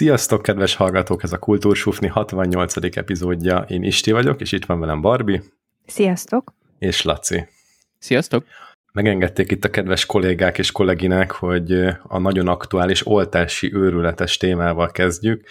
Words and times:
Sziasztok, 0.00 0.42
kedves 0.42 0.74
hallgatók! 0.74 1.22
Ez 1.22 1.32
a 1.32 1.38
Kultúrsufni 1.38 2.06
68. 2.06 2.96
epizódja. 2.96 3.64
Én 3.68 3.82
Isti 3.82 4.12
vagyok, 4.12 4.40
és 4.40 4.52
itt 4.52 4.64
van 4.64 4.80
velem 4.80 5.00
Barbi. 5.00 5.40
Sziasztok! 5.86 6.54
És 6.78 7.02
Laci. 7.02 7.46
Sziasztok! 7.98 8.44
Megengedték 8.92 9.50
itt 9.50 9.64
a 9.64 9.70
kedves 9.70 10.06
kollégák 10.06 10.58
és 10.58 10.72
kolléginák, 10.72 11.30
hogy 11.30 11.72
a 12.02 12.18
nagyon 12.18 12.48
aktuális 12.48 13.06
oltási 13.06 13.74
őrületes 13.74 14.36
témával 14.36 14.90
kezdjük. 14.90 15.46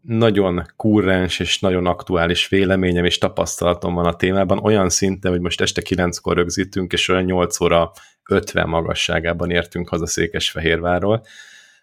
Nagyon 0.00 0.66
kurrens 0.76 1.38
és 1.38 1.60
nagyon 1.60 1.86
aktuális 1.86 2.48
véleményem 2.48 3.04
és 3.04 3.18
tapasztalatom 3.18 3.94
van 3.94 4.06
a 4.06 4.16
témában, 4.16 4.58
olyan 4.58 4.90
szinten, 4.90 5.30
hogy 5.30 5.40
most 5.40 5.60
este 5.60 5.82
9-kor 5.84 6.36
rögzítünk, 6.36 6.92
és 6.92 7.08
olyan 7.08 7.24
8 7.24 7.60
óra 7.60 7.92
50 8.28 8.68
magasságában 8.68 9.50
értünk 9.50 9.88
haza 9.88 10.06
Székesfehérvárról, 10.06 11.26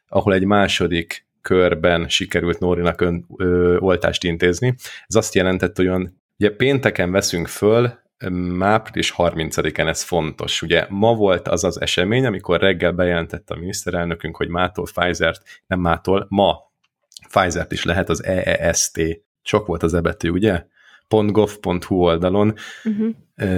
ahol 0.08 0.34
egy 0.34 0.46
második 0.46 1.28
körben 1.42 2.10
sikerült 2.10 2.60
Nórinak 2.60 3.02
ön, 3.02 3.26
ö, 3.38 3.78
oltást 3.78 4.24
intézni. 4.24 4.76
Ez 5.08 5.16
azt 5.16 5.36
jelentett, 5.36 5.76
hogy 5.76 5.88
olyan, 5.88 6.22
ugye 6.38 6.56
pénteken 6.56 7.12
veszünk 7.12 7.48
föl, 7.48 8.00
április 8.60 9.14
30-án 9.18 9.88
ez 9.88 10.04
fontos. 10.04 10.62
Ugye 10.62 10.86
ma 10.90 11.14
volt 11.14 11.48
az 11.48 11.64
az 11.64 11.82
esemény, 11.82 12.26
amikor 12.26 12.60
reggel 12.60 12.92
bejelentette 12.92 13.54
a 13.54 13.58
miniszterelnökünk, 13.58 14.36
hogy 14.36 14.48
mától 14.48 14.86
Pfizer-t, 14.94 15.42
nem 15.68 15.80
mától, 15.80 16.26
ma 16.30 16.58
Pfizer-t 17.30 17.72
is 17.72 17.84
lehet 17.84 18.10
az 18.10 18.24
EEST. 18.24 19.02
Sok 19.42 19.68
volt 19.68 19.84
az 19.84 19.94
ebetű, 19.94 20.30
ugye? 20.30 20.66
.gov.hu 21.10 21.96
oldalon 21.96 22.54
uh-huh. 22.84 23.16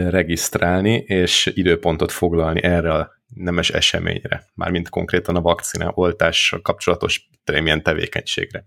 regisztrálni, 0.10 0.94
és 0.96 1.52
időpontot 1.56 2.12
foglalni 2.12 2.64
erre 2.64 2.94
a 2.94 3.21
nemes 3.36 3.70
eseményre, 3.70 4.44
mármint 4.56 4.90
konkrétan 4.90 5.36
a 5.36 5.42
vakcina 5.42 5.92
oltással 5.94 6.62
kapcsolatos 6.62 7.30
milyen 7.46 7.84
tevékenységre. 7.84 8.64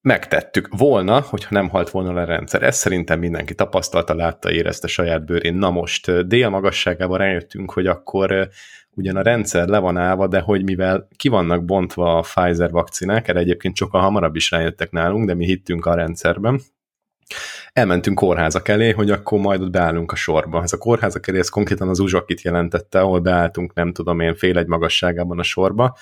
Megtettük 0.00 0.68
volna, 0.76 1.20
hogyha 1.20 1.54
nem 1.54 1.68
halt 1.68 1.90
volna 1.90 2.12
le 2.12 2.20
a 2.20 2.24
rendszer. 2.24 2.62
Ezt 2.62 2.78
szerintem 2.78 3.18
mindenki 3.18 3.54
tapasztalta, 3.54 4.14
látta, 4.14 4.52
érezte 4.52 4.86
saját 4.86 5.24
bőrén. 5.24 5.54
Na 5.54 5.70
most 5.70 6.26
dél 6.26 6.48
magasságában 6.48 7.18
rájöttünk, 7.18 7.72
hogy 7.72 7.86
akkor 7.86 8.48
ugyan 8.90 9.16
a 9.16 9.22
rendszer 9.22 9.68
le 9.68 9.78
van 9.78 9.96
állva, 9.96 10.26
de 10.26 10.40
hogy 10.40 10.64
mivel 10.64 11.08
ki 11.16 11.28
vannak 11.28 11.64
bontva 11.64 12.16
a 12.16 12.20
Pfizer 12.20 12.70
vakcinák, 12.70 13.28
erre 13.28 13.38
egyébként 13.38 13.76
sokkal 13.76 14.00
hamarabb 14.00 14.36
is 14.36 14.50
rájöttek 14.50 14.90
nálunk, 14.90 15.26
de 15.26 15.34
mi 15.34 15.44
hittünk 15.44 15.86
a 15.86 15.94
rendszerben, 15.94 16.60
elmentünk 17.72 18.18
kórházak 18.18 18.68
elé, 18.68 18.90
hogy 18.90 19.10
akkor 19.10 19.38
majd 19.38 19.62
ott 19.62 19.70
beállunk 19.70 20.12
a 20.12 20.16
sorba. 20.16 20.62
Ez 20.62 20.72
a 20.72 20.78
kórházak 20.78 21.28
elé, 21.28 21.38
ez 21.38 21.48
konkrétan 21.48 21.88
az 21.88 21.98
uzsakit 21.98 22.42
jelentette, 22.42 23.00
ahol 23.00 23.20
beálltunk, 23.20 23.74
nem 23.74 23.92
tudom 23.92 24.20
én, 24.20 24.34
fél 24.34 24.58
egy 24.58 24.66
magasságában 24.66 25.38
a 25.38 25.42
sorba. 25.42 25.96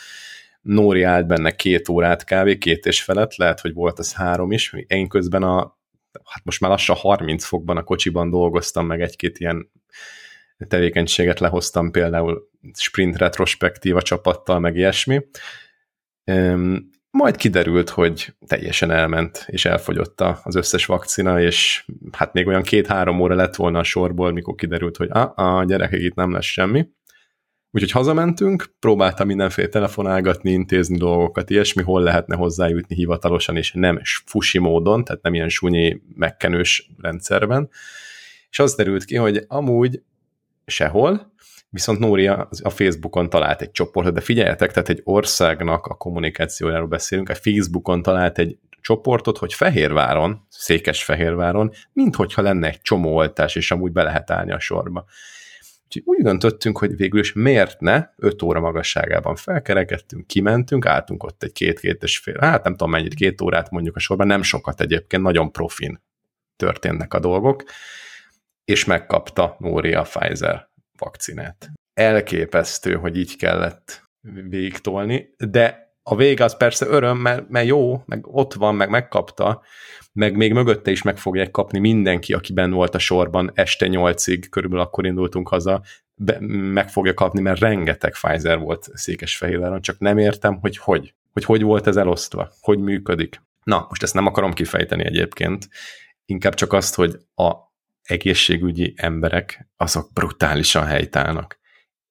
Nóri 0.60 1.02
állt 1.02 1.26
benne 1.26 1.50
két 1.50 1.88
órát 1.88 2.24
kávé, 2.24 2.58
két 2.58 2.86
és 2.86 3.02
felett, 3.02 3.36
lehet, 3.36 3.60
hogy 3.60 3.72
volt 3.74 3.98
az 3.98 4.14
három 4.14 4.52
is. 4.52 4.74
Én 4.86 5.08
közben 5.08 5.42
a, 5.42 5.78
hát 6.24 6.44
most 6.44 6.60
már 6.60 6.70
lassan 6.70 6.96
30 6.96 7.44
fokban 7.44 7.76
a 7.76 7.82
kocsiban 7.82 8.30
dolgoztam, 8.30 8.86
meg 8.86 9.00
egy-két 9.00 9.38
ilyen 9.38 9.70
tevékenységet 10.68 11.40
lehoztam, 11.40 11.90
például 11.90 12.50
sprint 12.74 13.16
retrospektíva 13.16 14.02
csapattal, 14.02 14.58
meg 14.58 14.76
ilyesmi. 14.76 15.20
Majd 17.18 17.36
kiderült, 17.36 17.90
hogy 17.90 18.34
teljesen 18.46 18.90
elment, 18.90 19.44
és 19.46 19.64
elfogyott 19.64 20.20
az 20.20 20.54
összes 20.54 20.86
vakcina, 20.86 21.40
és 21.40 21.84
hát 22.12 22.32
még 22.32 22.46
olyan 22.46 22.62
két-három 22.62 23.20
óra 23.20 23.34
lett 23.34 23.54
volna 23.54 23.78
a 23.78 23.82
sorból, 23.82 24.32
mikor 24.32 24.54
kiderült, 24.54 24.96
hogy 24.96 25.10
a, 25.10 25.32
a 25.36 25.64
gyerekek 25.64 26.00
itt 26.00 26.14
nem 26.14 26.32
lesz 26.32 26.44
semmi. 26.44 26.88
Úgyhogy 27.70 27.90
hazamentünk, 27.90 28.74
próbáltam 28.78 29.26
mindenféle 29.26 29.68
telefonálgatni, 29.68 30.50
intézni 30.50 30.98
dolgokat, 30.98 31.50
ilyesmi, 31.50 31.82
hol 31.82 32.02
lehetne 32.02 32.36
hozzájutni 32.36 32.94
hivatalosan, 32.94 33.56
és 33.56 33.72
nem 33.72 34.00
fusi 34.24 34.58
módon, 34.58 35.04
tehát 35.04 35.22
nem 35.22 35.34
ilyen 35.34 35.48
sunyi, 35.48 36.02
megkenős 36.14 36.90
rendszerben. 36.98 37.70
És 38.50 38.58
az 38.58 38.74
derült 38.74 39.04
ki, 39.04 39.16
hogy 39.16 39.44
amúgy 39.48 40.02
sehol, 40.66 41.31
Viszont 41.72 41.98
Nóri 41.98 42.26
a, 42.26 42.48
Facebookon 42.62 43.30
talált 43.30 43.60
egy 43.60 43.70
csoportot, 43.70 44.14
de 44.14 44.20
figyeljetek, 44.20 44.72
tehát 44.72 44.88
egy 44.88 45.00
országnak 45.04 45.86
a 45.86 45.94
kommunikációjáról 45.94 46.86
beszélünk, 46.86 47.28
a 47.28 47.34
Facebookon 47.34 48.02
talált 48.02 48.38
egy 48.38 48.58
csoportot, 48.80 49.38
hogy 49.38 49.54
Fehérváron, 49.54 50.46
Székesfehérváron, 50.48 51.72
minthogyha 51.92 52.42
lenne 52.42 52.68
egy 52.68 52.80
csomó 52.80 53.14
oltás, 53.14 53.56
és 53.56 53.70
amúgy 53.70 53.92
be 53.92 54.02
lehet 54.02 54.30
állni 54.30 54.52
a 54.52 54.58
sorba. 54.58 55.04
Úgyhogy 55.84 56.02
úgy 56.04 56.22
döntöttünk, 56.22 56.78
hogy 56.78 56.96
végül 56.96 57.20
is 57.20 57.32
miért 57.32 57.80
ne, 57.80 58.04
5 58.16 58.42
óra 58.42 58.60
magasságában 58.60 59.36
felkerekedtünk, 59.36 60.26
kimentünk, 60.26 60.86
álltunk 60.86 61.22
ott 61.22 61.42
egy 61.42 61.52
két-két 61.52 62.02
és 62.02 62.18
fél, 62.18 62.38
hát 62.40 62.64
nem 62.64 62.72
tudom 62.72 62.90
mennyit, 62.90 63.14
két 63.14 63.40
órát 63.40 63.70
mondjuk 63.70 63.96
a 63.96 64.00
sorban, 64.00 64.26
nem 64.26 64.42
sokat 64.42 64.80
egyébként, 64.80 65.22
nagyon 65.22 65.52
profin 65.52 66.02
történnek 66.56 67.14
a 67.14 67.18
dolgok, 67.18 67.64
és 68.64 68.84
megkapta 68.84 69.56
Nóri 69.58 69.94
a 69.94 70.02
Pfizer 70.02 70.70
vakcinát. 70.98 71.70
Elképesztő, 71.94 72.94
hogy 72.94 73.16
így 73.16 73.36
kellett 73.36 74.02
végigtolni, 74.48 75.34
de 75.36 75.90
a 76.02 76.16
vég 76.16 76.40
az 76.40 76.56
persze 76.56 76.86
öröm, 76.86 77.18
mert, 77.18 77.48
mert 77.48 77.66
jó, 77.66 78.02
meg 78.06 78.26
ott 78.26 78.54
van, 78.54 78.74
meg 78.74 78.88
megkapta, 78.88 79.62
meg 80.12 80.36
még 80.36 80.52
mögötte 80.52 80.90
is 80.90 81.02
meg 81.02 81.18
fogják 81.18 81.50
kapni 81.50 81.78
mindenki, 81.78 82.32
aki 82.32 82.52
benn 82.52 82.70
volt 82.70 82.94
a 82.94 82.98
sorban 82.98 83.50
este 83.54 83.86
nyolcig, 83.86 84.48
körülbelül 84.48 84.84
akkor 84.84 85.06
indultunk 85.06 85.48
haza, 85.48 85.82
be, 86.14 86.36
meg 86.72 86.88
fogja 86.88 87.14
kapni, 87.14 87.40
mert 87.40 87.60
rengeteg 87.60 88.12
Pfizer 88.12 88.58
volt 88.58 88.88
Székesfehérváron, 88.92 89.80
csak 89.80 89.98
nem 89.98 90.18
értem, 90.18 90.58
hogy 90.60 90.76
hogy. 90.76 91.14
Hogy 91.32 91.44
hogy 91.44 91.62
volt 91.62 91.86
ez 91.86 91.96
elosztva, 91.96 92.52
hogy 92.60 92.78
működik. 92.78 93.42
Na, 93.64 93.86
most 93.88 94.02
ezt 94.02 94.14
nem 94.14 94.26
akarom 94.26 94.52
kifejteni 94.52 95.04
egyébként, 95.04 95.68
inkább 96.24 96.54
csak 96.54 96.72
azt, 96.72 96.94
hogy 96.94 97.18
a 97.34 97.52
egészségügyi 98.02 98.94
emberek, 98.96 99.68
azok 99.76 100.12
brutálisan 100.12 100.84
helytállnak. 100.84 101.60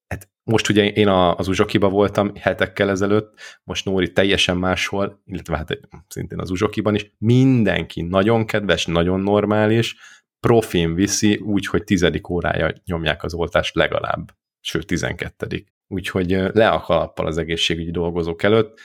Hát 0.08 0.30
most 0.44 0.70
ugye 0.70 0.88
én 0.88 1.08
az 1.08 1.48
Uzsokiba 1.48 1.90
voltam 1.90 2.36
hetekkel 2.36 2.90
ezelőtt, 2.90 3.40
most 3.64 3.86
Nóri 3.86 4.12
teljesen 4.12 4.58
máshol, 4.58 5.22
illetve 5.26 5.58
hát 5.58 5.80
szintén 6.08 6.40
az 6.40 6.50
Uzsokiban 6.50 6.96
is, 6.96 7.12
mindenki 7.18 8.02
nagyon 8.02 8.46
kedves, 8.46 8.86
nagyon 8.86 9.20
normális, 9.20 9.96
profin 10.40 10.94
viszi, 10.96 11.36
úgyhogy 11.36 11.84
tizedik 11.84 12.30
órája 12.30 12.74
nyomják 12.86 13.24
az 13.24 13.34
oltást 13.34 13.76
legalább, 13.76 14.32
sőt 14.60 14.88
tizenkettedik. 14.88 15.74
Úgyhogy 15.88 16.30
le 16.30 16.70
a 16.70 16.80
kalappal 16.80 17.28
az 17.28 17.38
egészségügyi 17.38 17.92
dolgozók 17.92 18.44
előtt, 18.44 18.80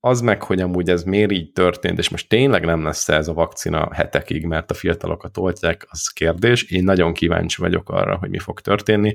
az 0.00 0.20
meg, 0.20 0.42
hogy 0.42 0.60
amúgy 0.60 0.90
ez 0.90 1.02
miért 1.02 1.32
így 1.32 1.52
történt, 1.52 1.98
és 1.98 2.08
most 2.08 2.28
tényleg 2.28 2.64
nem 2.64 2.84
lesz 2.84 3.08
ez 3.08 3.28
a 3.28 3.32
vakcina 3.32 3.94
hetekig, 3.94 4.44
mert 4.44 4.70
a 4.70 4.74
fiatalokat 4.74 5.36
oltják, 5.36 5.86
az 5.90 6.08
kérdés. 6.08 6.62
Én 6.62 6.84
nagyon 6.84 7.12
kíváncsi 7.12 7.60
vagyok 7.60 7.88
arra, 7.88 8.16
hogy 8.16 8.30
mi 8.30 8.38
fog 8.38 8.60
történni. 8.60 9.14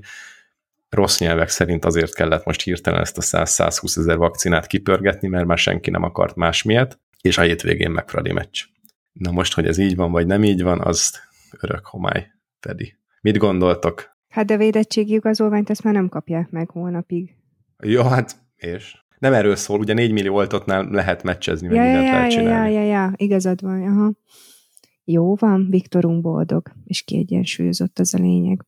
Rossz 0.89 1.19
nyelvek 1.19 1.49
szerint 1.49 1.85
azért 1.85 2.15
kellett 2.15 2.45
most 2.45 2.61
hirtelen 2.61 2.99
ezt 2.99 3.17
a 3.17 3.21
100-120 3.21 3.97
ezer 3.97 4.17
vakcinát 4.17 4.67
kipörgetni, 4.67 5.27
mert 5.27 5.45
már 5.45 5.57
senki 5.57 5.89
nem 5.89 6.03
akart 6.03 6.35
más 6.35 6.63
miatt, 6.63 6.99
és 7.21 7.37
a 7.37 7.41
hétvégén 7.41 7.91
meg 7.91 8.09
Fradi 8.09 8.31
meccs. 8.31 8.63
Na 9.11 9.31
most, 9.31 9.53
hogy 9.53 9.65
ez 9.65 9.77
így 9.77 9.95
van, 9.95 10.11
vagy 10.11 10.25
nem 10.25 10.43
így 10.43 10.63
van, 10.63 10.81
az 10.81 11.21
örök 11.59 11.85
homály, 11.85 12.31
Fedi. 12.59 12.95
Mit 13.21 13.37
gondoltok? 13.37 14.17
Hát 14.29 14.45
de 14.45 14.57
védettségi 14.57 15.13
igazolványt 15.13 15.69
ezt 15.69 15.83
már 15.83 15.93
nem 15.93 16.09
kapják 16.09 16.49
meg 16.49 16.69
hónapig. 16.69 17.35
Jó, 17.83 18.03
hát 18.03 18.35
és? 18.55 19.05
Nem 19.21 19.33
erről 19.33 19.55
szól, 19.55 19.79
ugye 19.79 19.93
4 19.93 20.11
millió 20.11 20.35
oltottnál 20.35 20.87
lehet 20.91 21.23
meccsezni, 21.23 21.67
meg 21.67 21.75
ja, 21.75 21.81
mindent 21.81 22.05
ja, 22.05 22.11
lehet 22.11 22.31
csinálni. 22.31 22.73
Ja, 22.73 22.81
ja, 22.81 22.87
ja, 22.87 23.11
igazad 23.15 23.61
van, 23.61 23.81
aha. 23.81 24.11
Jó 25.03 25.35
van, 25.35 25.67
Viktorunk 25.69 26.21
boldog, 26.21 26.71
és 26.85 27.01
kiegyensúlyozott 27.01 27.99
az 27.99 28.13
a 28.13 28.17
lényeg. 28.17 28.65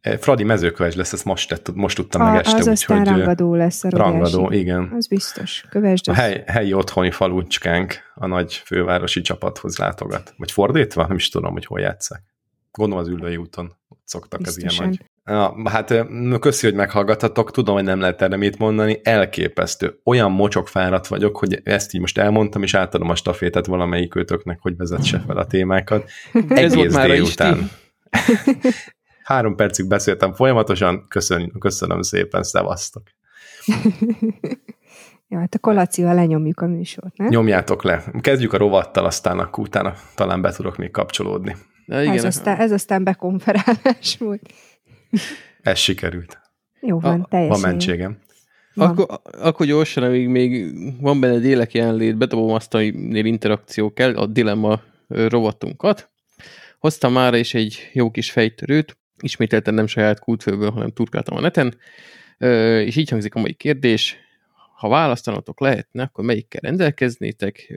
E, 0.00 0.18
Fradi 0.18 0.44
mezőköves 0.44 0.94
lesz, 0.94 1.12
ezt 1.12 1.24
most, 1.24 1.48
tett, 1.48 1.74
most 1.74 1.96
tudtam 1.96 2.20
a, 2.20 2.24
meg 2.24 2.40
este. 2.40 2.56
Az 2.56 2.66
aztán 2.66 2.98
hogy 2.98 3.06
rangadó 3.06 3.54
lesz 3.54 3.84
a 3.84 3.90
Rangadó, 3.90 4.50
igen. 4.50 4.92
Az 4.96 5.06
biztos, 5.06 5.64
kövesd 5.70 6.08
A 6.08 6.12
hely, 6.12 6.44
helyi 6.46 6.72
otthoni 6.72 7.10
falucskánk 7.10 7.94
a 8.14 8.26
nagy 8.26 8.54
fővárosi 8.54 9.20
csapathoz 9.20 9.76
látogat. 9.76 10.34
Vagy 10.36 10.50
fordítva? 10.50 11.06
Nem 11.06 11.16
is 11.16 11.28
tudom, 11.28 11.52
hogy 11.52 11.66
hol 11.66 11.80
játszák. 11.80 12.22
Gondolom 12.70 13.04
az 13.04 13.10
ülői 13.10 13.36
úton 13.36 13.72
szoktak 14.04 14.40
Biztosan. 14.40 14.68
az 14.68 14.76
ilyen 14.76 14.88
nagy 14.88 15.12
Na, 15.24 15.70
hát 15.70 15.94
köszi, 16.40 16.66
hogy 16.66 16.74
meghallgattatok, 16.74 17.50
tudom, 17.50 17.74
hogy 17.74 17.84
nem 17.84 18.00
lehet 18.00 18.22
erre 18.22 18.36
mit 18.36 18.58
mondani, 18.58 19.00
elképesztő. 19.02 20.00
Olyan 20.04 20.32
mocsok 20.32 20.68
fáradt 20.68 21.06
vagyok, 21.06 21.36
hogy 21.36 21.60
ezt 21.64 21.94
így 21.94 22.00
most 22.00 22.18
elmondtam, 22.18 22.62
és 22.62 22.74
átadom 22.74 23.10
a 23.10 23.14
stafétet 23.14 23.66
valamelyik 23.66 24.14
őtöknek, 24.14 24.58
hogy 24.60 24.76
vezetse 24.76 25.22
fel 25.26 25.36
a 25.36 25.46
témákat. 25.46 26.10
Egész 26.48 26.74
volt 26.74 26.92
már 26.92 27.08
délután. 27.08 27.70
Három 29.24 29.56
percig 29.56 29.88
beszéltem 29.88 30.32
folyamatosan, 30.32 31.06
köszön, 31.08 31.52
köszönöm 31.58 32.02
szépen, 32.02 32.42
szevasztok. 32.42 33.02
Ja, 35.28 35.40
hát 35.40 35.54
a 35.54 35.58
kolációval 35.58 36.14
lenyomjuk 36.14 36.60
a 36.60 36.66
műsort, 36.66 37.16
nem? 37.16 37.28
Nyomjátok 37.28 37.82
le. 37.82 38.04
Kezdjük 38.20 38.52
a 38.52 38.56
rovattal, 38.56 39.04
aztán 39.04 39.38
akkor 39.38 39.64
utána 39.64 39.94
talán 40.14 40.40
be 40.40 40.52
tudok 40.52 40.76
még 40.76 40.90
kapcsolódni. 40.90 41.56
Ja, 41.86 42.02
igen. 42.02 42.14
Ez, 42.14 42.24
aztán, 42.24 42.56
ez 42.56 42.72
aztán 42.72 43.04
bekonferálás 43.04 44.16
volt. 44.18 44.52
Ez 45.62 45.78
sikerült. 45.78 46.40
Jó 46.80 47.00
van, 47.00 47.20
a, 47.20 47.26
teljesen. 47.28 47.60
Van 47.60 47.70
mentségem. 47.70 48.18
Van. 48.74 48.88
Akkor, 48.88 49.20
akkor 49.32 49.66
gyorsan, 49.66 50.02
amíg 50.02 50.28
még 50.28 50.74
van 51.00 51.20
benne 51.20 51.38
délek 51.38 51.72
jelenlét, 51.72 52.16
bedobom 52.16 52.50
azt, 52.50 52.74
aminél 52.74 53.24
interakció 53.24 53.92
kell, 53.92 54.16
a 54.16 54.26
dilemma 54.26 54.82
rovatunkat. 55.08 56.10
Hoztam 56.78 57.12
már 57.12 57.34
is 57.34 57.54
egy 57.54 57.90
jó 57.92 58.10
kis 58.10 58.30
fejtörőt, 58.30 58.96
ismételten 59.20 59.74
nem 59.74 59.86
saját 59.86 60.18
kultfőből, 60.18 60.70
hanem 60.70 60.90
turkáltam 60.90 61.36
a 61.36 61.40
neten, 61.40 61.74
és 62.84 62.96
így 62.96 63.10
hangzik 63.10 63.34
a 63.34 63.40
mai 63.40 63.52
kérdés, 63.52 64.16
ha 64.76 64.88
választanatok 64.88 65.60
lehetne, 65.60 66.02
akkor 66.02 66.24
melyikkel 66.24 66.60
rendelkeznétek? 66.60 67.72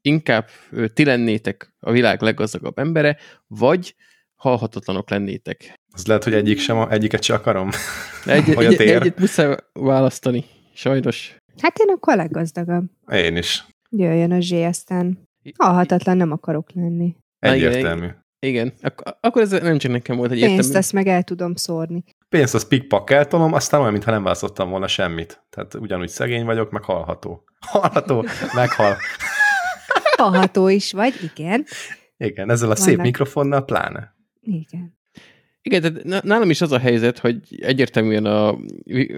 Inkább 0.00 0.48
ti 0.94 1.04
lennétek 1.04 1.74
a 1.80 1.92
világ 1.92 2.22
leggazdagabb 2.22 2.78
embere, 2.78 3.16
vagy 3.46 3.94
halhatatlanok 4.34 5.10
lennétek. 5.10 5.80
Az 5.92 6.06
lehet, 6.06 6.24
hogy 6.24 6.34
egyik 6.34 6.58
sem, 6.58 6.78
egyiket 6.90 7.22
se 7.22 7.34
akarom. 7.34 7.68
Egy, 8.26 8.54
Hogy 8.54 8.64
a 8.64 8.68
egy, 8.68 8.76
tér. 8.76 8.96
egyet 8.96 9.18
muszáj 9.18 9.56
választani, 9.72 10.44
sajnos. 10.74 11.36
Hát 11.62 11.78
én 11.78 11.88
akkor 11.88 12.12
a 12.12 12.16
leggazdagabb. 12.16 12.84
Én 13.12 13.36
is. 13.36 13.66
Jöjjön 13.90 14.32
a 14.32 14.40
zsé, 14.40 14.64
aztán 14.64 15.18
halhatatlan 15.58 16.16
nem 16.16 16.30
akarok 16.32 16.70
lenni. 16.74 17.16
Igen, 17.40 17.54
Egyértelmű. 17.54 18.06
Igen, 18.38 18.72
ak- 18.82 19.16
akkor 19.20 19.42
ez 19.42 19.50
nem 19.50 19.78
csak 19.78 19.92
nekem 19.92 20.16
volt 20.16 20.30
egy 20.30 20.38
Pénzt 20.38 20.54
értelmű. 20.54 20.76
ezt 20.78 20.92
meg 20.92 21.06
el 21.06 21.22
tudom 21.22 21.54
szórni. 21.54 22.04
Pénzt 22.28 22.54
az 22.54 22.68
pikpakkeltolom, 22.68 23.52
aztán 23.52 23.80
olyan, 23.80 23.92
mintha 23.92 24.10
nem 24.10 24.22
választottam 24.22 24.70
volna 24.70 24.86
semmit. 24.86 25.42
Tehát 25.50 25.74
ugyanúgy 25.74 26.08
szegény 26.08 26.44
vagyok, 26.44 26.70
meg 26.70 26.82
halható. 26.82 27.44
Halható, 27.72 28.24
meghal. 28.54 28.96
Halható 30.16 30.68
is 30.68 30.92
vagy, 30.92 31.14
igen. 31.34 31.64
Igen, 32.16 32.50
ezzel 32.50 32.70
a 32.70 32.76
szép 32.76 32.86
Vannak. 32.86 33.04
mikrofonnal 33.04 33.64
pláne. 33.64 34.14
Igen. 34.40 35.00
Igen, 35.62 35.80
tehát 35.80 36.04
ná- 36.04 36.22
nálam 36.22 36.50
is 36.50 36.60
az 36.60 36.72
a 36.72 36.78
helyzet, 36.78 37.18
hogy 37.18 37.38
egyértelműen 37.60 38.24
a, 38.24 38.48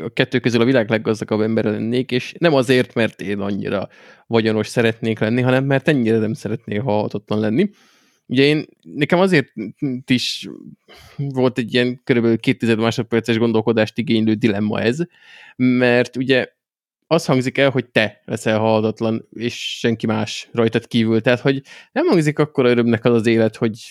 a 0.04 0.10
kettő 0.12 0.38
közül 0.38 0.60
a 0.60 0.64
világ 0.64 0.90
leggazdagabb 0.90 1.40
embere 1.40 1.70
lennék, 1.70 2.10
és 2.10 2.34
nem 2.38 2.54
azért, 2.54 2.94
mert 2.94 3.20
én 3.20 3.38
annyira 3.38 3.88
vagyonos 4.26 4.66
szeretnék 4.66 5.18
lenni, 5.18 5.40
hanem 5.40 5.64
mert 5.64 5.88
ennyire 5.88 6.18
nem 6.18 6.32
szeretnék 6.32 6.80
halhatatlan 6.80 7.40
lenni. 7.40 7.70
Ugye 8.26 8.42
én, 8.42 8.64
nekem 8.82 9.18
azért 9.18 9.52
is 10.06 10.48
volt 11.16 11.58
egy 11.58 11.74
ilyen 11.74 12.00
körülbelül 12.04 12.38
2000 12.38 12.76
másodperces 12.76 13.38
gondolkodást 13.38 13.98
igénylő 13.98 14.34
dilemma 14.34 14.80
ez, 14.80 14.98
mert 15.56 16.16
ugye 16.16 16.48
az 17.06 17.24
hangzik 17.24 17.58
el, 17.58 17.70
hogy 17.70 17.86
te 17.86 18.22
leszel 18.24 18.58
halhatatlan, 18.58 19.28
és 19.30 19.78
senki 19.78 20.06
más 20.06 20.48
rajtad 20.52 20.86
kívül. 20.86 21.20
Tehát, 21.20 21.40
hogy 21.40 21.62
nem 21.92 22.06
hangzik 22.06 22.38
akkor 22.38 22.64
örömnek 22.64 23.04
az 23.04 23.14
az 23.14 23.26
élet, 23.26 23.56
hogy 23.56 23.90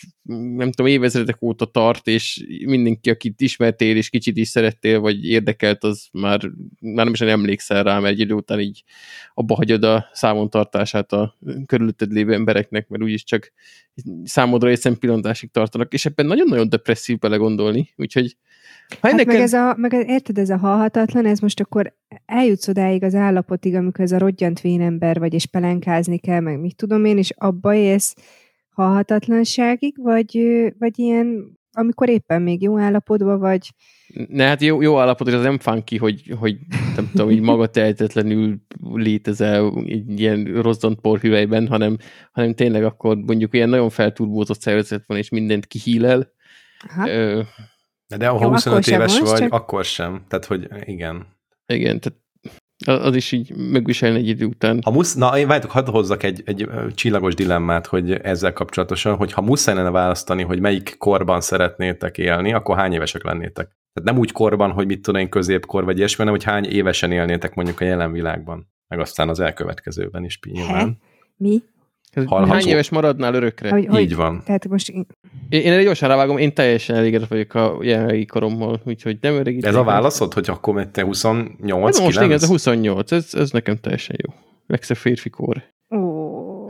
nem 0.56 0.72
tudom, 0.72 0.92
évezredek 0.92 1.42
óta 1.42 1.66
tart, 1.66 2.08
és 2.08 2.46
mindenki, 2.66 3.10
akit 3.10 3.42
ismertél, 3.42 3.96
és 3.98 4.10
kicsit 4.10 4.38
is 4.38 4.48
szerettél, 4.48 5.00
vagy 5.00 5.26
érdekelt, 5.26 5.84
az 5.84 6.08
már, 6.12 6.42
már 6.80 7.06
nem 7.06 7.14
is 7.14 7.22
emlékszel 7.22 7.84
rá, 7.84 8.00
mert 8.00 8.14
egy 8.14 8.20
idő 8.20 8.34
után 8.34 8.60
így 8.60 8.84
abba 9.34 9.56
hagyod 9.56 9.84
a 9.84 10.10
számon 10.14 10.50
tartását 10.50 11.12
a 11.12 11.38
körülötted 11.66 12.12
lévő 12.12 12.34
embereknek, 12.34 12.88
mert 12.88 13.04
úgyis 13.04 13.24
csak 13.24 13.52
számodra 14.24 14.70
egy 14.70 14.80
szempillantásig 14.80 15.52
tartanak, 15.52 15.94
és 15.94 16.06
ebben 16.06 16.26
nagyon-nagyon 16.26 16.70
depresszív 16.70 17.20
belegondolni, 17.20 17.94
úgyhogy 17.96 18.38
ha 18.88 18.96
Hát 19.02 19.12
ennek 19.12 19.26
meg 19.26 19.36
ez 19.36 19.54
a, 19.54 19.76
meg 19.78 19.94
érted, 19.94 20.38
ez 20.38 20.50
a 20.50 20.58
halhatatlan, 20.58 21.26
ez 21.26 21.40
most 21.40 21.60
akkor 21.60 21.94
eljutsz 22.26 22.68
odáig 22.68 23.03
az 23.04 23.16
állapotig, 23.16 23.76
amikor 23.76 24.04
ez 24.04 24.12
a 24.12 24.18
rodgyant 24.18 24.62
vénember 24.62 25.20
vagy, 25.20 25.34
és 25.34 25.46
pelenkázni 25.46 26.18
kell, 26.18 26.40
meg 26.40 26.60
mit 26.60 26.76
tudom 26.76 27.06
én, 27.06 27.18
és 27.18 27.34
abba 27.38 27.74
élsz 27.74 28.16
halhatatlanságig, 28.70 29.94
vagy, 29.98 30.40
vagy 30.80 31.00
ilyen, 31.00 31.58
amikor 31.72 32.10
éppen 32.10 32.42
még 32.42 32.62
jó 32.62 32.78
állapotban 32.80 33.40
vagy, 33.40 33.70
Ne, 34.28 34.46
hát 34.48 34.62
jó, 34.62 34.82
jó 34.82 35.00
állapot, 35.00 35.28
hogy 35.28 35.36
az 35.38 35.44
nem 35.44 35.60
funky, 35.60 35.98
hogy, 35.98 36.34
hogy 36.40 36.58
nem 36.96 37.10
tudom, 37.12 37.30
így 37.30 37.42
maga 37.42 37.68
tehetetlenül 37.68 38.58
létezel 38.94 39.74
egy 39.86 40.20
ilyen 40.20 40.44
rozzant 40.62 41.00
porhüvelyben, 41.00 41.68
hanem, 41.68 41.98
hanem 42.32 42.54
tényleg 42.54 42.84
akkor 42.84 43.18
mondjuk 43.18 43.54
ilyen 43.54 43.70
nagyon 43.70 43.90
felturbózott 43.90 44.62
szervezet 44.62 45.04
van, 45.06 45.18
és 45.18 45.30
mindent 45.30 45.66
kihílel. 45.66 46.32
Aha. 46.90 47.10
Ö, 47.10 47.42
De 48.18 48.28
ha 48.28 48.42
Jó, 48.42 48.50
25 48.50 48.66
akkor 48.66 48.84
sem 48.84 49.00
éves 49.00 49.20
vagy, 49.20 49.40
csak- 49.40 49.54
akkor 49.54 49.86
sem. 49.86 50.24
Tehát, 50.28 50.46
hogy 50.46 50.68
igen. 50.86 51.26
igen, 51.66 52.00
tehát 52.00 52.20
az 52.86 53.16
is 53.16 53.32
így 53.32 53.56
megviselni 53.56 54.18
egy 54.18 54.28
idő 54.28 54.46
után. 54.46 54.80
Ha 54.84 54.92
musz, 54.92 55.14
na, 55.14 55.38
én 55.38 55.48
várjátok, 55.48 55.72
hadd 55.72 55.90
hozzak 55.90 56.24
egy, 56.24 56.42
egy 56.46 56.70
csillagos 56.96 57.36
dilemmát, 57.36 57.88
hogy 57.88 58.12
ezzel 58.12 58.54
kapcsolatosan, 58.54 59.16
hogy 59.16 59.34
ha 59.34 59.42
muszáj 59.42 59.76
lenne 59.76 59.90
választani, 59.90 60.44
hogy 60.44 60.60
melyik 60.60 60.96
korban 60.98 61.42
szeretnétek 61.42 62.18
élni, 62.18 62.54
akkor 62.54 62.78
hány 62.78 62.94
évesek 62.94 63.24
lennétek? 63.24 63.66
Tehát 63.94 64.10
nem 64.10 64.18
úgy 64.18 64.32
korban, 64.32 64.72
hogy 64.72 64.86
mit 64.86 65.02
tudom 65.02 65.22
én, 65.22 65.30
középkor 65.30 65.84
vagy 65.84 65.98
ilyesmi, 65.98 66.18
hanem 66.18 66.34
hogy 66.34 66.44
hány 66.44 66.66
évesen 66.66 67.12
élnétek 67.12 67.56
mondjuk 67.56 67.82
a 67.82 67.86
jelen 67.86 68.12
világban, 68.12 68.72
meg 68.88 69.00
aztán 69.00 69.30
az 69.30 69.40
elkövetkezőben 69.40 70.24
is 70.24 70.40
nyilván. 70.44 70.98
mi? 71.38 71.64
Hallható. 72.16 72.52
Hány 72.52 72.68
éves 72.68 72.90
maradnál 72.90 73.34
örökre? 73.34 73.70
Hogy, 73.70 73.86
hogy, 73.86 74.02
Így 74.02 74.16
van. 74.16 74.42
Tehát 74.46 74.68
most 74.68 74.90
én- 74.90 75.06
Én, 75.50 75.72
erre 75.72 75.84
gyorsan 75.84 76.10
rávágom, 76.10 76.38
én 76.38 76.54
teljesen 76.54 76.96
elégedett 76.96 77.28
vagyok 77.28 77.54
a 77.54 77.78
jelenlegi 77.82 78.26
korommal, 78.26 78.82
úgyhogy 78.86 79.18
nem 79.22 79.34
öregítek. 79.34 79.70
Ez 79.70 79.76
a 79.76 79.84
válaszod, 79.84 80.34
hogy 80.34 80.50
akkor 80.50 80.88
te 80.92 81.04
28, 81.04 81.96
Hát 81.96 82.06
most 82.06 82.18
igen, 82.18 82.32
ez 82.32 82.42
9? 82.42 82.44
a 82.44 82.48
28, 82.48 83.12
ez, 83.12 83.30
ez 83.34 83.52
nekem 83.52 83.78
teljesen 83.78 84.16
jó. 84.28 84.34
Legszebb 84.68 84.98
férfi 84.98 85.30
kor. 85.30 85.64
Ó, 85.96 86.68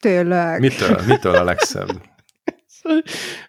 tényleg. 0.00 0.60
Mitől? 0.60 1.00
Mitől 1.06 1.34
a 1.34 1.44
legszebb? 1.44 1.88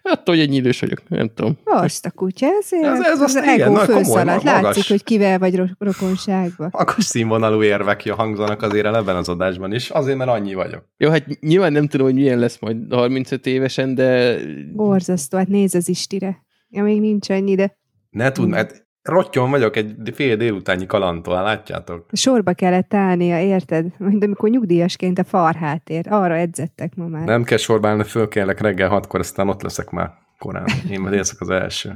Attól, 0.02 0.34
hogy 0.34 0.44
ennyi 0.44 0.56
idős 0.56 0.80
vagyok, 0.80 1.08
nem 1.08 1.30
tudom. 1.34 1.58
Azt 1.64 2.06
a 2.06 2.10
kutya, 2.10 2.46
ezért 2.60 2.84
Ez- 2.84 3.00
ez 3.00 3.20
az 3.20 3.20
azt 3.20 3.44
igen, 3.44 3.60
ego 3.60 3.72
magas. 3.72 4.42
Látszik, 4.42 4.88
hogy 4.88 5.04
kivel 5.04 5.38
vagy 5.38 5.56
ro- 5.56 5.70
rokonságban. 5.78 6.68
Akkor 6.72 7.02
színvonalú 7.04 7.62
érvek 7.62 8.08
hangzanak 8.10 8.62
azért 8.62 8.86
el 8.86 8.96
ebben 8.96 9.16
az 9.16 9.28
adásban 9.28 9.72
is, 9.74 9.90
azért, 9.90 10.16
mert 10.18 10.30
annyi 10.30 10.54
vagyok. 10.54 10.84
Jó, 10.96 11.10
hát 11.10 11.40
nyilván 11.40 11.72
nem 11.72 11.86
tudom, 11.86 12.06
hogy 12.06 12.14
milyen 12.14 12.38
lesz 12.38 12.58
majd 12.60 12.76
35 12.90 13.46
évesen, 13.46 13.94
de 13.94 14.36
Borzasztó, 14.72 15.38
hát 15.38 15.48
nézz 15.48 15.74
az 15.74 15.88
Istire. 15.88 16.38
Ja, 16.68 16.82
még 16.82 17.00
nincs 17.00 17.30
ennyi, 17.30 17.54
de 17.54 17.78
Ne 18.10 18.32
tud, 18.32 18.48
mert 18.48 18.86
rottyon 19.02 19.50
vagyok 19.50 19.76
egy 19.76 19.94
fél 20.14 20.36
délutányi 20.36 20.86
kalantól, 20.86 21.42
látjátok? 21.42 22.06
sorba 22.12 22.52
kellett 22.52 22.94
állnia, 22.94 23.40
érted? 23.40 23.86
Mint 23.98 24.24
amikor 24.24 24.50
nyugdíjasként 24.50 25.18
a 25.18 25.24
farhátért. 25.24 26.06
Arra 26.06 26.36
edzettek 26.36 26.96
ma 26.96 27.06
már. 27.06 27.24
Nem 27.24 27.44
kell 27.44 27.58
sorbálni, 27.58 28.02
föl 28.02 28.28
kellek 28.28 28.60
reggel 28.60 28.88
hatkor, 28.88 29.20
aztán 29.20 29.48
ott 29.48 29.62
leszek 29.62 29.90
már 29.90 30.19
korán. 30.40 30.66
Én 30.90 31.00
majd 31.00 31.14
leszek 31.14 31.40
az 31.40 31.50
első. 31.50 31.88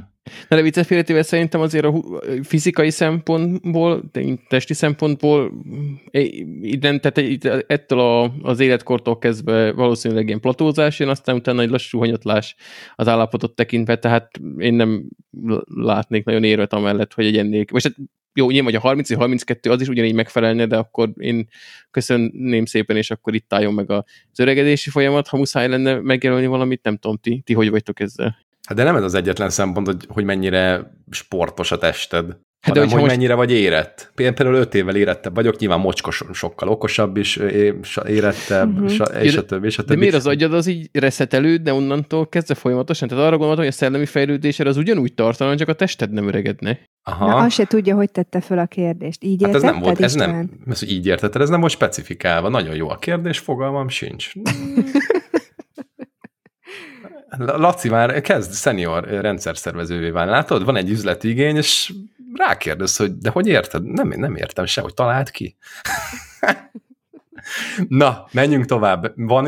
Na 0.49 0.55
de 0.55 0.61
vicces 0.61 0.87
félretével 0.87 1.23
szerintem 1.23 1.61
azért 1.61 1.85
a 1.85 2.21
fizikai 2.43 2.89
szempontból, 2.89 4.03
te- 4.11 4.39
testi 4.47 4.73
szempontból 4.73 5.51
eh, 6.11 6.33
innen, 6.61 7.01
tehát 7.01 7.17
itt 7.17 7.45
ettől 7.45 7.99
a, 7.99 8.33
az 8.41 8.59
életkortól 8.59 9.17
kezdve 9.17 9.71
valószínűleg 9.71 10.27
ilyen 10.27 10.39
platózás 10.39 10.99
jön, 10.99 11.09
aztán 11.09 11.35
utána 11.35 11.61
egy 11.61 11.69
lassú 11.69 11.99
hanyatlás 11.99 12.55
az 12.95 13.07
állapotot 13.07 13.55
tekintve, 13.55 13.97
tehát 13.97 14.31
én 14.57 14.73
nem 14.73 15.09
látnék 15.65 16.25
nagyon 16.25 16.43
érvet 16.43 16.73
amellett, 16.73 17.13
hogy 17.13 17.25
egy 17.25 17.37
ennél, 17.37 17.65
most 17.71 17.85
hát 17.85 17.95
jó, 18.37 18.49
nyilván, 18.49 18.71
hogy 18.71 18.75
a 18.75 18.79
30 18.79 19.09
vagy 19.09 19.17
32 19.17 19.71
az 19.71 19.81
is 19.81 19.87
ugyanígy 19.87 20.13
megfelelne, 20.13 20.65
de 20.65 20.77
akkor 20.77 21.09
én 21.17 21.47
köszönném 21.91 22.65
szépen, 22.65 22.97
és 22.97 23.11
akkor 23.11 23.35
itt 23.35 23.53
álljon 23.53 23.73
meg 23.73 23.91
az 23.91 24.03
öregedési 24.37 24.89
folyamat. 24.89 25.27
Ha 25.27 25.37
muszáj 25.37 25.67
lenne 25.67 25.99
megjelölni 25.99 26.45
valamit, 26.45 26.83
nem 26.83 26.97
tudom, 26.97 27.17
ti, 27.17 27.41
ti 27.45 27.53
hogy 27.53 27.69
vagytok 27.69 27.99
ezzel? 27.99 28.37
Hát 28.67 28.77
de 28.77 28.83
nem 28.83 28.95
ez 28.95 29.03
az 29.03 29.13
egyetlen 29.13 29.49
szempont, 29.49 29.87
hogy, 29.87 30.05
hogy 30.07 30.23
mennyire 30.23 30.91
sportos 31.09 31.71
a 31.71 31.77
tested. 31.77 32.37
Hát 32.65 32.73
de 32.73 32.79
hanem, 32.79 32.83
hogyha 32.83 32.99
hogy 32.99 33.09
most- 33.09 33.15
mennyire 33.15 33.33
vagy 33.35 33.51
érett. 33.51 34.11
Például 34.15 34.55
5 34.55 34.73
évvel 34.75 34.95
érettebb 34.95 35.35
vagyok, 35.35 35.57
nyilván 35.57 35.79
mocskos, 35.79 36.23
sokkal 36.33 36.67
okosabb 36.69 37.17
is, 37.17 37.35
érettebb, 38.07 38.89
sa- 38.89 39.15
és 39.21 39.35
a 39.37 39.45
többi, 39.45 39.65
és 39.67 39.77
a 39.77 39.81
De 39.81 39.87
többi. 39.87 39.99
miért 39.99 40.15
az 40.15 40.27
agyad 40.27 40.53
az 40.53 40.67
így 40.67 40.89
reszetelődne 40.93 41.73
onnantól 41.73 42.27
kezdve 42.29 42.53
folyamatosan? 42.55 43.07
Tehát 43.07 43.23
arra 43.23 43.37
gondoltam, 43.37 43.63
hogy 43.65 43.73
a 43.73 43.77
szellemi 43.77 44.05
fejlődésed 44.05 44.67
az 44.67 44.77
ugyanúgy 44.77 45.13
tartana, 45.13 45.55
csak 45.55 45.67
a 45.67 45.73
tested 45.73 46.11
nem 46.11 46.27
öregedne. 46.27 46.79
Aha. 47.03 47.27
Na, 47.27 47.35
azt 47.35 47.55
se 47.55 47.65
tudja, 47.65 47.95
hogy 47.95 48.11
tette 48.11 48.41
föl 48.41 48.59
a 48.59 48.65
kérdést. 48.65 49.23
Így 49.23 49.43
Hát 49.43 49.55
ez 49.55 49.61
nem 49.61 49.79
volt, 49.79 50.01
ez 50.01 50.15
István? 50.15 50.35
nem, 50.35 50.49
ez, 50.69 50.83
így 50.83 51.07
értetted, 51.07 51.41
ez 51.41 51.49
nem 51.49 51.59
volt 51.59 51.71
specifikálva. 51.71 52.49
Nagyon 52.49 52.75
jó 52.75 52.89
a 52.89 52.95
kérdés, 52.97 53.39
fogalmam 53.39 53.87
sincs. 53.89 54.31
Laci 57.37 57.89
már 57.89 58.21
kezd 58.21 58.53
senior 58.53 59.03
rendszerszervezővé 59.07 60.09
válni. 60.09 60.31
Látod, 60.31 60.65
van 60.65 60.75
egy 60.75 60.89
üzleti 60.89 61.29
igény, 61.29 61.55
és 61.55 61.93
rákérdez, 62.37 62.95
hogy 62.95 63.17
de 63.17 63.29
hogy 63.29 63.47
érted? 63.47 63.83
Nem, 63.83 64.07
nem 64.07 64.35
értem 64.35 64.65
se, 64.65 64.81
hogy 64.81 64.93
talált 64.93 65.29
ki. 65.29 65.55
Na, 67.87 68.25
menjünk 68.31 68.65
tovább. 68.65 69.13
Van 69.15 69.47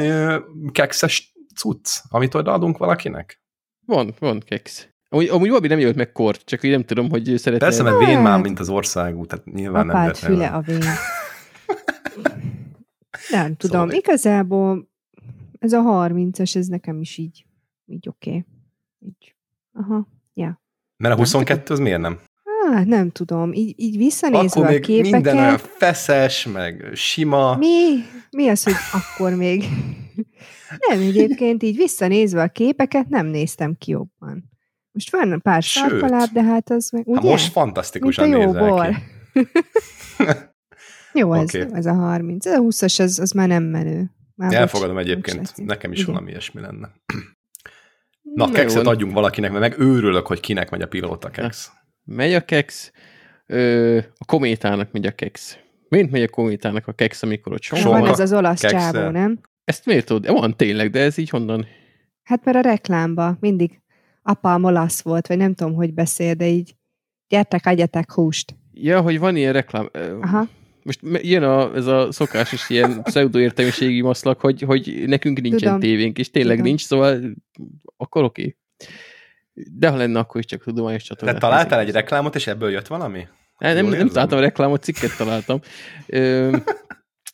kekszes 0.71 1.33
cucc, 1.55 1.99
amit 2.09 2.35
odaadunk 2.35 2.77
valakinek? 2.77 3.41
Van, 3.85 4.13
van 4.19 4.39
keksz. 4.39 4.87
Amúgy, 5.09 5.27
amúgy 5.27 5.49
Babi 5.49 5.67
nem 5.67 5.79
jött 5.79 5.95
meg 5.95 6.11
kort, 6.11 6.45
csak 6.45 6.63
így 6.63 6.71
nem 6.71 6.83
tudom, 6.83 7.09
hogy 7.09 7.23
szeretne. 7.23 7.65
Persze, 7.65 7.83
mert 7.83 7.97
vén 7.97 8.15
Hát. 8.15 8.23
már, 8.23 8.41
mint 8.41 8.59
az 8.59 8.69
országú, 8.69 9.25
tehát 9.25 9.45
nyilván 9.45 9.85
nem 9.85 9.95
Apád 9.95 10.05
lehet. 10.05 10.17
füle 10.17 10.47
a 10.47 10.61
vén. 10.61 10.79
Nem 13.29 13.55
tudom, 13.55 13.79
Szóval- 13.81 13.95
igazából 13.95 14.89
ez 15.59 15.73
a 15.73 15.81
30-as, 15.81 16.55
ez 16.55 16.67
nekem 16.67 17.01
is 17.01 17.17
így, 17.17 17.45
így 17.85 18.07
oké. 18.09 18.29
Okay. 18.29 18.45
Így. 18.99 19.35
Aha, 19.73 20.07
ja. 20.33 20.61
Mert 20.97 21.13
a 21.13 21.17
22 21.17 21.73
az 21.73 21.79
miért 21.79 22.01
nem? 22.01 22.19
Hát 22.73 22.85
nem 22.85 23.09
tudom, 23.09 23.53
így, 23.53 23.73
így 23.77 23.97
visszanézve 23.97 24.59
Akkor 24.59 24.65
a 24.65 24.69
még 24.69 24.81
képeket... 24.81 25.11
minden 25.11 25.37
olyan 25.37 25.57
feszes, 25.57 26.45
meg 26.45 26.89
sima. 26.93 27.55
Mi? 27.55 27.95
Mi 28.29 28.47
az, 28.49 28.63
hogy 28.63 28.73
akkor 28.91 29.35
még? 29.35 29.63
Nem, 30.87 30.99
egyébként 31.01 31.63
így 31.63 31.75
visszanézve 31.75 32.41
a 32.41 32.47
képeket 32.47 33.07
nem 33.07 33.25
néztem 33.25 33.75
ki 33.77 33.91
jobban. 33.91 34.49
Most 34.91 35.11
van 35.11 35.41
pár 35.41 35.63
sarkaláb, 35.63 36.31
de 36.31 36.43
hát 36.43 36.69
az 36.69 36.89
meg, 36.89 37.07
ugye? 37.07 37.15
Hát 37.15 37.29
most 37.29 37.41
Mint 37.43 37.53
fantasztikusan 37.53 38.33
a 38.33 38.37
jó 38.37 38.45
nézel 38.45 38.69
bor. 38.69 38.89
ki. 39.33 39.47
jó, 41.19 41.33
ez, 41.33 41.55
Oké. 41.55 41.65
ez 41.73 41.85
a 41.85 41.93
30. 41.93 42.45
Ez 42.45 42.53
a 42.53 42.61
20-as, 42.61 42.99
az, 43.01 43.19
az 43.19 43.31
már 43.31 43.47
nem 43.47 43.63
menő. 43.63 44.11
Már 44.35 44.53
Elfogadom 44.53 44.95
bocs, 44.95 45.05
egyébként, 45.05 45.53
nekem 45.65 45.91
is 45.91 45.99
Igen. 45.99 46.11
valami 46.13 46.31
ilyesmi 46.31 46.61
lenne. 46.61 46.91
Na, 48.35 48.45
Na 48.45 48.51
kekszet 48.51 48.83
jó. 48.83 48.89
adjunk 48.89 49.13
valakinek, 49.13 49.51
mert 49.51 49.69
meg 49.69 49.79
őrülök, 49.79 50.27
hogy 50.27 50.39
kinek 50.39 50.69
megy 50.69 50.81
a 50.81 50.87
pilóta 50.87 51.29
keksz. 51.29 51.71
Megy 52.07 52.33
a 52.33 52.41
keksz, 52.45 52.91
ö, 53.45 53.97
a 54.17 54.25
kométának 54.25 54.91
megy 54.91 55.05
a 55.05 55.11
keksz. 55.11 55.57
Mint 55.89 56.11
megy 56.11 56.21
a 56.21 56.27
kométának 56.27 56.87
a 56.87 56.91
keksz, 56.91 57.23
amikor 57.23 57.53
ott 57.53 57.67
Van 57.67 57.79
sonka? 57.79 57.97
Sonka. 57.97 58.11
ez 58.11 58.19
az 58.19 58.33
olasz 58.33 58.61
kekszel. 58.61 58.91
csávó, 58.91 59.09
nem? 59.09 59.39
Ezt 59.63 59.85
miért 59.85 60.05
tudod? 60.05 60.39
Van 60.39 60.55
tényleg, 60.57 60.89
de 60.89 60.99
ez 60.99 61.17
így 61.17 61.29
honnan? 61.29 61.65
Hát 62.23 62.45
mert 62.45 62.57
a 62.57 62.61
reklámba 62.61 63.37
mindig 63.39 63.81
apám 64.21 64.63
olasz 64.63 65.01
volt, 65.01 65.27
vagy 65.27 65.37
nem 65.37 65.53
tudom, 65.53 65.73
hogy 65.73 65.93
beszél, 65.93 66.33
de 66.33 66.47
így 66.47 66.75
gyertek, 67.27 67.65
adjatok 67.65 68.11
húst. 68.11 68.55
Ja, 68.73 69.01
hogy 69.01 69.19
van 69.19 69.35
ilyen 69.35 69.53
reklám. 69.53 69.89
Aha. 70.21 70.47
Most 70.83 70.99
jön 71.21 71.43
a, 71.43 71.75
ez 71.75 71.85
a 71.85 72.11
szokásos 72.11 72.69
ilyen 72.69 73.01
pseudoértelmiségi 73.03 74.01
maszlak, 74.01 74.39
hogy, 74.39 74.61
hogy 74.61 75.03
nekünk 75.05 75.41
nincsen 75.41 75.59
Tudom. 75.59 75.79
tévénk, 75.79 76.17
és 76.17 76.31
tényleg 76.31 76.55
Tudom. 76.55 76.67
nincs, 76.67 76.85
szóval 76.85 77.19
akkor 77.97 78.23
oké. 78.23 78.57
De 79.71 79.89
ha 79.89 79.95
lenne, 79.95 80.19
akkor 80.19 80.39
is 80.39 80.45
csak 80.45 80.63
tudományos 80.63 81.01
De 81.01 81.07
csatornát. 81.07 81.39
találtál 81.39 81.79
egy 81.79 81.91
reklámot, 81.91 82.35
és 82.35 82.47
ebből 82.47 82.71
jött 82.71 82.87
valami? 82.87 83.27
Nem, 83.57 83.75
nem, 83.75 83.85
nem 83.85 84.07
találtam 84.07 84.37
a 84.37 84.41
reklámot, 84.41 84.83
cikket 84.83 85.17
találtam. 85.17 85.59
Ö, 86.07 86.57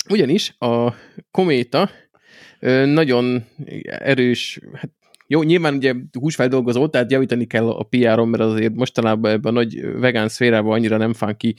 ugyanis 0.09 0.55
a 0.59 0.93
kométa 1.31 1.89
nagyon 2.85 3.45
erős, 3.83 4.59
hát 4.73 4.89
jó, 5.27 5.43
nyilván 5.43 5.75
ugye 5.75 5.93
húsfeldolgozó, 6.19 6.87
tehát 6.87 7.11
javítani 7.11 7.45
kell 7.45 7.69
a 7.69 7.83
PR-on, 7.83 8.27
mert 8.27 8.43
azért 8.43 8.73
mostanában 8.73 9.31
ebben 9.31 9.55
a 9.55 9.59
nagy 9.59 9.99
vegán 9.99 10.29
szférában 10.29 10.73
annyira 10.73 10.97
nem 10.97 11.13
fán 11.13 11.37
ki 11.37 11.55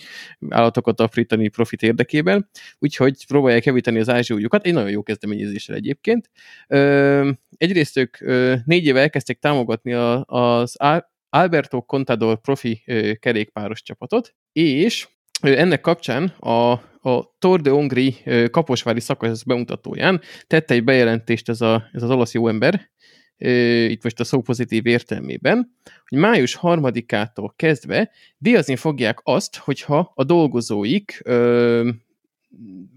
állatokat 0.49 1.00
aprítani 1.00 1.49
profit 1.49 1.83
érdekében, 1.83 2.49
úgyhogy 2.78 3.26
próbálják 3.26 3.64
javítani 3.64 3.99
az 3.99 4.09
ázsiújukat, 4.09 4.66
egy 4.66 4.73
nagyon 4.73 4.90
jó 4.90 5.02
kezdeményezéssel 5.02 5.76
egyébként. 5.76 6.30
Ö, 6.68 7.30
egyrészt 7.56 7.97
ők 7.97 8.21
ö, 8.21 8.54
négy 8.64 8.87
éve 8.87 9.00
elkezdték 9.00 9.38
támogatni 9.38 9.92
a, 9.92 10.25
az 10.25 10.76
Al- 10.76 11.12
Alberto 11.28 11.80
Contador 11.80 12.40
profi 12.40 12.83
ö, 12.87 13.12
kerékpáros 13.12 13.83
csapatot, 13.83 14.35
és 14.52 15.09
ennek 15.40 15.80
kapcsán 15.80 16.25
a, 16.25 16.71
a 17.09 17.37
Tour 17.38 17.61
de 17.61 17.71
Hongri 17.71 18.16
Kaposvári 18.50 19.00
szakasz 19.00 19.42
bemutatóján 19.42 20.21
tette 20.47 20.75
egy 20.75 20.85
bejelentést 20.85 21.49
ez, 21.49 21.61
a, 21.61 21.88
ez 21.92 22.02
az 22.02 22.11
olasz 22.11 22.35
jó 22.35 22.49
ember, 22.49 22.75
ö, 22.75 23.13
itt 23.37 24.03
most 24.03 24.21
a 24.21 24.25
szó 24.25 24.41
pozitív 24.41 24.87
értelmében, 24.87 25.75
hogy 26.09 26.19
május 26.19 26.55
harmadikától 26.55 27.53
kezdve 27.57 28.11
díjazni 28.38 28.76
fogják 28.76 29.19
azt, 29.23 29.57
hogyha 29.57 30.12
a 30.14 30.25
dolgozóik 30.25 31.21
ö, 31.25 31.91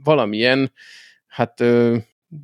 valamilyen 0.04 0.72
hát 1.28 1.62
ö, 1.62 1.98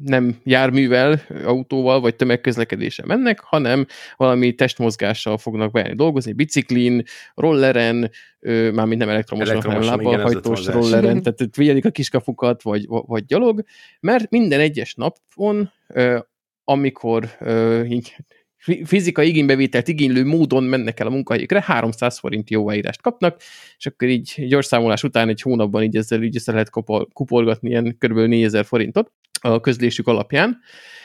nem 0.03 0.39
járművel, 0.43 1.21
autóval 1.45 1.99
vagy 1.99 2.15
tömegközlekedéssel 2.15 3.05
mennek, 3.05 3.39
hanem 3.39 3.85
valami 4.17 4.53
testmozgással 4.53 5.37
fognak 5.37 5.71
bejönni 5.71 5.95
dolgozni, 5.95 6.33
biciklin, 6.33 7.03
rolleren, 7.35 8.11
ö, 8.39 8.71
mármint 8.71 8.99
nem 8.99 9.09
elektromosan, 9.09 9.61
hanem 9.61 9.81
lábbal 9.81 10.21
hajtós 10.21 10.65
rolleren, 10.65 11.21
tehát 11.21 11.39
itt 11.39 11.53
figyelik 11.53 11.85
a 11.85 11.91
kiskapukat, 11.91 12.61
vagy, 12.61 12.85
vagy 12.87 13.25
gyalog, 13.25 13.63
mert 13.99 14.29
minden 14.29 14.59
egyes 14.59 14.93
napon, 14.93 15.71
ö, 15.87 16.19
amikor 16.63 17.29
ö, 17.39 17.83
így 17.83 18.15
fi- 18.57 18.87
fizikai 18.87 19.27
igénybevételt 19.27 19.87
igénylő 19.87 20.25
módon 20.25 20.63
mennek 20.63 20.99
el 20.99 21.07
a 21.07 21.09
munkahelyükre, 21.09 21.61
300 21.61 22.19
forint 22.19 22.49
jóváírást 22.49 23.01
kapnak, 23.01 23.41
és 23.77 23.85
akkor 23.85 24.07
így 24.07 24.45
gyors 24.47 24.65
számolás 24.65 25.03
után 25.03 25.29
egy 25.29 25.41
hónapban 25.41 25.83
így 25.83 25.95
ezzel 25.95 26.23
így 26.23 26.35
össze 26.35 26.51
lehet 26.51 26.69
kupolgatni 27.13 27.69
ilyen 27.69 27.97
kb. 27.99 28.17
4000 28.17 28.65
forintot 28.65 29.11
a 29.45 29.59
közlésük 29.59 30.07
alapján. 30.07 30.59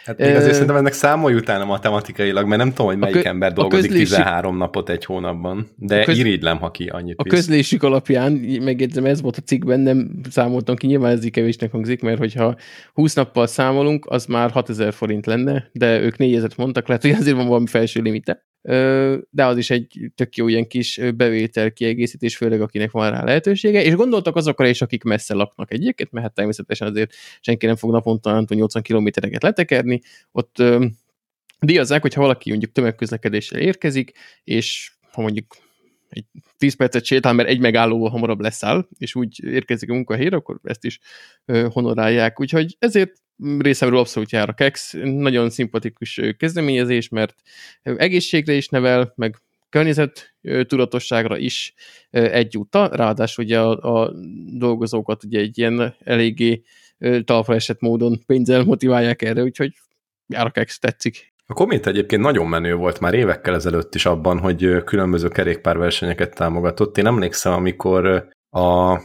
Hát 0.04 0.18
még 0.18 0.34
azért 0.34 0.52
szerintem 0.52 0.76
ennek 0.76 0.92
számolj 0.92 1.34
utána 1.34 1.64
matematikailag, 1.64 2.46
mert 2.46 2.60
nem 2.60 2.68
tudom, 2.68 2.86
hogy 2.86 2.96
melyik 2.98 3.14
kö- 3.16 3.24
ember 3.26 3.52
dolgozik 3.52 3.90
közlési- 3.90 4.08
13 4.14 4.56
napot 4.56 4.88
egy 4.88 5.04
hónapban, 5.04 5.68
de 5.76 6.04
köz- 6.04 6.18
irigylem, 6.18 6.58
ha 6.58 6.70
ki 6.70 6.86
annyit 6.86 7.18
A 7.18 7.22
visz. 7.22 7.32
közlésük 7.32 7.82
alapján, 7.82 8.32
megjegyzem, 8.62 9.04
ez 9.04 9.20
volt 9.20 9.36
a 9.36 9.40
cikkben, 9.40 9.80
nem 9.80 10.10
számoltam 10.30 10.76
ki, 10.76 10.86
nyilván 10.86 11.12
ez 11.12 11.24
így 11.24 11.30
kevésnek 11.30 11.70
hangzik, 11.70 12.02
mert 12.02 12.18
hogyha 12.18 12.56
20 12.92 13.14
nappal 13.14 13.46
számolunk, 13.46 14.06
az 14.08 14.26
már 14.26 14.50
6000 14.50 14.92
forint 14.92 15.26
lenne, 15.26 15.68
de 15.72 16.00
ők 16.00 16.16
4000 16.16 16.50
mondtak, 16.56 16.86
lehet, 16.88 17.02
hogy 17.02 17.10
azért 17.10 17.36
van 17.36 17.46
valami 17.46 17.66
felső 17.66 18.00
limite. 18.00 18.46
De 19.30 19.46
az 19.46 19.56
is 19.56 19.70
egy 19.70 20.10
tök 20.14 20.36
jó 20.36 20.48
ilyen 20.48 20.66
kis 20.66 21.00
bevétel 21.16 21.72
kiegészítés, 21.72 22.36
főleg 22.36 22.60
akinek 22.60 22.90
van 22.90 23.10
rá 23.10 23.24
lehetősége, 23.24 23.82
és 23.82 23.94
gondoltak 23.94 24.36
azokra 24.36 24.68
is, 24.68 24.82
akik 24.82 25.02
messze 25.02 25.34
laknak 25.34 25.72
egyébként, 25.72 26.10
mert 26.10 26.26
hát 26.26 26.34
természetesen 26.34 26.88
azért 26.88 27.14
senki 27.40 27.66
nem 27.66 27.76
fog 27.76 27.90
naponta 27.90 28.32
nem 28.32 28.40
tudom, 28.40 28.58
80 28.58 28.82
kilométereket 28.82 29.42
letekerni, 29.42 30.00
ott 30.32 30.62
díjazzák, 31.60 32.02
hogyha 32.02 32.20
valaki 32.20 32.50
mondjuk 32.50 32.72
tömegközlekedéssel 32.72 33.60
érkezik, 33.60 34.12
és 34.44 34.92
ha 35.12 35.22
mondjuk 35.22 35.56
egy 36.08 36.24
10 36.56 36.76
percet 36.76 37.04
sétál, 37.04 37.32
mert 37.32 37.48
egy 37.48 37.60
megállóval 37.60 38.10
hamarabb 38.10 38.40
leszáll, 38.40 38.88
és 38.98 39.14
úgy 39.14 39.44
érkezik 39.44 39.90
a 39.90 39.94
munkahelyre, 39.94 40.36
akkor 40.36 40.58
ezt 40.62 40.84
is 40.84 40.98
honorálják. 41.46 42.40
Úgyhogy 42.40 42.76
ezért 42.78 43.12
részemről 43.58 43.98
abszolút 43.98 44.30
jár 44.30 44.48
a 44.48 44.52
KEX. 44.52 44.94
Nagyon 45.02 45.50
szimpatikus 45.50 46.20
kezdeményezés, 46.36 47.08
mert 47.08 47.34
egészségre 47.82 48.52
is 48.52 48.68
nevel, 48.68 49.12
meg 49.16 49.36
környezet 49.68 50.34
tudatosságra 50.42 51.36
is 51.36 51.74
egyúttal, 52.10 52.88
ráadásul 52.88 53.44
ugye 53.44 53.60
a, 53.60 54.02
a 54.02 54.12
dolgozókat 54.52 55.24
ugye 55.24 55.40
egy 55.40 55.58
ilyen 55.58 55.94
eléggé 56.04 56.62
talpra 57.24 57.54
esett 57.54 57.80
módon 57.80 58.20
pénzzel 58.26 58.64
motiválják 58.64 59.22
erre, 59.22 59.42
úgyhogy 59.42 59.72
jár 60.26 60.46
a 60.46 60.50
KEX, 60.50 60.78
tetszik. 60.78 61.32
A 61.46 61.52
Komét 61.54 61.86
egyébként 61.86 62.22
nagyon 62.22 62.46
menő 62.46 62.74
volt 62.74 63.00
már 63.00 63.14
évekkel 63.14 63.54
ezelőtt 63.54 63.94
is 63.94 64.06
abban, 64.06 64.38
hogy 64.38 64.84
különböző 64.84 65.28
kerékpárversenyeket 65.28 66.34
támogatott. 66.34 66.98
Én 66.98 67.06
emlékszem, 67.06 67.52
amikor 67.52 68.28
a 68.50 68.98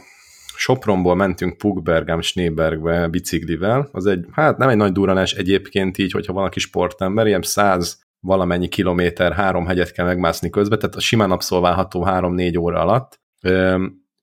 Sopronból 0.64 1.14
mentünk 1.14 1.56
Pugbergám 1.56 2.20
Schneebergbe 2.20 3.08
biciklivel, 3.08 3.88
az 3.92 4.06
egy, 4.06 4.26
hát 4.32 4.58
nem 4.58 4.68
egy 4.68 4.76
nagy 4.76 4.92
duranás 4.92 5.32
egyébként 5.32 5.98
így, 5.98 6.12
hogyha 6.12 6.32
valaki 6.32 6.58
sportember, 6.60 7.26
ilyen 7.26 7.42
száz 7.42 8.02
valamennyi 8.20 8.68
kilométer, 8.68 9.32
három 9.32 9.66
hegyet 9.66 9.92
kell 9.92 10.06
megmászni 10.06 10.50
közben, 10.50 10.78
tehát 10.78 10.94
a 10.94 11.00
simán 11.00 11.30
abszolválható 11.30 12.02
három-négy 12.02 12.58
óra 12.58 12.80
alatt. 12.80 13.20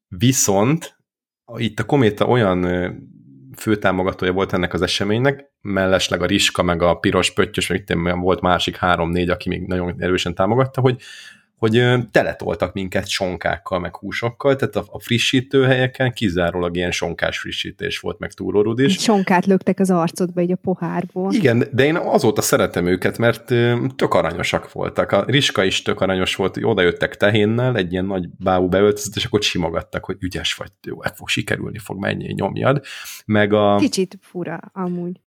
Viszont 0.08 0.98
itt 1.56 1.80
a 1.80 1.86
Kométa 1.86 2.26
olyan 2.26 2.66
főtámogatója 3.58 4.32
volt 4.32 4.54
ennek 4.54 4.74
az 4.74 4.82
eseménynek, 4.82 5.52
mellesleg 5.62 6.22
a 6.22 6.26
Riska, 6.26 6.64
meg 6.64 6.82
a 6.82 6.96
Piros 6.96 7.34
Pöttyös, 7.34 7.68
meg 7.68 7.80
itt 7.80 7.94
volt 8.16 8.42
másik 8.42 8.76
három-négy, 8.76 9.30
aki 9.30 9.50
még 9.50 9.68
nagyon 9.68 9.96
erősen 9.98 10.36
támogatta, 10.36 10.82
hogy, 10.82 11.02
hogy 11.62 11.84
teletoltak 12.12 12.74
minket 12.74 13.08
sonkákkal, 13.08 13.80
meg 13.80 13.96
húsokkal, 13.96 14.56
tehát 14.56 14.76
a, 14.76 14.84
a 14.88 15.00
frissítőhelyeken 15.00 16.14
kizárólag 16.14 16.76
ilyen 16.76 16.92
sonkás 16.92 17.40
frissítés 17.40 18.00
volt, 18.00 18.20
meg 18.20 18.32
túrórud 18.32 18.80
is. 18.80 18.98
Sonkát 18.98 19.46
löktek 19.46 19.80
az 19.80 19.90
arcodba, 19.90 20.42
így 20.42 20.52
a 20.52 20.56
pohárból. 20.56 21.34
Igen, 21.34 21.64
de 21.72 21.86
én 21.86 21.96
azóta 21.96 22.42
szeretem 22.42 22.86
őket, 22.86 23.18
mert 23.18 23.46
tök 23.96 24.14
aranyosak 24.14 24.72
voltak. 24.72 25.12
A 25.12 25.24
Riska 25.28 25.64
is 25.64 25.82
tök 25.82 26.02
aranyos 26.02 26.36
volt, 26.36 26.54
hogy 26.54 26.66
oda 26.66 26.82
jöttek 26.82 27.18
tehénnel, 27.18 27.76
egy 27.76 27.92
ilyen 27.92 28.06
nagy 28.06 28.30
bábú 28.40 28.68
beöltözött, 28.68 29.16
és 29.16 29.26
akkor 29.26 29.42
simogattak, 29.42 30.06
hogy 30.06 30.18
ügyes 30.20 30.54
vagy, 30.54 30.72
jó, 30.84 31.04
ez 31.04 31.12
fog 31.16 31.28
sikerülni 31.28 31.78
fog, 31.78 32.00
mennyi 32.00 32.34
nyomjad. 32.34 32.82
Meg 33.26 33.54
a... 33.54 33.76
Kicsit 33.76 34.18
fura, 34.22 34.60
amúgy. 34.74 35.22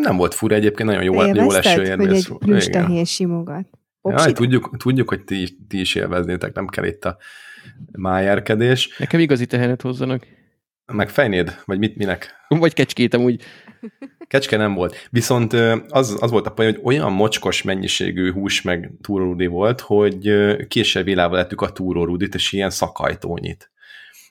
Nem 0.00 0.16
volt 0.16 0.34
fura 0.34 0.54
egyébként, 0.54 0.88
nagyon 0.88 1.02
jó, 1.02 1.24
jó 1.24 1.50
leső 1.50 1.82
Élvezted, 1.82 1.98
hogy 1.98 2.16
egy 2.16 2.38
plüstehén 2.38 3.04
simogat? 3.04 3.66
Jaj, 4.02 4.14
Popsit? 4.14 4.34
tudjuk, 4.34 4.76
tudjuk, 4.76 5.08
hogy 5.08 5.24
ti, 5.24 5.58
ti 5.68 5.80
is 5.80 5.94
élveznétek, 5.94 6.54
nem 6.54 6.66
kell 6.66 6.84
itt 6.84 7.04
a 7.04 7.16
májerkedés. 7.92 8.96
Nekem 8.98 9.20
igazi 9.20 9.46
tehenet 9.46 9.82
hozzanak. 9.82 10.26
Meg 10.92 11.08
fejnéd, 11.08 11.62
vagy 11.64 11.78
mit, 11.78 11.96
minek? 11.96 12.34
Vagy 12.48 12.72
kecskétem 12.72 13.20
úgy. 13.20 13.42
Kecske 14.26 14.56
nem 14.56 14.74
volt. 14.74 15.08
Viszont 15.10 15.52
az, 15.88 16.16
az 16.20 16.30
volt 16.30 16.46
a 16.46 16.50
poén, 16.50 16.74
hogy 16.74 16.82
olyan 16.84 17.12
mocskos 17.12 17.62
mennyiségű 17.62 18.32
hús 18.32 18.62
meg 18.62 18.92
túrórudi 19.00 19.46
volt, 19.46 19.80
hogy 19.80 20.32
később 20.68 21.04
vilával 21.04 21.38
lettük 21.38 21.60
a 21.60 21.72
túrórudit, 21.72 22.34
és 22.34 22.52
ilyen 22.52 22.70
szakajtónyit. 22.70 23.70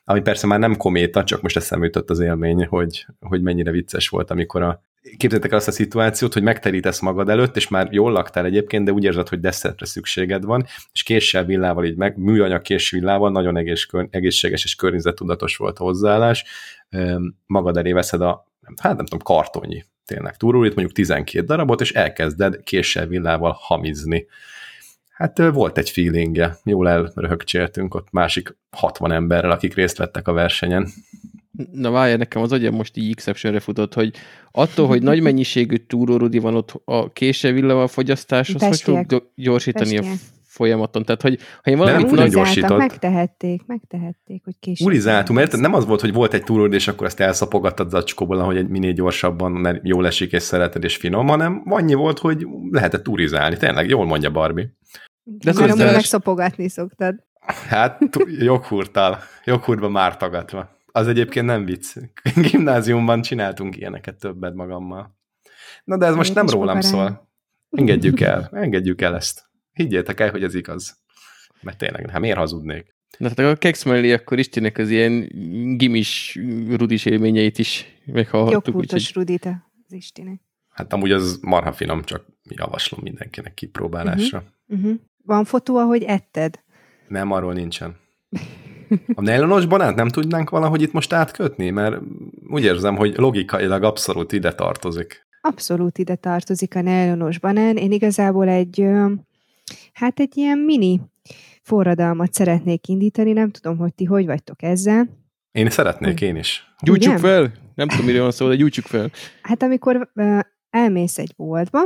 Ami 0.04 0.20
persze 0.20 0.46
már 0.46 0.58
nem 0.58 0.76
kométa, 0.76 1.24
csak 1.24 1.42
most 1.42 1.56
eszembe 1.56 1.84
jutott 1.84 2.10
az 2.10 2.20
élmény, 2.20 2.66
hogy, 2.66 3.06
hogy 3.20 3.42
mennyire 3.42 3.70
vicces 3.70 4.08
volt, 4.08 4.30
amikor 4.30 4.62
a 4.62 4.84
képzeljétek 5.00 5.50
el 5.50 5.58
azt 5.58 5.68
a 5.68 5.72
szituációt, 5.72 6.32
hogy 6.32 6.42
megterítesz 6.42 7.00
magad 7.00 7.28
előtt, 7.28 7.56
és 7.56 7.68
már 7.68 7.92
jól 7.92 8.12
laktál 8.12 8.44
egyébként, 8.44 8.84
de 8.84 8.92
úgy 8.92 9.04
érzed, 9.04 9.28
hogy 9.28 9.40
desszertre 9.40 9.86
szükséged 9.86 10.44
van, 10.44 10.66
és 10.92 11.02
késsel, 11.02 11.44
villával 11.44 11.84
így 11.84 11.96
meg, 11.96 12.16
műanyag 12.16 12.62
villával, 12.90 13.30
nagyon 13.30 13.56
egész, 13.56 13.86
egészséges 14.10 14.64
és 14.64 14.74
környezettudatos 14.74 15.56
volt 15.56 15.78
a 15.78 15.82
hozzáállás, 15.82 16.44
magad 17.46 17.76
elé 17.76 17.92
veszed 17.92 18.20
a, 18.20 18.46
hát 18.76 18.96
nem 18.96 19.04
tudom, 19.04 19.18
kartonyi 19.18 19.84
tényleg 20.04 20.36
túrólit, 20.36 20.74
mondjuk 20.74 20.96
12 20.96 21.46
darabot, 21.46 21.80
és 21.80 21.92
elkezded 21.92 22.62
késsel, 22.62 23.06
villával 23.06 23.56
hamizni. 23.60 24.26
Hát 25.08 25.38
volt 25.38 25.78
egy 25.78 25.90
feelingje, 25.90 26.56
jól 26.64 26.88
elröhögcséltünk 26.88 27.94
ott 27.94 28.10
másik 28.10 28.56
60 28.70 29.12
emberrel, 29.12 29.50
akik 29.50 29.74
részt 29.74 29.96
vettek 29.96 30.28
a 30.28 30.32
versenyen. 30.32 30.88
Na 31.72 31.90
várj, 31.90 32.14
nekem 32.14 32.42
az 32.42 32.52
agyam 32.52 32.74
most 32.74 32.96
így 32.96 33.10
exceptionre 33.10 33.60
futott, 33.60 33.94
hogy 33.94 34.14
attól, 34.50 34.86
hogy 34.86 35.02
nagy 35.02 35.22
mennyiségű 35.22 35.76
túrórudi 35.76 36.38
van 36.38 36.54
ott 36.54 36.82
a 36.84 37.12
kése 37.12 37.50
villával 37.50 37.88
fogyasztáshoz, 37.88 38.62
hogy 38.62 38.80
fog 38.80 39.30
gyorsítani 39.34 39.96
Pestiek. 39.96 40.14
a 40.14 40.38
folyamaton. 40.50 41.04
Tehát, 41.04 41.22
hogy 41.22 41.38
ha 41.62 41.70
én 41.70 41.76
valami 41.76 42.10
nem, 42.10 42.28
gyorsított. 42.28 42.78
Megtehették, 42.78 43.62
megtehették, 43.66 44.44
hogy 44.44 44.54
később. 44.60 44.86
Ulizáltunk, 44.86 45.38
mert 45.38 45.56
nem 45.56 45.74
az 45.74 45.86
volt, 45.86 46.00
hogy 46.00 46.12
volt 46.12 46.34
egy 46.34 46.44
túród, 46.44 46.72
és 46.72 46.88
akkor 46.88 47.06
ezt 47.06 47.20
elszapogattad 47.20 47.90
zacskóból, 47.90 48.38
hogy 48.38 48.56
egy 48.56 48.68
minél 48.68 48.92
gyorsabban, 48.92 49.52
mert 49.52 49.80
jól 49.82 50.06
esik, 50.06 50.32
és 50.32 50.42
szereted, 50.42 50.84
és 50.84 50.96
finom, 50.96 51.26
hanem 51.26 51.62
annyi 51.64 51.94
volt, 51.94 52.18
hogy 52.18 52.46
lehetett 52.70 53.02
turizálni. 53.02 53.56
Tényleg, 53.56 53.88
jól 53.88 54.06
mondja 54.06 54.30
Barbie. 54.30 54.72
De 55.22 55.52
már 55.52 55.70
amúgy 55.70 55.84
megszapogatni 55.84 56.68
szoktad. 56.68 57.14
Hát, 57.68 57.98
joghurttal, 58.38 59.18
joghurtba 59.44 59.88
már 59.88 60.16
tagadva. 60.16 60.78
Az 60.92 61.06
egyébként 61.06 61.46
nem 61.46 61.64
vicc. 61.64 61.96
Gimnáziumban 62.50 63.22
csináltunk 63.22 63.76
ilyeneket 63.76 64.18
többet 64.18 64.54
magammal. 64.54 65.18
Na 65.84 65.96
de 65.96 66.06
ez 66.06 66.14
most 66.14 66.34
nem 66.34 66.46
rólam 66.46 66.80
szól. 66.80 67.28
Engedjük 67.70 68.20
el, 68.20 68.48
engedjük 68.52 69.00
el 69.00 69.14
ezt. 69.14 69.50
Higgyétek 69.72 70.20
el, 70.20 70.30
hogy 70.30 70.42
ez 70.42 70.54
igaz. 70.54 70.98
Mert 71.62 71.78
tényleg, 71.78 72.10
hát 72.10 72.20
miért 72.20 72.36
hazudnék? 72.36 72.94
Na 73.18 73.30
tehát 73.30 73.54
a 73.54 73.58
Kex 73.58 73.84
mellé 73.84 74.12
akkor 74.12 74.38
Istinek 74.38 74.78
az 74.78 74.90
ilyen 74.90 75.28
gimis 75.76 76.38
rudis 76.68 77.04
élményeit 77.04 77.58
is 77.58 77.86
meghallhattuk. 78.04 78.66
Joghurtos 78.66 79.00
úgyhogy... 79.00 79.14
rudit 79.14 79.44
az 79.86 79.92
Istinek. 79.92 80.40
Hát 80.70 80.92
amúgy 80.92 81.12
az 81.12 81.38
marha 81.42 81.72
finom, 81.72 82.02
csak 82.02 82.26
javaslom 82.48 83.00
mindenkinek 83.02 83.54
kipróbálásra. 83.54 84.38
Uh-huh. 84.38 84.84
Uh-huh. 84.84 85.00
Van 85.24 85.44
fotó, 85.44 85.76
ahogy 85.76 86.02
etted? 86.02 86.60
Nem, 87.08 87.30
arról 87.32 87.52
nincsen. 87.52 87.96
A 89.14 89.22
nejlonos 89.22 89.66
banánt 89.66 89.96
nem 89.96 90.08
tudnánk 90.08 90.50
valahogy 90.50 90.82
itt 90.82 90.92
most 90.92 91.12
átkötni? 91.12 91.70
Mert 91.70 91.96
úgy 92.48 92.64
érzem, 92.64 92.96
hogy 92.96 93.16
logikailag 93.16 93.82
abszolút 93.82 94.32
ide 94.32 94.52
tartozik. 94.52 95.26
Abszolút 95.40 95.98
ide 95.98 96.14
tartozik 96.14 96.74
a 96.74 96.82
nejlonos 96.82 97.38
banán. 97.38 97.76
Én 97.76 97.92
igazából 97.92 98.48
egy, 98.48 98.86
hát 99.92 100.20
egy 100.20 100.36
ilyen 100.36 100.58
mini 100.58 101.00
forradalmat 101.62 102.32
szeretnék 102.32 102.88
indítani. 102.88 103.32
Nem 103.32 103.50
tudom, 103.50 103.76
hogy 103.76 103.94
ti 103.94 104.04
hogy 104.04 104.26
vagytok 104.26 104.62
ezzel. 104.62 105.08
Én 105.52 105.70
szeretnék, 105.70 106.20
én 106.20 106.36
is. 106.36 106.74
Gyújtsuk 106.82 107.18
fel! 107.18 107.52
Nem 107.74 107.88
tudom, 107.88 108.06
miről 108.06 108.22
van 108.22 108.30
szó, 108.30 108.48
de 108.48 108.54
gyújtsuk 108.54 108.84
fel. 108.84 109.10
Hát 109.42 109.62
amikor 109.62 110.10
elmész 110.70 111.18
egy 111.18 111.32
boltba, 111.36 111.80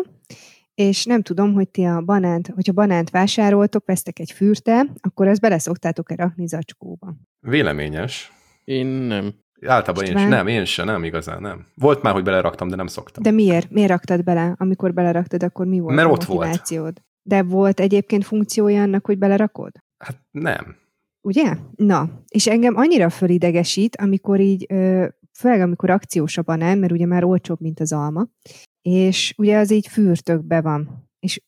és 0.74 1.04
nem 1.04 1.22
tudom, 1.22 1.54
hogy 1.54 1.68
ti 1.68 1.84
a 1.84 2.00
banánt, 2.00 2.48
hogyha 2.54 2.72
banánt 2.72 3.10
vásároltok, 3.10 3.86
vesztek 3.86 4.18
egy 4.18 4.30
fürte, 4.30 4.86
akkor 5.00 5.28
ezt 5.28 5.40
bele 5.40 5.58
szoktátok-e 5.58 6.14
rakni 6.14 6.46
zacskóba? 6.46 7.14
Véleményes. 7.40 8.32
Én 8.64 8.86
nem. 8.86 9.34
Általában 9.66 10.04
István? 10.04 10.22
én 10.22 10.28
sem, 10.28 10.38
nem, 10.38 10.46
én 10.46 10.64
sem, 10.64 10.86
nem 10.86 11.04
igazán, 11.04 11.40
nem. 11.40 11.66
Volt 11.74 12.02
már, 12.02 12.12
hogy 12.12 12.22
beleraktam, 12.22 12.68
de 12.68 12.76
nem 12.76 12.86
szoktam. 12.86 13.22
De 13.22 13.30
miért? 13.30 13.70
Miért 13.70 13.90
raktad 13.90 14.24
bele? 14.24 14.54
Amikor 14.58 14.94
beleraktad, 14.94 15.42
akkor 15.42 15.66
mi 15.66 15.78
volt 15.78 15.94
Mert 15.94 16.08
a 16.08 16.10
ott 16.10 16.24
volt. 16.24 17.02
De 17.22 17.42
volt 17.42 17.80
egyébként 17.80 18.24
funkciója 18.24 18.82
annak, 18.82 19.06
hogy 19.06 19.18
belerakod? 19.18 19.72
Hát 19.98 20.16
nem. 20.30 20.76
Ugye? 21.20 21.56
Na, 21.76 22.08
és 22.28 22.46
engem 22.46 22.76
annyira 22.76 23.10
fölidegesít, 23.10 23.96
amikor 23.96 24.40
így, 24.40 24.66
főleg 25.38 25.60
amikor 25.60 25.90
akciós 25.90 26.38
a 26.38 26.42
banán, 26.42 26.78
mert 26.78 26.92
ugye 26.92 27.06
már 27.06 27.24
olcsóbb, 27.24 27.60
mint 27.60 27.80
az 27.80 27.92
alma, 27.92 28.26
és 28.82 29.34
ugye 29.36 29.58
az 29.58 29.70
így 29.70 29.86
fürtökbe 29.86 30.60
van, 30.60 31.08
és 31.18 31.40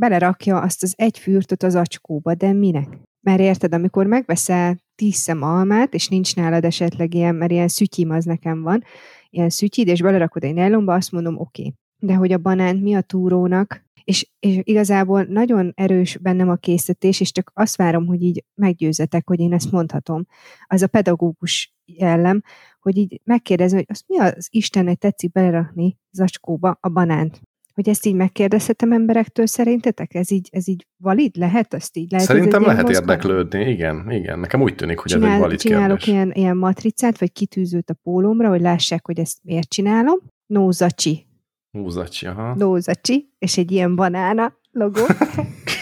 belerakja 0.00 0.60
azt 0.60 0.82
az 0.82 0.94
egy 0.96 1.18
fürtöt 1.18 1.62
az 1.62 1.74
acskóba, 1.74 2.34
de 2.34 2.52
minek? 2.52 2.98
Mert 3.20 3.40
érted, 3.40 3.74
amikor 3.74 4.06
megveszel 4.06 4.78
tíz 4.94 5.14
szem 5.14 5.42
almát, 5.42 5.94
és 5.94 6.08
nincs 6.08 6.36
nálad 6.36 6.64
esetleg 6.64 7.14
ilyen, 7.14 7.34
mert 7.34 7.50
ilyen 7.50 7.68
szütyim 7.68 8.10
az 8.10 8.24
nekem 8.24 8.62
van, 8.62 8.84
ilyen 9.30 9.48
szütyid, 9.50 9.88
és 9.88 10.02
belerakod 10.02 10.44
egy 10.44 10.54
nylonba, 10.54 10.94
azt 10.94 11.12
mondom, 11.12 11.38
oké. 11.38 11.62
Okay. 11.62 11.74
De 12.00 12.14
hogy 12.14 12.32
a 12.32 12.38
banánt 12.38 12.82
mi 12.82 12.94
a 12.94 13.00
túrónak, 13.00 13.87
és, 14.08 14.28
és 14.38 14.58
igazából 14.62 15.22
nagyon 15.22 15.72
erős 15.76 16.16
bennem 16.16 16.48
a 16.48 16.56
készítés, 16.56 17.20
és 17.20 17.32
csak 17.32 17.50
azt 17.54 17.76
várom, 17.76 18.06
hogy 18.06 18.22
így 18.22 18.44
meggyőzetek, 18.54 19.28
hogy 19.28 19.40
én 19.40 19.52
ezt 19.52 19.70
mondhatom. 19.70 20.26
Az 20.66 20.82
a 20.82 20.86
pedagógus 20.86 21.74
jellem, 21.84 22.42
hogy 22.80 22.96
így 22.96 23.20
megkérdezem, 23.24 23.76
hogy 23.76 23.86
azt 23.88 24.04
mi 24.06 24.18
az 24.18 24.48
Istennek 24.50 24.98
tetszik 24.98 25.32
belerakni 25.32 25.98
zacskóba 26.10 26.78
a 26.80 26.88
banánt. 26.88 27.40
Hogy 27.74 27.88
ezt 27.88 28.06
így 28.06 28.14
megkérdezhetem 28.14 28.92
emberektől 28.92 29.46
szerintetek? 29.46 30.14
Ez 30.14 30.30
így, 30.30 30.48
ez 30.52 30.68
így 30.68 30.86
valid? 30.96 31.36
Lehet 31.36 31.74
azt 31.74 31.96
így? 31.96 32.10
Lehet 32.10 32.26
Szerintem 32.26 32.62
lehet 32.62 32.88
érdeklődni, 32.88 33.70
igen, 33.70 34.10
igen. 34.10 34.38
Nekem 34.38 34.62
úgy 34.62 34.74
tűnik, 34.74 34.98
hogy 34.98 35.10
Csinál, 35.10 35.28
ez 35.28 35.34
egy 35.34 35.40
valid 35.40 35.58
Csinálok 35.58 35.98
kérdés. 35.98 36.14
ilyen, 36.14 36.32
ilyen 36.32 36.56
matricát, 36.56 37.18
vagy 37.18 37.32
kitűzőt 37.32 37.90
a 37.90 37.94
pólómra, 38.02 38.48
hogy 38.48 38.60
lássák, 38.60 39.06
hogy 39.06 39.18
ezt 39.18 39.38
miért 39.42 39.68
csinálom. 39.68 40.18
Nózacsi. 40.46 41.27
Nózacsi, 41.70 42.26
aha. 42.26 42.54
Nózacsi, 42.54 43.34
és 43.38 43.56
egy 43.56 43.70
ilyen 43.70 43.96
banána 43.96 44.58
logó. 44.70 45.06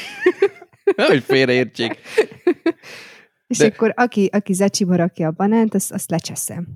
hogy 1.09 1.23
félreértsék. 1.23 1.99
És 3.47 3.59
De... 3.59 3.67
akkor 3.67 3.93
aki, 3.97 4.29
aki 4.33 4.53
zacsiba 4.53 4.97
rakja 4.97 5.27
a 5.29 5.31
banánt, 5.31 5.75
azt, 5.75 5.93
azt 5.93 6.11
lecseszem. 6.11 6.67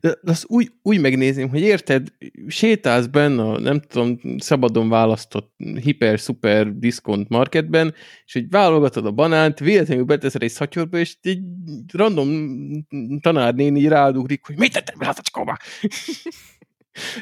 De 0.00 0.16
azt 0.22 0.44
úgy, 0.46 0.72
úgy 0.82 1.00
megnézném, 1.00 1.48
hogy 1.48 1.60
érted, 1.60 2.08
sétálsz 2.46 3.06
benne 3.06 3.42
a, 3.42 3.58
nem 3.58 3.80
tudom, 3.80 4.18
szabadon 4.38 4.88
választott 4.88 5.54
hiper-szuper 5.82 6.78
diszkont 6.78 7.28
marketben, 7.28 7.94
és 8.24 8.32
hogy 8.32 8.48
válogatod 8.50 9.06
a 9.06 9.10
banánt, 9.10 9.58
véletlenül 9.58 10.04
beteszed 10.04 10.42
egy 10.42 10.50
szatyorba, 10.50 10.98
és 10.98 11.16
egy 11.22 11.40
random 11.92 12.50
tanárnéni 13.20 13.88
rádugrik, 13.88 14.46
hogy 14.46 14.58
mit 14.58 14.72
tettem 14.72 14.98
be 14.98 15.08
a 15.08 15.12
zacskóba? 15.12 15.56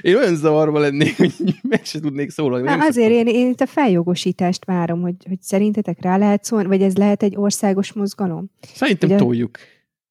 Én 0.00 0.16
olyan 0.16 0.36
zavarba 0.36 0.78
lennék, 0.78 1.16
hogy 1.16 1.32
meg 1.62 1.84
se 1.84 2.00
tudnék 2.00 2.30
szólalni. 2.30 2.66
Na, 2.66 2.84
azért 2.84 3.10
én, 3.10 3.26
én 3.26 3.48
itt 3.48 3.60
a 3.60 3.66
feljogosítást 3.66 4.64
várom, 4.64 5.00
hogy, 5.00 5.14
hogy 5.28 5.42
szerintetek 5.42 5.98
rá 6.00 6.16
lehet 6.16 6.44
szólni, 6.44 6.66
vagy 6.66 6.82
ez 6.82 6.96
lehet 6.96 7.22
egy 7.22 7.36
országos 7.36 7.92
mozgalom? 7.92 8.50
Szerintem 8.74 9.08
Ugye? 9.08 9.18
toljuk. 9.18 9.58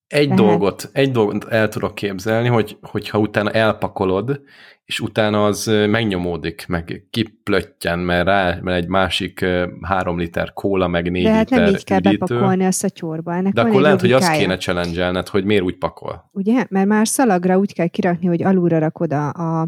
Egy 0.08 0.30
dolgot, 0.34 0.90
egy 0.94 1.12
dolgot 1.12 1.46
el 1.46 1.70
tudok 1.70 1.96
képzelni, 1.96 2.48
hogy, 2.48 2.78
hogyha 2.82 3.18
utána 3.18 3.52
elpakolod, 3.52 4.42
és 4.86 5.00
utána 5.00 5.46
az 5.46 5.66
megnyomódik, 5.66 6.66
meg 6.68 7.08
kiplöttyen, 7.10 8.00
mert 8.00 8.26
rá 8.26 8.58
mert 8.62 8.78
egy 8.78 8.88
másik 8.88 9.46
három 9.82 10.20
liter 10.20 10.54
kóla, 10.54 10.88
meg 10.88 11.12
négy 11.12 11.24
De 11.24 11.32
hát 11.32 11.50
liter 11.50 11.66
nem 11.66 11.74
így 11.74 11.84
kell 11.84 12.00
üdítő. 12.00 12.18
bepakolni 12.18 12.66
a 12.66 12.72
szatyorba. 12.72 13.34
Ennek 13.36 13.54
De 13.54 13.62
akkor 13.62 13.82
lehet, 13.82 14.02
hogy 14.02 14.12
azt 14.12 14.32
kéne 14.32 14.58
challenge 14.58 15.24
hogy 15.30 15.46
miért 15.46 15.64
úgy 15.64 15.78
pakol. 15.78 16.30
Ugye? 16.32 16.66
Mert 16.70 16.88
már 16.88 17.08
szalagra 17.08 17.58
úgy 17.58 17.74
kell 17.74 17.88
kirakni, 17.88 18.28
hogy 18.28 18.44
alulra 18.44 18.80
rakod 18.80 19.14
a, 19.14 19.34
a, 19.34 19.62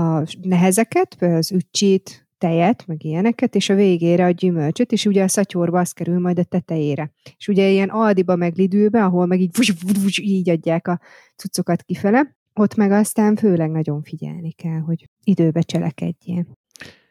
a 0.00 0.22
nehezeket, 0.42 1.16
az 1.20 1.52
ücsit, 1.52 2.27
tejet, 2.38 2.86
meg 2.86 3.04
ilyeneket, 3.04 3.54
és 3.54 3.68
a 3.68 3.74
végére 3.74 4.24
a 4.24 4.30
gyümölcsöt, 4.30 4.92
és 4.92 5.06
ugye 5.06 5.22
a 5.22 5.28
szatyorba 5.28 5.78
az 5.78 5.92
kerül 5.92 6.18
majd 6.18 6.38
a 6.38 6.44
tetejére. 6.44 7.12
És 7.36 7.48
ugye 7.48 7.68
ilyen 7.68 7.88
Aldiba, 7.88 8.36
meg 8.36 8.54
Lidőbe, 8.56 9.04
ahol 9.04 9.26
meg 9.26 9.40
így, 9.40 9.56
vus, 9.56 9.72
vus, 9.82 10.02
vus, 10.02 10.18
így 10.18 10.50
adják 10.50 10.88
a 10.88 11.00
cuccokat 11.36 11.82
kifele, 11.82 12.36
ott 12.54 12.74
meg 12.74 12.90
aztán 12.90 13.36
főleg 13.36 13.70
nagyon 13.70 14.02
figyelni 14.02 14.52
kell, 14.52 14.80
hogy 14.80 15.08
időbe 15.24 15.60
cselekedjén. 15.60 16.56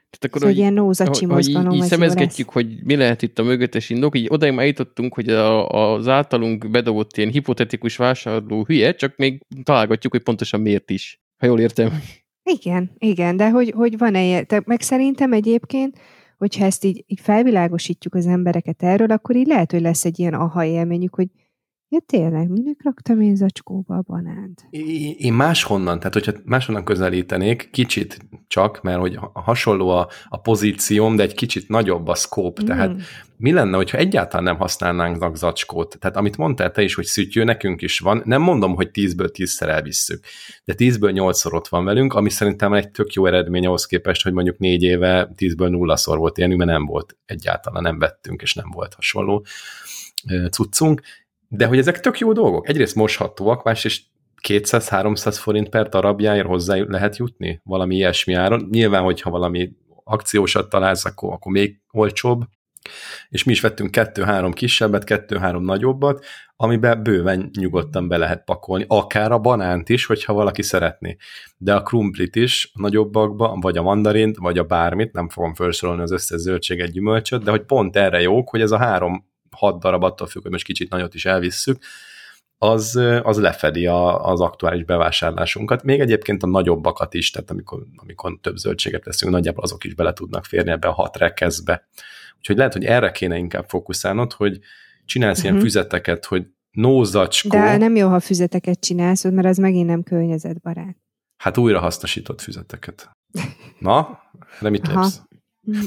Tehát 0.09 0.35
akkor, 0.35 0.41
szóval 0.41 0.49
hogy, 0.49 0.57
ilyen 0.57 0.73
nózacsi 0.73 1.25
hogy, 1.25 1.47
így, 1.47 1.73
így 1.73 1.83
szemezgetjük, 1.83 2.49
hogy 2.49 2.83
mi 2.83 2.95
lehet 2.95 3.21
itt 3.21 3.39
a 3.39 3.43
mögöttes 3.43 3.89
indok, 3.89 4.17
így 4.17 4.27
odaig 4.29 4.53
már 4.53 4.65
jutottunk, 4.65 5.13
hogy 5.13 5.29
a, 5.29 5.69
az 5.69 6.07
általunk 6.07 6.69
bedobott 6.69 7.17
ilyen 7.17 7.31
hipotetikus 7.31 7.95
vásárló 7.95 8.63
hülye, 8.63 8.95
csak 8.95 9.15
még 9.15 9.41
találgatjuk, 9.63 10.13
hogy 10.13 10.23
pontosan 10.23 10.61
miért 10.61 10.89
is. 10.89 11.21
Ha 11.37 11.45
jól 11.45 11.59
értem. 11.59 12.01
Igen, 12.49 12.91
igen, 12.97 13.37
de 13.37 13.49
hogy, 13.49 13.73
hogy 13.75 13.97
van 13.97 14.15
-e 14.15 14.43
te, 14.43 14.61
meg 14.65 14.81
szerintem 14.81 15.33
egyébként, 15.33 15.99
hogyha 16.37 16.65
ezt 16.65 16.83
így, 16.83 17.03
így 17.07 17.19
felvilágosítjuk 17.19 18.13
az 18.13 18.25
embereket 18.25 18.83
erről, 18.83 19.11
akkor 19.11 19.35
így 19.35 19.47
lehet, 19.47 19.71
hogy 19.71 19.81
lesz 19.81 20.05
egy 20.05 20.19
ilyen 20.19 20.33
aha 20.33 20.63
élményük, 20.63 21.15
hogy 21.15 21.27
Ja 21.89 21.99
tényleg, 22.05 22.49
minek 22.49 22.83
raktam 22.83 23.21
én 23.21 23.35
zacskóba 23.35 23.95
a 23.95 24.01
banánt? 24.01 24.67
Én 25.17 25.33
máshonnan, 25.33 25.97
tehát 25.97 26.13
hogyha 26.13 26.31
máshonnan 26.45 26.83
közelítenék, 26.83 27.69
kicsit 27.71 28.19
csak, 28.47 28.81
mert 28.81 28.99
hogy 28.99 29.19
hasonló 29.33 29.89
a, 29.89 30.07
a 30.29 30.39
pozícióm, 30.39 31.15
de 31.15 31.23
egy 31.23 31.33
kicsit 31.33 31.67
nagyobb 31.67 32.07
a 32.07 32.15
scope, 32.15 32.63
mm. 32.63 32.65
tehát 32.65 33.01
mi 33.37 33.51
lenne, 33.51 33.75
hogyha 33.75 33.97
egyáltalán 33.97 34.43
nem 34.43 34.57
használnánk 34.57 35.35
zacskót? 35.35 35.97
Tehát 35.99 36.17
amit 36.17 36.37
mondtál 36.37 36.71
te 36.71 36.81
is, 36.81 36.95
hogy 36.95 37.05
szütyő, 37.05 37.43
nekünk 37.43 37.81
is 37.81 37.99
van, 37.99 38.21
nem 38.25 38.41
mondom, 38.41 38.75
hogy 38.75 38.89
10-ből 38.93 39.29
10-szer 39.33 39.67
elvisszük, 39.67 40.23
de 40.65 40.73
10-ből 40.77 41.11
8-szor 41.13 41.53
ott 41.53 41.67
van 41.67 41.85
velünk, 41.85 42.13
ami 42.13 42.29
szerintem 42.29 42.73
egy 42.73 42.91
tök 42.91 43.13
jó 43.13 43.25
eredmény 43.25 43.65
ahhoz 43.65 43.85
képest, 43.85 44.23
hogy 44.23 44.33
mondjuk 44.33 44.57
4 44.57 44.83
éve 44.83 45.31
10-ből 45.37 45.95
0-szor 45.95 46.15
volt 46.17 46.37
ilyenünk, 46.37 46.59
mert 46.59 46.71
nem 46.71 46.85
volt 46.85 47.17
egyáltalán, 47.25 47.83
nem 47.83 47.99
vettünk, 47.99 48.41
és 48.41 48.53
nem 48.53 48.69
volt 48.71 48.93
hasonló 48.93 49.45
cuccunk, 50.51 51.01
de 51.47 51.65
hogy 51.65 51.77
ezek 51.77 51.99
tök 51.99 52.19
jó 52.19 52.31
dolgok. 52.31 52.69
Egyrészt 52.69 52.95
moshatóak, 52.95 53.63
másrészt 53.63 54.01
200-300 54.47 55.35
forint 55.39 55.69
per 55.69 55.89
darabjáért 55.89 56.47
hozzá 56.47 56.75
lehet 56.87 57.17
jutni 57.17 57.61
valami 57.63 57.95
ilyesmi 57.95 58.33
áron. 58.33 58.67
Nyilván, 58.71 59.03
hogyha 59.03 59.29
valami 59.29 59.71
akciósat 60.03 60.69
találsz, 60.69 61.05
akkor, 61.05 61.33
akkor 61.33 61.51
még 61.51 61.79
olcsóbb, 61.91 62.43
és 63.29 63.43
mi 63.43 63.51
is 63.51 63.61
vettünk 63.61 63.91
kettő-három 63.91 64.53
kisebbet, 64.53 65.03
kettő-három 65.03 65.63
nagyobbat, 65.63 66.25
amiben 66.55 67.03
bőven 67.03 67.49
nyugodtan 67.59 68.07
be 68.07 68.17
lehet 68.17 68.43
pakolni, 68.43 68.85
akár 68.87 69.31
a 69.31 69.39
banánt 69.39 69.89
is, 69.89 70.05
hogyha 70.05 70.33
valaki 70.33 70.61
szeretné. 70.61 71.17
De 71.57 71.75
a 71.75 71.81
krumplit 71.81 72.35
is 72.35 72.71
a 72.73 72.81
nagyobbakba, 72.81 73.57
vagy 73.61 73.77
a 73.77 73.81
mandarint, 73.81 74.37
vagy 74.37 74.57
a 74.57 74.63
bármit, 74.63 75.13
nem 75.13 75.29
fogom 75.29 75.53
felsorolni 75.53 76.01
az 76.01 76.11
összes 76.11 76.39
zöldséget, 76.39 76.91
gyümölcsöt, 76.91 77.43
de 77.43 77.51
hogy 77.51 77.63
pont 77.63 77.95
erre 77.95 78.21
jók, 78.21 78.49
hogy 78.49 78.61
ez 78.61 78.71
a 78.71 78.77
három 78.77 79.25
hat 79.55 79.79
darab, 79.79 80.03
attól 80.03 80.27
függ, 80.27 80.41
hogy 80.41 80.51
most 80.51 80.65
kicsit 80.65 80.89
nagyot 80.89 81.13
is 81.13 81.25
elvisszük, 81.25 81.77
az, 82.57 82.95
az 83.23 83.39
lefedi 83.39 83.87
a, 83.87 84.25
az 84.25 84.41
aktuális 84.41 84.83
bevásárlásunkat. 84.83 85.83
Még 85.83 85.99
egyébként 85.99 86.43
a 86.43 86.47
nagyobbakat 86.47 87.13
is, 87.13 87.31
tehát 87.31 87.51
amikor, 87.51 87.83
amikor 87.95 88.37
több 88.41 88.55
zöldséget 88.55 89.05
veszünk, 89.05 89.31
nagyjából 89.31 89.63
azok 89.63 89.83
is 89.83 89.93
bele 89.93 90.13
tudnak 90.13 90.45
férni 90.45 90.71
ebbe 90.71 90.87
a 90.87 90.93
hat 90.93 91.17
rekeszbe. 91.17 91.87
Úgyhogy 92.37 92.57
lehet, 92.57 92.73
hogy 92.73 92.85
erre 92.85 93.11
kéne 93.11 93.37
inkább 93.37 93.65
fókuszálnod, 93.69 94.33
hogy 94.33 94.59
csinálsz 95.05 95.37
uh-huh. 95.37 95.43
ilyen 95.43 95.55
mhm. 95.55 95.63
füzeteket, 95.63 96.25
hogy 96.25 96.45
nózacskó. 96.71 97.49
De 97.49 97.77
nem 97.77 97.95
jó, 97.95 98.07
ha 98.07 98.19
füzeteket 98.19 98.79
csinálsz, 98.79 99.23
mert 99.23 99.47
az 99.47 99.57
megint 99.57 99.87
nem 99.87 100.03
környezetbarát. 100.03 100.97
Hát 101.37 101.57
újra 101.57 101.79
hasznosított 101.79 102.41
füzeteket. 102.41 103.09
Na, 103.79 104.19
de 104.61 104.69
mit 104.69 104.87
lépsz? 104.87 105.21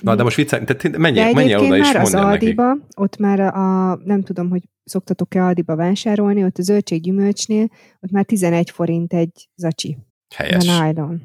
Na, 0.01 0.15
de 0.15 0.23
most 0.23 0.37
viccel, 0.37 0.65
tehát 0.65 0.97
menjél, 0.97 1.33
menjél 1.33 1.59
oda 1.59 1.77
és 1.77 1.93
már 1.93 1.97
az 1.97 2.15
Aldiba, 2.15 2.69
neki. 2.69 2.81
ott 2.95 3.17
már 3.17 3.41
a, 3.41 3.97
nem 4.05 4.23
tudom, 4.23 4.51
hogy 4.51 4.63
szoktatok-e 4.85 5.45
Aldiba 5.45 5.77
vásárolni, 5.77 6.45
ott 6.45 6.59
a 6.59 6.63
zöldséggyümölcsnél, 6.63 7.69
ott 8.01 8.11
már 8.11 8.25
11 8.25 8.71
forint 8.71 9.13
egy 9.13 9.49
zacsi. 9.55 9.99
Helyes. 10.35 10.69
A 10.69 10.85
nylon. 10.85 11.23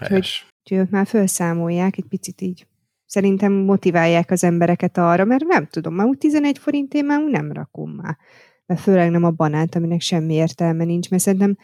Helyes. 0.00 0.46
Úgyhogy 0.62 0.78
ott 0.78 0.90
már 0.90 1.06
felszámolják 1.06 1.96
egy 1.96 2.08
picit 2.08 2.40
így. 2.40 2.66
Szerintem 3.06 3.52
motiválják 3.52 4.30
az 4.30 4.44
embereket 4.44 4.98
arra, 4.98 5.24
mert 5.24 5.44
nem 5.44 5.66
tudom, 5.66 5.94
már 5.94 6.06
úgy 6.06 6.18
11 6.18 6.60
én 6.90 7.04
már 7.04 7.22
úgy 7.22 7.30
nem 7.30 7.52
rakom 7.52 7.90
már. 7.90 8.16
Mert 8.66 8.80
főleg 8.80 9.10
nem 9.10 9.24
a 9.24 9.30
banánt, 9.30 9.74
aminek 9.74 10.00
semmi 10.00 10.34
értelme 10.34 10.84
nincs, 10.84 11.10
mert 11.10 11.22
szerintem 11.22 11.56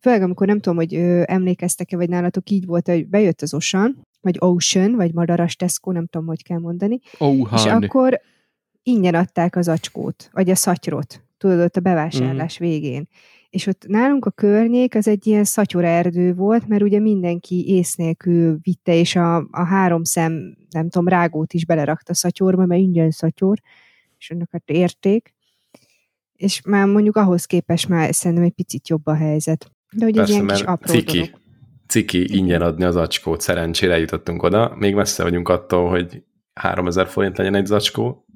főleg 0.00 0.22
amikor 0.22 0.46
nem 0.46 0.60
tudom, 0.60 0.78
hogy 0.78 0.94
ö, 0.94 1.22
emlékeztek-e, 1.26 1.96
vagy 1.96 2.08
nálatok 2.08 2.50
így 2.50 2.66
volt, 2.66 2.86
hogy 2.86 3.08
bejött 3.08 3.42
az 3.42 3.54
Osan, 3.54 4.06
vagy 4.20 4.36
Ocean, 4.38 4.94
vagy 4.94 5.14
Madaras 5.14 5.56
Tesco, 5.56 5.92
nem 5.92 6.06
tudom, 6.06 6.26
hogy 6.26 6.42
kell 6.42 6.58
mondani. 6.58 7.00
Oh, 7.18 7.48
és 7.54 7.64
akkor 7.64 8.20
ingyen 8.82 9.14
adták 9.14 9.56
az 9.56 9.68
acskót, 9.68 10.28
vagy 10.32 10.50
a 10.50 10.54
szatyrot, 10.54 11.22
tudod, 11.38 11.60
ott 11.60 11.76
a 11.76 11.80
bevásárlás 11.80 12.60
mm. 12.60 12.66
végén. 12.66 13.08
És 13.50 13.66
ott 13.66 13.84
nálunk 13.86 14.24
a 14.24 14.30
környék 14.30 14.94
az 14.94 15.08
egy 15.08 15.26
ilyen 15.26 15.44
szatyorerdő 15.44 16.34
volt, 16.34 16.68
mert 16.68 16.82
ugye 16.82 16.98
mindenki 16.98 17.68
ész 17.68 17.94
nélkül 17.94 18.58
vitte, 18.62 18.94
és 18.94 19.16
a, 19.16 19.36
a 19.36 19.64
három 19.64 20.04
szem, 20.04 20.56
nem 20.70 20.88
tudom, 20.88 21.08
rágót 21.08 21.52
is 21.52 21.66
belerakta 21.66 22.14
szatyorba, 22.14 22.66
mert 22.66 22.80
ingyen 22.80 23.10
szatyor, 23.10 23.58
és 24.18 24.30
annak 24.30 24.48
hát 24.52 24.70
érték. 24.70 25.34
És 26.38 26.62
már 26.62 26.86
mondjuk 26.86 27.16
ahhoz 27.16 27.44
képest 27.44 27.88
már 27.88 28.14
szerintem 28.14 28.46
egy 28.46 28.52
picit 28.52 28.88
jobb 28.88 29.06
a 29.06 29.14
helyzet. 29.14 29.70
De 29.92 30.04
hogy 30.04 30.18
egy 30.18 30.28
ilyen 30.28 30.46
kis 30.46 30.60
apró 30.60 30.92
ciki. 30.92 31.16
dolog 31.16 31.30
ciki 31.88 32.36
ingyen 32.36 32.62
adni 32.62 32.84
az 32.84 32.96
acskót, 32.96 33.40
szerencsére 33.40 33.98
jutottunk 33.98 34.42
oda. 34.42 34.74
Még 34.76 34.94
messze 34.94 35.22
vagyunk 35.22 35.48
attól, 35.48 35.88
hogy 35.88 36.22
3000 36.54 37.06
forint 37.06 37.36
legyen 37.38 37.54
egy 37.54 37.66
zacskó. 37.66 38.26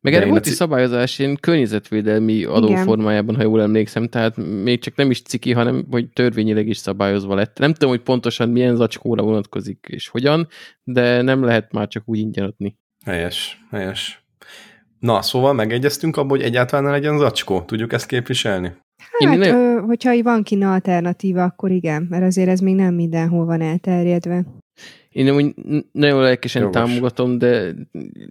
Meg 0.00 0.14
erre 0.14 0.26
volt 0.26 0.46
is 0.46 0.52
szabályozás, 0.52 1.18
én 1.18 1.36
környezetvédelmi 1.36 2.44
adóformájában, 2.44 3.36
ha 3.36 3.42
jól 3.42 3.62
emlékszem, 3.62 4.08
tehát 4.08 4.36
még 4.36 4.80
csak 4.80 4.94
nem 4.96 5.10
is 5.10 5.22
ciki, 5.22 5.52
hanem 5.52 5.86
hogy 5.90 6.08
törvényileg 6.08 6.68
is 6.68 6.76
szabályozva 6.76 7.34
lett. 7.34 7.58
Nem 7.58 7.72
tudom, 7.72 7.90
hogy 7.90 8.02
pontosan 8.02 8.48
milyen 8.48 8.76
zacskóra 8.76 9.22
vonatkozik 9.22 9.86
és 9.88 10.08
hogyan, 10.08 10.48
de 10.82 11.22
nem 11.22 11.44
lehet 11.44 11.72
már 11.72 11.88
csak 11.88 12.02
úgy 12.06 12.18
ingyen 12.18 12.44
adni. 12.44 12.78
Helyes, 13.04 13.64
helyes. 13.70 14.19
Na, 15.00 15.22
szóval 15.22 15.52
megegyeztünk 15.52 16.16
abban, 16.16 16.28
hogy 16.28 16.42
egyáltalán 16.42 16.84
ne 16.84 16.90
legyen 16.90 17.18
zacskó. 17.18 17.60
Tudjuk 17.60 17.92
ezt 17.92 18.06
képviselni? 18.06 18.72
Hát, 18.98 19.32
Én 19.32 19.42
ö, 19.42 19.80
hogyha 19.80 20.22
van 20.22 20.42
kina 20.42 20.72
alternatíva, 20.72 21.42
akkor 21.42 21.70
igen, 21.70 22.06
mert 22.10 22.24
azért 22.24 22.48
ez 22.48 22.60
még 22.60 22.74
nem 22.74 22.94
mindenhol 22.94 23.44
van 23.44 23.60
elterjedve. 23.60 24.44
Én 25.10 25.30
úgy 25.30 25.54
nagyon 25.92 26.22
lelkesen 26.22 26.62
Jogos. 26.62 26.76
támogatom, 26.76 27.38
de 27.38 27.74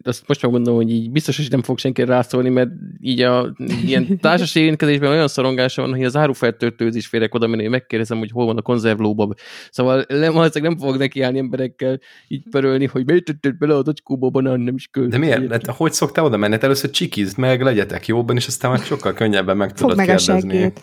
azt 0.04 0.24
most 0.28 0.42
megmondom, 0.42 0.76
hogy 0.76 0.92
így 0.92 1.12
biztos, 1.12 1.38
hogy 1.38 1.48
nem 1.50 1.62
fog 1.62 1.78
senki 1.78 2.04
rászólni, 2.04 2.50
mert 2.50 2.70
így 3.00 3.22
a 3.22 3.56
ilyen 3.86 4.08
társas 4.22 4.56
érintkezésben 4.56 5.10
olyan 5.10 5.28
szorongása 5.28 5.82
van, 5.82 5.92
hogy 5.92 6.04
az 6.04 6.16
árufeltöltőz 6.16 6.96
is 6.96 7.08
férek 7.08 7.34
oda, 7.34 7.48
én 7.48 7.70
megkérdezem, 7.70 8.18
hogy 8.18 8.32
hol 8.32 8.46
van 8.46 8.58
a 8.58 8.62
konzervlóbab. 8.62 9.40
Szóval 9.72 10.06
nem, 10.08 10.34
nem 10.54 10.78
fogok 10.78 10.98
nekiállni 10.98 11.38
emberekkel 11.38 12.00
így 12.28 12.44
pörölni, 12.50 12.86
hogy 12.86 13.06
miért 13.06 13.24
tetted 13.24 13.58
bele 13.58 13.76
a 13.76 13.82
dacskóba 13.82 14.30
banán, 14.30 14.60
nem 14.60 14.76
is 14.76 14.88
költ. 14.88 15.10
De 15.10 15.18
miért? 15.18 15.52
Hát, 15.52 15.66
hogy 15.66 15.94
szoktál 15.94 16.26
oda 16.26 16.38
menni? 16.38 16.54
Hát 16.54 16.64
először 16.64 16.90
csikizd 16.90 17.38
meg, 17.38 17.62
legyetek 17.62 18.08
jóban, 18.08 18.36
és 18.36 18.48
aztán 18.48 18.72
már 18.72 18.80
sokkal 18.80 19.14
könnyebben 19.14 19.58
meg 19.58 19.74
tudod 19.74 19.96
meg 19.96 20.06
kérdezni. 20.06 20.74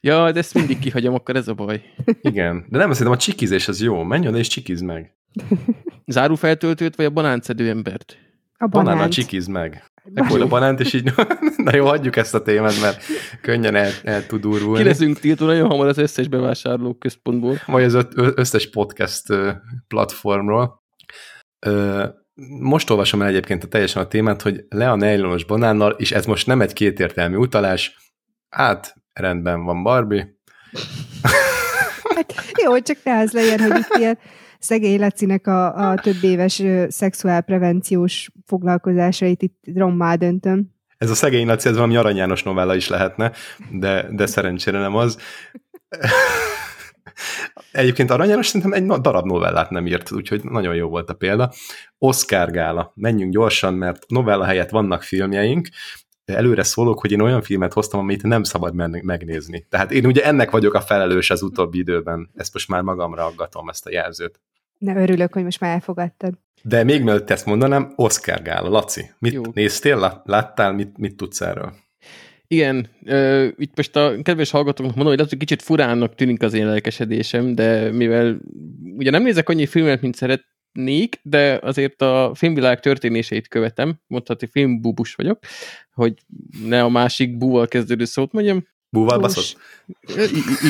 Ja, 0.00 0.32
de 0.32 0.38
ezt 0.38 0.54
mindig 0.54 0.78
kihagyom, 0.78 1.14
akkor 1.14 1.36
ez 1.36 1.48
a 1.48 1.54
baj. 1.54 1.82
Igen, 2.20 2.66
de 2.68 2.78
nem 2.78 2.90
azt 2.90 3.00
a 3.00 3.16
csikizés 3.16 3.68
az 3.68 3.82
jó. 3.82 4.02
Menj 4.02 4.28
oda 4.28 4.38
és 4.38 4.48
csikiz 4.48 4.80
meg. 4.80 5.16
Zárufeltöltőt, 6.06 6.96
vagy 6.96 7.06
a 7.06 7.10
banáncedő 7.10 7.68
embert? 7.68 8.18
A 8.58 8.66
banánt. 8.66 8.88
Banánnal 8.88 9.08
csikiz 9.08 9.46
meg. 9.46 9.84
Akkor 10.14 10.40
a 10.40 10.46
banánt, 10.46 10.80
és 10.80 10.92
így, 10.92 11.12
na 11.64 11.74
jó, 11.76 11.86
hagyjuk 11.86 12.16
ezt 12.16 12.34
a 12.34 12.42
témát, 12.42 12.80
mert 12.80 13.02
könnyen 13.40 13.74
el, 13.74 13.90
el 14.02 14.26
tud 14.26 14.44
urulni. 14.44 14.82
Ki 14.82 14.88
leszünk 14.88 15.18
tiltva 15.18 15.46
nagyon 15.46 15.68
hamar 15.68 15.86
az 15.86 15.98
összes 15.98 16.28
bevásárló 16.28 16.94
központból. 16.94 17.60
Vagy 17.66 17.84
az 17.84 18.06
összes 18.14 18.70
podcast 18.70 19.26
platformról. 19.88 20.82
Most 22.60 22.90
olvasom 22.90 23.22
el 23.22 23.28
egyébként 23.28 23.64
a 23.64 23.68
teljesen 23.68 24.02
a 24.02 24.06
témát, 24.06 24.42
hogy 24.42 24.64
le 24.68 24.90
a 24.90 24.96
nejlonos 24.96 25.44
banánnal, 25.44 25.90
és 25.90 26.12
ez 26.12 26.26
most 26.26 26.46
nem 26.46 26.60
egy 26.60 26.72
kétértelmű 26.72 27.36
utalás, 27.36 27.96
hát 28.48 28.94
rendben 29.14 29.64
van 29.64 29.82
Barbie. 29.82 30.36
Hát, 32.14 32.34
jó, 32.62 32.78
csak 32.80 32.96
ne 33.04 33.18
az 33.18 33.32
legyen, 33.32 33.60
hogy 33.60 33.78
itt 33.78 33.96
ilyen 33.98 34.18
szegény 34.58 34.98
Lacinek 35.00 35.46
a, 35.46 35.90
a 35.90 35.94
több 35.94 36.22
éves 36.22 36.62
szexuálprevenciós 36.88 38.30
foglalkozásait 38.46 39.42
itt 39.42 39.64
rommá 39.74 40.14
döntöm. 40.14 40.72
Ez 40.98 41.10
a 41.10 41.14
szegény 41.14 41.46
Laci, 41.46 41.68
ez 41.68 41.74
valami 41.74 41.96
Arany 41.96 42.16
János 42.16 42.42
novella 42.42 42.74
is 42.74 42.88
lehetne, 42.88 43.32
de, 43.70 44.06
de 44.10 44.26
szerencsére 44.26 44.78
nem 44.78 44.94
az. 44.96 45.18
Egyébként 47.72 48.10
Arany 48.10 48.28
János 48.28 48.46
szerintem 48.46 48.72
egy 48.72 49.00
darab 49.00 49.26
novellát 49.26 49.70
nem 49.70 49.86
írt, 49.86 50.10
úgyhogy 50.10 50.44
nagyon 50.44 50.74
jó 50.74 50.88
volt 50.88 51.10
a 51.10 51.14
példa. 51.14 51.52
Oscar 51.98 52.50
gála. 52.50 52.92
Menjünk 52.94 53.32
gyorsan, 53.32 53.74
mert 53.74 54.04
novella 54.08 54.44
helyett 54.44 54.70
vannak 54.70 55.02
filmjeink, 55.02 55.68
előre 56.24 56.62
szólok, 56.62 57.00
hogy 57.00 57.12
én 57.12 57.20
olyan 57.20 57.42
filmet 57.42 57.72
hoztam, 57.72 58.00
amit 58.00 58.22
nem 58.22 58.42
szabad 58.42 58.74
megnézni. 59.02 59.66
Tehát 59.68 59.92
én 59.92 60.06
ugye 60.06 60.24
ennek 60.24 60.50
vagyok 60.50 60.74
a 60.74 60.80
felelős 60.80 61.30
az 61.30 61.42
utóbbi 61.42 61.78
időben. 61.78 62.30
Ezt 62.34 62.52
most 62.52 62.68
már 62.68 62.82
magamra 62.82 63.24
aggatom, 63.24 63.68
ezt 63.68 63.86
a 63.86 63.90
jelzőt. 63.90 64.40
Ne 64.78 65.02
örülök, 65.02 65.32
hogy 65.32 65.44
most 65.44 65.60
már 65.60 65.74
elfogadtad. 65.74 66.34
De 66.62 66.84
még 66.84 67.02
mielőtt 67.02 67.30
ezt 67.30 67.46
mondanám, 67.46 67.92
Oscar 67.96 68.42
Gála. 68.42 68.68
Laci, 68.68 69.10
mit 69.18 69.32
Jó. 69.32 69.42
néztél, 69.52 70.22
láttál, 70.24 70.72
mit, 70.72 70.98
mit 70.98 71.16
tudsz 71.16 71.40
erről? 71.40 71.72
Igen, 72.46 72.88
uh, 73.02 73.48
itt 73.56 73.76
most 73.76 73.96
a 73.96 74.14
kedves 74.22 74.50
hallgatóknak 74.50 74.94
mondom, 74.94 75.06
hogy 75.06 75.16
lehet, 75.16 75.30
hogy 75.30 75.38
kicsit 75.38 75.62
furának 75.62 76.14
tűnik 76.14 76.42
az 76.42 76.54
én 76.54 76.66
lelkesedésem, 76.66 77.54
de 77.54 77.90
mivel 77.90 78.38
ugye 78.96 79.10
nem 79.10 79.22
nézek 79.22 79.48
annyi 79.48 79.66
filmet, 79.66 80.00
mint 80.00 80.14
szeretnék, 80.74 81.20
de 81.22 81.58
azért 81.62 82.02
a 82.02 82.32
filmvilág 82.34 82.80
történéseit 82.80 83.48
követem, 83.48 84.00
mondhatni 84.06 84.48
filmbubus 84.50 85.14
vagyok, 85.14 85.38
hogy 85.92 86.14
ne 86.64 86.82
a 86.82 86.88
másik 86.88 87.38
búval 87.38 87.68
kezdődő 87.68 88.04
szót 88.04 88.32
mondjam. 88.32 88.66
Búval 88.88 89.18
baszott? 89.18 89.60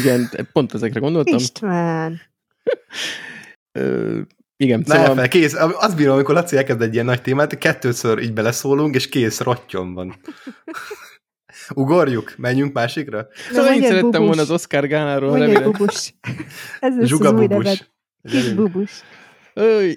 igen, 0.00 0.30
pont 0.52 0.74
ezekre 0.74 1.00
gondoltam. 1.00 1.36
István! 1.36 2.20
Ö, 3.78 4.20
igen, 4.56 4.82
ne 4.86 4.94
szóval... 4.94 5.14
fel, 5.14 5.28
kész. 5.28 5.54
Azt 5.54 5.96
bírom, 5.96 6.14
amikor 6.14 6.34
Laci 6.34 6.56
elkezd 6.56 6.80
egy 6.80 6.92
ilyen 6.94 7.04
nagy 7.04 7.22
témát, 7.22 7.58
kettőször 7.58 8.18
így 8.18 8.32
beleszólunk, 8.32 8.94
és 8.94 9.08
kész, 9.08 9.40
rottyom 9.40 9.94
van. 9.94 10.14
Ugorjuk? 11.74 12.34
Menjünk 12.36 12.72
másikra? 12.72 13.26
Szóval 13.50 13.74
én 13.74 13.82
szerettem 13.82 14.10
bubus. 14.10 14.26
volna 14.26 14.42
az 14.42 14.50
Oscar 14.50 14.86
Gánáról, 14.86 15.28
Mondjad 15.28 15.50
remélem. 15.50 15.70
bubus. 15.70 16.14
Ez 16.80 16.96
lesz 16.96 17.08
Zsuga 17.08 17.28
az 17.28 17.34
új 17.34 17.46
neved. 17.46 17.56
bubus. 17.56 17.90
Kis 18.22 18.52
bubus. 18.52 19.02
Öj, 19.54 19.96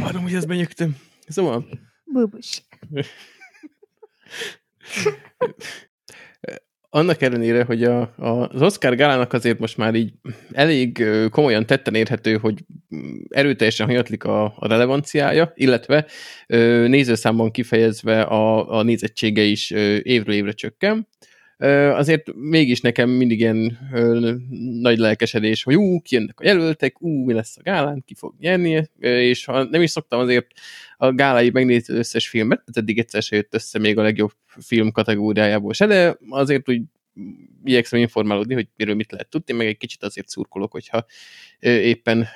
várom, 0.00 0.22
hogy 0.22 0.34
ezt 0.34 0.46
benyögtem. 0.46 0.96
Szóval, 1.28 1.66
Bubus. 2.04 2.62
annak 6.90 7.22
ellenére, 7.22 7.64
hogy 7.64 7.84
a, 7.84 8.00
a, 8.00 8.48
az 8.48 8.62
Oscar 8.62 8.94
Gálának 8.94 9.32
azért 9.32 9.58
most 9.58 9.76
már 9.76 9.94
így 9.94 10.12
elég 10.52 11.04
komolyan 11.30 11.66
tetten 11.66 11.94
érhető, 11.94 12.36
hogy 12.36 12.64
erőteljesen 13.28 13.86
hanyatlik 13.86 14.24
a, 14.24 14.44
a 14.44 14.68
relevanciája, 14.68 15.52
illetve 15.54 16.06
ö, 16.46 16.86
nézőszámban 16.88 17.50
kifejezve 17.50 18.22
a, 18.22 18.78
a 18.78 18.82
nézettsége 18.82 19.42
is 19.42 19.70
ö, 19.70 19.96
évről 20.02 20.34
évre 20.34 20.52
csökken. 20.52 21.08
Ö, 21.20 21.29
azért 21.94 22.34
mégis 22.34 22.80
nekem 22.80 23.10
mindig 23.10 23.40
ilyen 23.40 23.78
nagy 24.80 24.98
lelkesedés, 24.98 25.62
hogy 25.62 25.74
ú, 25.74 26.00
kijönnek 26.00 26.40
a 26.40 26.44
jelöltek, 26.44 27.02
ú, 27.02 27.24
mi 27.24 27.32
lesz 27.32 27.56
a 27.56 27.62
gálán, 27.62 28.02
ki 28.06 28.14
fog 28.14 28.34
nyerni, 28.38 28.88
és 29.00 29.44
ha 29.44 29.62
nem 29.64 29.82
is 29.82 29.90
szoktam 29.90 30.20
azért 30.20 30.46
a 30.96 31.12
gálai 31.12 31.50
megnézni 31.50 31.92
az 31.94 31.98
összes 31.98 32.28
filmet, 32.28 32.62
ez 32.66 32.76
eddig 32.76 32.98
egyszer 32.98 33.22
se 33.22 33.36
jött 33.36 33.54
össze 33.54 33.78
még 33.78 33.98
a 33.98 34.02
legjobb 34.02 34.32
film 34.46 34.92
kategóriájából 34.92 35.72
se, 35.72 35.86
de 35.86 36.16
azért 36.28 36.68
úgy 36.68 36.82
igyekszem 37.64 38.00
informálódni, 38.00 38.54
hogy 38.54 38.68
miről 38.76 38.94
mit 38.94 39.12
lehet 39.12 39.28
tudni, 39.28 39.54
meg 39.54 39.66
egy 39.66 39.76
kicsit 39.76 40.02
azért 40.02 40.28
szurkolok, 40.28 40.72
hogyha 40.72 41.04
éppen 41.60 42.28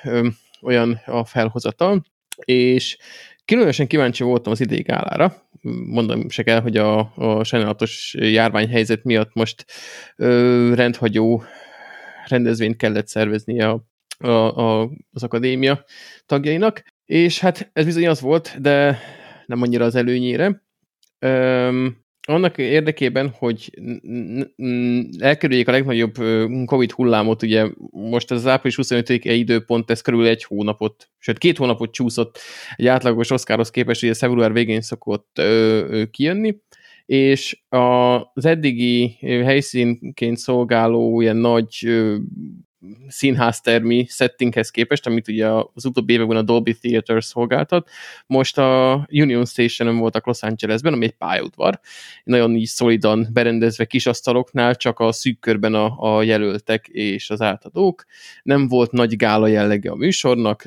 olyan 0.61 1.01
a 1.05 1.25
felhozatal, 1.25 2.05
és 2.37 2.97
különösen 3.45 3.87
kíváncsi 3.87 4.23
voltam 4.23 4.51
az 4.51 4.61
idei 4.61 4.81
gálára, 4.81 5.35
mondom 5.85 6.29
se 6.29 6.43
kell, 6.43 6.61
hogy 6.61 6.77
a, 6.77 7.13
a 7.15 7.43
sajnálatos 7.43 8.15
járványhelyzet 8.19 9.03
miatt 9.03 9.33
most 9.33 9.65
ö, 10.15 10.71
rendhagyó 10.75 11.43
rendezvényt 12.27 12.77
kellett 12.77 13.07
szervezni 13.07 13.61
a, 13.61 13.85
a, 14.17 14.29
a, 14.29 14.89
az 15.11 15.23
akadémia 15.23 15.85
tagjainak, 16.25 16.83
és 17.05 17.39
hát 17.39 17.69
ez 17.73 17.85
bizony 17.85 18.07
az 18.07 18.21
volt, 18.21 18.61
de 18.61 18.99
nem 19.45 19.61
annyira 19.61 19.85
az 19.85 19.95
előnyére. 19.95 20.63
Öm, 21.19 22.04
annak 22.27 22.57
érdekében, 22.57 23.29
hogy 23.29 23.79
elkerüljék 25.19 25.67
a 25.67 25.71
legnagyobb 25.71 26.13
Covid 26.65 26.91
hullámot, 26.91 27.43
ugye 27.43 27.67
most 27.91 28.31
az 28.31 28.47
április 28.47 28.77
25-e 28.81 29.33
időpont, 29.33 29.91
ez 29.91 30.01
körül 30.01 30.27
egy 30.27 30.43
hónapot, 30.43 31.09
sőt 31.17 31.37
két 31.37 31.57
hónapot 31.57 31.91
csúszott 31.91 32.39
egy 32.75 32.87
átlagos 32.87 33.29
Oscarhoz 33.29 33.69
képest, 33.69 34.03
ugye 34.03 34.13
február 34.13 34.53
végén 34.53 34.81
szokott 34.81 35.41
kijönni, 36.11 36.57
és 37.05 37.63
az 37.69 38.45
eddigi 38.45 39.17
helyszínként 39.21 40.37
szolgáló 40.37 41.21
ilyen 41.21 41.37
nagy 41.37 41.89
színháztermi 43.07 44.05
settinghez 44.09 44.69
képest, 44.69 45.05
amit 45.07 45.27
ugye 45.27 45.47
az 45.73 45.85
utóbbi 45.85 46.13
években 46.13 46.37
a 46.37 46.41
Dolby 46.41 46.73
Theater 46.73 47.23
szolgáltat. 47.23 47.89
Most 48.27 48.57
a 48.57 49.05
Union 49.11 49.45
Station-on 49.45 49.97
voltak 49.97 50.25
Los 50.25 50.41
Angelesben, 50.41 50.93
ami 50.93 51.05
egy 51.05 51.17
pályaudvar, 51.17 51.79
nagyon 52.23 52.55
így 52.55 52.65
szolidan 52.65 53.27
berendezve 53.33 53.85
kis 53.85 54.05
asztaloknál, 54.05 54.75
csak 54.75 54.99
a 54.99 55.11
szűk 55.11 55.39
körben 55.39 55.73
a, 55.73 56.15
a 56.17 56.23
jelöltek 56.23 56.87
és 56.87 57.29
az 57.29 57.41
átadók. 57.41 58.05
Nem 58.43 58.67
volt 58.67 58.91
nagy 58.91 59.15
gála 59.15 59.47
jellege 59.47 59.91
a 59.91 59.95
műsornak, 59.95 60.65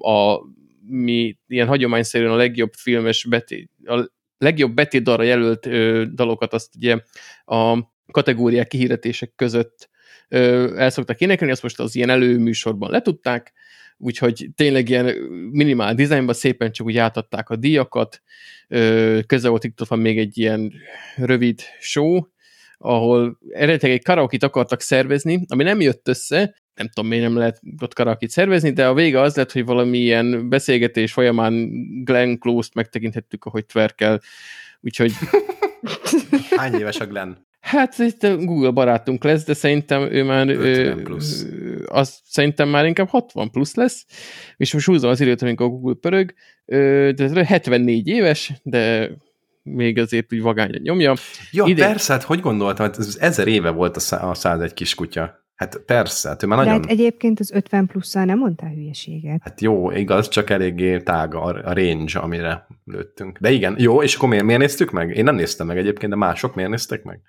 a 0.00 0.40
mi 0.86 1.36
ilyen 1.46 1.66
hagyományszerűen 1.66 2.32
a 2.32 2.36
legjobb 2.36 2.72
filmes 2.72 3.24
betét, 3.24 3.70
a 3.84 4.10
legjobb 4.38 4.74
betétdalra 4.74 5.22
jelölt 5.22 5.66
ö, 5.66 6.04
dalokat 6.14 6.52
azt 6.52 6.74
ugye 6.76 6.98
a 7.44 7.78
kategóriák 8.10 8.68
kihirdetések 8.68 9.32
között 9.36 9.90
el 10.76 10.90
szoktak 10.90 11.20
énekelni, 11.20 11.52
azt 11.52 11.62
most 11.62 11.80
az 11.80 11.94
ilyen 11.94 12.10
előműsorban 12.10 12.90
letudták, 12.90 13.52
úgyhogy 13.96 14.48
tényleg 14.54 14.88
ilyen 14.88 15.14
minimál 15.50 15.94
dizájnban 15.94 16.34
szépen 16.34 16.72
csak 16.72 16.86
úgy 16.86 16.96
átadták 16.96 17.50
a 17.50 17.56
díjakat, 17.56 18.22
közel 19.26 19.50
volt 19.50 19.64
itt 19.64 19.78
van 19.88 19.98
még 19.98 20.18
egy 20.18 20.38
ilyen 20.38 20.72
rövid 21.16 21.60
show, 21.80 22.20
ahol 22.78 23.38
eredetileg 23.50 23.96
egy 23.96 24.04
karaokit 24.04 24.42
akartak 24.42 24.80
szervezni, 24.80 25.44
ami 25.48 25.62
nem 25.62 25.80
jött 25.80 26.08
össze, 26.08 26.54
nem 26.74 26.88
tudom, 26.88 27.10
miért 27.10 27.24
nem 27.24 27.36
lehet 27.36 27.60
ott 27.82 27.94
karaokit 27.94 28.30
szervezni, 28.30 28.72
de 28.72 28.86
a 28.86 28.94
vége 28.94 29.20
az 29.20 29.36
lett, 29.36 29.52
hogy 29.52 29.64
valami 29.64 29.98
ilyen 29.98 30.48
beszélgetés 30.48 31.12
folyamán 31.12 31.70
Glenn 32.04 32.38
Close-t 32.38 32.74
megtekinthettük, 32.74 33.44
ahogy 33.44 33.66
twerkel, 33.66 34.20
úgyhogy 34.80 35.12
Hány 36.56 36.74
éves 36.74 37.00
a 37.00 37.06
Glenn? 37.06 37.32
Hát 37.70 37.98
itt 37.98 38.20
Google 38.20 38.70
barátunk 38.70 39.24
lesz, 39.24 39.44
de 39.44 39.54
szerintem 39.54 40.02
ő 40.02 40.24
már 40.24 40.48
50 40.48 41.02
plusz. 41.02 41.44
Ö, 41.44 41.82
az 41.86 42.20
szerintem 42.24 42.68
már 42.68 42.86
inkább 42.86 43.08
60 43.08 43.50
plusz 43.50 43.74
lesz, 43.74 44.06
és 44.56 44.72
most 44.72 44.86
húzom 44.86 45.10
az 45.10 45.20
időt, 45.20 45.42
amikor 45.42 45.66
a 45.66 45.68
Google 45.68 45.94
pörög, 46.00 46.34
de 47.14 47.24
ez 47.24 47.32
74 47.32 48.08
éves, 48.08 48.52
de 48.62 49.10
még 49.62 49.98
azért 49.98 50.32
úgy 50.32 50.42
vagányan 50.42 50.80
nyomja. 50.82 51.14
Ja, 51.50 51.64
Ide- 51.66 51.86
persze, 51.86 52.12
hát 52.12 52.22
hogy 52.22 52.40
gondoltam, 52.40 52.86
hát 52.86 52.98
ez 52.98 53.16
ezer 53.20 53.46
éve 53.46 53.70
volt 53.70 53.96
a, 53.96 54.00
szá- 54.00 54.22
a 54.22 54.34
101 54.34 54.74
kiskutya. 54.74 55.38
Hát 55.54 55.82
persze, 55.86 56.28
hát 56.28 56.42
ő 56.42 56.46
már 56.46 56.58
De 56.58 56.64
nagyon... 56.64 56.80
hát 56.80 56.90
egyébként 56.90 57.40
az 57.40 57.50
50 57.52 57.86
plusszal 57.86 58.24
nem 58.24 58.38
mondtál 58.38 58.70
hülyeséget. 58.70 59.40
Hát 59.42 59.60
jó, 59.60 59.90
igaz, 59.90 60.28
csak 60.28 60.50
eléggé 60.50 60.98
tág 60.98 61.34
a, 61.34 61.44
a 61.44 61.72
range, 61.72 62.18
amire 62.18 62.66
lőttünk. 62.84 63.38
De 63.38 63.50
igen, 63.50 63.74
jó, 63.78 64.02
és 64.02 64.14
akkor 64.14 64.28
miért, 64.28 64.44
miért 64.44 64.60
néztük 64.60 64.90
meg? 64.90 65.16
Én 65.16 65.24
nem 65.24 65.34
néztem 65.34 65.66
meg 65.66 65.78
egyébként, 65.78 66.12
de 66.12 66.18
mások 66.18 66.54
miért 66.54 66.70
néztek 66.70 67.02
meg? 67.02 67.20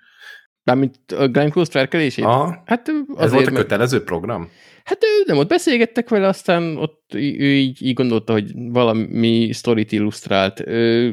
Mármint 0.64 0.96
a 1.16 1.28
Glenn 1.28 1.48
Close 1.48 1.70
twerkelését? 1.70 2.24
Aha, 2.24 2.62
Hát 2.66 2.88
ö, 2.88 2.92
ez 2.92 3.06
volt 3.06 3.20
azért, 3.20 3.46
a 3.46 3.50
mert, 3.50 3.62
kötelező 3.62 4.04
program? 4.04 4.50
hát 4.84 5.04
ő 5.04 5.22
nem 5.26 5.38
ott 5.38 5.48
beszélgettek 5.48 6.08
vele, 6.08 6.28
aztán 6.28 6.76
ott 6.76 7.14
ő 7.14 7.54
így, 7.54 7.82
így 7.82 7.94
gondolta, 7.94 8.32
hogy 8.32 8.52
valami 8.54 9.52
sztorit 9.52 9.92
illusztrált. 9.92 10.60
Ö, 10.66 11.10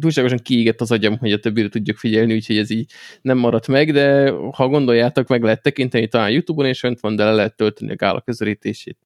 túlságosan 0.00 0.38
kiégett 0.38 0.80
az 0.80 0.90
agyam, 0.90 1.18
hogy 1.18 1.32
a 1.32 1.38
többire 1.38 1.68
tudjuk 1.68 1.96
figyelni, 1.96 2.34
úgyhogy 2.34 2.58
ez 2.58 2.70
így 2.70 2.92
nem 3.22 3.38
maradt 3.38 3.68
meg, 3.68 3.92
de 3.92 4.30
ha 4.52 4.68
gondoljátok, 4.68 5.28
meg 5.28 5.42
lehet 5.42 5.62
tekinteni 5.62 6.08
talán 6.08 6.30
YouTube-on, 6.30 6.66
és 6.66 6.82
önt 6.82 7.00
van, 7.00 7.16
de 7.16 7.24
le 7.24 7.32
lehet 7.32 7.56
tölteni 7.56 7.92
a 7.92 7.96
gála 7.96 8.20
közelítését. 8.20 8.98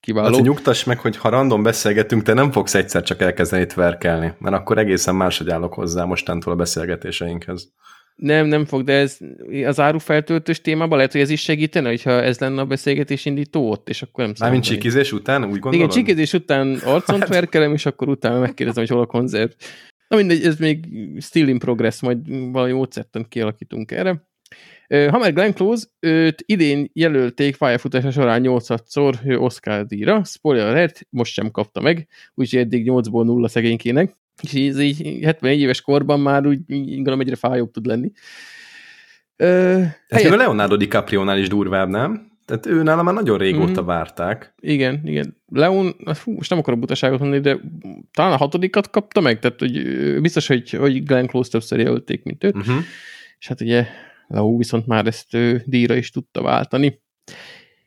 Kiváló. 0.00 0.28
Laci, 0.28 0.42
nyugtass 0.42 0.84
meg, 0.84 0.98
hogy 0.98 1.16
ha 1.16 1.28
random 1.28 1.62
beszélgetünk, 1.62 2.22
te 2.22 2.32
nem 2.32 2.52
fogsz 2.52 2.74
egyszer 2.74 3.02
csak 3.02 3.20
elkezdeni 3.20 3.66
tverkelni, 3.66 4.32
mert 4.38 4.54
akkor 4.54 4.78
egészen 4.78 5.14
máshogy 5.14 5.50
állok 5.50 5.74
hozzá 5.74 6.04
mostantól 6.04 6.52
a 6.52 6.56
beszélgetéseinkhez. 6.56 7.72
Nem, 8.16 8.46
nem 8.46 8.64
fog, 8.64 8.84
de 8.84 8.92
ez 8.92 9.18
az 9.64 9.80
árufeltöltős 9.80 10.60
témában 10.60 10.96
lehet, 10.96 11.12
hogy 11.12 11.20
ez 11.20 11.30
is 11.30 11.40
segítene, 11.40 11.88
hogyha 11.88 12.10
ez 12.10 12.38
lenne 12.38 12.60
a 12.60 12.64
beszélgetés 12.66 13.24
indító 13.24 13.70
ott, 13.70 13.88
és 13.88 14.02
akkor 14.02 14.24
nem 14.24 14.34
Mármint 14.38 14.64
számolni. 14.64 14.82
csikizés 14.82 15.12
után, 15.12 15.42
úgy 15.44 15.58
gondolod? 15.58 15.74
Igen, 15.74 15.88
csikizés 15.88 16.32
után 16.32 16.74
arcon 16.84 17.18
Hát- 17.18 17.28
tverkelem, 17.28 17.72
és 17.72 17.86
akkor 17.86 18.08
utána 18.08 18.38
megkérdezem, 18.38 18.82
hogy 18.84 18.92
hol 18.92 19.02
a 19.02 19.06
konzerv. 19.06 19.50
Na 20.08 20.16
mindegy, 20.16 20.44
ez 20.44 20.56
még 20.58 20.84
still 21.20 21.48
in 21.48 21.58
progress, 21.58 22.00
majd 22.00 22.18
valami 22.52 22.72
módszertan 22.72 23.28
kialakítunk 23.28 23.90
erre. 23.90 24.28
Ha 24.88 25.18
már 25.18 25.32
Glenn 25.32 25.52
Close, 25.52 25.86
őt 26.00 26.42
idén 26.46 26.90
jelölték 26.92 27.56
pályafutása 27.56 28.10
során 28.10 28.42
8-szor 28.44 29.38
Oscar 29.40 29.86
díjra, 29.86 30.24
spoiler 30.24 30.66
alert, 30.66 31.06
most 31.10 31.32
sem 31.32 31.50
kapta 31.50 31.80
meg, 31.80 32.08
úgyhogy 32.34 32.58
eddig 32.60 32.86
8-ból 32.90 33.24
0 33.24 33.48
szegénykének, 33.48 34.16
és 34.42 34.52
ez 34.54 34.80
így 34.80 35.24
74 35.24 35.60
éves 35.60 35.80
korban 35.80 36.20
már 36.20 36.46
úgy 36.46 36.58
így 36.66 36.94
gondolom 36.94 37.20
egyre 37.20 37.36
fájóbb 37.36 37.70
tud 37.70 37.86
lenni. 37.86 38.10
Ö, 39.36 39.46
Ez 39.72 39.78
még 39.80 39.92
helyett- 40.08 40.32
a 40.32 40.36
Leonardo 40.36 40.76
DiCaprio-nál 40.76 41.38
is 41.38 41.48
durvább, 41.48 41.88
nem? 41.88 42.34
Tehát 42.44 42.66
ő 42.66 42.82
nála 42.82 43.02
már 43.02 43.14
nagyon 43.14 43.38
régóta 43.38 43.80
Mhm. 43.80 43.86
várták. 43.90 44.54
Igen, 44.60 45.00
igen. 45.04 45.36
Leon, 45.48 45.96
fú, 46.14 46.32
most 46.32 46.50
nem 46.50 46.58
akarok 46.58 46.78
butaságot 46.80 47.18
mondani, 47.20 47.42
de 47.42 47.58
talán 48.12 48.32
a 48.32 48.36
hatodikat 48.36 48.90
kapta 48.90 49.20
meg, 49.20 49.38
tehát 49.38 49.58
hogy 49.58 49.82
biztos, 50.20 50.46
hogy, 50.46 50.70
hogy 50.70 51.04
Glenn 51.04 51.26
Close 51.26 51.50
többször 51.50 51.78
jelölték, 51.78 52.22
mint 52.22 52.44
őt, 52.44 52.54
Uh-huh. 52.56 52.76
és 53.38 53.46
hát 53.48 53.60
ugye 53.60 53.86
Leo 54.26 54.56
viszont 54.56 54.86
már 54.86 55.06
ezt 55.06 55.34
ő, 55.34 55.62
díjra 55.66 55.94
is 55.94 56.10
tudta 56.10 56.42
váltani. 56.42 57.00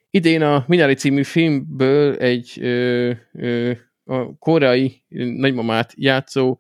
Idén 0.10 0.42
a 0.42 0.64
Minari 0.68 0.94
című 0.94 1.24
filmből 1.24 2.16
egy 2.16 2.58
ö, 2.62 3.12
ö, 3.34 3.72
a 4.10 4.38
koreai 4.40 5.04
nagymamát 5.38 5.94
játszó 5.98 6.60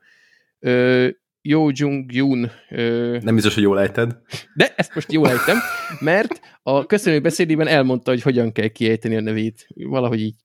ö, 0.59 1.07
Yo 1.41 1.69
Jung 1.73 2.13
Yoon 2.13 2.51
ö, 2.69 3.17
Nem 3.21 3.35
biztos, 3.35 3.53
hogy 3.53 3.63
jól 3.63 3.79
ejted. 3.79 4.17
de 4.53 4.73
ezt 4.75 4.95
most 4.95 5.11
jól 5.11 5.29
ejtem, 5.29 5.57
mert 5.99 6.39
a 6.63 6.85
köszönő 6.85 7.19
beszédében 7.19 7.67
elmondta, 7.67 8.11
hogy 8.11 8.21
hogyan 8.21 8.51
kell 8.51 8.67
kiejteni 8.67 9.15
a 9.15 9.21
nevét. 9.21 9.67
Valahogy 9.75 10.21
így. 10.21 10.35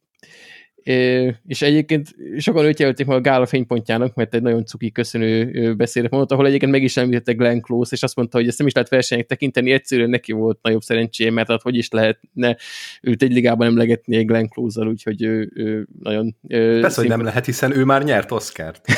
És 1.47 1.63
egyébként 1.63 2.15
sokan 2.39 2.65
őt 2.65 2.79
jelölték 2.79 3.07
meg 3.07 3.17
a 3.17 3.21
gála 3.21 3.47
fénypontjának, 3.47 4.15
mert 4.15 4.35
egy 4.35 4.43
nagyon 4.43 4.65
cuki 4.65 4.91
köszönő 4.93 5.75
beszédet 5.75 6.11
mondott, 6.11 6.33
ahol 6.33 6.47
egyébként 6.47 6.73
meg 6.73 6.83
is 6.83 6.97
említette 6.97 7.33
Glenn 7.33 7.61
Close, 7.61 7.95
és 7.95 8.03
azt 8.03 8.17
mondta, 8.17 8.39
hogy 8.39 8.49
ezt 8.49 8.59
nem 8.59 8.67
is 8.67 8.73
lehet 8.73 8.89
versenynek 8.89 9.27
tekinteni, 9.27 9.71
egyszerűen 9.71 10.11
neki 10.11 10.33
volt 10.33 10.59
nagyobb 10.63 10.83
szerencséje, 10.83 11.31
mert 11.31 11.49
hát 11.49 11.63
hogy 11.63 11.77
is 11.77 11.91
lehetne 11.91 12.57
őt 13.03 13.23
egy 13.23 13.33
ligában 13.33 13.67
emlegetni 13.67 14.17
egy 14.17 14.27
Glenn 14.27 14.47
Close-zal, 14.47 14.89
úgyhogy 14.89 15.23
ő, 15.23 15.51
ő 15.55 15.89
nagyon... 16.03 16.37
Ö, 16.49 16.79
Persze, 16.81 17.01
hogy 17.01 17.11
nem 17.11 17.23
lehet, 17.25 17.45
hiszen 17.45 17.77
ő 17.77 17.85
már 17.85 18.03
nyert 18.03 18.31
Oscárt. 18.31 18.85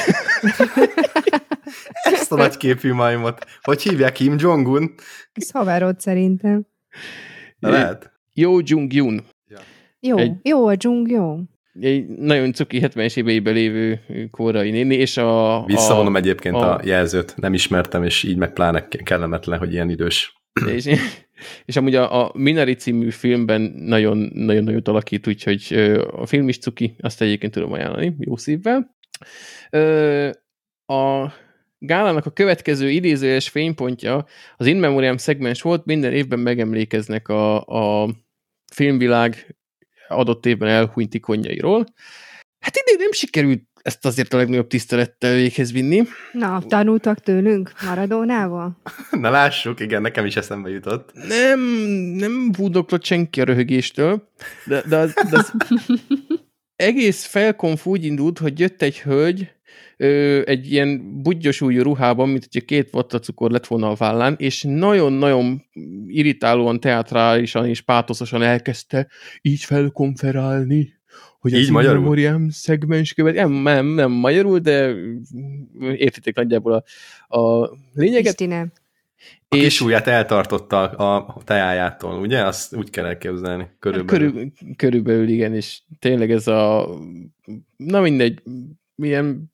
Ez 2.03 2.13
Azt 2.13 2.33
a 2.33 2.37
nagyképű 2.37 2.93
majmot. 2.93 3.45
Hogy 3.63 3.83
hívják 3.83 4.13
Kim 4.13 4.37
Jong-un? 4.39 4.95
Ez 5.33 5.51
haverod 5.51 6.01
szerintem. 6.01 6.67
Na 7.59 7.71
lehet. 7.71 8.13
Jó 8.33 8.59
Jung 8.61 8.93
Yun. 8.93 9.25
Jó, 10.01 10.17
Egy- 10.17 10.37
jó 10.43 10.67
a 10.67 10.75
dzsung, 10.75 11.11
jó. 11.11 11.39
Egy 11.81 12.07
nagyon 12.07 12.53
cuki 12.53 12.79
70-es 12.83 13.17
éveiben 13.17 13.55
lévő 13.55 14.01
korai 14.31 14.71
néni, 14.71 14.95
és 14.95 15.17
a... 15.17 15.65
Visszavonom 15.67 16.15
a, 16.15 16.19
egyébként 16.19 16.55
a, 16.55 16.75
a- 16.75 16.81
jelzőt, 16.85 17.37
nem 17.37 17.55
ismertem, 17.55 18.03
és 18.05 18.23
így 18.23 18.37
meg 18.37 18.53
pláne 18.53 18.89
kellemetlen, 18.89 19.59
hogy 19.59 19.73
ilyen 19.73 19.91
idős. 19.91 20.41
és, 20.75 20.87
és 21.65 21.77
amúgy 21.77 21.95
a, 21.95 22.25
a 22.25 22.33
Minari 22.35 22.75
című 22.75 23.11
filmben 23.11 23.61
nagyon, 23.77 24.31
nagyon 24.35 24.81
alakít, 24.85 25.27
úgyhogy 25.27 25.73
a 26.13 26.27
film 26.27 26.49
is 26.49 26.59
cuki, 26.59 26.97
azt 27.01 27.23
egyébként 27.23 27.53
tudom 27.53 27.73
ajánlani, 27.73 28.17
jó 28.19 28.37
szívvel. 28.37 28.97
A 30.87 31.33
gálának 31.79 32.27
a 32.27 32.31
következő 32.31 32.91
idézőjes 32.91 33.49
fénypontja 33.49 34.27
az 34.57 34.67
In 34.67 34.77
Memoriam 34.77 35.17
szegmens 35.17 35.63
volt, 35.63 35.85
minden 35.85 36.13
évben 36.13 36.39
megemlékeznek 36.39 37.29
a, 37.29 37.65
a 37.65 38.09
filmvilág 38.73 39.57
adott 40.09 40.47
évben 40.47 40.69
elhunyt 40.69 41.15
ikonjairól. 41.15 41.87
Hát 42.61 42.77
idén 42.77 42.97
nem 42.99 43.13
sikerült 43.13 43.63
ezt 43.87 44.07
azért 44.07 44.35
a 44.35 44.37
legnagyobb 44.37 44.67
tisztelettel 44.67 45.35
véghez 45.35 45.73
vinni. 45.73 46.03
Na, 46.33 46.63
tanultak 46.69 47.21
tőlünk 47.21 47.73
Maradónával? 47.85 48.81
Na 49.11 49.31
lássuk, 49.31 49.81
igen, 49.81 50.03
nekem 50.03 50.27
is 50.27 50.37
eszembe 50.37 50.69
jutott. 50.69 51.13
Nem, 51.29 51.61
nem 52.17 52.53
búdoklott 52.53 53.05
senki 53.05 53.41
a 53.41 53.45
röhögéstől, 53.45 54.29
de, 54.67 54.83
de, 54.89 54.97
az, 54.97 55.15
de 55.31 55.37
az 55.37 55.53
egész 56.77 57.25
felkonf 57.25 57.87
úgy 57.87 58.05
indult, 58.05 58.39
hogy 58.39 58.59
jött 58.59 58.83
egy 58.83 59.01
hölgy, 59.01 59.56
ö, 59.97 60.43
egy 60.45 60.73
ilyen 60.73 61.23
budgyos 61.23 61.61
újú 61.61 61.83
ruhában, 61.83 62.29
mint 62.29 62.49
hogyha 62.51 62.67
két 62.67 62.91
vatta 62.91 63.19
cukor 63.19 63.51
lett 63.51 63.67
volna 63.67 63.91
a 63.91 63.95
vállán, 63.95 64.35
és 64.39 64.65
nagyon-nagyon 64.69 65.65
irritálóan, 66.07 66.81
teatrálisan 66.81 67.67
és 67.67 67.81
pátoszosan 67.81 68.43
elkezdte 68.43 69.09
így 69.43 69.61
felkonferálni, 69.61 70.95
hogy 71.41 71.53
Így 71.53 71.61
az 71.61 71.69
magyarul? 71.69 72.01
Memoriam 72.01 72.49
szegmens 72.49 73.13
követ. 73.15 73.35
Nem, 73.35 73.53
nem, 73.53 73.87
nem 73.87 74.11
magyarul, 74.11 74.59
de 74.59 74.95
értitek 75.97 76.35
nagyjából 76.35 76.73
a, 77.29 77.39
a 77.39 77.71
lényeget. 77.95 78.33
Istinem. 78.33 78.73
A 79.49 79.57
kis 79.57 79.81
ujját 79.81 80.07
eltartotta 80.07 80.83
a 80.83 81.37
teájától, 81.45 82.21
ugye? 82.21 82.45
Azt 82.45 82.77
úgy 82.77 82.91
kell 82.91 83.05
elképzelni, 83.05 83.69
körülbelül. 83.79 84.31
Körül, 84.31 84.53
körülbelül 84.77 85.29
igen, 85.29 85.55
és 85.55 85.81
tényleg 85.99 86.31
ez 86.31 86.47
a, 86.47 86.89
na 87.77 88.01
mindegy, 88.01 88.43
milyen 88.95 89.53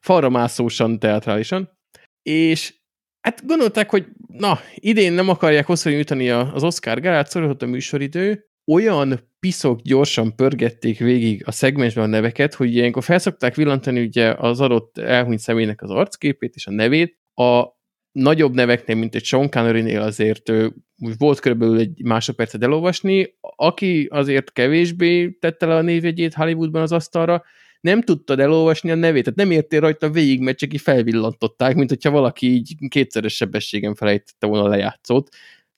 falra 0.00 0.28
mászósan, 0.28 0.98
teatrálisan, 0.98 1.78
és 2.22 2.74
hát 3.20 3.46
gondolták, 3.46 3.90
hogy 3.90 4.06
na, 4.26 4.58
idén 4.74 5.12
nem 5.12 5.28
akarják 5.28 5.66
hosszú 5.66 5.90
jutani 5.90 6.30
az 6.30 6.62
Oscar 6.62 7.00
gálát, 7.00 7.30
szorított 7.30 7.62
a 7.62 7.66
műsoridő, 7.66 8.46
olyan 8.66 9.30
piszok 9.40 9.80
gyorsan 9.80 10.36
pörgették 10.36 10.98
végig 10.98 11.42
a 11.46 11.50
szegmensben 11.50 12.04
a 12.04 12.06
neveket, 12.06 12.54
hogy 12.54 12.74
ilyenkor 12.74 13.02
felszokták 13.02 13.54
villantani 13.54 14.00
ugye 14.00 14.32
az 14.32 14.60
adott 14.60 14.98
elhunyt 14.98 15.38
személynek 15.38 15.82
az 15.82 15.90
arcképét 15.90 16.54
és 16.54 16.66
a 16.66 16.70
nevét. 16.70 17.18
A 17.34 17.64
nagyobb 18.12 18.54
neveknél, 18.54 18.96
mint 18.96 19.14
egy 19.14 19.24
Sean 19.24 19.50
Connery-nél 19.50 20.00
azért 20.00 20.50
úgy 20.98 21.14
volt 21.18 21.40
körülbelül 21.40 21.78
egy 21.78 22.02
másodpercet 22.04 22.62
elolvasni. 22.62 23.34
Aki 23.40 24.08
azért 24.10 24.52
kevésbé 24.52 25.30
tette 25.30 25.66
le 25.66 25.74
a 25.74 25.82
névjegyét 25.82 26.34
Hollywoodban 26.34 26.82
az 26.82 26.92
asztalra, 26.92 27.42
nem 27.82 28.02
tudtad 28.02 28.40
elolvasni 28.40 28.90
a 28.90 28.94
nevét, 28.94 29.22
tehát 29.22 29.38
nem 29.38 29.50
értél 29.50 29.80
rajta 29.80 30.10
végig, 30.10 30.40
mert 30.40 30.58
csak 30.58 30.74
így 30.74 30.80
felvillantották, 30.80 31.74
mint 31.74 31.88
hogyha 31.88 32.10
valaki 32.10 32.46
így 32.46 32.74
kétszeres 32.88 33.36
sebességen 33.36 33.94
felejtette 33.94 34.46
volna 34.46 34.64
a 34.64 34.68
lejátszót. 34.68 35.28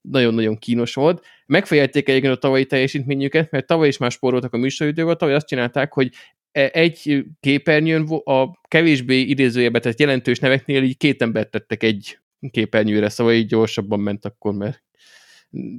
Nagyon-nagyon 0.00 0.58
kínos 0.58 0.94
volt. 0.94 1.24
Megfejelték 1.46 2.08
egyébként 2.08 2.34
a 2.34 2.38
tavalyi 2.38 2.66
teljesítményüket, 2.66 3.50
mert 3.50 3.66
tavaly 3.66 3.88
is 3.88 3.96
már 3.96 4.10
spóroltak 4.10 4.54
a 4.54 4.56
műsoridővel, 4.56 5.16
tavaly 5.16 5.34
azt 5.34 5.46
csinálták, 5.46 5.92
hogy 5.92 6.10
e- 6.52 6.70
egy 6.72 7.24
képernyőn 7.40 8.08
a 8.24 8.60
kevésbé 8.68 9.20
idézőjebe 9.20 9.78
tett 9.78 10.00
jelentős 10.00 10.38
neveknél 10.38 10.82
így 10.82 10.96
két 10.96 11.22
embert 11.22 11.50
tettek 11.50 11.82
egy 11.82 12.18
képernyőre, 12.50 13.08
szóval 13.08 13.32
így 13.32 13.46
gyorsabban 13.46 14.00
ment 14.00 14.24
akkor, 14.24 14.54
mert 14.54 14.82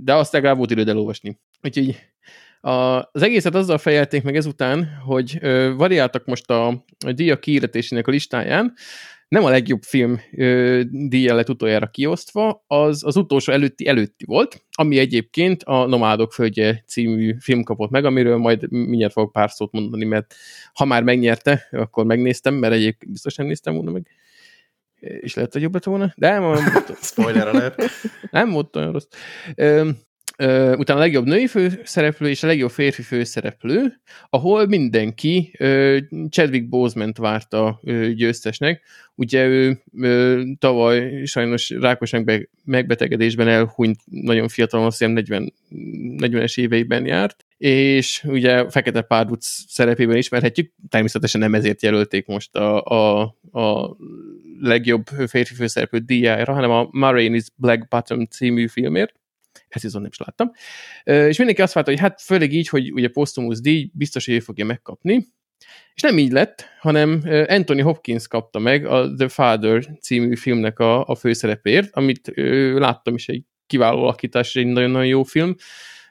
de 0.04 0.14
azt 0.14 0.34
legalább 0.34 0.58
volt 0.58 0.72
időd 0.72 0.90
elolvasni. 0.90 1.40
Úgyhogy 1.62 1.96
a, 2.66 3.10
az 3.12 3.22
egészet 3.22 3.56
azzal 3.56 3.78
fejelték 3.78 4.24
meg 4.24 4.36
ezután, 4.36 4.88
hogy 5.06 5.38
ö, 5.42 5.74
variáltak 5.78 6.26
most 6.26 6.50
a, 6.50 6.68
a 7.06 7.12
díjak 7.12 7.40
kiíretésének 7.40 8.08
a 8.08 8.12
listáján, 8.12 8.74
nem 9.28 9.44
a 9.44 9.50
legjobb 9.50 9.82
film 9.82 10.20
ö, 10.32 10.82
díjjal 10.90 11.36
lett 11.36 11.50
utoljára 11.50 11.88
kiosztva, 11.88 12.64
az 12.68 13.04
az 13.04 13.16
utolsó 13.16 13.54
előtti 13.54 13.88
előtti 13.88 14.26
volt, 14.26 14.66
ami 14.72 14.98
egyébként 14.98 15.64
a 15.64 15.86
Nomádok 15.86 16.34
Földje 16.34 16.84
című 16.88 17.36
film 17.40 17.64
kapott 17.64 17.90
meg, 17.90 18.06
amiről 18.06 18.38
majd 18.38 18.72
mindjárt 18.72 19.14
fogok 19.14 19.32
pár 19.32 19.52
szót 19.52 19.72
mondani, 19.72 20.06
mert 20.06 20.36
ha 20.74 20.86
már 20.86 21.04
megnyerte, 21.04 21.68
akkor 21.72 22.06
megnéztem, 22.06 22.54
mert 22.54 22.74
egyébként 22.74 23.12
biztos 23.12 23.36
nem 23.36 23.48
néztem 23.48 23.74
volna 23.76 23.92
meg, 23.92 24.08
és 25.00 25.34
lehet, 25.34 25.54
hogy 25.54 25.62
jobb 25.62 25.74
lett 25.74 25.84
volna, 25.84 26.14
de 26.18 26.40
nem, 26.40 26.56
Spoiler 27.02 27.48
alert. 27.48 27.84
nem 28.32 28.50
volt 28.50 28.76
olyan 28.76 28.92
rossz. 28.92 29.08
Ö, 29.56 29.90
utána 30.78 31.00
a 31.00 31.04
legjobb 31.04 31.26
női 31.26 31.48
főszereplő 31.48 32.30
és 32.30 32.44
a 32.44 32.48
legjobb 32.48 32.70
férfi 32.70 33.02
főszereplő, 33.02 34.02
ahol 34.30 34.68
mindenki 34.68 35.52
Chadwick 36.30 36.70
Boseman-t 36.70 37.18
várta 37.18 37.80
ö, 37.84 38.12
győztesnek. 38.14 38.82
Ugye 39.16 39.46
ő 39.46 39.82
tavaly 40.60 41.26
sajnos 41.26 41.70
rákos 41.70 42.12
megbe- 42.12 42.50
megbetegedésben 42.64 43.48
elhunyt, 43.48 44.00
nagyon 44.06 44.48
fiatalon, 44.48 44.86
azt 44.86 44.98
hiszem 44.98 45.14
40, 45.14 45.54
40-es 46.18 46.60
éveiben 46.60 47.06
járt, 47.06 47.46
és 47.58 48.24
ugye 48.28 48.70
Fekete 48.70 49.02
Párduc 49.02 49.46
szerepében 49.68 50.18
ismerhetjük, 50.18 50.72
természetesen 50.90 51.42
nem 51.42 51.54
ezért 51.54 51.82
jelölték 51.82 52.26
most 52.26 52.56
a, 52.56 52.84
a, 52.84 53.22
a 53.52 53.96
legjobb 54.60 55.06
férfi 55.28 55.54
főszereplő 55.54 56.00
díjára, 56.00 56.54
hanem 56.54 56.72
a 56.72 56.88
Murray 56.92 57.36
is 57.36 57.46
Black 57.56 57.88
Bottom 57.88 58.26
című 58.26 58.68
filmért. 58.68 59.14
Ezt 59.76 59.84
viszont 59.84 60.04
nem 60.04 60.12
is 60.12 60.18
láttam. 60.18 60.52
És 61.30 61.38
mindenki 61.38 61.62
azt 61.62 61.74
várta, 61.74 61.92
hogy 61.92 62.00
hát 62.00 62.22
főleg 62.22 62.54
így, 62.54 62.68
hogy 62.68 62.92
ugye 62.92 63.08
Postumus 63.08 63.60
díj 63.60 63.90
biztos, 63.94 64.26
hogy 64.26 64.36
ő 64.36 64.40
fogja 64.40 64.66
megkapni. 64.66 65.26
És 65.94 66.02
nem 66.02 66.18
így 66.18 66.32
lett, 66.32 66.66
hanem 66.80 67.22
Anthony 67.48 67.82
Hopkins 67.82 68.28
kapta 68.28 68.60
meg 68.60 68.86
a 68.86 69.14
The 69.14 69.28
Father 69.28 69.98
című 70.02 70.36
filmnek 70.36 70.80
a, 70.80 71.06
a 71.06 71.16
főszerepért, 71.16 71.96
amit 71.96 72.32
láttam 72.76 73.14
is 73.14 73.28
egy 73.28 73.44
kiváló 73.68 74.04
alakítás, 74.04 74.56
egy 74.56 74.66
nagyon-nagyon 74.66 75.08
jó 75.08 75.24
film. 75.24 75.56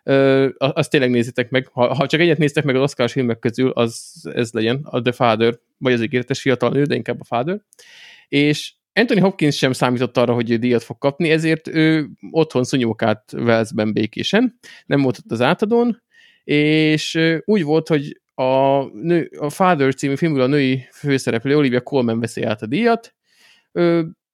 Ö, 0.03 0.49
azt 0.59 0.91
tényleg 0.91 1.11
nézzétek 1.11 1.51
meg. 1.51 1.69
Ha, 1.73 1.95
ha 1.95 2.07
csak 2.07 2.21
egyet 2.21 2.39
néztek 2.39 2.65
meg 2.65 2.77
az 2.77 2.83
Oscar 2.83 3.11
filmek 3.11 3.39
közül, 3.39 3.71
az 3.71 4.13
ez 4.35 4.53
legyen, 4.53 4.81
a 4.83 5.01
The 5.01 5.13
Father, 5.13 5.59
vagy 5.79 5.93
az 5.93 6.01
ígéretes 6.01 6.41
fiatal 6.41 6.71
nő, 6.71 6.83
de 6.85 6.95
inkább 6.95 7.21
a 7.21 7.25
Father. 7.25 7.61
És 8.29 8.73
Anthony 8.95 9.21
Hopkins 9.21 9.57
sem 9.57 9.73
számított 9.73 10.17
arra, 10.17 10.33
hogy 10.33 10.59
díjat 10.59 10.83
fog 10.83 10.99
kapni, 10.99 11.31
ezért 11.31 11.69
ő 11.69 12.09
otthon 12.31 12.65
szunyókált 12.65 13.23
Velszben 13.31 13.93
békésen, 13.93 14.59
nem 14.87 15.03
volt 15.03 15.19
ott 15.19 15.31
az 15.31 15.41
átadón, 15.41 16.03
és 16.45 17.19
úgy 17.45 17.63
volt, 17.63 17.89
hogy 17.89 18.21
a, 18.35 18.85
nő, 18.85 19.31
a 19.39 19.51
Father 19.51 19.95
című 19.95 20.15
filmből 20.15 20.43
a 20.43 20.47
női 20.47 20.87
főszereplő 20.93 21.57
Olivia 21.57 21.81
Colman 21.81 22.21
veszi 22.21 22.43
át 22.43 22.63
a 22.63 22.67
díjat, 22.67 23.15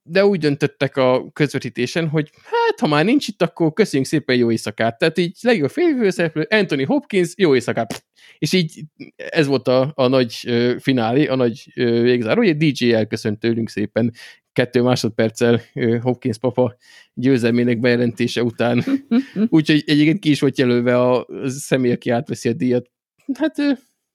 de 0.02 0.26
úgy 0.26 0.38
döntöttek 0.38 0.96
a 0.96 1.30
közvetítésen, 1.32 2.08
hogy 2.08 2.30
hát, 2.44 2.80
ha 2.80 2.86
már 2.86 3.04
nincs 3.04 3.28
itt, 3.28 3.42
akkor 3.42 3.72
köszönjük 3.72 4.08
szépen 4.08 4.36
jó 4.36 4.50
éjszakát. 4.50 4.98
Tehát 4.98 5.18
így 5.18 5.36
legjobb 5.40 5.70
főszereplő 5.70 6.46
Anthony 6.50 6.86
Hopkins, 6.86 7.32
jó 7.36 7.54
éjszakát. 7.54 8.04
És 8.38 8.52
így 8.52 8.80
ez 9.16 9.46
volt 9.46 9.68
a, 9.68 9.92
a 9.94 10.06
nagy 10.06 10.34
ö, 10.46 10.74
finálé, 10.78 11.26
a 11.26 11.34
nagy 11.34 11.72
végzáró, 11.74 12.40
hogy 12.40 12.48
egy 12.48 12.72
DJ 12.72 12.92
elköszönt 12.92 13.38
tőlünk 13.38 13.68
szépen 13.68 14.12
kettő 14.52 14.82
másodperccel 14.82 15.60
Hopkins 16.02 16.38
papa 16.38 16.76
győzelmének 17.14 17.80
bejelentése 17.80 18.42
után. 18.42 18.84
Úgyhogy 19.48 19.82
egyébként 19.86 20.18
ki 20.18 20.30
is 20.30 20.40
volt 20.40 20.58
jelölve 20.58 21.00
a 21.00 21.26
személy, 21.46 21.92
aki 21.92 22.10
átveszi 22.10 22.48
a 22.48 22.52
díjat. 22.52 22.90
Hát, 23.38 23.56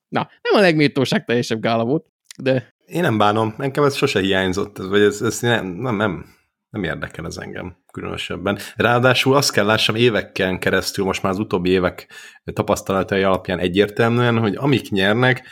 na, 0.08 0.30
nem 0.42 0.54
a 0.54 0.60
legméltóság 0.60 1.26
teljesebb 1.26 1.62
gála 1.62 1.86
volt, 1.86 2.06
de 2.38 2.74
Én 2.86 3.02
nem 3.02 3.18
bánom, 3.18 3.56
engem 3.58 3.84
ez 3.84 3.96
sose 3.96 4.20
hiányzott, 4.20 4.78
vagy 4.78 5.02
ez, 5.02 5.22
ez 5.22 5.40
nem, 5.40 5.66
nem, 5.66 5.96
nem, 5.96 6.26
nem 6.70 6.84
érdekel 6.84 7.26
ez 7.26 7.38
engem 7.38 7.78
különösebben. 7.92 8.60
Ráadásul 8.76 9.36
azt 9.36 9.52
kell 9.52 9.66
lássam 9.66 9.96
évekkel 9.96 10.58
keresztül, 10.58 11.06
most 11.06 11.24
már 11.24 11.32
az 11.32 11.40
utóbbi 11.40 11.70
évek 11.70 12.08
tapasztalatai 12.54 13.24
alapján 13.24 13.60
egyértelműen, 13.60 14.38
hogy 14.38 14.56
amik 14.56 14.90
nyernek, 14.90 15.48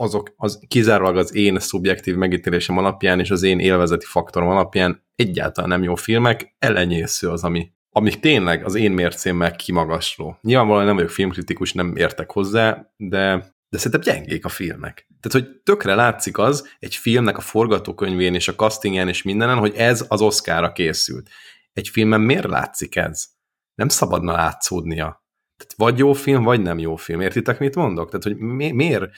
azok 0.00 0.32
az 0.36 0.60
kizárólag 0.68 1.16
az 1.16 1.34
én 1.34 1.58
szubjektív 1.58 2.14
megítélésem 2.14 2.78
alapján 2.78 3.20
és 3.20 3.30
az 3.30 3.42
én 3.42 3.58
élvezeti 3.58 4.04
faktorom 4.04 4.48
alapján 4.48 5.06
egyáltalán 5.14 5.70
nem 5.70 5.82
jó 5.82 5.94
filmek, 5.94 6.54
ellenyésző 6.58 7.28
az, 7.28 7.44
ami, 7.44 7.72
ami 7.90 8.20
tényleg 8.20 8.64
az 8.64 8.74
én 8.74 8.90
mércémmel 8.92 9.56
kimagasló. 9.56 10.38
Nyilvánvalóan 10.40 10.84
nem 10.84 10.94
vagyok 10.94 11.10
filmkritikus, 11.10 11.72
nem 11.72 11.96
értek 11.96 12.30
hozzá, 12.30 12.92
de 12.96 13.56
de 13.70 13.78
szerintem 13.78 14.14
gyengék 14.14 14.44
a 14.44 14.48
filmek. 14.48 15.08
Tehát, 15.20 15.46
hogy 15.46 15.60
tökre 15.62 15.94
látszik 15.94 16.38
az 16.38 16.68
egy 16.78 16.94
filmnek 16.94 17.36
a 17.36 17.40
forgatókönyvén 17.40 18.34
és 18.34 18.48
a 18.48 18.54
castingjen 18.54 19.08
és 19.08 19.22
mindenen, 19.22 19.58
hogy 19.58 19.74
ez 19.74 20.04
az 20.08 20.20
Oscarra 20.20 20.72
készült. 20.72 21.28
Egy 21.72 21.88
filmben 21.88 22.20
miért 22.20 22.46
látszik 22.46 22.96
ez? 22.96 23.26
Nem 23.74 23.88
szabadna 23.88 24.32
látszódnia. 24.32 25.26
Tehát 25.58 25.74
vagy 25.76 25.98
jó 25.98 26.12
film, 26.12 26.42
vagy 26.42 26.60
nem 26.60 26.78
jó 26.78 26.96
film. 26.96 27.20
Értitek, 27.20 27.58
mit 27.58 27.74
mondok? 27.74 28.10
Tehát, 28.10 28.24
hogy 28.24 28.36
mi, 28.36 28.70
miért, 28.70 29.10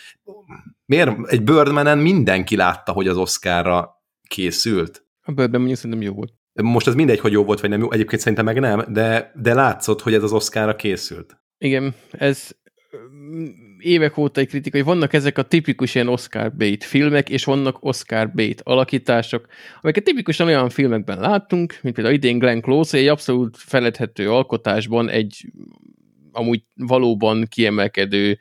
miért 0.85 1.29
egy 1.29 1.43
Birdmanen 1.43 1.99
mindenki 1.99 2.57
látta, 2.57 2.93
hogy 2.93 3.09
az 3.09 3.17
Oscarra 3.17 3.91
készült? 4.29 5.05
A 5.23 5.33
Birdman 5.33 5.59
mondjuk 5.59 5.79
szerintem 5.79 6.07
jó 6.07 6.13
volt. 6.15 6.33
Most 6.63 6.87
ez 6.87 6.95
mindegy, 6.95 7.21
hogy 7.21 7.33
jó 7.33 7.45
volt, 7.45 7.61
vagy 7.61 7.71
nem 7.71 7.81
jó. 7.81 7.93
Egyébként 7.93 8.21
szerintem 8.21 8.45
meg 8.45 8.61
nem, 8.61 8.85
de, 8.89 9.33
de 9.35 9.55
látszott, 9.55 10.01
hogy 10.01 10.15
ez 10.15 10.23
az 10.23 10.33
Oscarra 10.33 10.77
készült. 10.77 11.41
Igen, 11.59 11.95
ez 12.11 12.51
évek 13.79 14.17
óta 14.17 14.41
egy 14.41 14.49
kritika, 14.49 14.77
hogy 14.77 14.87
vannak 14.87 15.13
ezek 15.13 15.39
a 15.39 15.43
tipikus 15.43 15.95
ilyen 15.95 16.09
Oscar 16.09 16.57
bait 16.57 16.85
filmek, 16.85 17.31
és 17.31 17.45
vannak 17.45 17.85
Oscar 17.85 18.33
bait 18.33 18.61
alakítások, 18.65 19.47
amiket 19.81 20.05
tipikusan 20.05 20.47
olyan 20.47 20.69
filmekben 20.69 21.19
láttunk, 21.21 21.79
mint 21.83 21.95
például 21.95 22.17
idén 22.17 22.39
Glenn 22.39 22.61
Close, 22.61 22.99
egy 22.99 23.07
abszolút 23.07 23.57
feledhető 23.57 24.31
alkotásban 24.31 25.09
egy 25.09 25.53
amúgy 26.33 26.63
valóban 26.75 27.47
kiemelkedő 27.49 28.39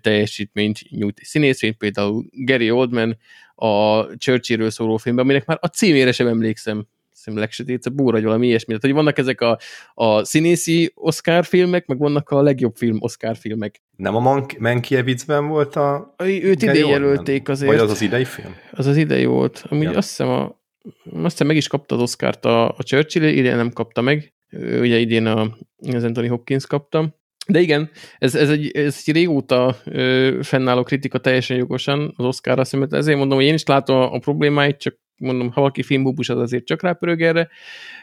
teljesítményt 0.00 0.90
nyújt 0.90 1.20
színész, 1.22 1.62
mint 1.62 1.76
például 1.76 2.24
Gary 2.32 2.70
Oldman 2.70 3.16
a 3.54 4.06
Churchillről 4.16 4.70
szóló 4.70 4.96
filmben, 4.96 5.24
aminek 5.24 5.46
már 5.46 5.58
a 5.60 5.66
címére 5.66 6.12
sem 6.12 6.26
emlékszem, 6.26 6.86
hiszem 7.12 7.36
legsötét, 7.36 7.86
a 7.86 7.90
búr, 7.90 8.12
vagy 8.12 8.24
valami 8.24 8.46
ilyesmi. 8.46 8.66
Tehát, 8.66 8.82
hogy 8.82 8.92
vannak 8.92 9.18
ezek 9.18 9.40
a, 9.40 9.58
a 9.94 10.24
színészi 10.24 10.92
Oscar 10.94 11.44
filmek, 11.44 11.86
meg 11.86 11.98
vannak 11.98 12.30
a 12.30 12.42
legjobb 12.42 12.76
film 12.76 12.96
Oscar 13.00 13.36
filmek. 13.36 13.82
Nem 13.96 14.16
a 14.16 14.20
Mank- 14.20 14.58
Mankiewiczben 14.58 15.48
volt 15.48 15.76
a... 15.76 16.14
Őt 16.24 16.62
idén 16.62 16.86
jelölték 16.86 17.48
azért. 17.48 17.70
Vagy 17.70 17.80
az 17.80 17.90
az 17.90 18.00
idei 18.00 18.24
film? 18.24 18.54
Az 18.70 18.86
az 18.86 18.96
idei 18.96 19.24
volt. 19.24 19.64
Amúgy 19.68 19.82
ja. 19.82 19.96
azt 19.96 20.08
hiszem, 20.08 20.28
a, 20.28 20.60
azt 21.04 21.30
hiszem 21.30 21.46
meg 21.46 21.56
is 21.56 21.68
kapta 21.68 21.94
az 21.94 22.00
Oscárt 22.00 22.44
a, 22.44 22.68
a 22.68 22.82
Churchill, 22.82 23.22
idén 23.22 23.56
nem 23.56 23.70
kapta 23.70 24.00
meg. 24.00 24.33
Ugye 24.56 24.98
idén 24.98 25.26
a, 25.26 25.56
az 25.92 26.04
Anthony 26.04 26.28
Hopkins 26.28 26.66
kapta. 26.66 27.22
De 27.46 27.60
igen, 27.60 27.90
ez, 28.18 28.34
ez, 28.34 28.50
egy, 28.50 28.70
ez 28.70 29.02
egy 29.04 29.14
régóta 29.14 29.76
ö, 29.84 30.38
fennálló 30.42 30.82
kritika 30.82 31.18
teljesen 31.18 31.56
jogosan 31.56 32.14
az 32.16 32.24
Oscarra 32.24 32.64
szemben. 32.64 32.94
Ezért 32.94 33.18
mondom, 33.18 33.38
hogy 33.38 33.46
én 33.46 33.54
is 33.54 33.64
látom 33.64 33.96
a, 33.96 34.12
a 34.12 34.18
problémáit, 34.18 34.76
csak 34.76 34.98
mondom, 35.16 35.50
ha 35.50 35.60
valaki 35.60 35.82
filmbubus, 35.82 36.28
az 36.28 36.38
azért 36.38 36.64
csak 36.64 36.82
rápörög 36.82 37.22
erre. 37.22 37.48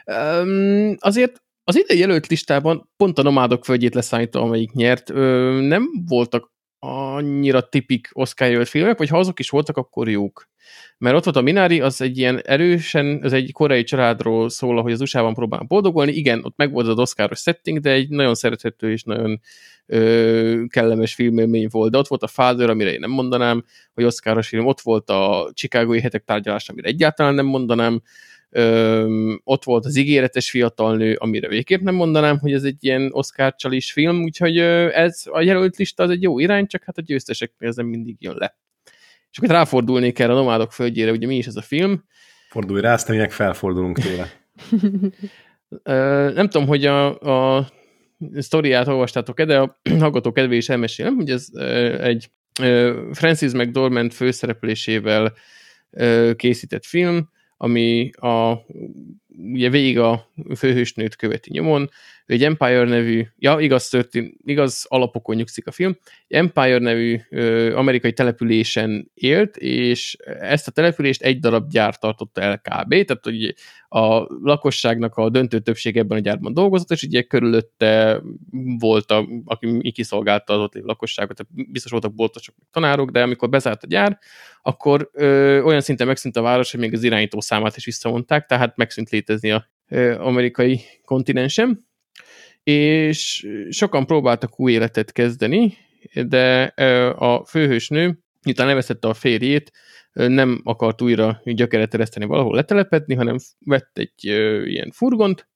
Um, 0.06 0.94
azért 0.98 1.42
az 1.64 1.78
idei 1.78 1.98
jelölt 1.98 2.26
listában 2.26 2.90
pont 2.96 3.18
a 3.18 3.22
Nomádok 3.22 3.64
földjét 3.64 3.94
leszállítva, 3.94 4.40
amelyik 4.40 4.72
nyert, 4.72 5.10
ö, 5.10 5.58
nem 5.60 5.88
voltak 6.08 6.51
annyira 6.84 7.68
tipik 7.68 8.10
jelölt 8.38 8.68
filmek, 8.68 8.98
vagy 8.98 9.08
ha 9.08 9.18
azok 9.18 9.38
is 9.38 9.50
voltak, 9.50 9.76
akkor 9.76 10.08
jók. 10.08 10.48
Mert 10.98 11.16
ott 11.16 11.24
volt 11.24 11.36
a 11.36 11.40
Minari, 11.40 11.80
az 11.80 12.00
egy 12.00 12.18
ilyen 12.18 12.40
erősen, 12.44 13.20
az 13.22 13.32
egy 13.32 13.52
koreai 13.52 13.82
családról 13.82 14.48
szól, 14.48 14.82
hogy 14.82 14.92
az 14.92 15.00
USA-ban 15.00 15.34
próbál 15.34 15.64
boldogulni. 15.68 16.12
Igen, 16.12 16.44
ott 16.44 16.56
megvolt 16.56 16.86
az 16.86 16.98
Oscaros 16.98 17.40
setting, 17.40 17.80
de 17.80 17.90
egy 17.90 18.08
nagyon 18.08 18.34
szerethető 18.34 18.90
és 18.90 19.02
nagyon 19.02 19.40
ö, 19.86 20.62
kellemes 20.68 21.14
filmélmény 21.14 21.66
volt. 21.70 21.90
De 21.90 21.98
ott 21.98 22.08
volt 22.08 22.22
a 22.22 22.26
Father, 22.26 22.70
amire 22.70 22.92
én 22.92 23.00
nem 23.00 23.10
mondanám, 23.10 23.64
hogy 23.94 24.04
Oscaros 24.04 24.48
film. 24.48 24.66
Ott 24.66 24.80
volt 24.80 25.10
a 25.10 25.50
Chicagói 25.54 26.00
hetek 26.00 26.24
tárgyalás, 26.24 26.68
amire 26.68 26.88
egyáltalán 26.88 27.34
nem 27.34 27.46
mondanám. 27.46 28.02
Ö, 28.54 29.34
ott 29.44 29.64
volt 29.64 29.84
az 29.84 29.96
ígéretes 29.96 30.50
fiatal 30.50 30.96
nő, 30.96 31.14
amire 31.14 31.48
végképp 31.48 31.80
nem 31.80 31.94
mondanám, 31.94 32.38
hogy 32.38 32.52
ez 32.52 32.62
egy 32.64 32.76
ilyen 32.84 33.10
Oscar 33.12 33.54
csalis 33.54 33.92
film, 33.92 34.22
úgyhogy 34.22 34.58
ez 34.58 35.22
a 35.24 35.40
jelölt 35.40 35.76
lista 35.76 36.02
az 36.02 36.10
egy 36.10 36.22
jó 36.22 36.38
irány, 36.38 36.66
csak 36.66 36.84
hát 36.84 36.98
a 36.98 37.02
győzteseknél 37.02 37.68
ez 37.68 37.76
nem 37.76 37.86
mindig 37.86 38.16
jön 38.18 38.36
le. 38.36 38.56
És 39.30 39.38
akkor 39.38 39.50
ráfordulnék 39.50 40.18
erre 40.18 40.32
a 40.32 40.34
Nomádok 40.34 40.72
földjére, 40.72 41.10
ugye 41.10 41.26
mi 41.26 41.36
is 41.36 41.46
ez 41.46 41.56
a 41.56 41.62
film. 41.62 42.04
Fordulj 42.48 42.80
rá, 42.80 42.92
aztán 42.92 43.16
meg 43.16 43.32
felfordulunk 43.32 43.98
tőle. 43.98 44.30
nem 46.34 46.48
tudom, 46.48 46.66
hogy 46.66 46.86
a, 46.86 47.18
a 47.56 47.68
sztoriát 48.36 48.88
olvastátok-e, 48.88 49.44
de 49.44 49.58
a 49.58 49.80
hallgató 49.98 50.32
kedvé 50.32 50.56
is 50.56 50.68
elmesélem, 50.68 51.14
hogy 51.14 51.30
ez 51.30 51.48
egy 52.00 52.30
Francis 53.12 53.52
McDormand 53.52 54.12
főszereplésével 54.12 55.32
készített 56.36 56.84
film, 56.84 57.30
ami 57.62 58.10
a, 58.10 58.64
ugye 59.28 59.70
végig 59.70 59.98
a 59.98 60.30
főhősnőt 60.56 61.16
követi 61.16 61.50
nyomon, 61.52 61.90
egy 62.32 62.44
Empire 62.44 62.84
nevű, 62.84 63.26
ja, 63.38 63.60
igaz, 63.60 63.88
történ, 63.88 64.36
igaz 64.44 64.84
alapokon 64.88 65.36
nyugszik 65.36 65.66
a 65.66 65.70
film, 65.70 65.96
Empire 66.28 66.78
nevű 66.78 67.20
ö, 67.30 67.76
amerikai 67.76 68.12
településen 68.12 69.10
élt, 69.14 69.56
és 69.56 70.16
ezt 70.40 70.68
a 70.68 70.70
települést 70.70 71.22
egy 71.22 71.38
darab 71.38 71.70
gyár 71.70 71.98
tartotta 71.98 72.40
el 72.40 72.58
kb. 72.58 72.88
Tehát, 72.88 73.20
hogy 73.22 73.54
a 73.88 74.26
lakosságnak 74.42 75.16
a 75.16 75.30
döntő 75.30 75.58
többség 75.58 75.96
ebben 75.96 76.18
a 76.18 76.20
gyárban 76.20 76.54
dolgozott, 76.54 76.90
és 76.90 77.02
ugye 77.02 77.22
körülötte 77.22 78.20
volt, 78.78 79.10
a, 79.10 79.28
aki 79.44 79.92
kiszolgálta 79.92 80.52
az 80.52 80.60
ott 80.60 80.74
lévő 80.74 80.86
lakosságot, 80.86 81.36
tehát 81.36 81.70
biztos 81.70 81.90
voltak 81.90 82.14
boltosok, 82.14 82.54
tanárok, 82.70 83.10
de 83.10 83.22
amikor 83.22 83.48
bezárt 83.48 83.82
a 83.82 83.86
gyár, 83.86 84.18
akkor 84.62 85.10
ö, 85.12 85.60
olyan 85.60 85.80
szinten 85.80 86.06
megszűnt 86.06 86.36
a 86.36 86.42
város, 86.42 86.70
hogy 86.70 86.80
még 86.80 86.92
az 86.92 87.02
irányító 87.02 87.40
számát 87.40 87.76
is 87.76 87.84
visszamondták, 87.84 88.46
tehát 88.46 88.76
megszűnt 88.76 89.10
létezni 89.10 89.50
a 89.50 89.68
ö, 89.88 90.18
amerikai 90.18 90.80
kontinensem 91.04 91.90
és 92.62 93.46
sokan 93.70 94.06
próbáltak 94.06 94.60
új 94.60 94.72
életet 94.72 95.12
kezdeni, 95.12 95.76
de 96.14 96.62
a 97.16 97.44
főhősnő, 97.44 98.18
miután 98.42 98.66
leveszette 98.66 99.08
a 99.08 99.14
férjét, 99.14 99.72
nem 100.12 100.60
akart 100.64 101.02
újra 101.02 101.40
gyökeret 101.44 101.94
ereszteni 101.94 102.24
valahol 102.24 102.54
letelepedni, 102.54 103.14
hanem 103.14 103.36
vett 103.58 103.98
egy 103.98 104.24
ilyen 104.64 104.90
furgont, 104.90 105.48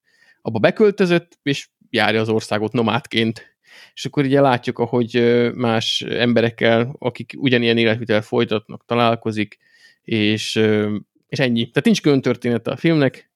abba 0.43 0.59
beköltözött, 0.59 1.39
és 1.43 1.69
járja 1.91 2.21
az 2.21 2.29
országot 2.29 2.73
nomádként. 2.73 3.57
És 3.95 4.05
akkor 4.05 4.25
ugye 4.25 4.41
látjuk, 4.41 4.79
ahogy 4.79 5.41
más 5.55 6.01
emberekkel, 6.01 6.97
akik 6.99 7.33
ugyanilyen 7.37 7.79
életvitel 7.79 8.23
folytatnak, 8.23 8.85
találkozik, 8.87 9.59
és, 10.03 10.61
és 11.29 11.39
ennyi. 11.39 11.71
Tehát 11.71 11.85
nincs 11.85 12.03
külön 12.03 12.61
a 12.65 12.77
filmnek, 12.77 13.31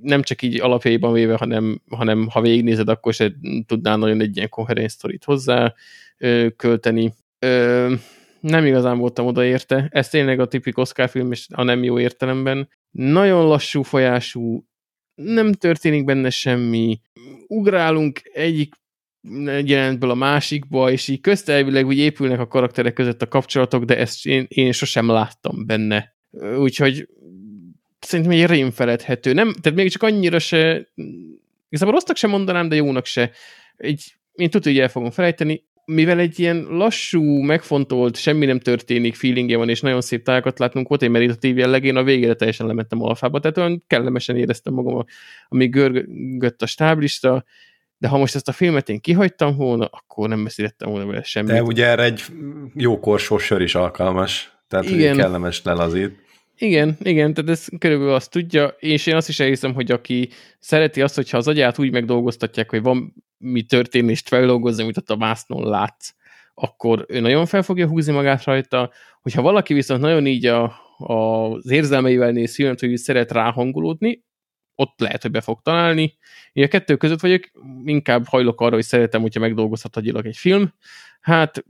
nem 0.00 0.22
csak 0.22 0.42
így 0.42 0.60
alapjaiban 0.60 1.12
véve, 1.12 1.36
hanem, 1.36 1.80
hanem 1.90 2.28
ha 2.28 2.40
végignézed, 2.40 2.88
akkor 2.88 3.14
se 3.14 3.32
tudnál 3.66 3.96
nagyon 3.96 4.20
egy 4.20 4.36
ilyen 4.36 4.48
koherens 4.48 4.92
sztorit 4.92 5.24
hozzá 5.24 5.74
ö, 6.18 6.46
költeni. 6.56 7.12
Ö, 7.38 7.94
nem 8.40 8.66
igazán 8.66 8.98
voltam 8.98 9.26
odaérte. 9.26 9.88
Ez 9.90 10.08
tényleg 10.08 10.40
a 10.40 10.48
tipik 10.48 10.78
Oscar 10.78 11.08
film, 11.08 11.32
és 11.32 11.46
a 11.50 11.62
nem 11.62 11.82
jó 11.82 11.98
értelemben. 11.98 12.68
Nagyon 12.90 13.46
lassú 13.46 13.82
folyású, 13.82 14.64
nem 15.14 15.52
történik 15.52 16.04
benne 16.04 16.30
semmi. 16.30 17.00
Ugrálunk 17.46 18.20
egyik 18.32 18.74
jelentből 19.64 20.10
a 20.10 20.14
másikba, 20.14 20.90
és 20.90 21.08
így 21.08 21.20
köztelvileg 21.20 21.86
úgy 21.86 21.98
épülnek 21.98 22.40
a 22.40 22.46
karakterek 22.46 22.92
között 22.92 23.22
a 23.22 23.28
kapcsolatok, 23.28 23.84
de 23.84 23.96
ezt 23.98 24.26
én, 24.26 24.46
én 24.48 24.72
sosem 24.72 25.08
láttam 25.08 25.66
benne. 25.66 26.16
Úgyhogy 26.56 27.08
szerintem 28.00 28.34
egy 28.34 28.46
rémfeledhető. 28.46 29.32
Nem, 29.32 29.52
tehát 29.60 29.78
még 29.78 29.90
csak 29.90 30.02
annyira 30.02 30.38
se, 30.38 30.88
igazából 31.68 31.94
rossznak 31.94 32.16
sem 32.16 32.30
mondanám, 32.30 32.68
de 32.68 32.76
jónak 32.76 33.04
se. 33.06 33.30
Egy, 33.76 34.14
én 34.32 34.50
tudja, 34.50 34.72
hogy 34.72 34.80
el 34.80 34.88
fogom 34.88 35.10
felejteni, 35.10 35.66
mivel 35.84 36.18
egy 36.18 36.40
ilyen 36.40 36.66
lassú, 36.70 37.22
megfontolt, 37.42 38.16
semmi 38.16 38.46
nem 38.46 38.60
történik 38.60 39.14
feelingje 39.14 39.56
van, 39.56 39.68
és 39.68 39.80
nagyon 39.80 40.00
szép 40.00 40.24
tájakat 40.24 40.58
látunk, 40.58 40.88
volt 40.88 41.02
egy 41.02 41.10
meditatív 41.10 41.58
jellegén, 41.58 41.96
a 41.96 42.02
végére 42.02 42.34
teljesen 42.34 42.66
lementem 42.66 43.02
alfába, 43.02 43.40
tehát 43.40 43.58
olyan 43.58 43.84
kellemesen 43.86 44.36
éreztem 44.36 44.74
magam, 44.74 45.04
amíg 45.48 45.70
görgött 45.70 46.62
a 46.62 46.66
stáblista, 46.66 47.44
de 47.98 48.08
ha 48.08 48.18
most 48.18 48.34
ezt 48.34 48.48
a 48.48 48.52
filmet 48.52 48.88
én 48.88 49.00
kihagytam 49.00 49.56
volna, 49.56 49.84
akkor 49.84 50.28
nem 50.28 50.44
beszéltem 50.44 50.90
volna 50.90 51.06
vele 51.06 51.22
semmit. 51.22 51.52
De 51.52 51.62
ugye 51.62 51.86
erre 51.86 52.02
egy 52.02 52.22
jó 52.74 53.00
korsós 53.00 53.44
sör 53.44 53.60
is 53.60 53.74
alkalmas, 53.74 54.52
tehát 54.68 54.90
Igen. 54.90 55.16
kellemes 55.16 55.62
lelazít. 55.62 56.26
Igen, 56.60 56.96
igen, 57.02 57.34
tehát 57.34 57.50
ez 57.50 57.66
körülbelül 57.78 58.12
azt 58.12 58.30
tudja, 58.30 58.66
és 58.78 59.06
én 59.06 59.14
azt 59.14 59.28
is 59.28 59.40
elhiszem, 59.40 59.74
hogy 59.74 59.90
aki 59.90 60.28
szereti 60.58 61.02
azt, 61.02 61.14
hogyha 61.14 61.36
az 61.36 61.48
agyát 61.48 61.78
úgy 61.78 61.92
megdolgoztatják, 61.92 62.70
hogy 62.70 62.82
van 62.82 63.14
mi 63.36 63.62
történést 63.62 64.28
feldolgozni, 64.28 64.82
amit 64.82 64.96
ott 64.96 65.10
a 65.10 65.16
vásznon 65.16 65.68
látsz, 65.68 66.14
akkor 66.54 67.04
ő 67.08 67.20
nagyon 67.20 67.46
fel 67.46 67.62
fogja 67.62 67.86
húzni 67.86 68.12
magát 68.12 68.44
rajta, 68.44 68.92
hogyha 69.20 69.42
valaki 69.42 69.74
viszont 69.74 70.00
nagyon 70.00 70.26
így 70.26 70.46
a, 70.46 70.62
a, 70.96 71.12
az 71.12 71.70
érzelmeivel 71.70 72.30
néz 72.30 72.54
filmet, 72.54 72.80
hogy 72.80 72.96
szeret 72.96 73.32
ráhangolódni, 73.32 74.24
ott 74.74 75.00
lehet, 75.00 75.22
hogy 75.22 75.30
be 75.30 75.40
fog 75.40 75.60
találni. 75.62 76.16
Én 76.52 76.64
a 76.64 76.68
kettő 76.68 76.96
között 76.96 77.20
vagyok, 77.20 77.50
inkább 77.84 78.26
hajlok 78.26 78.60
arra, 78.60 78.74
hogy 78.74 78.84
szeretem, 78.84 79.20
hogyha 79.20 79.40
megdolgozhat 79.40 79.96
agyilag 79.96 80.26
egy 80.26 80.36
film. 80.36 80.72
Hát 81.20 81.64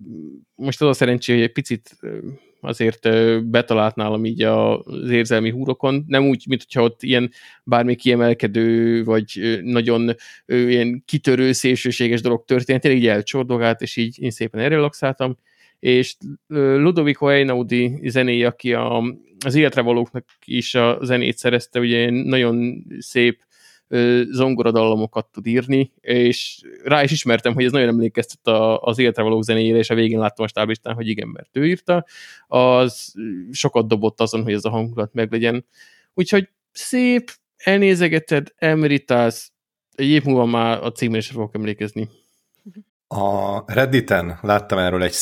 most 0.55 0.83
az 0.83 0.89
a 0.89 0.93
szerencsé, 0.93 1.33
hogy 1.33 1.43
egy 1.43 1.53
picit 1.53 1.97
azért 2.61 3.09
betalált 3.45 3.95
nálam 3.95 4.25
így 4.25 4.43
az 4.43 5.11
érzelmi 5.11 5.51
húrokon. 5.51 6.05
Nem 6.07 6.29
úgy, 6.29 6.45
mint 6.49 6.63
hogyha 6.63 6.83
ott 6.83 7.03
ilyen 7.03 7.31
bármi 7.65 7.95
kiemelkedő, 7.95 9.05
vagy 9.05 9.59
nagyon 9.63 10.15
ilyen 10.47 11.03
kitörő, 11.07 11.53
szélsőséges 11.53 12.21
dolog 12.21 12.45
történt, 12.45 12.81
tényleg 12.81 13.01
így 13.01 13.09
elcsordogált, 13.09 13.81
és 13.81 13.97
így 13.97 14.23
én 14.23 14.31
szépen 14.31 14.61
elrelaxáltam. 14.61 15.37
És 15.79 16.17
Ludovico 16.47 17.29
Einaudi 17.29 18.01
zenéje, 18.09 18.47
aki 18.47 18.73
a, 18.73 19.03
az 19.45 19.55
életre 19.55 19.81
valóknak 19.81 20.25
is 20.45 20.75
a 20.75 20.99
zenét 21.03 21.39
szerezte, 21.39 21.81
ugye 21.81 22.11
nagyon 22.11 22.85
szép 22.99 23.47
zongoradallomokat 24.31 25.27
tud 25.33 25.47
írni, 25.47 25.93
és 26.01 26.61
rá 26.85 27.03
is 27.03 27.11
ismertem, 27.11 27.55
hogy 27.55 27.65
ez 27.65 27.73
nagyon 27.73 27.89
emlékeztet 27.89 28.47
a, 28.47 28.81
az 28.81 28.99
életre 28.99 29.23
való 29.23 29.41
zenéjére, 29.41 29.79
és 29.79 29.91
a 29.91 29.95
végén 29.95 30.19
láttam 30.19 30.45
a 30.45 30.49
stáblistán, 30.49 30.95
hogy 30.95 31.09
igen, 31.09 31.29
mert 31.29 31.57
ő 31.57 31.67
írta, 31.67 32.05
az 32.47 33.15
sokat 33.51 33.89
dobott 33.89 34.21
azon, 34.21 34.43
hogy 34.43 34.53
ez 34.53 34.65
a 34.65 34.71
hangulat 34.71 35.13
meglegyen. 35.13 35.67
Úgyhogy 36.15 36.49
szép, 36.73 37.31
elnézegeted, 37.57 38.53
elmerítálsz, 38.57 39.53
egy 39.95 40.09
év 40.09 40.25
múlva 40.25 40.45
már 40.45 40.83
a 40.83 40.93
címre 40.93 41.19
is 41.19 41.27
fogok 41.27 41.55
emlékezni. 41.55 42.09
A 43.09 43.73
Redditen 43.73 44.39
láttam 44.43 44.79
erről 44.79 45.03
egy 45.03 45.15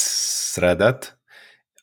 threadet, 0.52 1.18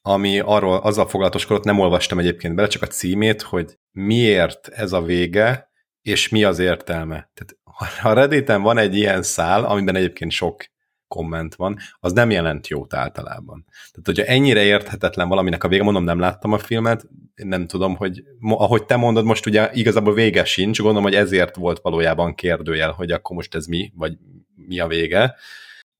ami 0.02 0.40
arról 0.40 0.78
azzal 0.78 1.08
foglalatoskodott, 1.08 1.64
nem 1.64 1.80
olvastam 1.80 2.20
egyébként 2.20 2.56
bele, 2.56 2.68
csak 2.68 2.82
a 2.82 2.88
címét, 2.88 3.42
hogy 3.42 3.78
miért 3.92 4.68
ez 4.68 4.92
a 4.92 5.02
vége, 5.02 5.72
és 6.04 6.30
mi 6.30 6.44
az 6.44 6.60
értelme. 6.60 7.32
Tehát 7.34 7.58
ha 8.00 8.10
a 8.10 8.14
Redditen 8.14 8.62
van 8.62 8.78
egy 8.78 8.96
ilyen 8.96 9.24
szál, 9.24 9.66
amiben 9.66 9.96
egyébként 9.96 10.32
sok 10.32 10.66
komment 11.08 11.56
van, 11.56 11.78
az 12.00 12.14
nem 12.14 12.30
jelent 12.30 12.68
jót 12.68 12.94
általában. 12.94 13.66
Tehát, 13.92 14.06
hogyha 14.06 14.24
ennyire 14.24 14.64
érthetetlen 14.64 15.28
valaminek 15.28 15.64
a 15.64 15.68
vége, 15.68 15.84
mondom, 15.84 16.04
nem 16.04 16.20
láttam 16.20 16.52
a 16.52 16.58
filmet, 16.58 17.08
nem 17.36 17.68
tudom, 17.68 17.96
hogy 17.96 18.24
ahogy 18.42 18.86
te 18.86 18.96
mondod, 18.96 19.26
most 19.26 19.46
ugye 19.46 19.70
igazából 19.74 20.14
vége 20.14 20.46
sincs, 20.46 20.78
gondolom, 20.78 21.04
hogy 21.04 21.16
ezért 21.16 21.56
volt 21.56 21.80
valójában 21.80 22.36
kérdőjel, 22.36 22.92
hogy 22.92 23.12
akkor 23.12 23.36
most 23.36 23.56
ez 23.56 23.66
mi, 23.66 23.92
vagy 23.96 24.18
mi 24.56 24.80
a 24.80 24.88
vége. 24.88 25.36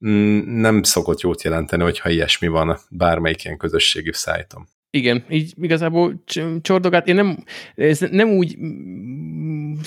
Mm, 0.08 0.60
nem 0.60 0.84
szokott 0.84 1.22
jót 1.22 1.42
jelenteni, 1.42 1.84
hogyha 1.84 2.10
ilyesmi 2.10 2.48
van 2.48 2.78
bármelyik 2.90 3.44
ilyen 3.44 3.58
közösségi 3.58 4.14
szájton. 4.14 4.68
Igen, 4.96 5.24
így 5.30 5.54
igazából 5.62 6.24
csordogát, 6.62 7.08
én 7.08 7.16
nem, 7.16 7.38
ez 7.76 8.00
nem 8.00 8.30
úgy, 8.30 8.58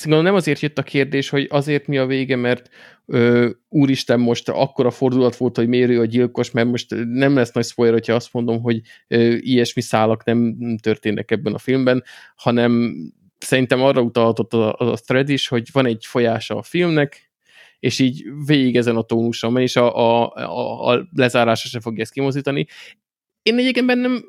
gondolom 0.03 0.25
nem 0.25 0.35
azért 0.35 0.61
jött 0.61 0.79
a 0.79 0.83
kérdés, 0.83 1.29
hogy 1.29 1.47
azért 1.51 1.87
mi 1.87 1.99
a 1.99 2.07
vége, 2.07 2.37
mert 2.37 2.69
ö, 3.07 3.51
úristen 3.69 4.21
most 4.21 4.49
akkora 4.49 4.91
fordulat 4.91 5.37
volt, 5.37 5.57
hogy 5.57 5.69
mérő 5.69 6.01
a 6.01 6.05
gyilkos, 6.05 6.51
mert 6.51 6.69
most 6.69 6.95
nem 7.05 7.35
lesz 7.35 7.53
nagy 7.53 7.65
spoiler, 7.65 7.95
hogyha 7.95 8.15
azt 8.15 8.33
mondom, 8.33 8.61
hogy 8.61 8.81
ö, 9.09 9.35
ilyesmi 9.39 9.81
szálak 9.81 10.25
nem 10.25 10.57
történnek 10.83 11.31
ebben 11.31 11.55
a 11.55 11.59
filmben, 11.59 12.05
hanem 12.37 12.95
szerintem 13.39 13.83
arra 13.83 14.01
utalhatott 14.01 14.53
a, 14.53 14.75
a 14.93 14.97
thread 14.97 15.29
is, 15.29 15.49
hogy 15.49 15.69
van 15.73 15.87
egy 15.87 16.05
folyása 16.07 16.57
a 16.57 16.63
filmnek, 16.63 17.31
és 17.79 17.99
így 17.99 18.25
végig 18.47 18.77
ezen 18.77 18.97
a 18.97 19.03
tónuson 19.03 19.53
megy, 19.53 19.63
és 19.63 19.77
a, 19.77 19.97
a, 19.97 20.33
a, 20.35 20.93
a 20.93 21.09
lezárása 21.13 21.69
se 21.69 21.81
fogja 21.81 22.03
ezt 22.03 22.13
kimozítani 22.13 22.67
én 23.47 23.59
egyébként 23.59 23.87
nem, 23.87 24.25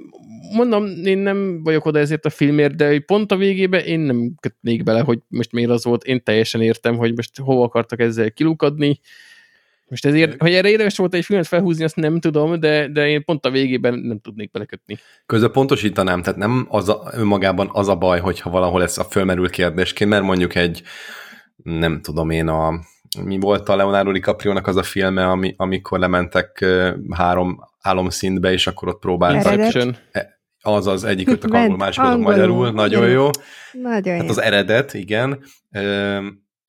mondom, 0.53 0.85
én 1.03 1.17
nem 1.17 1.63
vagyok 1.63 1.85
oda 1.85 1.99
ezért 1.99 2.25
a 2.25 2.29
filmért, 2.29 2.75
de 2.75 2.99
pont 2.99 3.31
a 3.31 3.35
végébe 3.35 3.83
én 3.83 3.99
nem 3.99 4.33
kötnék 4.39 4.83
bele, 4.83 4.99
hogy 4.99 5.19
most 5.27 5.51
miért 5.51 5.69
az 5.69 5.83
volt, 5.83 6.03
én 6.03 6.23
teljesen 6.23 6.61
értem, 6.61 6.95
hogy 6.97 7.15
most 7.15 7.39
hova 7.39 7.63
akartak 7.63 7.99
ezzel 7.99 8.31
kilukadni, 8.31 8.99
most 9.89 10.05
ezért, 10.05 10.41
hogy 10.41 10.53
erre 10.53 10.69
érdemes 10.69 10.97
volt 10.97 11.13
egy 11.13 11.25
filmet 11.25 11.47
felhúzni, 11.47 11.83
azt 11.83 11.95
nem 11.95 12.19
tudom, 12.19 12.59
de, 12.59 12.87
de 12.87 13.07
én 13.07 13.23
pont 13.23 13.45
a 13.45 13.49
végében 13.49 13.93
nem 13.93 14.19
tudnék 14.19 14.51
belekötni. 14.51 14.97
Közben 15.25 15.51
pontosítanám, 15.51 16.21
tehát 16.21 16.39
nem 16.39 16.67
az 16.69 16.89
a, 16.89 17.11
önmagában 17.13 17.69
az 17.71 17.87
a 17.87 17.95
baj, 17.95 18.19
hogyha 18.19 18.49
valahol 18.49 18.83
ez 18.83 18.97
a 18.97 19.03
fölmerül 19.03 19.49
kérdésként, 19.49 20.09
mert 20.09 20.23
mondjuk 20.23 20.55
egy, 20.55 20.81
nem 21.63 22.01
tudom 22.01 22.29
én, 22.29 22.47
a, 22.47 22.79
mi 23.23 23.39
volt 23.39 23.69
a 23.69 23.75
Leonardo 23.75 24.11
dicaprio 24.11 24.59
az 24.63 24.75
a 24.75 24.83
filme, 24.83 25.27
ami, 25.27 25.53
amikor 25.57 25.99
lementek 25.99 26.65
három 27.09 27.59
álomszintbe, 27.81 28.51
és 28.51 28.67
akkor 28.67 28.87
ott 28.87 28.99
próbáltak. 28.99 29.75
E, 30.11 30.39
az 30.61 30.87
az 30.87 31.03
egyik 31.03 31.29
ötök 31.29 31.53
angol, 31.53 31.77
másik 31.77 32.03
ötök 32.03 32.19
magyarul, 32.19 32.71
nagyon 32.71 33.09
jó. 33.09 33.29
Nagyon 33.71 34.17
hát 34.17 34.29
az 34.29 34.41
eredet, 34.41 34.93
igen. 34.93 35.43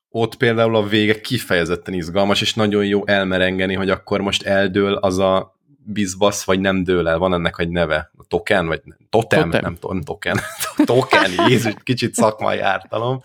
Ott 0.08 0.36
például 0.36 0.76
a 0.76 0.86
vége 0.86 1.20
kifejezetten 1.20 1.94
izgalmas, 1.94 2.40
és 2.40 2.54
nagyon 2.54 2.84
jó 2.84 3.06
elmerengeni, 3.06 3.74
hogy 3.74 3.90
akkor 3.90 4.20
most 4.20 4.42
eldől 4.42 4.94
az 4.94 5.18
a 5.18 5.57
bizbasz, 5.90 6.44
vagy 6.44 6.60
nem 6.60 6.84
dől 6.84 7.08
el, 7.08 7.18
van 7.18 7.32
ennek 7.32 7.54
egy 7.58 7.68
neve, 7.68 8.12
token, 8.28 8.66
vagy 8.66 8.82
totem, 9.10 9.50
totem. 9.50 9.62
nem, 9.62 9.76
to, 9.80 9.98
token, 9.98 10.38
token, 10.84 11.30
Jézus, 11.48 11.74
kicsit 11.82 12.14
szakmai 12.14 12.58
ártalom. 12.58 13.20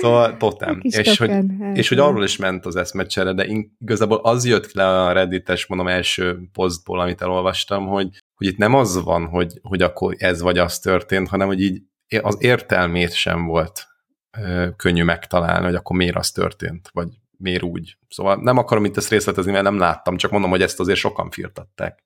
Szóval 0.00 0.36
totem. 0.36 0.80
És 0.82 1.16
token, 1.16 1.56
hogy, 1.58 1.76
és 1.76 1.88
hogy 1.88 1.98
arról 1.98 2.24
is 2.24 2.36
ment 2.36 2.66
az 2.66 2.76
eszmecsere, 2.76 3.32
de 3.32 3.46
igazából 3.80 4.18
az 4.22 4.44
jött 4.44 4.72
le 4.72 5.02
a 5.02 5.12
reddites, 5.12 5.66
mondom, 5.66 5.88
első 5.88 6.38
posztból, 6.52 7.00
amit 7.00 7.22
elolvastam, 7.22 7.86
hogy, 7.86 8.08
hogy 8.34 8.46
itt 8.46 8.58
nem 8.58 8.74
az 8.74 9.02
van, 9.02 9.26
hogy, 9.26 9.52
hogy 9.62 9.82
akkor 9.82 10.14
ez 10.18 10.40
vagy 10.40 10.58
az 10.58 10.78
történt, 10.78 11.28
hanem 11.28 11.46
hogy 11.46 11.60
így 11.60 11.82
az 12.22 12.36
értelmét 12.40 13.12
sem 13.12 13.46
volt 13.46 13.86
ö, 14.38 14.68
könnyű 14.76 15.02
megtalálni, 15.02 15.64
hogy 15.64 15.74
akkor 15.74 15.96
miért 15.96 16.16
az 16.16 16.30
történt, 16.30 16.90
vagy 16.92 17.08
miért 17.38 17.62
úgy. 17.62 17.96
Szóval 18.08 18.36
nem 18.42 18.56
akarom 18.56 18.84
itt 18.84 18.96
ezt 18.96 19.10
részletezni, 19.10 19.52
mert 19.52 19.64
nem 19.64 19.78
láttam, 19.78 20.16
csak 20.16 20.30
mondom, 20.30 20.50
hogy 20.50 20.62
ezt 20.62 20.80
azért 20.80 20.98
sokan 20.98 21.30
firtatták. 21.30 22.04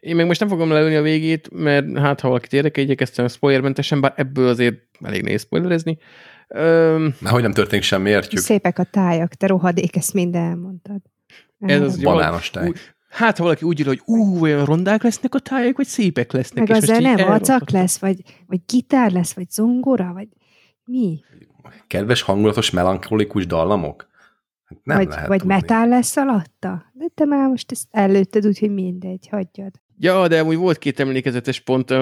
Én 0.00 0.16
meg 0.16 0.26
most 0.26 0.40
nem 0.40 0.48
fogom 0.48 0.70
leülni 0.70 0.94
a 0.94 1.02
végét, 1.02 1.48
mert 1.52 1.98
hát 1.98 2.20
ha 2.20 2.28
valakit 2.28 2.52
érdekel, 2.52 2.84
igyekeztem 2.84 3.28
spoilermentesen, 3.28 4.00
bár 4.00 4.12
ebből 4.16 4.48
azért 4.48 4.76
elég 5.00 5.22
nehéz 5.22 5.40
spoilerezni. 5.40 5.98
Öm... 6.48 7.14
Mert 7.20 7.34
hogy 7.34 7.42
nem 7.42 7.52
történik 7.52 7.84
semmi, 7.84 8.10
értjük. 8.10 8.40
Szépek 8.40 8.78
a 8.78 8.84
tájak, 8.84 9.34
te 9.34 9.46
rohadék, 9.46 9.96
ezt 9.96 10.14
minden 10.14 10.42
elmondtad. 10.42 11.00
Ez 11.58 11.80
az 11.80 12.02
banános 12.02 12.50
táj. 12.50 12.68
Úgy, 12.68 12.78
hát 13.08 13.36
ha 13.36 13.42
valaki 13.42 13.64
úgy 13.64 13.80
ír, 13.80 13.86
hogy 13.86 14.02
ú, 14.04 14.42
olyan 14.42 14.64
rondák 14.64 15.02
lesznek 15.02 15.34
a 15.34 15.38
tájak, 15.38 15.76
vagy 15.76 15.86
szépek 15.86 16.32
lesznek. 16.32 16.68
Meg 16.68 16.76
azért 16.76 17.00
nem 17.00 17.16
vacak 17.16 17.70
lesz, 17.70 17.98
vagy, 17.98 18.22
vagy 18.46 18.60
gitár 18.66 19.12
lesz, 19.12 19.32
vagy 19.32 19.50
zongora, 19.50 20.12
vagy 20.12 20.28
mi? 20.84 21.20
Kedves, 21.86 22.22
hangulatos, 22.22 22.70
melankolikus 22.70 23.46
dallamok? 23.46 24.10
Nem 24.82 24.96
vagy, 24.96 25.08
lehet 25.08 25.26
vagy 25.26 25.38
tudni. 25.38 25.54
metál 25.54 25.88
lesz 25.88 26.16
alatta? 26.16 26.90
De 26.92 27.04
te 27.14 27.24
már 27.24 27.48
most 27.48 27.70
ezt 27.70 27.88
előtted, 27.90 28.46
úgyhogy 28.46 28.72
mindegy, 28.72 29.28
hagyjad. 29.30 29.70
Ja, 29.98 30.28
de 30.28 30.40
amúgy 30.40 30.56
volt 30.56 30.78
két 30.78 31.00
emlékezetes 31.00 31.60
pont. 31.60 31.94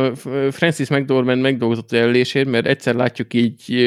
Francis 0.50 0.88
McDormand 0.88 1.40
megdolgozott 1.40 1.92
a 1.92 1.96
jelölésért, 1.96 2.48
mert 2.48 2.66
egyszer 2.66 2.94
látjuk 2.94 3.34
így 3.34 3.78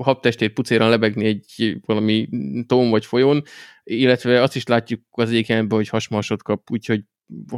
habtestét 0.00 0.52
pucéran 0.52 0.88
lebegni 0.88 1.24
egy 1.24 1.76
valami 1.86 2.28
tón 2.66 2.90
vagy 2.90 3.06
folyón, 3.06 3.42
illetve 3.84 4.42
azt 4.42 4.56
is 4.56 4.66
látjuk 4.66 5.00
az 5.10 5.30
ékenben, 5.30 5.78
hogy 5.78 5.88
hasmasot 5.88 6.42
kap, 6.42 6.70
úgyhogy 6.70 7.04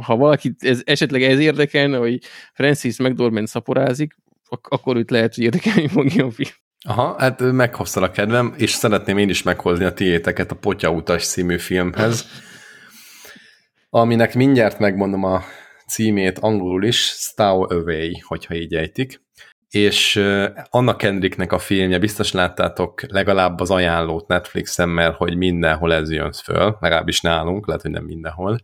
ha 0.01 0.15
valaki 0.15 0.55
ez, 0.57 0.81
esetleg 0.85 1.21
ez 1.23 1.39
érdekel, 1.39 1.97
hogy 1.97 2.19
Francis 2.53 2.99
McDormand 2.99 3.47
szaporázik, 3.47 4.15
ak- 4.49 4.67
akkor 4.67 4.95
őt 4.95 5.11
lehet, 5.11 5.35
hogy 5.35 5.43
érdekelni 5.43 5.87
fogja 5.87 6.25
a 6.25 6.31
film. 6.31 6.49
Aha, 6.87 7.15
hát 7.17 7.39
meghozta 7.39 8.01
a 8.01 8.11
kedvem, 8.11 8.53
és 8.57 8.71
szeretném 8.71 9.17
én 9.17 9.29
is 9.29 9.43
meghozni 9.43 9.85
a 9.85 9.93
tiéteket 9.93 10.51
a 10.51 10.55
Potya 10.55 10.89
utas 10.89 11.27
című 11.27 11.57
filmhez, 11.57 12.25
aminek 13.89 14.35
mindjárt 14.35 14.79
megmondom 14.79 15.23
a 15.23 15.41
címét 15.87 16.39
angolul 16.39 16.83
is, 16.83 16.97
Stow 16.97 17.73
Away, 17.73 18.11
hogyha 18.27 18.55
így 18.55 18.73
ejtik. 18.73 19.21
És 19.69 20.15
Anna 20.69 20.95
Kendricknek 20.95 21.51
a 21.51 21.59
filmje, 21.59 21.99
biztos 21.99 22.31
láttátok 22.31 23.01
legalább 23.11 23.59
az 23.59 23.71
ajánlót 23.71 24.27
Netflixen, 24.27 24.89
mert 24.89 25.15
hogy 25.15 25.37
mindenhol 25.37 25.93
ez 25.93 26.11
jön 26.11 26.31
föl, 26.31 26.77
legalábbis 26.79 27.21
nálunk, 27.21 27.67
lehet, 27.67 27.81
hogy 27.81 27.91
nem 27.91 28.05
mindenhol, 28.05 28.59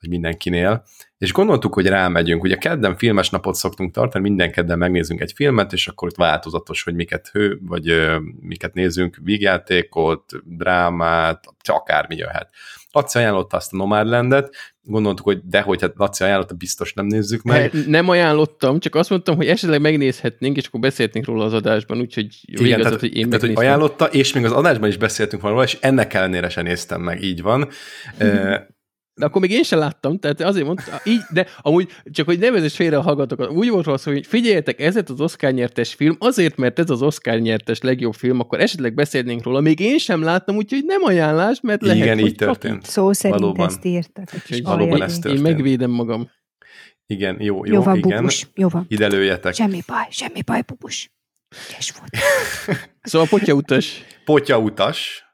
vagy 0.00 0.10
mindenkinél, 0.10 0.84
és 1.18 1.32
gondoltuk, 1.32 1.74
hogy 1.74 1.86
rámegyünk. 1.86 2.42
Ugye 2.42 2.56
kedden 2.56 2.96
filmes 2.96 3.30
napot 3.30 3.54
szoktunk 3.54 3.92
tartani, 3.94 4.28
minden 4.28 4.52
kedden 4.52 4.78
megnézünk 4.78 5.20
egy 5.20 5.32
filmet, 5.32 5.72
és 5.72 5.88
akkor 5.88 6.08
ott 6.08 6.16
változatos, 6.16 6.82
hogy 6.82 6.94
miket 6.94 7.28
hő, 7.28 7.58
vagy 7.62 7.88
ö, 7.88 8.16
miket 8.40 8.74
nézünk, 8.74 9.18
vígjátékot, 9.22 10.32
drámát, 10.44 11.44
akármi 11.64 12.16
jöhet. 12.16 12.50
Laci 12.92 13.18
ajánlotta 13.18 13.56
azt 13.56 13.72
a 13.72 13.76
Nomadlandet, 13.76 14.54
gondoltuk, 14.82 15.24
hogy 15.24 15.40
de 15.44 15.60
hogy 15.60 15.80
hát 15.80 15.92
Laci 15.96 16.24
ajánlotta, 16.24 16.54
biztos 16.54 16.92
nem 16.92 17.06
nézzük 17.06 17.42
meg. 17.42 17.70
He, 17.70 17.78
nem 17.86 18.08
ajánlottam, 18.08 18.78
csak 18.78 18.94
azt 18.94 19.10
mondtam, 19.10 19.36
hogy 19.36 19.46
esetleg 19.46 19.80
megnézhetnénk, 19.80 20.56
és 20.56 20.66
akkor 20.66 20.80
beszélhetnénk 20.80 21.26
róla 21.26 21.44
az 21.44 21.52
adásban, 21.52 22.00
úgyhogy 22.00 22.26
Igen, 22.42 22.80
tehát, 22.80 23.00
hogy 23.00 23.16
én 23.16 23.28
tehát, 23.28 23.46
hogy 23.46 23.52
ajánlotta, 23.54 24.04
és 24.04 24.32
még 24.32 24.44
az 24.44 24.52
adásban 24.52 24.88
is 24.88 24.96
beszéltünk 24.96 25.42
róla, 25.42 25.62
és 25.62 25.76
ennek 25.80 26.14
ellenére 26.14 26.48
sem 26.48 26.64
néztem 26.64 27.00
meg, 27.00 27.22
így 27.22 27.42
van. 27.42 27.68
De 29.18 29.24
akkor 29.24 29.40
még 29.40 29.50
én 29.50 29.62
sem 29.62 29.78
láttam, 29.78 30.18
tehát 30.18 30.40
azért 30.40 30.66
mondtam, 30.66 30.94
így, 31.04 31.20
de 31.32 31.46
amúgy 31.60 31.88
csak, 32.10 32.26
hogy 32.26 32.38
nevezés 32.38 32.74
félre 32.74 32.96
a 32.96 33.02
hallgatókat, 33.02 33.50
úgy 33.50 33.68
volt 33.68 33.86
az, 33.86 34.02
hogy 34.02 34.26
figyeljetek, 34.26 34.80
ez 34.80 34.96
az 34.96 35.20
Oscar 35.20 35.52
nyertes 35.52 35.94
film, 35.94 36.16
azért, 36.18 36.56
mert 36.56 36.78
ez 36.78 36.90
az 36.90 37.02
Oscar 37.02 37.38
nyertes 37.38 37.80
legjobb 37.80 38.14
film, 38.14 38.40
akkor 38.40 38.60
esetleg 38.60 38.94
beszélnénk 38.94 39.42
róla. 39.42 39.60
Még 39.60 39.80
én 39.80 39.98
sem 39.98 40.22
láttam, 40.22 40.56
úgyhogy 40.56 40.84
nem 40.84 41.02
ajánlás, 41.02 41.60
mert 41.60 41.82
lehet, 41.82 42.02
Igen, 42.02 42.18
így 42.18 42.34
történt. 42.34 42.86
Szó 42.86 43.12
szerint 43.12 43.40
valóban. 43.40 43.66
ezt 43.66 43.84
írtak. 43.84 44.28
valóban 44.62 45.02
ez 45.02 45.18
történt. 45.18 45.46
Én 45.46 45.52
megvédem 45.52 45.90
magam. 45.90 46.30
Igen, 47.06 47.36
jó, 47.40 47.64
jó, 47.64 47.72
Jó 47.74 47.82
van, 47.82 47.96
igen. 47.96 48.16
bubus, 48.16 48.46
jó 48.54 48.68
van. 48.68 48.86
Ide 48.88 49.06
lőjetek. 49.06 49.54
Semmi 49.54 49.80
baj, 49.86 50.06
semmi 50.10 50.42
baj, 50.42 50.62
bubus. 50.66 51.10
Ügyes 51.70 51.92
volt. 51.98 52.24
Szóval 53.02 53.26
potyautas. 53.28 54.04
Potyautas. 54.24 55.24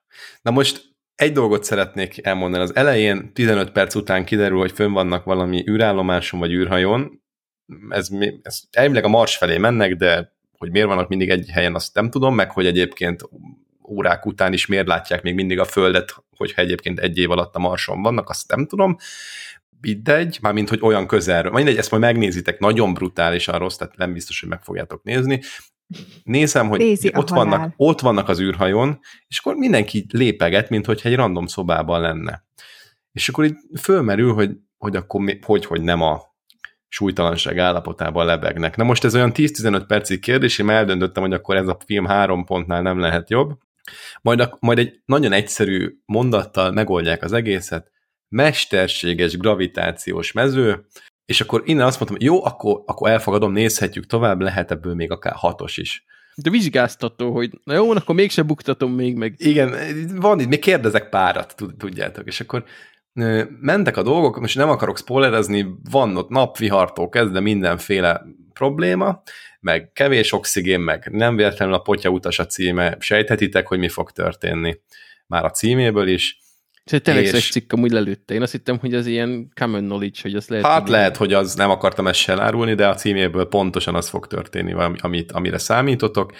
Na 0.43 0.51
most 0.51 0.92
egy 1.15 1.33
dolgot 1.33 1.65
szeretnék 1.65 2.27
elmondani. 2.27 2.63
Az 2.63 2.77
elején 2.77 3.33
15 3.33 3.71
perc 3.73 3.95
után 3.95 4.25
kiderül, 4.25 4.59
hogy 4.59 4.73
fönn 4.73 4.93
vannak 4.93 5.25
valami 5.25 5.65
űrállomáson 5.69 6.41
vagy 6.41 6.53
űrhajón. 6.53 7.23
Ez, 7.89 8.09
ez 8.43 8.61
elvileg 8.71 9.05
a 9.05 9.09
Mars 9.09 9.37
felé 9.37 9.59
mennek, 9.59 9.97
de 9.97 10.33
hogy 10.59 10.71
miért 10.71 10.87
vannak 10.87 11.09
mindig 11.09 11.31
egy 11.31 11.49
helyen, 11.49 11.75
azt 11.75 11.95
nem 11.95 12.11
tudom, 12.11 12.35
meg 12.35 12.51
hogy 12.51 12.67
egyébként 12.67 13.23
órák 13.89 14.27
után 14.27 14.53
is 14.53 14.67
miért 14.67 14.87
látják 14.87 15.23
még 15.23 15.35
mindig 15.35 15.59
a 15.59 15.65
Földet, 15.65 16.15
hogyha 16.37 16.63
egyébként 16.63 16.99
egy 16.99 17.19
év 17.19 17.31
alatt 17.31 17.55
a 17.55 17.59
Marson 17.59 18.03
vannak, 18.03 18.29
azt 18.29 18.49
nem 18.49 18.67
tudom. 18.67 18.97
Mindegy, 19.81 20.39
mármint, 20.43 20.69
hogy 20.69 20.79
olyan 20.83 21.07
közelről. 21.07 21.53
Mindegy, 21.53 21.77
ezt 21.77 21.91
majd 21.91 22.03
megnézitek, 22.03 22.59
nagyon 22.59 22.95
brutálisan 22.95 23.59
rossz, 23.59 23.77
tehát 23.77 23.97
nem 23.97 24.13
biztos, 24.13 24.41
hogy 24.41 24.49
meg 24.49 24.63
fogjátok 24.63 25.03
nézni. 25.03 25.41
Nézem, 26.25 26.69
hogy 26.69 26.79
Nézi 26.79 27.11
ott 27.15 27.29
halál. 27.29 27.45
vannak, 27.45 27.75
ott 27.77 28.01
vannak 28.01 28.29
az 28.29 28.41
űrhajón, 28.41 29.01
és 29.27 29.39
akkor 29.39 29.55
mindenki 29.55 30.07
lépeget, 30.13 30.71
mint 30.71 30.87
hogyha 30.87 31.09
egy 31.09 31.15
random 31.15 31.47
szobában 31.47 32.01
lenne. 32.01 32.45
És 33.13 33.29
akkor 33.29 33.45
így 33.45 33.57
fölmerül, 33.81 34.33
hogy, 34.33 34.51
hogy 34.79 34.97
akkor 34.97 35.21
mi, 35.21 35.39
hogy, 35.43 35.65
hogy 35.65 35.83
nem 35.83 36.01
a 36.01 36.21
súlytalanság 36.89 37.59
állapotában 37.59 38.27
lebegnek. 38.27 38.77
Na 38.77 38.85
most 38.85 39.05
ez 39.05 39.15
olyan 39.15 39.33
10-15 39.35 39.85
percig 39.87 40.21
kérdés, 40.21 40.59
én 40.59 40.71
eldöntöttem, 40.71 41.23
hogy 41.23 41.33
akkor 41.33 41.57
ez 41.57 41.69
a 41.69 41.79
film 41.87 42.05
három 42.05 42.45
pontnál 42.45 42.83
nem 42.83 42.99
lehet 42.99 43.31
jobb. 43.31 43.59
Majd, 44.23 44.41
a, 44.41 44.57
majd 44.61 44.79
egy 44.79 45.01
nagyon 45.05 45.33
egyszerű 45.33 45.99
mondattal 46.05 46.73
megoldják 46.73 47.23
az 47.23 47.33
egészet, 47.33 47.91
mesterséges 48.29 49.37
gravitációs 49.37 50.33
mező, 50.33 50.87
és 51.33 51.41
akkor 51.41 51.63
innen 51.65 51.87
azt 51.87 52.01
mondtam, 52.01 52.29
jó, 52.29 52.45
akkor, 52.45 52.83
akkor 52.87 53.11
elfogadom, 53.11 53.53
nézhetjük 53.53 54.07
tovább, 54.07 54.41
lehet 54.41 54.71
ebből 54.71 54.95
még 54.95 55.11
akár 55.11 55.35
hatos 55.37 55.77
is. 55.77 56.05
De 56.35 56.51
vizsgáztató, 56.51 57.33
hogy 57.33 57.51
na 57.65 57.75
jó, 57.75 57.91
akkor 57.91 58.15
mégse 58.15 58.43
buktatom 58.43 58.93
még 58.93 59.17
meg. 59.17 59.35
Igen, 59.37 59.75
van 60.15 60.41
itt, 60.41 60.49
még 60.49 60.59
kérdezek 60.59 61.09
párat, 61.09 61.57
tud- 61.57 61.77
tudjátok, 61.77 62.27
és 62.27 62.41
akkor 62.41 62.65
mentek 63.61 63.97
a 63.97 64.03
dolgok, 64.03 64.41
most 64.41 64.57
nem 64.57 64.69
akarok 64.69 64.99
spoilerezni, 64.99 65.67
van 65.91 66.17
ott 66.17 66.29
napvihartól 66.29 67.09
kezdve 67.09 67.41
mindenféle 67.41 68.23
probléma, 68.53 69.23
meg 69.61 69.91
kevés 69.93 70.33
oxigén, 70.33 70.81
meg 70.81 71.09
nem 71.11 71.37
véletlenül 71.37 71.75
a 71.75 71.79
potya 71.79 72.09
utas 72.09 72.39
a 72.39 72.47
címe, 72.47 72.97
sejthetitek, 73.01 73.67
hogy 73.67 73.79
mi 73.79 73.89
fog 73.89 74.11
történni 74.11 74.79
már 75.27 75.45
a 75.45 75.51
címéből 75.51 76.09
is. 76.09 76.39
Ez 76.85 76.93
egy 76.93 77.03
telexes 77.03 77.39
És- 77.39 77.51
cikk 77.51 77.73
amúgy 77.73 77.91
lelőtte. 77.91 78.35
Én 78.35 78.43
azt 78.43 78.53
hittem, 78.53 78.79
hogy 78.79 78.95
ez 78.95 79.07
ilyen 79.07 79.53
common 79.61 79.85
knowledge, 79.85 80.19
hogy 80.23 80.35
azt 80.35 80.49
lehet. 80.49 80.67
Hát 80.67 80.77
tudni. 80.79 80.91
lehet, 80.93 81.17
hogy 81.17 81.33
az 81.33 81.55
nem 81.55 81.71
akartam 81.71 82.07
ezt 82.07 82.19
se 82.19 82.33
elárulni, 82.33 82.75
de 82.75 82.89
a 82.89 82.95
címéből 82.95 83.45
pontosan 83.49 83.95
az 83.95 84.09
fog 84.09 84.27
történni, 84.27 84.73
ami- 84.73 84.99
amit, 85.01 85.33
amire 85.33 85.59
számítotok. 85.59 86.33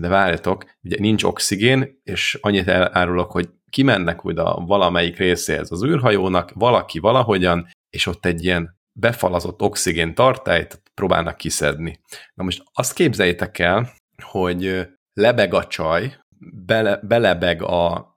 De 0.00 0.08
várjatok, 0.08 0.64
ugye 0.82 0.96
nincs 0.98 1.22
oxigén, 1.24 2.00
és 2.02 2.38
annyit 2.40 2.68
elárulok, 2.68 3.30
hogy 3.30 3.48
kimennek 3.70 4.24
oda 4.24 4.54
valamelyik 4.66 5.16
részéhez 5.16 5.70
az 5.72 5.84
űrhajónak, 5.84 6.50
valaki 6.54 6.98
valahogyan, 6.98 7.66
és 7.90 8.06
ott 8.06 8.26
egy 8.26 8.44
ilyen 8.44 8.78
befalazott 8.92 9.62
oxigén 9.62 10.14
tartályt 10.14 10.82
próbálnak 10.94 11.36
kiszedni. 11.36 12.00
Na 12.34 12.44
most 12.44 12.62
azt 12.72 12.92
képzeljétek 12.94 13.58
el, 13.58 13.92
hogy 14.22 14.86
lebeg 15.12 15.54
a 15.54 15.64
csaj, 15.66 16.18
bele, 16.66 17.00
belebeg 17.02 17.62
a, 17.62 18.09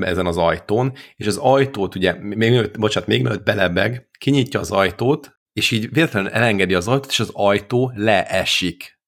ezen 0.00 0.26
az 0.26 0.36
ajtón, 0.36 0.92
és 1.16 1.26
az 1.26 1.36
ajtót 1.36 1.94
ugye, 1.94 2.12
még 2.20 2.70
bocsánat, 2.78 3.08
még 3.08 3.22
mielőtt 3.22 3.44
belebeg, 3.44 4.08
kinyitja 4.18 4.60
az 4.60 4.70
ajtót, 4.70 5.40
és 5.52 5.70
így 5.70 5.92
véletlenül 5.92 6.30
elengedi 6.30 6.74
az 6.74 6.88
ajtót, 6.88 7.10
és 7.10 7.20
az 7.20 7.30
ajtó 7.32 7.92
leesik. 7.94 9.00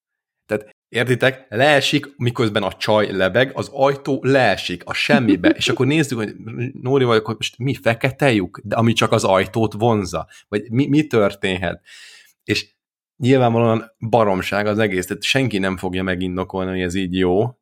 Tehát 0.46 0.70
értitek? 0.88 1.46
Leesik, 1.48 2.16
miközben 2.16 2.62
a 2.62 2.72
csaj 2.72 3.12
lebeg, 3.12 3.50
az 3.54 3.68
ajtó 3.72 4.20
leesik 4.22 4.82
a 4.84 4.92
semmibe, 4.92 5.48
és 5.58 5.68
akkor 5.68 5.86
nézzük, 5.86 6.18
hogy 6.18 6.34
Nóri 6.72 7.04
vagyok, 7.04 7.26
hogy 7.26 7.36
most 7.36 7.58
mi 7.58 7.74
fekete 7.74 8.32
lyuk, 8.32 8.60
de 8.64 8.76
ami 8.76 8.92
csak 8.92 9.12
az 9.12 9.24
ajtót 9.24 9.72
vonza, 9.72 10.28
vagy 10.48 10.70
mi, 10.70 10.86
mi 10.86 11.06
történhet? 11.06 11.82
És 12.44 12.74
nyilvánvalóan 13.16 13.92
baromság 14.08 14.66
az 14.66 14.78
egész, 14.78 15.06
tehát 15.06 15.22
senki 15.22 15.58
nem 15.58 15.76
fogja 15.76 16.02
megindokolni, 16.02 16.70
hogy 16.70 16.80
ez 16.80 16.94
így 16.94 17.16
jó. 17.16 17.58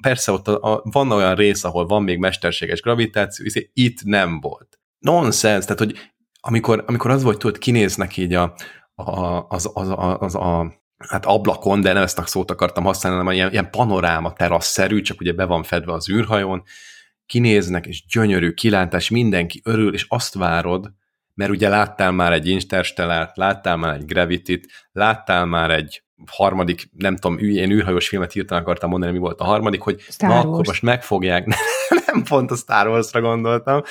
Persze 0.00 0.32
ott 0.32 0.48
a, 0.48 0.72
a, 0.72 0.80
van 0.84 1.12
olyan 1.12 1.34
rész, 1.34 1.64
ahol 1.64 1.86
van 1.86 2.02
még 2.02 2.18
mesterséges 2.18 2.80
gravitáció, 2.80 3.44
hiszen 3.44 3.62
itt 3.72 4.02
nem 4.02 4.40
volt. 4.40 4.78
Nonsense, 4.98 5.60
tehát 5.60 5.78
hogy 5.78 6.10
amikor, 6.40 6.84
amikor 6.86 7.10
az 7.10 7.22
volt, 7.22 7.38
tudod, 7.38 7.58
kinéznek 7.58 8.16
így 8.16 8.34
a, 8.34 8.54
a, 8.94 9.46
az, 9.48 9.70
az, 9.74 9.88
az, 9.96 10.16
az 10.18 10.34
a 10.34 10.72
hát 10.98 11.26
ablakon, 11.26 11.80
de 11.80 11.92
nem 11.92 12.02
ezt 12.02 12.18
a 12.18 12.26
szót 12.26 12.50
akartam 12.50 12.84
használni, 12.84 13.18
hanem 13.18 13.34
ilyen, 13.34 13.50
ilyen 13.50 13.70
panoráma 13.70 14.32
terasszerű, 14.32 15.00
csak 15.00 15.20
ugye 15.20 15.32
be 15.32 15.44
van 15.44 15.62
fedve 15.62 15.92
az 15.92 16.10
űrhajón, 16.10 16.62
kinéznek, 17.26 17.86
és 17.86 18.06
gyönyörű 18.06 18.52
kilátás, 18.52 19.10
mindenki 19.10 19.60
örül, 19.64 19.94
és 19.94 20.06
azt 20.08 20.34
várod, 20.34 20.92
mert 21.34 21.50
ugye 21.50 21.68
láttál 21.68 22.12
már 22.12 22.32
egy 22.32 22.48
Interstellárt, 22.48 23.36
láttál 23.36 23.76
már 23.76 23.94
egy 23.94 24.04
Gravity-t, 24.04 24.66
láttál 24.92 25.46
már 25.46 25.70
egy 25.70 26.02
harmadik, 26.26 26.90
nem 26.96 27.16
tudom, 27.16 27.38
ű- 27.38 27.56
én 27.56 27.70
űrhajós 27.70 28.08
filmet 28.08 28.32
hirtelen 28.32 28.62
akartam 28.62 28.90
mondani, 28.90 29.12
mi 29.12 29.18
volt 29.18 29.40
a 29.40 29.44
harmadik, 29.44 29.80
hogy 29.80 30.00
Star 30.00 30.28
na 30.28 30.34
Wars. 30.34 30.46
akkor 30.46 30.66
most 30.66 30.82
megfogják, 30.82 31.46
nem 32.06 32.22
pont 32.22 32.50
a 32.50 32.56
Star 32.56 32.86
Wars-ra 32.88 33.20
gondoltam, 33.20 33.82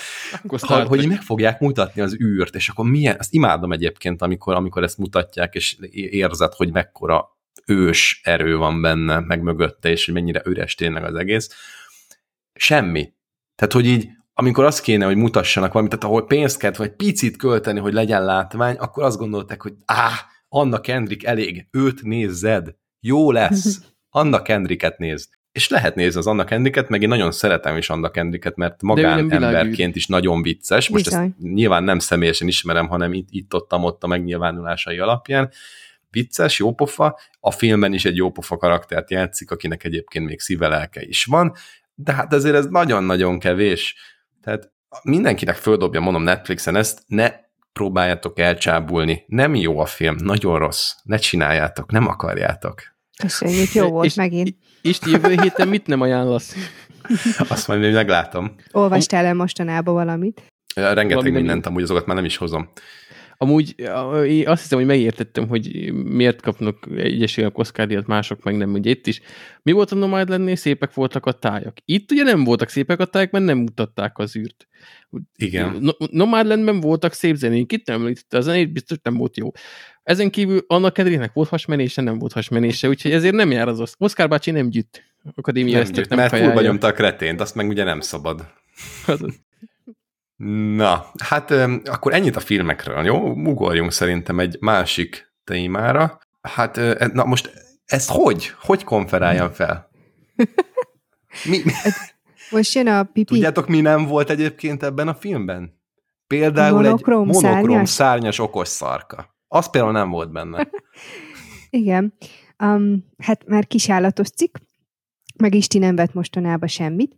Akkor 0.43 0.59
Star 0.59 0.87
hogy 0.87 0.97
Trek. 0.97 1.11
meg 1.11 1.21
fogják 1.21 1.59
mutatni 1.59 2.01
az 2.01 2.15
űrt, 2.21 2.55
és 2.55 2.69
akkor 2.69 2.85
milyen, 2.85 3.15
azt 3.19 3.33
imádom 3.33 3.71
egyébként, 3.71 4.21
amikor, 4.21 4.55
amikor 4.55 4.83
ezt 4.83 4.97
mutatják, 4.97 5.55
és 5.55 5.77
érzed, 5.91 6.53
hogy 6.53 6.71
mekkora 6.71 7.37
ős 7.65 8.21
erő 8.23 8.57
van 8.57 8.81
benne, 8.81 9.19
meg 9.19 9.41
mögötte, 9.41 9.89
és 9.89 10.05
hogy 10.05 10.13
mennyire 10.13 10.41
üres 10.45 10.75
tényleg 10.75 11.03
az 11.03 11.15
egész. 11.15 11.49
Semmi. 12.53 13.13
Tehát, 13.55 13.73
hogy 13.73 13.85
így, 13.85 14.09
amikor 14.33 14.65
azt 14.65 14.81
kéne, 14.81 15.05
hogy 15.05 15.15
mutassanak 15.15 15.71
valamit, 15.73 15.91
tehát 15.91 16.05
ahol 16.05 16.25
pénzt 16.27 16.57
kellett, 16.57 16.75
vagy 16.77 16.91
picit 16.91 17.37
költeni, 17.37 17.79
hogy 17.79 17.93
legyen 17.93 18.25
látvány, 18.25 18.75
akkor 18.75 19.03
azt 19.03 19.17
gondolták, 19.17 19.61
hogy 19.61 19.73
áh, 19.85 20.17
Anna 20.49 20.79
Kendrick 20.79 21.23
elég, 21.23 21.67
őt 21.71 22.03
nézzed, 22.03 22.75
jó 22.99 23.31
lesz, 23.31 23.81
Anna 24.09 24.41
Kendricket 24.41 24.97
nézd. 24.97 25.29
És 25.51 25.69
lehet 25.69 25.95
nézni 25.95 26.19
az 26.19 26.27
Anna 26.27 26.43
Kendricket, 26.43 26.89
meg 26.89 27.01
én 27.01 27.07
nagyon 27.07 27.31
szeretem 27.31 27.77
is 27.77 27.89
Anna 27.89 28.09
Kendricket, 28.09 28.55
mert 28.55 28.81
magánemberként 28.81 29.95
is 29.95 30.07
nagyon 30.07 30.41
vicces. 30.41 30.89
Most 30.89 31.03
Bizony. 31.03 31.23
ezt 31.23 31.53
nyilván 31.53 31.83
nem 31.83 31.99
személyesen 31.99 32.47
ismerem, 32.47 32.87
hanem 32.87 33.13
itt, 33.13 33.27
itt 33.31 33.53
ott, 33.53 33.73
ott 33.73 34.03
a 34.03 34.07
megnyilvánulásai 34.07 34.99
alapján. 34.99 35.51
Vicces, 36.09 36.59
jópofa, 36.59 37.19
a 37.39 37.51
filmben 37.51 37.93
is 37.93 38.05
egy 38.05 38.15
jópofa 38.15 38.57
karaktert 38.57 39.11
játszik, 39.11 39.51
akinek 39.51 39.83
egyébként 39.83 40.25
még 40.25 40.39
szívelelke 40.39 41.01
is 41.01 41.25
van, 41.25 41.53
de 41.95 42.13
hát 42.13 42.33
azért 42.33 42.55
ez 42.55 42.65
nagyon-nagyon 42.65 43.39
kevés. 43.39 43.95
Tehát 44.41 44.71
mindenkinek 45.03 45.55
földobja, 45.55 45.99
mondom 45.99 46.23
Netflixen 46.23 46.75
ezt, 46.75 47.03
ne 47.07 47.31
próbáljátok 47.77 48.39
elcsábulni. 48.39 49.23
Nem 49.27 49.55
jó 49.55 49.79
a 49.79 49.85
film, 49.85 50.15
nagyon 50.19 50.59
rossz. 50.59 50.91
Ne 51.03 51.17
csináljátok, 51.17 51.91
nem 51.91 52.07
akarjátok. 52.07 52.81
Köszönjük, 53.17 53.73
jó 53.73 53.89
volt 53.89 54.05
És- 54.05 54.13
megint. 54.15 54.55
Isti, 54.81 55.09
jövő 55.11 55.35
héten 55.41 55.67
mit 55.67 55.87
nem 55.87 56.01
ajánlasz? 56.01 56.55
Azt 57.49 57.67
majd 57.67 57.79
még 57.79 57.93
meglátom. 57.93 58.55
Olvastál 58.71 59.25
el 59.25 59.33
mostanában 59.33 59.93
valamit? 59.93 60.41
Rengeteg 60.75 61.09
Valami 61.15 61.29
mindent, 61.31 61.65
amúgy 61.65 61.83
azokat 61.83 62.05
már 62.05 62.15
nem 62.15 62.25
is 62.25 62.37
hozom. 62.37 62.69
Amúgy 63.39 63.75
azt 64.45 64.61
hiszem, 64.61 64.77
hogy 64.77 64.87
megértettem, 64.87 65.47
hogy 65.47 65.93
miért 65.93 66.41
kapnak 66.41 66.87
egyesülnek 66.95 67.57
Oscar-díjat, 67.57 68.07
mások 68.07 68.43
meg 68.43 68.57
nem. 68.57 68.73
Ugye 68.73 68.89
itt 68.89 69.07
is. 69.07 69.21
Mi 69.61 69.71
volt 69.71 69.91
a 69.91 69.95
Nomadlandnél? 69.95 70.55
Szépek 70.55 70.93
voltak 70.93 71.25
a 71.25 71.31
tájak. 71.31 71.77
Itt 71.85 72.11
ugye 72.11 72.23
nem 72.23 72.43
voltak 72.43 72.69
szépek 72.69 72.99
a 72.99 73.05
tájak, 73.05 73.31
mert 73.31 73.45
nem 73.45 73.57
mutatták 73.57 74.17
az 74.17 74.35
űrt. 74.35 74.67
Igen. 75.35 75.77
No- 75.79 76.11
Nomadlandben 76.11 76.79
voltak 76.79 77.13
szép 77.13 77.35
zenék, 77.35 77.71
itt 77.71 77.87
nem 77.87 78.01
említette 78.01 78.37
a 78.37 78.41
zenét, 78.41 78.71
biztos 78.73 78.97
nem 79.03 79.17
volt 79.17 79.37
jó. 79.37 79.51
Ezen 80.03 80.29
kívül 80.29 80.63
annak 80.67 80.93
kedvének 80.93 81.33
volt 81.33 81.49
hasmenése, 81.49 82.01
nem 82.01 82.19
volt 82.19 82.33
hasmenése, 82.33 82.87
úgyhogy 82.87 83.11
ezért 83.11 83.35
nem 83.35 83.51
jár 83.51 83.67
az 83.67 83.79
Osz- 83.79 83.95
Oscar 83.97 84.27
bácsi 84.29 84.51
nem 84.51 84.69
gyűjt. 84.69 85.03
Akadémia 85.35 85.73
Nem 85.73 85.81
ezt 85.81 85.91
gyűjt, 85.91 86.09
nem 86.09 86.17
mert 86.17 86.29
fullba 86.29 86.47
kajálja. 86.47 86.69
nyomta 86.69 86.87
a 86.87 86.91
kretént, 86.91 87.41
azt 87.41 87.55
meg 87.55 87.67
ugye 87.67 87.83
nem 87.83 87.99
szabad. 88.01 88.45
Azaz. 89.07 89.45
Na, 90.75 91.05
hát 91.23 91.51
akkor 91.85 92.13
ennyit 92.13 92.35
a 92.35 92.39
filmekről, 92.39 93.05
jó? 93.05 93.31
Ugorjunk 93.31 93.91
szerintem 93.91 94.39
egy 94.39 94.57
másik 94.59 95.33
témára. 95.43 96.19
Hát, 96.41 96.77
ö, 96.77 97.05
na 97.13 97.25
most 97.25 97.51
ezt 97.85 98.09
hogy? 98.09 98.51
Hogy 98.61 98.83
konferáljam 98.83 99.51
fel? 99.51 99.89
Mi, 101.49 101.61
Most 102.49 102.73
jön 102.73 102.87
a 102.87 103.03
pipi. 103.03 103.23
tudjátok, 103.23 103.67
mi 103.67 103.81
nem 103.81 104.05
volt 104.05 104.29
egyébként 104.29 104.83
ebben 104.83 105.07
a 105.07 105.13
filmben? 105.13 105.79
Például 106.27 106.81
Monokróm 106.81 107.29
egy 107.29 107.33
monokrom 107.35 107.61
szárnyas? 107.61 107.89
szárnyas 107.89 108.39
okos 108.39 108.67
szarka. 108.67 109.35
Az 109.47 109.69
például 109.69 109.93
nem 109.93 110.09
volt 110.09 110.31
benne. 110.31 110.67
Igen. 111.69 112.13
Um, 112.63 113.05
hát 113.17 113.47
már 113.47 113.67
kisállatos 113.67 114.29
cikk, 114.29 114.55
meg 115.37 115.53
Isti 115.53 115.77
nem 115.77 115.95
vett 115.95 116.13
mostanában 116.13 116.67
semmit. 116.67 117.15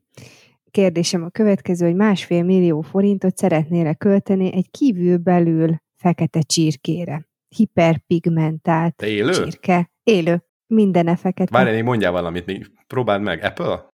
Kérdésem 0.72 1.24
a 1.24 1.30
következő, 1.30 1.86
hogy 1.86 1.96
másfél 1.96 2.44
millió 2.44 2.82
forintot 2.82 3.38
szeretnél 3.38 3.96
költeni 3.96 4.54
egy 4.54 4.72
kívülbelül 4.72 5.82
fekete 5.96 6.42
csirkére. 6.42 7.28
Hiperpigmentált 7.56 8.96
Te 8.96 9.08
élő? 9.08 9.32
csirke. 9.32 9.92
Élő. 10.04 10.44
Mindene 10.68 11.16
fekete. 11.16 11.58
Várj, 11.58 11.72
még 11.72 11.84
mondjál 11.84 12.12
valamit, 12.12 12.46
még 12.46 12.72
próbáld 12.88 13.22
meg. 13.22 13.44
Apple? 13.44 13.88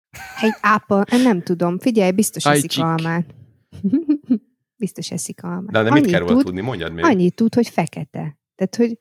Egy 0.41 0.53
ápa, 0.61 1.03
nem 1.23 1.41
tudom. 1.41 1.79
Figyelj, 1.79 2.11
biztos 2.11 2.45
eszik 2.45 2.63
Ajcsik. 2.63 2.83
almát. 2.83 3.35
biztos 4.83 5.11
eszik 5.11 5.43
almát. 5.43 5.71
De, 5.71 5.83
de 5.83 5.91
mit 5.91 6.05
kell 6.05 6.19
róla 6.19 6.33
tud, 6.33 6.43
tudni? 6.43 6.61
Mondjad 6.61 6.93
még. 6.93 7.05
Annyit 7.05 7.35
tud, 7.35 7.55
hogy 7.55 7.67
fekete. 7.67 8.37
Tehát, 8.55 8.75
hogy, 8.75 8.97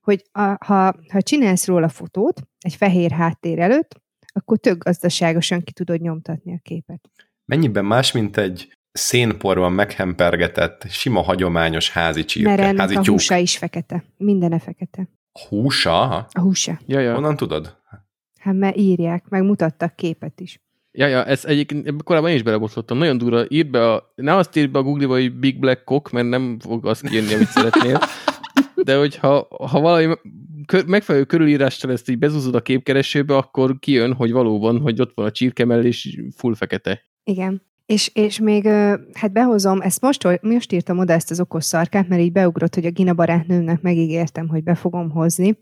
hogy 0.00 0.22
a, 0.32 0.64
ha, 0.64 0.94
ha 1.12 1.22
csinálsz 1.22 1.66
róla 1.66 1.88
fotót 1.88 2.42
egy 2.60 2.74
fehér 2.74 3.10
háttér 3.10 3.58
előtt, 3.58 4.02
akkor 4.32 4.58
tök 4.58 4.84
gazdaságosan 4.84 5.62
ki 5.62 5.72
tudod 5.72 6.00
nyomtatni 6.00 6.52
a 6.52 6.58
képet. 6.62 7.10
Mennyiben 7.44 7.84
más, 7.84 8.12
mint 8.12 8.36
egy 8.36 8.72
szénporban 8.92 9.72
meghempergetett, 9.72 10.84
sima 10.88 11.20
hagyományos 11.22 11.90
házi 11.90 12.24
csirke, 12.24 12.48
Mert 12.48 12.62
ennek 12.62 12.78
házi 12.78 12.94
a 12.94 13.00
tyúk. 13.00 13.14
húsa 13.14 13.36
is 13.36 13.56
fekete. 13.58 14.04
Mindene 14.16 14.58
fekete. 14.58 15.08
Húsa? 15.48 16.02
A 16.32 16.40
húsa. 16.40 16.80
Ja, 16.86 17.00
ja. 17.00 17.14
Honnan 17.14 17.36
tudod? 17.36 17.76
Hát 18.40 18.54
mert 18.54 18.76
írják, 18.76 19.28
meg 19.28 19.42
mutattak 19.42 19.96
képet 19.96 20.40
is. 20.40 20.60
Ja, 20.98 21.06
ja, 21.06 21.24
ez 21.24 21.44
egyébként 21.44 21.86
ebbe 21.86 22.02
korábban 22.04 22.30
én 22.30 22.36
is 22.36 22.42
belebotlottam. 22.42 22.98
Nagyon 22.98 23.18
durva. 23.18 23.44
Írd 23.48 23.70
be 23.70 23.92
a, 23.92 24.12
ne 24.14 24.34
azt 24.36 24.56
írd 24.56 24.70
be 24.70 24.78
a 24.78 24.82
Google-ba, 24.82 25.12
hogy 25.12 25.38
Big 25.38 25.58
Black 25.58 25.84
Cock, 25.84 26.10
mert 26.10 26.28
nem 26.28 26.56
fog 26.60 26.86
az 26.86 27.00
kijönni, 27.00 27.34
amit 27.34 27.48
szeretnél. 27.48 28.00
De 28.84 28.98
hogyha 28.98 29.48
ha 29.70 29.80
valami 29.80 30.14
kö, 30.66 30.82
megfelelő 30.86 31.24
körülírással 31.24 31.90
ezt 31.90 32.08
így 32.08 32.18
bezúzod 32.18 32.54
a 32.54 32.62
képkeresőbe, 32.62 33.36
akkor 33.36 33.78
kijön, 33.78 34.12
hogy 34.12 34.32
valóban, 34.32 34.80
hogy 34.80 35.00
ott 35.00 35.12
van 35.14 35.26
a 35.26 35.30
csirke 35.30 35.64
mellé, 35.64 35.86
és 35.86 36.20
full 36.36 36.54
fekete. 36.54 37.00
Igen. 37.24 37.62
És, 37.86 38.10
és 38.14 38.38
még, 38.38 38.66
hát 39.12 39.32
behozom, 39.32 39.80
ezt 39.80 40.00
most, 40.00 40.40
most 40.42 40.72
írtam 40.72 40.98
oda 40.98 41.12
ezt 41.12 41.30
az 41.30 41.40
okos 41.40 41.64
szarkát, 41.64 42.08
mert 42.08 42.22
így 42.22 42.32
beugrott, 42.32 42.74
hogy 42.74 42.86
a 42.86 42.90
Gina 42.90 43.14
barátnőmnek 43.14 43.80
megígértem, 43.80 44.48
hogy 44.48 44.62
be 44.62 44.74
fogom 44.74 45.10
hozni 45.10 45.58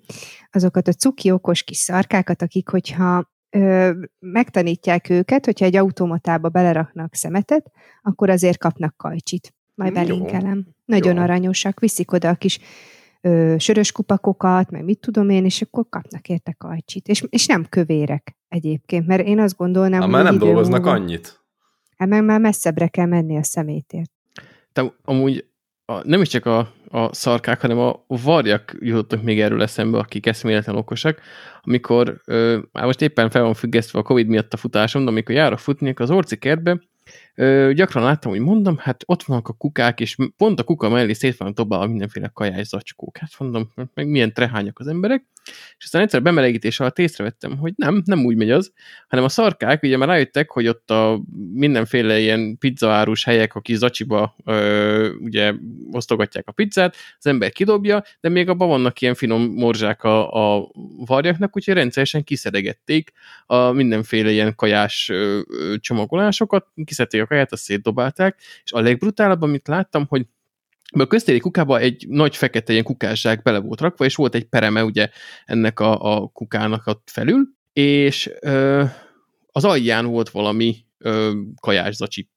azokat 0.51 0.89
a 0.89 0.93
cuki 0.93 1.31
okos 1.31 1.63
kis 1.63 1.77
szarkákat, 1.77 2.43
akik, 2.43 2.69
hogyha 2.69 3.31
ö, 3.51 3.91
megtanítják 4.19 5.11
őket, 5.11 5.45
hogyha 5.45 5.65
egy 5.65 5.77
automatába 5.77 6.49
beleraknak 6.49 7.15
szemetet, 7.15 7.71
akkor 8.03 8.31
azért 8.31 8.59
kapnak 8.59 8.97
kajcsit. 8.97 9.55
Majd 9.75 9.93
belinkelem. 9.93 10.67
Nagyon 10.85 11.17
Jó. 11.17 11.23
aranyosak, 11.23 11.81
viszik 11.81 12.13
oda 12.13 12.29
a 12.29 12.35
kis 12.35 12.59
ö, 13.21 13.55
sörös 13.59 13.93
kupakokat, 13.93 14.71
meg 14.71 14.85
mit 14.85 15.01
tudom 15.01 15.31
én, 15.31 15.45
és 15.45 15.63
akkor 15.63 15.85
kapnak 15.89 16.29
érte 16.29 16.55
kajcsit. 16.59 17.09
És, 17.09 17.25
és 17.29 17.47
nem 17.47 17.67
kövérek 17.69 18.37
egyébként, 18.49 19.07
mert 19.07 19.27
én 19.27 19.39
azt 19.39 19.57
gondolnám, 19.57 20.01
hogy 20.01 20.11
már 20.11 20.25
nem 20.25 20.39
dolgoznak 20.39 20.83
múlva- 20.83 21.01
annyit. 21.01 21.41
Hát 21.97 22.09
meg 22.09 22.25
már 22.25 22.41
messzebbre 22.41 22.89
kell 22.89 23.07
menni 23.07 23.37
a 23.37 23.43
szemétért. 23.43 24.11
De 24.73 24.93
amúgy 25.05 25.45
a, 25.85 26.09
nem 26.09 26.21
is 26.21 26.29
csak 26.29 26.47
a, 26.47 26.59
a 26.89 27.15
szarkák, 27.15 27.61
hanem 27.61 27.79
a 27.79 28.05
varjak 28.07 28.77
jutottak 28.81 29.23
még 29.23 29.41
erről 29.41 29.63
eszembe, 29.63 29.99
akik 29.99 30.27
eszméletlen 30.27 30.77
okosak, 30.77 31.21
amikor, 31.63 32.21
ö, 32.25 32.59
már 32.73 32.85
most 32.85 33.03
éppen 33.03 33.31
fel 33.31 33.43
van 33.43 33.55
függesztve 33.55 33.99
a 33.99 34.03
Covid 34.03 34.27
miatt 34.27 34.53
a 34.53 34.57
futásom, 34.57 35.05
de 35.05 35.11
amikor 35.11 35.35
járok 35.35 35.59
futni, 35.59 35.91
akkor 35.91 36.05
az 36.05 36.11
orci 36.11 36.37
kertbe, 36.37 36.81
ö, 37.35 37.73
gyakran 37.75 38.05
láttam, 38.05 38.31
hogy 38.31 38.41
mondom, 38.41 38.77
hát 38.79 39.03
ott 39.07 39.23
vannak 39.23 39.49
a 39.49 39.53
kukák, 39.53 40.01
és 40.01 40.17
pont 40.37 40.61
a 40.61 40.65
kuka 40.65 40.89
mellé 40.89 41.13
szét 41.13 41.37
vannak 41.37 41.55
dobálva 41.55 41.87
mindenféle 41.87 42.31
kajás 42.35 42.67
zacskók. 42.67 43.17
Hát 43.17 43.31
mondom, 43.39 43.73
meg 43.95 44.09
milyen 44.09 44.33
trehányak 44.33 44.79
az 44.79 44.87
emberek. 44.87 45.25
És 45.79 45.85
aztán 45.85 46.03
egyszer 46.03 46.23
bemelegítés 46.23 46.81
alatt 46.81 46.99
észrevettem, 46.99 47.57
hogy 47.57 47.73
nem, 47.77 48.03
nem 48.05 48.25
úgy 48.25 48.37
megy 48.37 48.51
az, 48.51 48.73
hanem 49.09 49.25
a 49.25 49.29
szarkák 49.29 49.83
ugye 49.83 49.97
már 49.97 50.09
rájöttek, 50.09 50.51
hogy 50.51 50.69
ott 50.69 50.91
a 50.91 51.23
mindenféle 51.53 52.19
ilyen 52.19 52.59
pizzaárus 52.59 53.25
helyek, 53.25 53.55
a 53.55 53.61
kis 53.61 53.77
zacsiba 53.77 54.37
ö, 54.45 55.15
ugye 55.15 55.53
osztogatják 55.91 56.49
a 56.49 56.53
pizzát, 56.53 56.97
az 57.19 57.27
ember 57.27 57.51
kidobja, 57.51 58.05
de 58.21 58.29
még 58.29 58.49
abban 58.49 58.69
vannak 58.69 59.01
ilyen 59.01 59.15
finom 59.15 59.43
morzsák 59.43 60.03
a, 60.03 60.57
a 60.57 60.71
varjaknak, 61.07 61.57
úgyhogy 61.57 61.75
rendszeresen 61.75 62.25
kiszedegették 62.25 63.13
a 63.47 63.71
mindenféle 63.71 64.31
ilyen 64.31 64.55
kajás 64.55 65.09
ö, 65.09 65.41
ö, 65.49 65.75
csomagolásokat, 65.79 66.67
kiszedték 66.85 67.23
a 67.23 67.27
kaját, 67.27 67.53
azt 67.53 67.63
szétdobálták, 67.63 68.39
és 68.65 68.73
a 68.73 68.81
legbrutálabb, 68.81 69.43
amit 69.43 69.69
láttam, 69.69 70.07
hogy 70.09 70.27
a 70.99 71.07
köztéri 71.07 71.39
kukába 71.39 71.79
egy 71.79 72.07
nagy 72.09 72.37
fekete 72.37 72.73
ilyen 72.73 72.85
kukászsák 72.85 73.43
bele 73.43 73.59
volt 73.59 73.81
rakva, 73.81 74.05
és 74.05 74.15
volt 74.15 74.35
egy 74.35 74.45
pereme 74.45 74.85
ugye 74.85 75.09
ennek 75.45 75.81
a, 75.81 76.15
a 76.15 76.29
kukának 76.29 76.87
ott 76.87 77.09
felül, 77.13 77.49
és 77.73 78.31
ö, 78.41 78.85
az 79.47 79.65
alján 79.65 80.07
volt 80.07 80.31
valami 80.31 80.77
ö, 80.99 81.31
kajás 81.61 81.95
zacsi. 81.95 82.29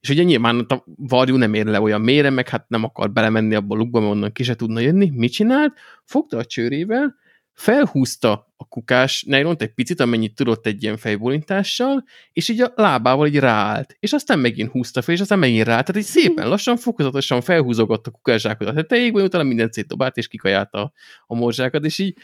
És 0.00 0.08
ugye 0.08 0.22
nyilván 0.22 0.58
a 0.58 0.84
varjú 0.96 1.36
nem 1.36 1.54
ér 1.54 1.66
le 1.66 1.80
olyan 1.80 2.00
mélyre, 2.00 2.30
meg 2.30 2.48
hát 2.48 2.68
nem 2.68 2.84
akar 2.84 3.12
belemenni 3.12 3.54
abba 3.54 3.74
a 3.74 3.78
lukba, 3.78 4.00
mert 4.00 4.12
onnan 4.12 4.32
ki 4.32 4.42
se 4.42 4.54
tudna 4.54 4.80
jönni. 4.80 5.10
Mit 5.14 5.32
csinált? 5.32 5.72
Fogta 6.04 6.36
a 6.36 6.44
csőrével, 6.44 7.14
felhúzta 7.60 8.52
a 8.56 8.64
kukás 8.68 9.24
nejlont 9.26 9.62
egy 9.62 9.74
picit, 9.74 10.00
amennyit 10.00 10.34
tudott 10.34 10.66
egy 10.66 10.82
ilyen 10.82 10.96
fejbólintással, 10.96 12.04
és 12.32 12.48
így 12.48 12.60
a 12.60 12.72
lábával 12.74 13.26
így 13.26 13.38
ráállt. 13.38 13.96
És 13.98 14.12
aztán 14.12 14.38
megint 14.38 14.70
húzta 14.70 15.02
fel, 15.02 15.14
és 15.14 15.20
aztán 15.20 15.38
megint 15.38 15.66
ráállt. 15.66 15.86
Tehát 15.86 16.02
így 16.02 16.08
szépen 16.08 16.48
lassan, 16.48 16.76
fokozatosan 16.76 17.40
felhúzogatta 17.40 18.10
a 18.10 18.12
kukászsákot 18.12 18.68
a 18.68 18.72
tetejéig, 18.72 19.12
vagy 19.12 19.22
utána 19.22 19.44
mindent 19.44 19.72
szétdobált, 19.72 20.16
és 20.16 20.28
kikajálta 20.28 20.82
a, 20.82 20.92
a 21.26 21.34
morzsákat, 21.34 21.84
és 21.84 21.98
így 21.98 22.16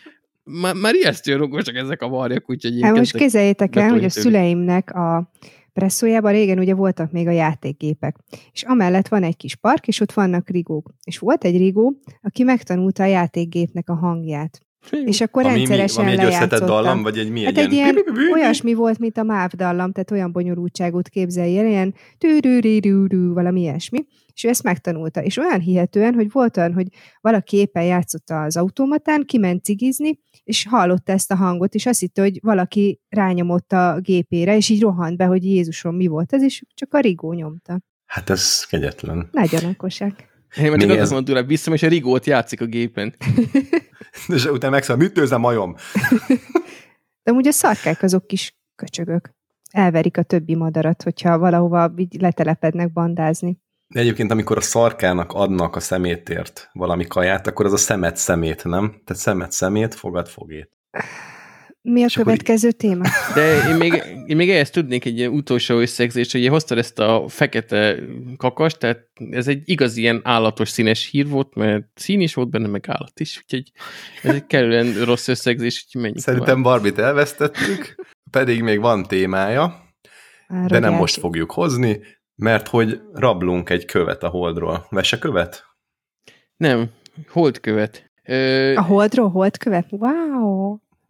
már, 0.45 0.75
már 0.75 0.95
ijesztően 0.95 1.41
okosak 1.41 1.75
ezek 1.75 2.03
a 2.03 2.09
varjak, 2.09 2.51
úgyhogy 2.51 2.83
Hát 2.83 2.97
most 2.97 3.17
képzeljétek 3.17 3.77
el, 3.77 3.91
hogy 3.91 4.05
a 4.05 4.11
szüleimnek 4.11 4.95
a 4.95 5.31
presszójában 5.73 6.33
régen 6.33 6.59
ugye 6.59 6.75
voltak 6.75 7.13
még 7.13 7.27
a 7.27 7.31
játékgépek, 7.31 8.17
és 8.53 8.63
amellett 8.63 9.09
van 9.09 9.23
egy 9.23 9.37
kis 9.37 9.55
park, 9.55 9.89
és 9.89 10.01
ott 10.01 10.13
vannak 10.13 10.49
rigók. 10.49 10.95
És 11.05 11.19
volt 11.19 11.45
egy 11.45 11.57
rigó, 11.57 12.01
aki 12.23 12.43
megtanulta 12.43 13.03
a 13.03 13.07
játékgépnek 13.07 13.89
a 13.89 13.95
hangját. 13.95 14.66
És 14.91 15.21
akkor 15.21 15.45
Ami, 15.45 15.53
mi, 15.53 15.59
rendszeresen 15.59 16.05
ami 16.05 16.13
egy 16.13 16.25
összetett 16.25 16.65
dallam, 16.65 17.03
vagy 17.03 17.19
egy 17.19 17.31
mi 17.31 17.45
Hát 17.45 17.59
egy, 17.59 17.73
ilyen 17.73 17.97
olyasmi 18.33 18.75
volt, 18.75 18.99
mint 18.99 19.19
a 19.19 19.23
MÁV 19.23 19.51
dallam, 19.51 19.93
tehát 19.93 20.11
olyan 20.11 20.33
bonyolultságot 20.33 21.09
képzelj 21.09 21.59
el, 21.59 21.67
ilyen 21.67 21.95
tűrűrűrűrű, 22.19 23.29
valami 23.29 23.61
ilyesmi, 23.61 24.07
és 24.35 24.45
ő 24.45 24.49
ezt 24.49 24.63
megtanulta. 24.63 25.23
És 25.23 25.37
olyan 25.37 25.61
hihetően, 25.61 26.15
hogy 26.15 26.33
volt 26.33 26.57
olyan, 26.57 26.73
hogy 26.73 26.87
valaki 27.21 27.57
éppen 27.57 27.85
játszotta 27.85 28.43
az 28.43 28.57
automatán, 28.57 29.25
kiment 29.25 29.65
cigizni, 29.65 30.19
és 30.45 30.67
hallotta 30.69 31.13
ezt 31.13 31.31
a 31.31 31.37
hangot, 31.37 31.75
és 31.75 31.87
azt 31.87 32.01
hitte, 32.01 32.23
hogy 32.23 32.39
valaki 32.43 33.01
rányomott 33.09 33.73
a 33.73 33.99
gépére, 34.01 34.57
és 34.57 34.69
így 34.69 34.81
rohant 34.81 35.17
be, 35.17 35.25
hogy 35.25 35.45
Jézusom, 35.45 35.97
mi 35.97 36.07
volt 36.07 36.33
ez, 36.33 36.43
és 36.43 36.63
csak 36.75 36.95
a 36.95 36.99
rigó 36.99 37.33
nyomta. 37.33 37.81
Hát 38.07 38.31
ez 38.31 38.65
kegyetlen. 38.65 39.29
Nagyon 39.33 39.65
okosak. 39.65 40.35
Én 40.57 40.71
már 40.71 40.81
csak 40.81 40.91
azt 40.91 41.11
mondom 41.11 41.25
tőle, 41.25 41.47
visszam, 41.47 41.73
és 41.73 41.83
a 41.83 41.89
rigót 41.89 42.27
játszik 42.27 42.61
a 42.61 42.65
gépen. 42.65 43.15
És 44.35 44.45
utána 44.45 44.73
megszól, 44.73 44.97
mit 44.97 45.13
tőz 45.13 45.33
a 45.33 45.39
majom? 45.39 45.75
De 47.25 47.33
ugye 47.33 47.49
a 47.49 47.53
szarkák 47.53 48.03
azok 48.03 48.27
kis 48.27 48.57
köcsögök. 48.75 49.31
Elverik 49.71 50.17
a 50.17 50.23
többi 50.23 50.55
madarat, 50.55 51.03
hogyha 51.03 51.39
valahova 51.39 51.93
így 51.97 52.21
letelepednek 52.21 52.93
bandázni. 52.93 53.59
De 53.87 54.01
egyébként, 54.01 54.31
amikor 54.31 54.57
a 54.57 54.61
szarkának 54.61 55.33
adnak 55.33 55.77
a 55.77 55.81
szemétért 55.81 56.71
valami 56.73 57.07
kaját, 57.07 57.47
akkor 57.47 57.67
az 57.67 57.73
a 57.73 57.77
szemet 57.77 58.17
szemét, 58.17 58.65
nem? 58.65 58.89
Tehát 58.89 59.23
szemet 59.23 59.53
szemét, 59.53 59.95
fogad 59.95 60.29
fogét. 60.29 60.71
Mi 61.89 62.03
a 62.03 62.05
És 62.05 62.17
akkor 62.17 62.33
következő 62.33 62.71
téma? 62.71 63.05
De 63.35 63.69
én 63.69 63.77
még, 63.77 64.03
én 64.27 64.37
még 64.37 64.51
ehhez 64.51 64.71
tudnék 64.71 65.05
egy 65.05 65.19
ilyen 65.19 65.33
utolsó 65.33 65.79
összegzést, 65.79 66.33
hogy 66.33 66.49
hoztad 66.49 66.79
ezt 66.79 66.99
a 66.99 67.25
fekete 67.29 67.97
kakas, 68.37 68.75
tehát 68.75 69.09
ez 69.31 69.49
egy 69.49 69.63
igaz 69.65 69.97
ilyen 69.97 70.21
állatos 70.25 70.69
színes 70.69 71.09
hír 71.11 71.29
volt, 71.29 71.55
mert 71.55 71.87
szín 71.95 72.21
is 72.21 72.35
volt 72.35 72.51
benne, 72.51 72.67
meg 72.67 72.85
állat 72.89 73.21
is, 73.21 73.43
úgyhogy 73.43 73.73
ez 74.23 74.35
egy 74.35 74.47
kellően 74.47 75.05
rossz 75.05 75.29
összegzés, 75.29 75.83
úgyhogy 75.85 76.01
menjünk 76.03 76.23
Szerintem 76.23 76.63
Barbit 76.63 76.99
elvesztettük, 76.99 77.95
pedig 78.31 78.63
még 78.63 78.81
van 78.81 79.03
témája, 79.03 79.85
Már 80.49 80.71
de 80.71 80.79
nem 80.79 80.93
most 80.93 81.19
fogjuk 81.19 81.53
hozni, 81.53 82.01
mert 82.35 82.69
hogy 82.69 83.01
rablunk 83.13 83.71
egy 83.71 83.85
követ 83.85 84.23
a 84.23 84.29
holdról. 84.29 84.87
Vesse 84.91 85.19
követ? 85.19 85.65
Nem, 86.57 86.91
holdkövet. 87.29 88.11
Ö, 88.29 88.75
A 88.75 88.83
holdról 88.83 89.31
holdkövet? 89.31 89.87
Wow! 89.91 90.56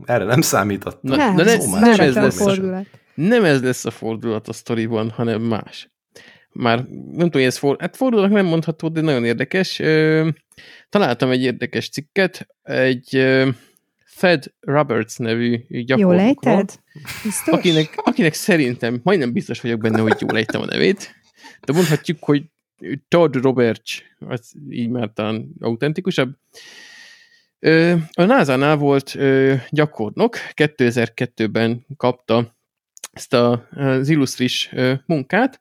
Erre 0.05 0.25
nem 0.25 0.41
számítottam. 0.41 1.01
Na, 1.03 1.17
nem, 1.17 1.37
de 1.37 1.45
ne- 1.45 1.81
nem 1.81 2.01
ez 2.01 2.15
lesz. 2.15 2.37
fordulat. 2.37 2.87
nem 3.15 3.45
ez 3.45 3.63
lesz 3.63 3.85
a 3.85 3.91
fordulat 3.91 4.49
a 4.49 4.53
sztoriban, 4.53 5.11
hanem 5.11 5.43
más. 5.43 5.91
Már 6.53 6.77
nem 6.87 7.13
tudom, 7.13 7.31
hogy 7.31 7.43
ez 7.43 7.57
for, 7.57 7.77
hát 7.81 7.97
fordulat 7.97 8.31
nem 8.31 8.47
mondható, 8.47 8.89
de 8.89 9.01
nagyon 9.01 9.25
érdekes. 9.25 9.83
Találtam 10.89 11.31
egy 11.31 11.43
érdekes 11.43 11.89
cikket, 11.89 12.47
egy 12.63 13.27
Fed 14.05 14.45
Roberts 14.61 15.19
nevű 15.19 15.65
Jól 15.69 15.83
gyakornokról, 15.83 16.21
ejted? 16.21 16.81
Biztos? 17.23 17.55
akinek, 17.55 17.93
akinek 17.97 18.35
szerintem 18.35 19.01
majdnem 19.03 19.33
biztos 19.33 19.61
vagyok 19.61 19.81
benne, 19.81 20.01
hogy 20.01 20.17
jól 20.19 20.37
ejtem 20.37 20.61
a 20.61 20.65
nevét, 20.65 21.15
de 21.65 21.73
mondhatjuk, 21.73 22.25
hogy 22.25 22.45
Todd 23.09 23.37
Roberts, 23.43 24.03
az 24.19 24.53
így 24.71 24.89
már 24.89 25.11
talán 25.15 25.49
autentikusabb. 25.61 26.31
A 28.13 28.25
NASA-nál 28.25 28.77
volt 28.77 29.17
gyakornok, 29.71 30.37
2002-ben 30.55 31.87
kapta 31.97 32.57
ezt 33.13 33.35
a, 33.35 33.69
az 33.71 34.09
illusztris 34.09 34.71
munkát, 35.07 35.61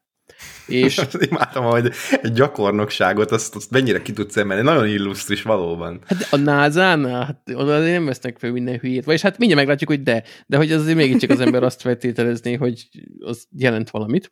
És 0.67 1.01
Imádtam, 1.29 1.63
hogy 1.63 1.91
egy 2.21 2.31
gyakornokságot, 2.31 3.31
azt, 3.31 3.55
azt 3.55 3.71
mennyire 3.71 4.01
ki 4.01 4.13
tudsz 4.13 4.37
emelni. 4.37 4.63
Nagyon 4.63 4.87
illusztris 4.87 5.41
valóban. 5.41 6.01
hát 6.05 6.27
a 6.31 6.35
NASA-nál, 6.35 7.25
hát 7.25 7.41
oda 7.53 7.79
nem 7.79 8.05
vesznek 8.05 8.39
fel 8.39 8.51
minden 8.51 8.79
hülyét. 8.79 9.05
Vagyis 9.05 9.21
hát 9.21 9.37
mindjárt 9.37 9.61
meglátjuk, 9.65 9.89
hogy 9.89 10.03
de. 10.03 10.23
De 10.45 10.57
hogy 10.57 10.71
az 10.71 10.81
azért 10.81 10.97
mégiscsak 10.97 11.29
az 11.29 11.39
ember 11.39 11.63
azt 11.63 11.81
feltételezné, 11.81 12.53
hogy 12.53 12.89
az 13.19 13.47
jelent 13.51 13.89
valamit. 13.89 14.31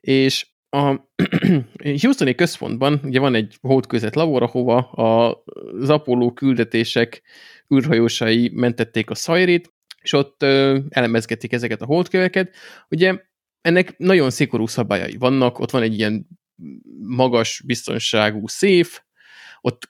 És 0.00 0.46
a 0.70 0.96
Houstoni 2.02 2.34
központban 2.34 3.00
ugye 3.04 3.20
van 3.20 3.34
egy 3.34 3.58
hódközet 3.60 4.14
labor, 4.14 4.42
ahova 4.42 4.78
az 4.90 5.90
Apollo 5.90 6.32
küldetések 6.32 7.22
űrhajósai 7.74 8.50
mentették 8.54 9.10
a 9.10 9.14
szajrét, 9.14 9.72
és 10.00 10.12
ott 10.12 10.42
ö, 10.42 10.78
elemezgetik 10.88 11.52
ezeket 11.52 11.82
a 11.82 11.86
holdköveket. 11.86 12.54
Ugye 12.88 13.18
ennek 13.60 13.98
nagyon 13.98 14.30
szigorú 14.30 14.66
szabályai 14.66 15.16
vannak, 15.16 15.58
ott 15.58 15.70
van 15.70 15.82
egy 15.82 15.98
ilyen 15.98 16.26
magas 17.00 17.62
biztonságú 17.66 18.46
széf, 18.46 19.00
ott 19.60 19.87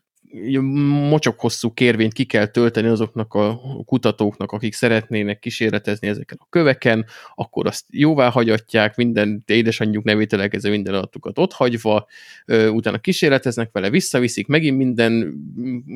mocsok 1.09 1.41
hosszú 1.41 1.73
kérvényt 1.73 2.13
ki 2.13 2.25
kell 2.25 2.47
tölteni 2.47 2.89
azoknak 2.89 3.35
a 3.35 3.61
kutatóknak, 3.85 4.53
akik 4.53 4.75
szeretnének 4.75 5.39
kísérletezni 5.39 6.09
ezeken 6.09 6.39
a 6.41 6.47
köveken, 6.51 7.07
akkor 7.35 7.67
azt 7.67 7.85
jóvá 7.91 8.31
hagyatják, 8.31 8.97
minden 8.97 9.43
édesanyjuk 9.47 10.05
nevét 10.05 10.33
elkező 10.33 10.71
minden 10.71 10.95
adatukat 10.95 11.39
ott 11.39 11.53
hagyva, 11.53 12.07
utána 12.47 12.99
kísérleteznek 12.99 13.69
vele, 13.73 13.91
visszaviszik, 13.91 14.47
megint 14.47 14.77
minden 14.77 15.35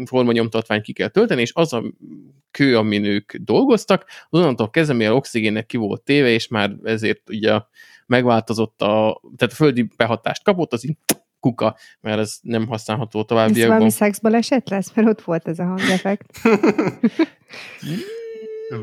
formanyomtatványt 0.04 0.82
ki 0.82 0.92
kell 0.92 1.08
tölteni, 1.08 1.40
és 1.40 1.52
az 1.54 1.72
a 1.72 1.82
kő, 2.50 2.76
amin 2.76 3.04
ők 3.04 3.34
dolgoztak, 3.36 4.06
azonnantól 4.30 4.70
kezdve, 4.70 4.94
mivel 4.94 5.14
oxigénnek 5.14 5.66
ki 5.66 5.76
volt 5.76 6.02
téve, 6.02 6.28
és 6.28 6.48
már 6.48 6.76
ezért 6.82 7.30
ugye 7.30 7.60
megváltozott 8.06 8.82
a, 8.82 9.20
tehát 9.36 9.52
a 9.52 9.56
földi 9.56 9.88
behatást 9.96 10.44
kapott, 10.44 10.72
az 10.72 10.84
így 10.84 10.96
kuka, 11.42 11.76
mert 12.00 12.18
ez 12.18 12.38
nem 12.42 12.66
használható 12.66 13.20
Ez 13.20 13.26
továbbiakban. 13.26 13.74
valami 13.74 13.90
szexbaleset 13.90 14.68
lesz? 14.68 14.92
Mert 14.94 15.08
ott 15.08 15.22
volt 15.22 15.48
ez 15.48 15.58
a 15.58 15.64
hangeffekt. 15.64 16.26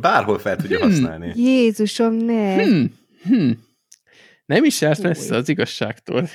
Bárhol 0.02 0.40
fel 0.40 0.56
tudja 0.56 0.80
használni. 0.80 1.32
Jézusom, 1.36 2.14
ne! 2.14 2.64
Hmm, 2.64 2.94
hmm. 3.24 3.64
Nem 4.46 4.64
is 4.64 4.82
járt 4.82 4.96
Fúj. 4.96 5.06
messze 5.08 5.36
az 5.36 5.50
igazságtól. 5.50 6.28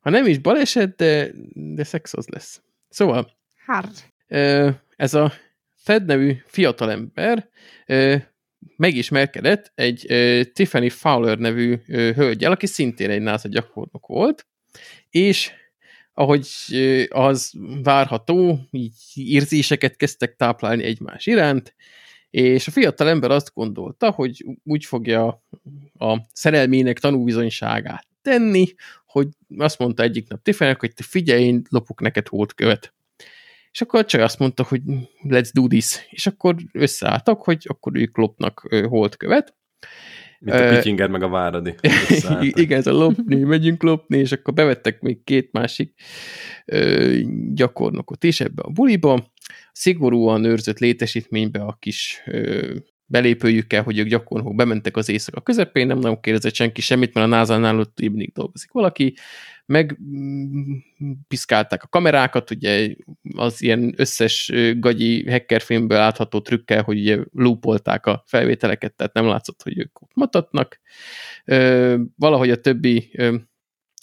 Ha 0.00 0.10
nem 0.10 0.26
is 0.26 0.38
baleset, 0.38 0.96
de, 0.96 1.30
de 1.52 1.84
szex 1.84 2.14
az 2.14 2.26
lesz. 2.28 2.62
Szóval, 2.88 3.30
Hard. 3.66 3.90
ez 4.96 5.14
a 5.14 5.32
Fed 5.76 6.04
nevű 6.04 6.36
fiatalember 6.46 7.48
megismerkedett 8.76 9.72
egy 9.74 10.06
Tiffany 10.52 10.90
Fowler 10.90 11.38
nevű 11.38 11.76
hölgyel, 11.86 12.52
aki 12.52 12.66
szintén 12.66 13.10
egy 13.10 13.20
NASA 13.20 13.48
gyakornok 13.48 14.06
volt, 14.06 14.46
és 15.10 15.52
ahogy 16.14 16.46
az 17.08 17.52
várható, 17.82 18.60
így 18.70 18.94
érzéseket 19.14 19.96
kezdtek 19.96 20.36
táplálni 20.36 20.84
egymás 20.84 21.26
iránt, 21.26 21.74
és 22.30 22.66
a 22.66 22.70
fiatal 22.70 23.08
ember 23.08 23.30
azt 23.30 23.54
gondolta, 23.54 24.10
hogy 24.10 24.44
úgy 24.64 24.84
fogja 24.84 25.42
a 25.98 26.18
szerelmének 26.32 26.98
tanúbizonyságát 26.98 28.06
tenni, 28.22 28.66
hogy 29.06 29.28
azt 29.56 29.78
mondta 29.78 30.02
egyik 30.02 30.28
nap 30.28 30.42
Tiffany, 30.42 30.74
hogy 30.78 30.94
te 30.94 31.02
figyelj, 31.02 31.44
én 31.44 31.62
lopok 31.68 32.00
neked 32.00 32.28
hódkövet. 32.28 32.94
És 33.70 33.80
akkor 33.80 34.00
a 34.00 34.04
csaj 34.04 34.22
azt 34.22 34.38
mondta, 34.38 34.62
hogy 34.62 34.80
let's 35.28 35.50
do 35.52 35.66
this. 35.66 36.06
És 36.10 36.26
akkor 36.26 36.56
összeálltak, 36.72 37.42
hogy 37.42 37.64
akkor 37.68 37.96
ők 37.96 38.16
lopnak 38.16 38.68
holdkövet. 38.88 39.54
Mint 40.44 40.56
a 40.56 40.64
Ö, 40.64 40.74
Pityinger 40.74 41.08
meg 41.08 41.22
a 41.22 41.28
Váradi. 41.28 41.74
Igen, 42.62 42.78
ez 42.78 42.86
a 42.86 42.92
lopni, 42.92 43.36
megyünk 43.36 43.82
lopni, 43.82 44.18
és 44.18 44.32
akkor 44.32 44.54
bevettek 44.54 45.00
még 45.00 45.24
két 45.24 45.52
másik 45.52 45.94
ö, 46.64 47.18
gyakornokot 47.52 48.24
is 48.24 48.40
ebbe 48.40 48.62
a 48.62 48.70
buliba. 48.70 49.32
Szigorúan 49.72 50.44
őrzött 50.44 50.78
létesítménybe 50.78 51.60
a 51.60 51.76
kis 51.80 52.22
ö, 52.26 52.74
belépőjükkel, 53.12 53.82
hogy 53.82 53.98
ők 53.98 54.06
gyakornokok 54.06 54.54
bementek 54.54 54.96
az 54.96 55.08
éjszaka 55.08 55.40
közepén, 55.40 55.86
nem 55.86 55.98
nagyon 55.98 56.20
kérdezett 56.20 56.54
senki 56.54 56.80
semmit, 56.80 57.14
mert 57.14 57.26
a 57.26 57.28
NASA-nál 57.28 57.78
ott 57.78 58.00
mindig 58.00 58.32
dolgozik 58.32 58.72
valaki, 58.72 59.14
meg 59.66 59.98
mm, 60.02 60.76
piszkálták 61.28 61.82
a 61.82 61.88
kamerákat, 61.88 62.50
ugye 62.50 62.94
az 63.36 63.62
ilyen 63.62 63.94
összes 63.96 64.52
gagyi 64.76 65.30
hackerfilmből 65.30 65.98
látható 65.98 66.40
trükkel, 66.40 66.82
hogy 66.82 66.98
ugye 66.98 67.18
loopolták 67.32 68.06
a 68.06 68.22
felvételeket, 68.26 68.94
tehát 68.94 69.14
nem 69.14 69.26
látszott, 69.26 69.62
hogy 69.62 69.78
ők 69.78 70.02
ott 70.02 70.14
matatnak. 70.14 70.80
Valahogy 72.16 72.50
a 72.50 72.60
többi 72.60 73.18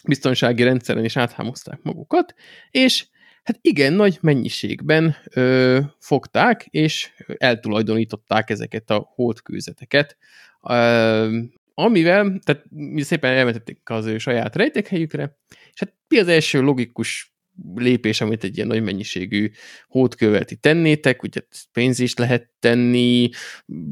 biztonsági 0.08 0.64
rendszeren 0.64 1.06
is 1.06 1.18
áthámozták 1.18 1.82
magukat, 1.82 2.34
és 2.72 3.08
hát 3.50 3.60
igen, 3.62 3.94
nagy 3.94 4.18
mennyiségben 4.22 5.16
ö, 5.34 5.80
fogták, 6.00 6.68
és 6.70 7.10
eltulajdonították 7.38 8.50
ezeket 8.50 8.90
a 8.90 9.10
holdkőzeteket, 9.16 10.18
ö, 10.64 11.38
amivel, 11.74 12.40
tehát 12.44 12.64
szépen 12.96 13.34
elvetették 13.34 13.80
az 13.84 14.06
ő 14.06 14.18
saját 14.18 14.56
rejtékhelyükre, 14.56 15.38
és 15.74 15.80
hát 15.80 15.94
mi 16.08 16.18
az 16.18 16.28
első 16.28 16.62
logikus 16.62 17.34
lépés, 17.76 18.22
amit 18.22 18.44
egy 18.44 18.56
ilyen 18.56 18.68
nagy 18.68 18.84
mennyiségű 18.84 19.52
hódköveti 19.88 20.56
tennétek, 20.56 21.24
ugye 21.24 21.42
pénz 21.72 22.00
is 22.00 22.14
lehet 22.14 22.50
tenni, 22.60 23.30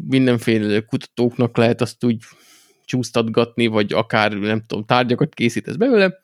mindenféle 0.08 0.82
kutatóknak 0.82 1.58
lehet 1.58 1.82
azt 1.82 2.04
úgy 2.04 2.24
csúsztatgatni, 2.86 3.68
vagy 3.68 3.94
akár, 3.94 4.34
nem 4.34 4.62
tudom, 4.68 4.86
tárgyakat 4.86 5.34
készítesz 5.34 5.76
belőle, 5.76 6.20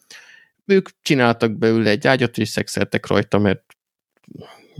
ők 0.66 0.90
csináltak 1.02 1.52
belőle 1.52 1.90
egy 1.90 2.08
ágyat, 2.08 2.38
és 2.38 2.50
szexeltek 2.50 3.08
rajta, 3.08 3.40
mert 3.40 3.64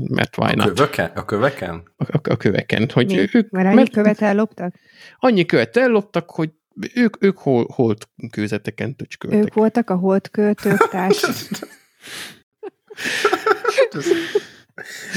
mert 0.10 0.38
why 0.38 0.52
A 0.52 0.56
not? 0.56 0.68
köveken? 0.74 1.12
A 1.16 1.26
köveken? 1.26 1.84
A, 1.98 2.04
a, 2.04 2.20
a 2.30 2.38
köveken, 2.38 2.90
hogy 2.94 3.06
Mi? 3.06 3.30
ők 3.32 3.50
Mert 3.50 3.78
annyi 3.78 3.90
követ 3.90 4.22
elloptak? 4.22 4.76
annyi 5.20 5.46
követ 5.46 5.78
elloptak, 5.78 6.32
hogy 6.32 6.50
ők, 6.94 7.24
ők 7.24 7.38
hol, 7.38 7.68
holt 7.74 8.10
kőzeteken 8.32 8.96
töcsköltek. 8.96 9.44
Ők 9.44 9.54
voltak 9.54 9.90
a 9.90 9.96
holdköltők 9.96 10.90
társ. 10.90 11.24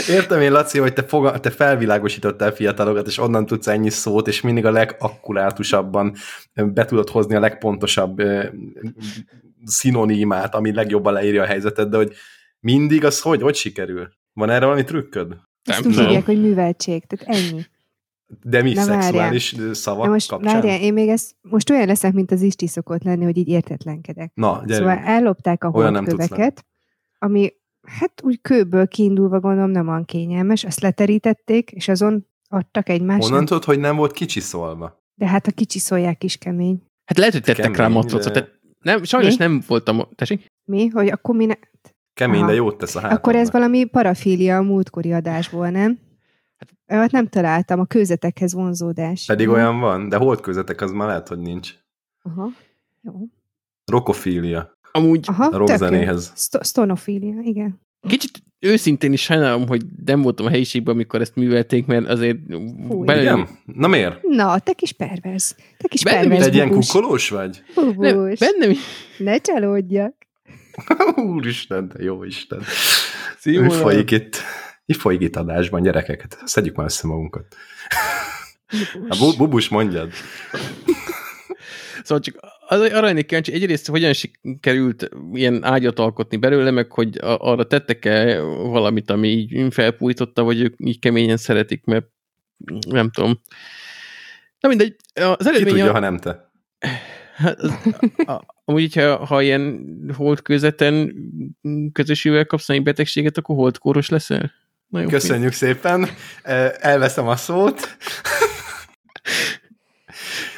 Értem 0.08 0.40
én, 0.40 0.52
Laci, 0.52 0.78
hogy 0.78 0.92
te, 0.92 1.02
foga- 1.02 1.40
te 1.40 1.50
felvilágosítottál 1.50 2.52
fiatalokat, 2.52 3.06
és 3.06 3.18
onnan 3.18 3.46
tudsz 3.46 3.66
ennyi 3.66 3.90
szót, 3.90 4.28
és 4.28 4.40
mindig 4.40 4.64
a 4.64 4.70
legakkurátusabban 4.70 6.14
be 6.54 6.84
tudod 6.84 7.08
hozni 7.08 7.34
a 7.34 7.40
legpontosabb 7.40 8.22
szinonímát, 9.66 10.54
ami 10.54 10.72
legjobban 10.72 11.12
leírja 11.12 11.42
a 11.42 11.46
helyzetet, 11.46 11.88
de 11.88 11.96
hogy 11.96 12.12
mindig 12.60 13.04
az 13.04 13.20
hogy, 13.20 13.42
hogy 13.42 13.54
sikerül? 13.54 14.08
Van 14.32 14.50
erre 14.50 14.64
valami 14.64 14.84
trükköd? 14.84 15.36
Ezt 15.64 15.82
Nem 15.82 15.90
úgy 15.92 15.98
hívják, 15.98 16.24
hogy 16.24 16.40
műveltség. 16.40 17.04
Tehát 17.06 17.36
ennyi. 17.38 17.62
De 18.42 18.62
mi 18.62 18.72
Na, 18.72 18.84
várjál. 18.86 19.02
szexuális 19.02 19.52
eh, 19.52 19.74
szavak 19.74 20.04
Na 20.04 20.10
most 20.12 20.28
kapcsán? 20.28 20.52
várjál, 20.54 20.80
én 20.80 20.92
még 20.92 21.08
ezt, 21.08 21.34
most 21.40 21.70
olyan 21.70 21.86
leszek, 21.86 22.12
mint 22.12 22.30
az 22.30 22.42
Isti 22.42 22.66
szokott 22.66 23.02
lenni, 23.02 23.24
hogy 23.24 23.36
így 23.36 23.48
értetlenkedek. 23.48 24.30
Na, 24.34 24.62
gyere. 24.66 24.78
Szóval 24.78 24.98
ellopták 25.04 25.64
a 25.64 25.68
holdköveket, 25.68 26.64
ami 27.18 27.52
hát 27.86 28.20
úgy 28.22 28.40
kőből 28.40 28.88
kiindulva 28.88 29.40
gondolom 29.40 29.70
nem 29.70 29.88
olyan 29.88 30.04
kényelmes, 30.04 30.64
azt 30.64 30.80
leterítették, 30.80 31.70
és 31.70 31.88
azon 31.88 32.26
adtak 32.48 32.88
egymásnak. 32.88 33.28
Honnan 33.28 33.44
tudod, 33.44 33.64
hogy 33.64 33.78
nem 33.78 33.96
volt 33.96 34.12
kicsiszolva? 34.12 35.04
De 35.14 35.26
hát 35.26 35.46
a 35.46 35.50
kicsi 35.50 35.78
szóják 35.78 36.24
is 36.24 36.36
kemény. 36.36 36.82
Hát 37.04 37.18
lehet, 37.18 37.32
hogy 37.32 37.42
tettek 37.42 37.62
Kemény, 37.64 37.78
rá 37.80 37.88
matracot. 37.88 38.32
de- 38.32 38.40
Tehát 38.40 38.55
nem, 38.86 39.02
sajnos 39.04 39.36
Mi? 39.36 39.44
nem 39.44 39.62
voltam... 39.66 40.02
Tessék? 40.14 40.46
Mi? 40.64 40.86
Hogy 40.88 41.08
akkor 41.08 41.34
mi 41.34 41.44
ne... 41.46 41.54
Kemény, 42.14 42.38
Aha. 42.40 42.48
de 42.48 42.54
jót 42.54 42.78
tesz 42.78 42.94
a 42.94 42.98
hátadnak. 43.00 43.18
Akkor 43.18 43.36
ez 43.40 43.50
valami 43.50 43.84
parafília 43.84 44.56
a 44.56 44.62
múltkori 44.62 45.12
adásból, 45.12 45.70
nem? 45.70 45.98
Hát 46.86 47.10
nem 47.10 47.28
találtam, 47.28 47.80
a 47.80 47.84
kőzetekhez 47.84 48.52
vonzódás. 48.52 49.24
Pedig 49.26 49.48
olyan 49.48 49.80
van, 49.80 50.08
de 50.08 50.16
holdközetek 50.16 50.80
az 50.80 50.90
már 50.90 51.06
lehet, 51.08 51.28
hogy 51.28 51.38
nincs. 51.38 51.74
Aha. 52.22 52.48
Jó. 53.02 53.12
Rokofília. 53.84 54.72
Amúgy 54.92 55.24
Aha, 55.28 55.44
A 55.44 55.56
rockzenéhez. 55.56 56.32
Sto- 56.36 56.64
Stonofília, 56.66 57.40
igen. 57.40 57.80
Kicsit 58.06 58.42
őszintén 58.58 59.12
is 59.12 59.22
sajnálom, 59.22 59.66
hogy 59.66 59.82
nem 60.04 60.22
voltam 60.22 60.46
a 60.46 60.50
helyiségben, 60.50 60.94
amikor 60.94 61.20
ezt 61.20 61.34
művelték, 61.34 61.86
mert 61.86 62.08
azért 62.08 62.36
belül... 63.04 63.22
Igen? 63.22 63.48
Na 63.64 63.88
miért? 63.88 64.22
Na, 64.22 64.58
te 64.58 64.72
kis 64.72 64.92
pervers. 64.92 65.54
Te 65.78 65.88
kis 65.88 66.02
Bennem 66.02 66.20
pervers 66.20 66.46
egy 66.46 66.54
ilyen 66.54 66.68
bubus. 66.68 66.90
kukolós 66.90 67.28
vagy? 67.28 67.62
Nem, 67.74 67.94
Bubus. 67.94 68.38
bennem 68.38 68.70
is. 68.70 68.78
Ne 69.18 69.38
csalódjak. 69.38 70.14
Úristen, 71.34 71.88
de 71.88 72.02
jó 72.02 72.24
Isten. 72.24 72.62
Mi 73.44 73.70
folyik 73.70 74.10
itt? 74.10 74.36
Mi 74.86 74.94
folyik 74.94 75.20
itt 75.20 75.36
adásban, 75.36 75.82
gyerekeket? 75.82 76.38
Szedjük 76.44 76.76
már 76.76 76.86
össze 76.86 77.06
magunkat. 77.06 77.54
A 79.08 79.16
bu- 79.18 79.36
bubus 79.36 79.68
mondjad. 79.68 80.10
Szóval 82.02 82.24
csak 82.24 82.36
az, 82.68 82.80
arra 82.80 83.00
lennék 83.00 83.26
kíváncsi, 83.26 83.52
egyrészt 83.52 83.88
hogyan 83.88 84.12
sikerült 84.12 85.08
ilyen 85.32 85.64
ágyat 85.64 85.98
alkotni 85.98 86.36
belőle, 86.36 86.70
meg 86.70 86.92
hogy 86.92 87.18
arra 87.20 87.66
tettek-e 87.66 88.40
valamit, 88.42 89.10
ami 89.10 89.28
így 89.28 89.74
felpújtotta, 89.74 90.42
vagy 90.42 90.60
ők 90.60 90.74
így 90.76 90.98
keményen 90.98 91.36
szeretik, 91.36 91.84
mert 91.84 92.06
nem 92.88 93.10
tudom. 93.10 93.40
Na 94.60 94.68
mindegy, 94.68 94.96
az 95.14 95.36
Ki 95.38 95.48
eredmény 95.48 95.68
tudja, 95.68 95.88
a, 95.88 95.92
ha 95.92 95.98
nem 95.98 96.18
te. 96.18 96.50
Hát, 97.36 97.58
amúgy, 98.64 98.82
hogyha, 98.94 99.24
ha 99.24 99.42
ilyen 99.42 99.86
holdközeten 100.16 101.14
közösülvel 101.92 102.44
kapsz 102.44 102.68
egy 102.68 102.82
betegséget, 102.82 103.38
akkor 103.38 103.56
holdkóros 103.56 104.08
leszel? 104.08 104.52
Nagyon 104.88 105.08
Köszönjük 105.08 105.42
pénz. 105.42 105.56
szépen. 105.56 106.08
Elveszem 106.80 107.28
a 107.28 107.36
szót. 107.36 107.96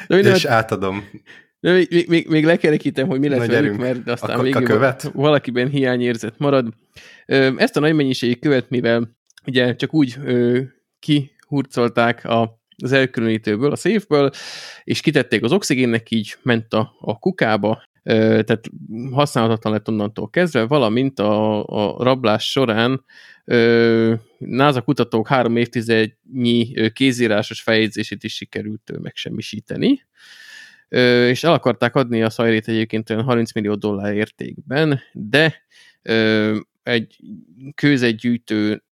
De 0.07 0.17
és 0.17 0.45
hát, 0.45 0.45
átadom. 0.45 1.09
De 1.59 1.71
még, 1.71 1.87
még, 1.91 2.07
még, 2.07 2.27
még 2.27 2.45
lekerekítem, 2.45 3.07
hogy 3.07 3.19
mi 3.19 3.27
lesz 3.27 3.47
Na, 3.47 3.53
velük, 3.53 3.77
mert 3.77 4.09
aztán 4.09 4.39
a, 4.39 4.41
még 4.41 4.55
a 4.55 4.61
követ? 4.61 5.01
valakiben 5.13 5.69
hiányérzet 5.69 6.37
marad. 6.37 6.73
Ezt 7.57 7.77
a 7.77 7.79
nagy 7.79 7.93
mennyiségű 7.93 8.33
követ, 8.33 8.69
mivel 8.69 9.17
ugye 9.45 9.75
csak 9.75 9.93
úgy 9.93 10.17
kihurcolták 10.99 12.25
a 12.25 12.57
az 12.81 12.91
elkülönítőből, 12.91 13.71
a 13.71 13.75
széfből, 13.75 14.29
és 14.83 15.01
kitették 15.01 15.43
az 15.43 15.51
oxigénnek, 15.51 16.11
így 16.11 16.35
ment 16.41 16.73
a, 16.73 16.95
a 16.99 17.19
kukába, 17.19 17.83
tehát 18.03 18.69
használhatatlan 19.11 19.73
lett 19.73 19.89
onnantól 19.89 20.29
kezdve, 20.29 20.65
valamint 20.65 21.19
a, 21.19 21.63
a 21.65 22.03
rablás 22.03 22.51
során 22.51 23.05
NASA 24.37 24.81
kutatók 24.81 25.27
három 25.27 25.55
évtizednyi 25.55 26.73
kézírásos 26.93 27.61
feljegyzését 27.61 28.23
is 28.23 28.35
sikerült 28.35 28.91
megsemmisíteni, 29.01 30.01
és 31.29 31.43
el 31.43 31.53
akarták 31.53 31.95
adni 31.95 32.23
a 32.23 32.29
szajrét 32.29 32.67
egyébként 32.67 33.09
olyan 33.09 33.23
30 33.23 33.53
millió 33.53 33.75
dollár 33.75 34.13
értékben, 34.13 34.99
de 35.13 35.55
egy 36.83 37.19
kőzetgyűjtő 37.75 38.83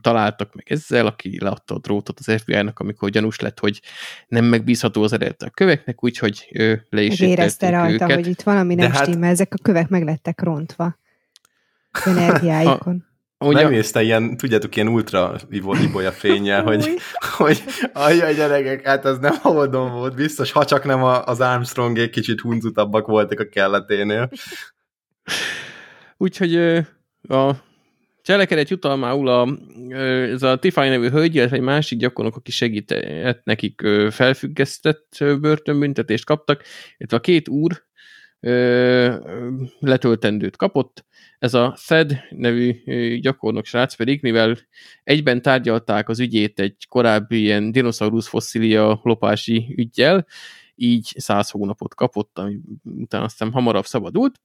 találtak 0.00 0.54
meg 0.54 0.66
ezzel, 0.68 1.06
aki 1.06 1.38
leadta 1.40 1.74
a 1.74 1.78
drótot 1.78 2.18
az 2.18 2.40
FBI-nak, 2.40 2.78
amikor 2.78 3.10
gyanús 3.10 3.40
lett, 3.40 3.58
hogy 3.58 3.80
nem 4.28 4.44
megbízható 4.44 5.02
az 5.02 5.12
eredet 5.12 5.42
a 5.42 5.50
köveknek, 5.50 6.04
úgyhogy 6.04 6.48
ő 6.52 6.86
le 6.90 7.02
is 7.02 7.20
Érezte 7.20 7.70
rajta, 7.70 8.04
őket. 8.04 8.16
hogy 8.16 8.26
itt 8.26 8.42
valami 8.42 8.74
nem 8.74 8.90
hát... 8.90 9.02
stimmel, 9.02 9.30
ezek 9.30 9.54
a 9.54 9.62
kövek 9.62 9.88
meg 9.88 10.04
lettek 10.04 10.40
rontva 10.40 10.98
energiáikon. 12.04 13.08
Ugye... 13.44 13.62
Nem 13.62 13.70
nézte 13.70 14.02
ilyen, 14.02 14.36
tudjátok, 14.36 14.76
ilyen 14.76 14.88
ultra 14.88 15.36
ibolya 15.50 16.12
fénye, 16.12 16.58
hogy, 16.58 16.96
hogy 17.36 17.62
ajaj 17.92 18.34
gyerekek, 18.34 18.86
hát 18.86 19.04
ez 19.04 19.18
nem 19.18 19.34
oldom 19.42 19.92
volt, 19.92 20.14
biztos, 20.14 20.52
ha 20.52 20.64
csak 20.64 20.84
nem 20.84 21.02
az 21.04 21.40
Armstrongék 21.40 22.10
kicsit 22.10 22.40
hunzutabbak 22.40 23.06
voltak 23.06 23.40
a 23.40 23.48
kelleténél. 23.48 24.30
Úgyhogy 26.16 26.56
a 27.28 27.52
Cselekedet 28.22 28.68
jutalmául 28.68 29.28
a, 29.28 29.48
ez 30.32 30.42
a 30.42 30.56
Tiffany 30.56 30.88
nevű 30.88 31.08
hölgy, 31.08 31.34
illetve 31.34 31.56
egy 31.56 31.62
másik 31.62 31.98
gyakornok, 31.98 32.36
aki 32.36 32.50
segített 32.50 33.44
nekik 33.44 33.82
felfüggesztett 34.10 35.16
börtönbüntetést 35.40 36.24
kaptak, 36.24 36.62
illetve 36.96 37.16
a 37.16 37.20
két 37.20 37.48
úr 37.48 37.82
letöltendőt 39.80 40.56
kapott. 40.56 41.04
Ez 41.40 41.54
a 41.54 41.74
Fed 41.76 42.20
nevű 42.30 42.82
gyakornok 43.20 43.64
srác 43.64 43.94
pedig, 43.94 44.22
mivel 44.22 44.58
egyben 45.04 45.42
tárgyalták 45.42 46.08
az 46.08 46.20
ügyét 46.20 46.60
egy 46.60 46.86
korábbi 46.88 47.40
ilyen 47.40 47.72
dinoszaurusz 47.72 48.28
fosszília 48.28 49.00
lopási 49.02 49.74
ügyjel, 49.76 50.26
így 50.74 51.14
száz 51.16 51.50
hónapot 51.50 51.94
kapott, 51.94 52.38
ami 52.38 52.58
utána 52.84 53.24
aztán 53.24 53.52
hamarabb 53.52 53.84
szabadult. 53.84 54.40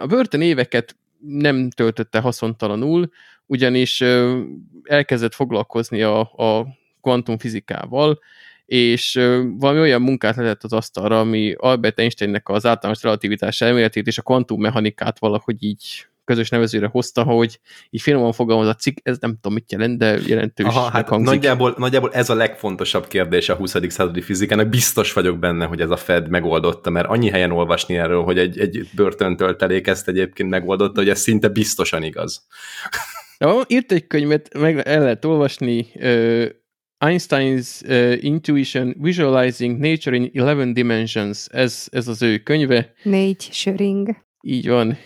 A 0.00 0.06
börtön 0.06 0.40
éveket 0.40 0.96
nem 1.18 1.70
töltötte 1.70 2.20
haszontalanul, 2.20 3.10
ugyanis 3.46 4.00
elkezdett 4.82 5.34
foglalkozni 5.34 6.02
a, 6.02 6.20
a 6.20 6.66
kvantumfizikával, 7.00 8.18
és 8.70 9.14
valami 9.58 9.80
olyan 9.80 10.02
munkát 10.02 10.36
lehetett 10.36 10.64
az 10.64 10.72
asztalra, 10.72 11.20
ami 11.20 11.54
Albert 11.56 11.98
Einsteinnek 11.98 12.48
az 12.48 12.66
általános 12.66 13.02
relativitás 13.02 13.60
elméletét 13.60 14.06
és 14.06 14.18
a 14.18 14.22
kvantummechanikát 14.22 15.18
valahogy 15.18 15.62
így 15.62 16.06
közös 16.24 16.48
nevezőre 16.48 16.86
hozta, 16.86 17.22
hogy 17.22 17.60
így 17.90 18.00
finoman 18.00 18.32
fogalmaz 18.32 18.66
a 18.66 18.74
cikk, 18.74 18.96
ez 19.02 19.18
nem 19.18 19.34
tudom 19.34 19.52
mit 19.52 19.72
jelent, 19.72 19.98
de 19.98 20.18
jelentős 20.26 20.66
Aha, 20.66 20.90
hát 20.90 21.10
nagyjából, 21.10 21.74
nagyjából 21.78 22.12
ez 22.12 22.30
a 22.30 22.34
legfontosabb 22.34 23.06
kérdés 23.06 23.48
a 23.48 23.54
20. 23.54 23.76
századi 23.88 24.20
fizikának. 24.20 24.68
Biztos 24.68 25.12
vagyok 25.12 25.38
benne, 25.38 25.64
hogy 25.64 25.80
ez 25.80 25.90
a 25.90 25.96
Fed 25.96 26.28
megoldotta, 26.28 26.90
mert 26.90 27.08
annyi 27.08 27.28
helyen 27.30 27.50
olvasni 27.50 27.96
erről, 27.96 28.22
hogy 28.22 28.38
egy, 28.38 28.58
egy 28.58 28.88
börtöntöltelék 28.94 29.86
ezt 29.86 30.08
egyébként 30.08 30.50
megoldotta, 30.50 31.00
hogy 31.00 31.08
ez 31.08 31.20
szinte 31.20 31.48
biztosan 31.48 32.02
igaz. 32.02 32.46
Ja, 33.38 33.60
írt 33.66 33.92
egy 33.92 34.06
könyvet, 34.06 34.58
meg 34.58 34.78
el 34.78 35.02
lehet 35.02 35.24
olvasni, 35.24 35.86
Einstein's 37.02 37.82
uh, 37.88 38.24
Intuition 38.24 38.94
Visualizing 38.98 39.78
Nature 39.80 40.16
in 40.16 40.30
Eleven 40.34 40.74
Dimensions, 40.74 41.46
ez, 41.46 41.88
ez 41.90 42.08
az 42.08 42.22
ő 42.22 42.38
könyve. 42.38 42.92
Négy 43.02 43.48
söring. 43.52 44.16
Így 44.42 44.68
van. 44.68 44.98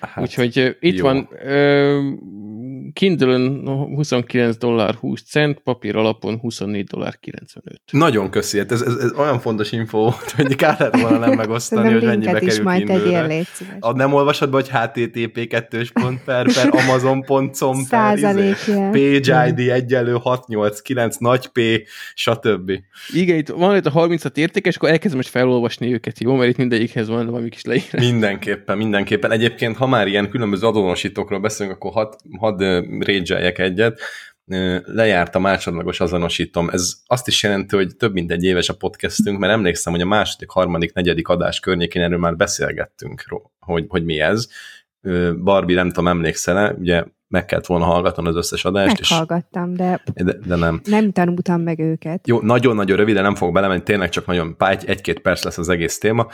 Hát, 0.00 0.22
Úgyhogy 0.22 0.76
itt 0.80 0.96
jó. 0.96 1.04
van 1.04 1.28
uh, 1.44 2.92
Kindle-ön 2.92 3.66
29 3.94 4.56
dollár 4.56 4.94
20 4.94 5.22
cent, 5.22 5.58
papír 5.58 5.96
alapon 5.96 6.38
24 6.38 6.84
dollár 6.84 7.18
95. 7.20 7.80
Nagyon 7.90 8.30
köszi, 8.30 8.58
hát 8.58 8.72
ez, 8.72 8.80
ez, 8.80 8.94
ez 8.94 9.12
olyan 9.12 9.38
fontos 9.38 9.72
info 9.72 9.98
volt, 9.98 10.30
hogy 10.30 10.54
kár 10.54 10.80
lett 10.80 11.00
volna 11.00 11.18
nem 11.18 11.32
megosztani, 11.32 11.92
hogy 11.92 12.04
mennyibe 12.04 12.38
kerül 12.38 12.62
majd 12.62 12.84
Kindle-re. 12.84 13.42
A 13.80 13.92
nem 13.92 14.12
olvasod 14.12 14.50
be, 14.50 14.56
hogy 14.56 14.68
http 14.68 15.46
2 15.46 15.82
per, 16.24 16.52
per 16.52 16.68
amazon.com 16.70 17.86
per 17.88 18.16
izé, 18.16 18.54
page 18.66 19.48
ID 19.48 19.58
egyelő 19.58 20.12
689 20.12 21.16
nagy 21.16 21.46
P, 21.46 21.60
stb. 22.14 22.72
Igen, 23.12 23.36
itt 23.36 23.48
van 23.48 23.76
itt 23.76 23.86
a 23.86 23.90
36 23.90 24.36
értékes, 24.36 24.76
akkor 24.76 24.88
elkezdem 24.88 25.16
most 25.16 25.28
felolvasni 25.28 25.92
őket, 25.92 26.20
jó? 26.20 26.34
Mert 26.34 26.50
itt 26.50 26.56
mindegyikhez 26.56 27.08
van 27.08 27.26
valami 27.26 27.48
kis 27.48 27.64
leírás. 27.64 28.00
Mindenképpen, 28.00 28.76
mindenképpen. 28.76 29.30
Egyébként, 29.30 29.76
ha 29.76 29.85
már 29.86 30.06
ilyen 30.06 30.30
különböző 30.30 30.66
azonosítókról 30.66 31.40
beszélünk, 31.40 31.76
akkor 31.76 31.92
hadd 31.92 32.12
had, 32.38 32.60
rédzseljek 33.00 33.58
egyet. 33.58 34.00
Lejárt 34.84 35.34
a 35.34 35.38
másodlagos 35.38 36.00
azonosítom. 36.00 36.68
Ez 36.68 36.92
azt 37.06 37.28
is 37.28 37.42
jelenti, 37.42 37.76
hogy 37.76 37.96
több 37.96 38.12
mint 38.12 38.30
egy 38.30 38.44
éves 38.44 38.68
a 38.68 38.76
podcastünk, 38.76 39.38
mert 39.38 39.52
emlékszem, 39.52 39.92
hogy 39.92 40.02
a 40.02 40.06
második, 40.06 40.50
harmadik, 40.50 40.92
negyedik 40.92 41.28
adás 41.28 41.60
környékén 41.60 42.02
erről 42.02 42.18
már 42.18 42.36
beszélgettünk, 42.36 43.24
hogy, 43.58 43.84
hogy 43.88 44.04
mi 44.04 44.20
ez. 44.20 44.48
Barbie, 45.42 45.76
nem 45.76 45.88
tudom, 45.88 46.08
emlékszel-e, 46.08 46.72
ugye 46.72 47.04
meg 47.28 47.44
kellett 47.44 47.66
volna 47.66 47.84
hallgatnom 47.84 48.26
az 48.26 48.36
összes 48.36 48.64
adást. 48.64 49.00
Meghallgattam, 49.00 49.70
és, 49.70 49.76
de, 49.76 50.02
de, 50.14 50.32
de 50.32 50.56
nem. 50.56 50.80
nem 50.84 51.12
tanultam 51.12 51.60
meg 51.60 51.78
őket. 51.78 52.28
Jó, 52.28 52.40
nagyon-nagyon 52.40 52.96
röviden 52.96 53.22
nem 53.22 53.34
fog 53.34 53.52
belemenni, 53.52 53.82
tényleg 53.82 54.08
csak 54.08 54.26
nagyon 54.26 54.56
egy, 54.58 54.84
egy-két 54.84 55.18
perc 55.18 55.44
lesz 55.44 55.58
az 55.58 55.68
egész 55.68 55.98
téma. 55.98 56.26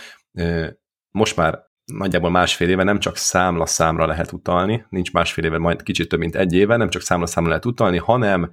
Most 1.10 1.36
már 1.36 1.70
nagyjából 1.98 2.30
másfél 2.30 2.68
éve 2.68 2.82
nem 2.82 2.98
csak 2.98 3.16
számla 3.16 3.66
számra 3.66 4.06
lehet 4.06 4.32
utalni, 4.32 4.84
nincs 4.88 5.12
másfél 5.12 5.44
éve, 5.44 5.58
majd 5.58 5.82
kicsit 5.82 6.08
több, 6.08 6.18
mint 6.18 6.36
egy 6.36 6.52
éve, 6.52 6.76
nem 6.76 6.88
csak 6.88 7.02
számla 7.02 7.26
számra 7.26 7.48
lehet 7.48 7.66
utalni, 7.66 7.98
hanem 7.98 8.50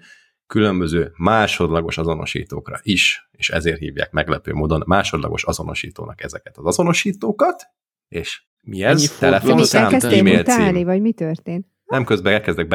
különböző 0.48 1.12
másodlagos 1.18 1.98
azonosítókra 1.98 2.80
is, 2.82 3.30
és 3.32 3.50
ezért 3.50 3.78
hívják 3.78 4.12
meglepő 4.12 4.54
módon 4.54 4.84
másodlagos 4.86 5.44
azonosítónak 5.44 6.24
ezeket 6.24 6.58
az 6.58 6.66
azonosítókat, 6.66 7.64
és 8.08 8.42
mi 8.62 8.84
ez? 8.84 9.18
Telefonszám, 9.18 9.94
e-mail 10.02 10.44
cím. 10.44 10.86
vagy 10.86 11.02
mi 11.02 11.14
történt? 11.14 11.68
Nem, 11.86 12.04
közben 12.04 12.34
elkezdek 12.34 12.68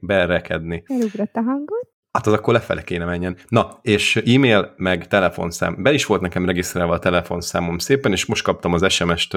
berekedni. 0.00 0.82
Elugrott 0.86 1.34
a 1.34 1.40
hangot? 1.40 1.90
Hát 2.12 2.26
az 2.26 2.32
akkor 2.32 2.54
lefele 2.54 2.82
kéne 2.82 3.04
menjen. 3.04 3.36
Na, 3.48 3.78
és 3.82 4.16
e-mail 4.16 4.74
meg 4.76 5.06
telefonszám. 5.06 5.82
Be 5.82 5.92
is 5.92 6.06
volt 6.06 6.20
nekem 6.20 6.46
regisztrálva 6.46 6.92
a 6.92 6.98
telefonszámom 6.98 7.78
szépen, 7.78 8.12
és 8.12 8.26
most 8.26 8.42
kaptam 8.42 8.72
az 8.72 8.92
SMS-t 8.92 9.36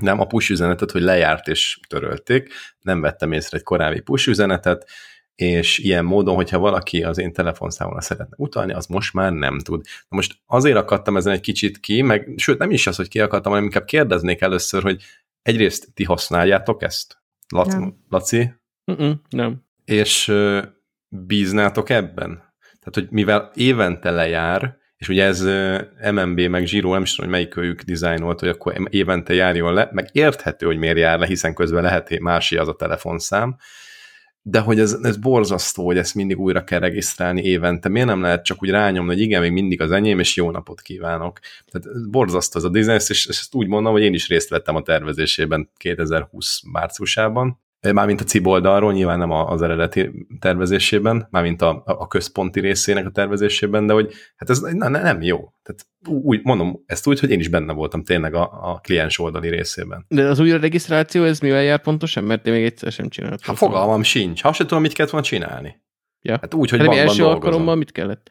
nem 0.00 0.20
a 0.20 0.26
push 0.26 0.50
üzenetet, 0.50 0.90
hogy 0.90 1.02
lejárt 1.02 1.48
és 1.48 1.80
törölték, 1.88 2.52
nem 2.80 3.00
vettem 3.00 3.32
észre 3.32 3.56
egy 3.56 3.62
korábbi 3.62 4.00
push 4.00 4.28
üzenetet, 4.28 4.88
és 5.34 5.78
ilyen 5.78 6.04
módon, 6.04 6.34
hogyha 6.34 6.58
valaki 6.58 7.02
az 7.02 7.18
én 7.18 7.32
telefonszámomra 7.32 8.00
szeretne 8.00 8.34
utalni, 8.38 8.72
az 8.72 8.86
most 8.86 9.12
már 9.12 9.32
nem 9.32 9.58
tud. 9.58 9.84
Na 9.84 10.16
most 10.16 10.38
azért 10.46 10.76
akadtam 10.76 11.16
ezen 11.16 11.32
egy 11.32 11.40
kicsit 11.40 11.80
ki, 11.80 12.02
meg 12.02 12.32
sőt 12.36 12.58
nem 12.58 12.70
is 12.70 12.86
az, 12.86 12.96
hogy 12.96 13.08
kiakadtam, 13.08 13.50
hanem 13.50 13.66
inkább 13.66 13.84
kérdeznék 13.84 14.40
először, 14.40 14.82
hogy 14.82 15.02
egyrészt 15.42 15.88
ti 15.94 16.04
használjátok 16.04 16.82
ezt? 16.82 17.18
Lac- 17.48 17.72
nem. 17.72 18.04
Laci? 18.08 18.52
Mm-mm, 18.92 19.12
nem. 19.28 19.64
És 19.84 20.28
uh, 20.28 20.62
bíznátok 21.08 21.90
ebben? 21.90 22.54
Tehát, 22.60 22.94
hogy 22.94 23.08
mivel 23.10 23.50
évente 23.54 24.10
lejár, 24.10 24.78
és 24.96 25.08
ugye 25.08 25.24
ez 25.24 25.40
MMB 26.12 26.40
meg 26.40 26.66
Zsiro, 26.66 26.92
nem 26.92 27.02
is 27.02 27.14
tudom, 27.14 27.30
hogy 27.30 27.40
melyik 27.40 27.56
őjük 27.56 27.82
dizájnolt, 27.82 28.40
hogy 28.40 28.48
akkor 28.48 28.74
évente 28.90 29.34
járjon 29.34 29.74
le, 29.74 29.88
meg 29.92 30.08
érthető, 30.12 30.66
hogy 30.66 30.78
miért 30.78 30.98
jár 30.98 31.18
le, 31.18 31.26
hiszen 31.26 31.54
közben 31.54 31.82
lehet 31.82 32.18
másé 32.18 32.56
az 32.56 32.68
a 32.68 32.74
telefonszám, 32.74 33.56
de 34.48 34.58
hogy 34.58 34.80
ez, 34.80 34.98
ez 35.02 35.16
borzasztó, 35.16 35.84
hogy 35.84 35.98
ezt 35.98 36.14
mindig 36.14 36.38
újra 36.38 36.64
kell 36.64 36.78
regisztrálni 36.78 37.42
évente. 37.42 37.88
Miért 37.88 38.08
nem 38.08 38.20
lehet 38.20 38.44
csak 38.44 38.62
úgy 38.62 38.70
rányomni, 38.70 39.12
hogy 39.12 39.20
igen, 39.20 39.40
még 39.40 39.52
mindig 39.52 39.80
az 39.80 39.90
enyém, 39.90 40.18
és 40.18 40.36
jó 40.36 40.50
napot 40.50 40.80
kívánok. 40.80 41.38
Tehát 41.70 42.10
borzasztó 42.10 42.58
ez 42.58 42.64
a 42.64 42.68
dizájn, 42.68 43.00
és 43.08 43.26
ezt 43.26 43.54
úgy 43.54 43.66
mondom, 43.66 43.92
hogy 43.92 44.02
én 44.02 44.14
is 44.14 44.28
részt 44.28 44.48
vettem 44.48 44.76
a 44.76 44.82
tervezésében 44.82 45.70
2020 45.76 46.60
márciusában. 46.72 47.60
Mármint 47.92 48.20
a 48.20 48.24
CIB 48.24 48.46
oldalról, 48.46 48.92
nyilván 48.92 49.18
nem 49.18 49.30
az 49.30 49.62
eredeti 49.62 50.26
tervezésében, 50.40 51.26
mármint 51.30 51.62
a, 51.62 51.82
a 51.84 52.06
központi 52.06 52.60
részének 52.60 53.06
a 53.06 53.10
tervezésében, 53.10 53.86
de 53.86 53.92
hogy 53.92 54.12
hát 54.36 54.50
ez 54.50 54.60
na, 54.60 54.88
nem 54.88 55.22
jó. 55.22 55.36
Tehát 55.62 55.86
úgy, 56.24 56.40
mondom 56.42 56.82
ezt 56.86 57.06
úgy, 57.06 57.20
hogy 57.20 57.30
én 57.30 57.38
is 57.38 57.48
benne 57.48 57.72
voltam 57.72 58.04
tényleg 58.04 58.34
a, 58.34 58.72
a 58.72 58.78
kliens 58.82 59.18
oldali 59.18 59.48
részében. 59.48 60.04
De 60.08 60.28
az 60.28 60.38
újra 60.38 60.58
regisztráció, 60.58 61.24
ez 61.24 61.40
mivel 61.40 61.62
jár 61.62 61.80
pontosan? 61.80 62.24
Mert 62.24 62.46
én 62.46 62.52
még 62.52 62.64
egyszer 62.64 62.92
sem 62.92 63.08
csináltam. 63.08 63.40
Hát 63.42 63.56
fogalmam 63.56 64.02
sincs. 64.02 64.42
Ha 64.42 64.52
sem 64.52 64.66
tudom, 64.66 64.82
mit 64.82 64.92
kellett 64.92 65.12
volna 65.12 65.26
csinálni. 65.26 65.82
Ja. 66.20 66.38
Hát 66.40 66.54
úgy, 66.54 66.70
hogy 66.70 66.80
hát 66.80 66.88
első 66.88 67.22
dolgozom. 67.22 67.32
alkalommal 67.32 67.74
mit 67.74 67.92
kellett? 67.92 68.30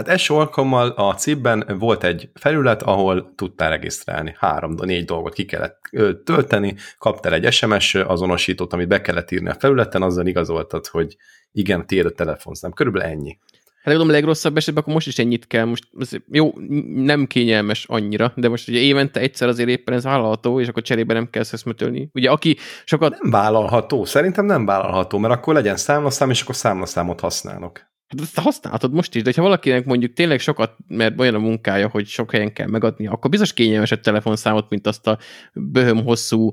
Hát 0.00 0.08
első 0.08 0.34
alkalommal 0.34 0.88
a 0.88 1.14
CIP-ben 1.14 1.76
volt 1.78 2.04
egy 2.04 2.30
felület, 2.34 2.82
ahol 2.82 3.32
tudtál 3.34 3.70
regisztrálni. 3.70 4.34
Három, 4.38 4.74
négy 4.82 5.04
dolgot 5.04 5.32
ki 5.32 5.44
kellett 5.44 5.80
tölteni, 6.24 6.74
kaptál 6.98 7.32
egy 7.32 7.52
SMS 7.52 7.94
azonosítót, 7.94 8.72
amit 8.72 8.88
be 8.88 9.00
kellett 9.00 9.30
írni 9.30 9.48
a 9.48 9.54
felületen, 9.58 10.02
azzal 10.02 10.26
igazoltad, 10.26 10.86
hogy 10.86 11.16
igen, 11.52 11.86
tiéd 11.86 12.04
a 12.04 12.10
telefonszám. 12.10 12.72
Körülbelül 12.72 13.08
ennyi. 13.08 13.38
Hát 13.82 13.94
gondolom 13.94 14.10
legrosszabb 14.10 14.56
esetben 14.56 14.82
akkor 14.82 14.94
most 14.94 15.06
is 15.06 15.18
ennyit 15.18 15.46
kell. 15.46 15.64
Most 15.64 16.22
jó, 16.30 16.52
nem 16.94 17.26
kényelmes 17.26 17.84
annyira, 17.88 18.32
de 18.36 18.48
most 18.48 18.68
ugye 18.68 18.78
évente 18.78 19.20
egyszer 19.20 19.48
azért 19.48 19.68
éppen 19.68 19.94
ez 19.94 20.04
vállalható, 20.04 20.60
és 20.60 20.68
akkor 20.68 20.82
cserébe 20.82 21.14
nem 21.14 21.30
kell 21.30 21.42
szeszmetölni. 21.42 22.10
Ugye 22.12 22.30
aki 22.30 22.56
sokat... 22.84 23.18
Nem 23.22 23.30
vállalható, 23.30 24.04
szerintem 24.04 24.44
nem 24.44 24.66
vállalható, 24.66 25.18
mert 25.18 25.34
akkor 25.34 25.54
legyen 25.54 25.76
számlaszám, 25.76 26.30
és 26.30 26.42
akkor 26.42 26.54
számlaszámot 26.54 27.20
használok. 27.20 27.89
Hát 28.10 28.20
ezt 28.20 28.38
használhatod 28.38 28.92
most 28.92 29.14
is, 29.14 29.22
de 29.22 29.32
ha 29.36 29.42
valakinek 29.42 29.84
mondjuk 29.84 30.12
tényleg 30.12 30.40
sokat, 30.40 30.76
mert 30.88 31.20
olyan 31.20 31.34
a 31.34 31.38
munkája, 31.38 31.88
hogy 31.88 32.06
sok 32.06 32.30
helyen 32.30 32.52
kell 32.52 32.66
megadni, 32.66 33.06
akkor 33.06 33.30
biztos 33.30 33.52
kényelmes 33.52 33.90
egy 33.90 34.00
telefonszámot, 34.00 34.68
mint 34.68 34.86
azt 34.86 35.06
a 35.06 35.18
böhöm 35.52 36.04
hosszú 36.04 36.52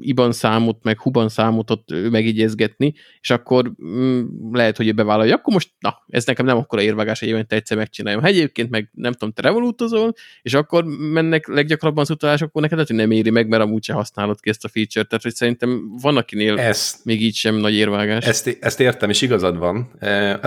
IBAN 0.00 0.32
számot, 0.32 0.82
meg 0.82 1.00
huban 1.00 1.28
számot 1.28 1.70
ott 1.70 1.88
megigyezgetni, 2.10 2.94
és 3.20 3.30
akkor 3.30 3.72
mm, 3.84 4.22
lehet, 4.52 4.76
hogy 4.76 4.86
ő 4.86 4.92
bevállalja. 4.92 5.34
Akkor 5.34 5.52
most, 5.52 5.70
na, 5.78 6.02
ez 6.08 6.24
nekem 6.24 6.46
nem 6.46 6.56
akkora 6.56 6.82
érvágás, 6.82 7.20
hogy 7.20 7.28
évente 7.28 7.56
egyszer 7.56 7.76
megcsináljam. 7.76 8.22
Ha 8.22 8.26
egyébként 8.26 8.70
meg 8.70 8.90
nem 8.92 9.12
tudom, 9.12 9.32
te 9.32 9.42
revolutozol, 9.42 10.14
és 10.42 10.54
akkor 10.54 10.84
mennek 10.84 11.48
leggyakrabban 11.48 12.02
az 12.02 12.10
utalások, 12.10 12.48
akkor 12.48 12.62
neked 12.62 12.76
lehet, 12.76 12.90
hogy 12.92 13.00
nem 13.00 13.10
éri 13.10 13.30
meg, 13.30 13.48
mert 13.48 13.62
amúgy 13.62 13.84
se 13.84 13.92
használod 13.92 14.40
ki 14.40 14.50
ezt 14.50 14.64
a 14.64 14.68
feature-t. 14.68 15.08
Tehát, 15.08 15.24
hogy 15.24 15.34
szerintem 15.34 15.98
van, 16.00 16.16
akinél 16.16 16.58
ezt, 16.58 17.04
még 17.04 17.22
így 17.22 17.34
sem 17.34 17.54
nagy 17.54 17.74
érvágás. 17.74 18.26
Ezt, 18.26 18.58
ezt 18.60 18.80
értem, 18.80 19.10
és 19.10 19.22
igazad 19.22 19.58
van. 19.58 19.90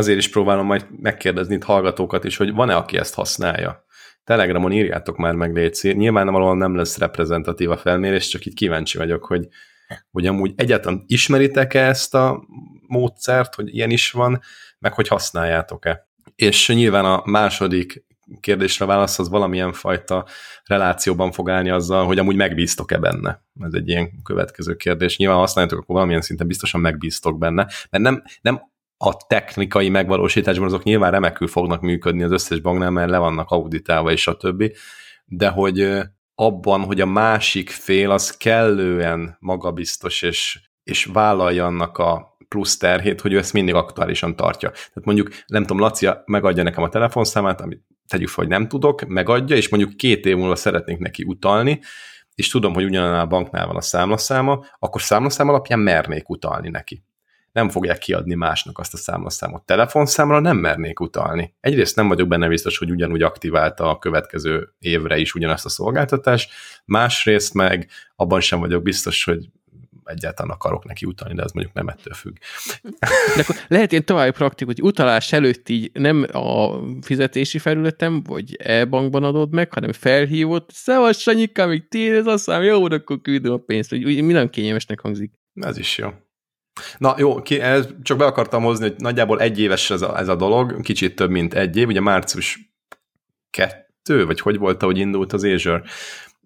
Azért 0.06 0.20
is 0.20 0.30
próbálom 0.30 0.66
majd 0.66 0.86
megkérdezni 1.02 1.56
itt 1.56 1.64
hallgatókat 1.64 2.24
is, 2.24 2.38
hogy 2.38 2.54
van-e, 2.54 2.76
aki 2.76 2.98
ezt 2.98 3.14
használja. 3.14 3.86
Telegramon 4.24 4.72
írjátok 4.72 5.18
már 5.18 5.34
meg, 5.34 5.54
Léci. 5.54 5.94
Nyilván 5.94 6.32
valahol 6.32 6.58
nem 6.58 6.76
lesz 6.76 6.98
reprezentatív 6.98 7.72
a 7.72 7.78
felmérés, 7.78 8.28
csak 8.28 8.46
itt 8.46 8.54
kíváncsi 8.54 8.98
vagyok, 8.98 9.26
hogy, 9.26 9.48
hogy 10.12 10.26
amúgy 10.28 10.54
egyáltalán 10.56 11.04
ismeritek-e 11.08 11.88
ezt 11.88 12.16
a 12.16 12.46
módszert, 12.88 13.56
hogy 13.56 13.76
ilyen 13.76 13.90
is 13.90 14.12
van, 14.12 14.42
meg 14.80 14.94
hogy 14.94 15.08
használjátok-e. 15.08 16.08
És 16.36 16.68
nyilván 16.68 17.06
a 17.06 17.22
második 17.26 18.06
kérdésre 18.40 18.86
válasz 18.86 19.20
az 19.20 19.30
valamilyen 19.30 19.74
fajta 19.74 20.26
relációban 20.64 21.32
fog 21.32 21.50
állni 21.50 21.70
azzal, 21.70 22.06
hogy 22.06 22.18
amúgy 22.18 22.36
megbíztok-e 22.36 22.98
benne. 22.98 23.44
Ez 23.60 23.74
egy 23.74 23.90
ilyen 23.90 24.10
következő 24.24 24.76
kérdés. 24.76 25.18
Nyilván 25.18 25.38
használjátok, 25.38 25.80
akkor 25.80 25.96
valamilyen 25.96 26.22
szinten 26.22 26.48
biztosan 26.48 26.82
megbíztok 26.82 27.38
benne, 27.38 27.68
mert 27.90 28.04
nem, 28.04 28.24
nem 28.42 28.74
a 28.98 29.18
technikai 29.28 29.90
megvalósításban 29.90 30.68
azok 30.68 30.84
nyilván 30.84 31.12
remekül 31.12 31.48
fognak 31.48 31.82
működni 31.82 32.24
az 32.24 32.32
összes 32.32 32.60
banknál, 32.60 32.92
mert 32.92 33.10
le 33.10 33.18
vannak 33.18 33.50
auditálva 33.50 34.12
és 34.12 34.28
a 34.28 34.38
többi, 34.38 34.74
de 35.26 35.50
hogy 35.50 36.00
abban, 36.36 36.84
hogy 36.84 37.02
a 37.02 37.06
másik 37.06 37.70
fél 37.70 38.12
az 38.12 38.38
kellően 38.38 39.38
magabiztos 39.40 40.22
és, 40.22 40.60
és 40.84 41.06
vállalja 41.06 41.66
annak 41.66 41.98
a 41.98 42.38
plusz 42.48 42.78
terhét, 42.78 43.22
hogy 43.22 43.34
ő 43.34 43.38
ezt 43.38 43.54
mindig 43.54 43.74
aktuálisan 43.74 44.36
tartja. 44.36 44.70
Tehát 44.70 45.06
mondjuk, 45.06 45.30
nem 45.48 45.62
tudom, 45.62 45.80
Lacia 45.80 46.24
megadja 46.26 46.64
nekem 46.64 46.84
a 46.84 46.90
telefonszámát, 46.90 47.62
amit 47.62 47.84
tegyük 48.08 48.28
fel, 48.28 48.44
hogy 48.44 48.54
nem 48.54 48.68
tudok, 48.68 49.06
megadja, 49.06 49.56
és 49.56 49.70
mondjuk 49.70 49.98
két 49.98 50.26
év 50.26 50.36
múlva 50.36 50.56
szeretnék 50.56 50.98
neki 50.98 51.24
utalni, 51.24 51.80
és 52.36 52.50
tudom, 52.50 52.74
hogy 52.74 52.84
ugyanannál 52.84 53.20
a 53.20 53.28
banknál 53.28 53.68
van 53.68 53.76
a 53.76 53.82
számlaszáma, 53.82 54.66
akkor 54.80 55.02
számlaszám 55.02 55.50
alapján 55.50 55.80
mernék 55.80 56.30
utalni 56.30 56.70
neki 56.70 57.04
nem 57.56 57.70
fogják 57.70 57.98
kiadni 57.98 58.34
másnak 58.34 58.80
azt 58.80 58.94
a 58.94 58.98
számlaszámot. 58.98 59.66
Telefonszámra 59.66 60.40
nem 60.40 60.58
mernék 60.58 61.00
utalni. 61.00 61.56
Egyrészt 61.60 61.96
nem 61.96 62.08
vagyok 62.08 62.28
benne 62.28 62.48
biztos, 62.48 62.78
hogy 62.78 62.92
ugyanúgy 62.92 63.22
aktiválta 63.22 63.90
a 63.90 63.98
következő 63.98 64.74
évre 64.80 65.18
is 65.18 65.34
ugyanazt 65.34 65.66
a 65.66 65.70
szolgáltatást, 65.70 66.52
másrészt 66.86 67.54
meg 67.54 67.90
abban 68.16 68.40
sem 68.40 68.60
vagyok 68.60 68.84
biztos, 68.84 69.24
hogy 69.24 69.50
egyáltalán 70.04 70.52
akarok 70.52 70.86
neki 70.86 71.06
utalni, 71.06 71.36
de 71.36 71.44
az 71.44 71.52
mondjuk 71.52 71.76
nem 71.76 71.88
ettől 71.88 72.14
függ. 72.14 72.36
De 73.36 73.42
akkor 73.42 73.56
lehet 73.68 73.92
ilyen 73.92 74.06
további 74.06 74.32
praktik, 74.32 74.68
hogy 74.68 74.82
utalás 74.82 75.32
előtt 75.32 75.70
így 75.70 75.92
nem 75.94 76.26
a 76.32 76.80
fizetési 77.02 77.58
felületem, 77.58 78.24
vagy 78.24 78.56
e-bankban 78.56 79.24
adod 79.24 79.54
meg, 79.54 79.74
hanem 79.74 79.92
felhívott, 79.92 80.70
szevasz 80.74 81.20
Sanyika, 81.20 81.66
még 81.66 81.88
tiéd 81.88 82.14
ez 82.14 82.26
azt 82.26 82.52
jó, 82.62 82.84
akkor 82.84 83.22
küldöm 83.22 83.54
a 83.54 83.58
pénzt, 83.58 83.90
hogy 83.90 84.04
úgy 84.04 84.22
minden 84.22 84.50
kényelmesnek 84.50 85.00
hangzik. 85.00 85.32
Ez 85.54 85.78
is 85.78 85.98
jó. 85.98 86.10
Na 86.98 87.16
jó, 87.18 87.42
ki, 87.42 87.60
ez 87.60 87.88
csak 88.02 88.18
be 88.18 88.26
akartam 88.26 88.64
hozni, 88.64 88.88
hogy 88.88 88.96
nagyjából 88.98 89.40
egy 89.40 89.60
éves 89.60 89.90
ez 89.90 90.02
a, 90.02 90.18
ez 90.20 90.28
a 90.28 90.36
dolog, 90.36 90.82
kicsit 90.82 91.16
több, 91.16 91.30
mint 91.30 91.54
egy 91.54 91.78
év, 91.78 91.88
ugye 91.88 92.00
március 92.00 92.74
kettő, 93.50 94.26
vagy 94.26 94.40
hogy 94.40 94.58
volt, 94.58 94.84
ahogy 94.84 94.98
indult 94.98 95.34
az 95.34 95.44
Azure, 95.44 95.84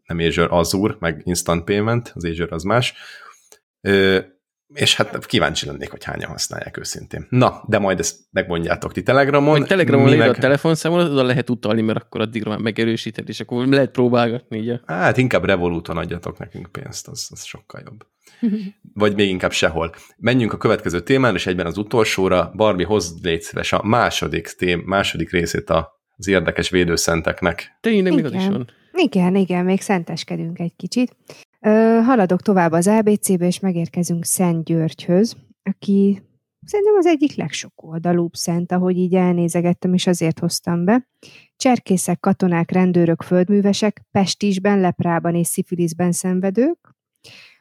nem 0.05 0.17
Azure 0.17 0.57
Azure, 0.57 0.95
meg 0.99 1.21
Instant 1.23 1.63
Payment, 1.63 2.11
az 2.15 2.25
Azure 2.25 2.55
az 2.55 2.63
más, 2.63 2.93
Ö, 3.81 4.19
és 4.73 4.95
hát 4.95 5.25
kíváncsi 5.25 5.65
lennék, 5.65 5.91
hogy 5.91 6.03
hányan 6.03 6.29
használják 6.29 6.77
őszintén. 6.77 7.27
Na, 7.29 7.63
de 7.67 7.79
majd 7.79 7.99
ezt 7.99 8.19
megmondjátok 8.31 8.91
ti 8.91 9.03
Telegramon. 9.03 9.59
Vagy 9.59 9.67
Telegramon 9.67 10.17
meg... 10.17 10.29
a 10.29 10.33
telefonszámon, 10.33 11.11
oda 11.11 11.23
lehet 11.23 11.49
utalni, 11.49 11.81
mert 11.81 12.03
akkor 12.03 12.21
addigra 12.21 12.49
már 12.49 12.59
megerősíted, 12.59 13.29
és 13.29 13.39
akkor 13.39 13.67
lehet 13.67 13.91
próbálgatni. 13.91 14.59
Ugye? 14.59 14.79
Hát 14.85 15.17
inkább 15.17 15.45
Revoluton 15.45 15.97
adjatok 15.97 16.37
nekünk 16.37 16.71
pénzt, 16.71 17.07
az, 17.07 17.27
az 17.31 17.43
sokkal 17.43 17.81
jobb. 17.85 18.05
Vagy 18.93 19.15
még 19.15 19.29
inkább 19.29 19.51
sehol. 19.51 19.91
Menjünk 20.17 20.53
a 20.53 20.57
következő 20.57 20.99
témára, 20.99 21.35
és 21.35 21.47
egyben 21.47 21.65
az 21.65 21.77
utolsóra. 21.77 22.51
Barbie, 22.55 22.85
hozd 22.85 23.25
légy 23.25 23.41
szíves 23.41 23.73
a 23.73 23.83
második, 23.83 24.47
tém, 24.47 24.79
második 24.79 25.31
részét 25.31 25.69
az 26.15 26.27
érdekes 26.27 26.69
védőszenteknek. 26.69 27.77
Tényleg 27.81 28.13
még 28.13 28.25
az 28.25 28.33
is 28.33 28.47
van. 28.47 28.69
Igen, 28.91 29.35
igen, 29.35 29.65
még 29.65 29.81
szenteskedünk 29.81 30.59
egy 30.59 30.75
kicsit. 30.75 31.15
Ö, 31.61 31.99
haladok 32.03 32.41
tovább 32.41 32.71
az 32.71 32.87
ABC-be, 32.87 33.45
és 33.45 33.59
megérkezünk 33.59 34.25
Szent 34.25 34.63
Györgyhöz, 34.63 35.35
aki 35.63 36.21
szerintem 36.65 36.95
az 36.95 37.05
egyik 37.05 37.35
legsok 37.35 37.73
oldalúbb 37.75 38.33
szent, 38.33 38.71
ahogy 38.71 38.97
így 38.97 39.15
elnézegettem, 39.15 39.93
és 39.93 40.07
azért 40.07 40.39
hoztam 40.39 40.85
be. 40.85 41.07
Cserkészek, 41.55 42.19
katonák, 42.19 42.71
rendőrök, 42.71 43.21
földművesek, 43.21 44.01
pestisben, 44.11 44.79
leprában 44.79 45.35
és 45.35 45.47
szifiliszben 45.47 46.11
szenvedők, 46.11 46.95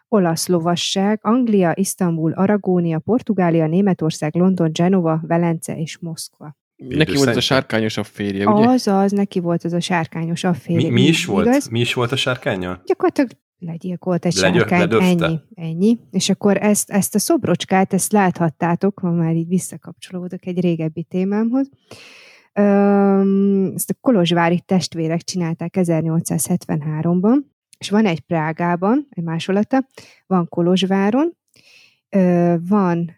olasz 0.08 0.48
lovasság, 0.48 1.18
Anglia, 1.22 1.72
Isztambul, 1.74 2.32
Aragónia, 2.32 2.98
Portugália, 2.98 3.66
Németország, 3.66 4.34
London, 4.34 4.72
Genova, 4.72 5.20
Velence 5.26 5.76
és 5.76 5.98
Moszkva. 5.98 6.56
Neki 6.76 7.16
volt 7.16 7.28
ez 7.28 7.36
a 7.36 7.40
sárkányos 7.40 7.96
afférje, 7.96 8.48
ugye? 8.48 8.68
Az, 8.68 8.86
az, 8.86 9.12
neki 9.12 9.40
volt 9.40 9.64
ez 9.64 9.72
a 9.72 9.80
sárkányos 9.80 10.44
afférje. 10.44 10.88
Mi, 10.88 10.92
mi 10.92 11.02
is 11.02 11.26
volt? 11.26 11.46
Igaz? 11.46 11.68
Mi 11.68 11.80
is 11.80 11.94
volt 11.94 12.12
a 12.12 12.16
sárkánya? 12.16 12.82
Gyakorlatilag 12.84 13.30
legyilkolt 13.58 14.24
egy 14.24 14.34
Legyö, 14.34 14.58
sárkány, 14.58 14.78
ledöfte. 14.78 15.24
ennyi, 15.26 15.40
ennyi. 15.54 15.98
És 16.10 16.28
akkor 16.28 16.56
ezt, 16.56 16.90
ezt 16.90 17.14
a 17.14 17.18
szobrocskát, 17.18 17.92
ezt 17.92 18.12
láthattátok, 18.12 18.98
ha 18.98 19.10
már 19.10 19.34
így 19.34 19.48
visszakapcsolódok 19.48 20.46
egy 20.46 20.60
régebbi 20.60 21.02
témámhoz. 21.02 21.70
Üm, 22.58 23.72
ezt 23.74 23.90
a 23.90 23.94
kolozsvári 24.00 24.60
testvérek 24.66 25.22
csinálták 25.22 25.74
1873-ban, 25.78 27.36
és 27.78 27.90
van 27.90 28.06
egy 28.06 28.20
Prágában, 28.20 29.06
egy 29.10 29.24
másolata, 29.24 29.86
van 30.26 30.48
Kolozsváron, 30.48 31.36
van 32.68 33.16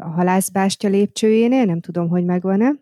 a 0.00 0.08
halászbástya 0.08 0.88
lépcsőjénél, 0.88 1.64
nem 1.64 1.80
tudom, 1.80 2.08
hogy 2.08 2.24
megvan-e. 2.24 2.72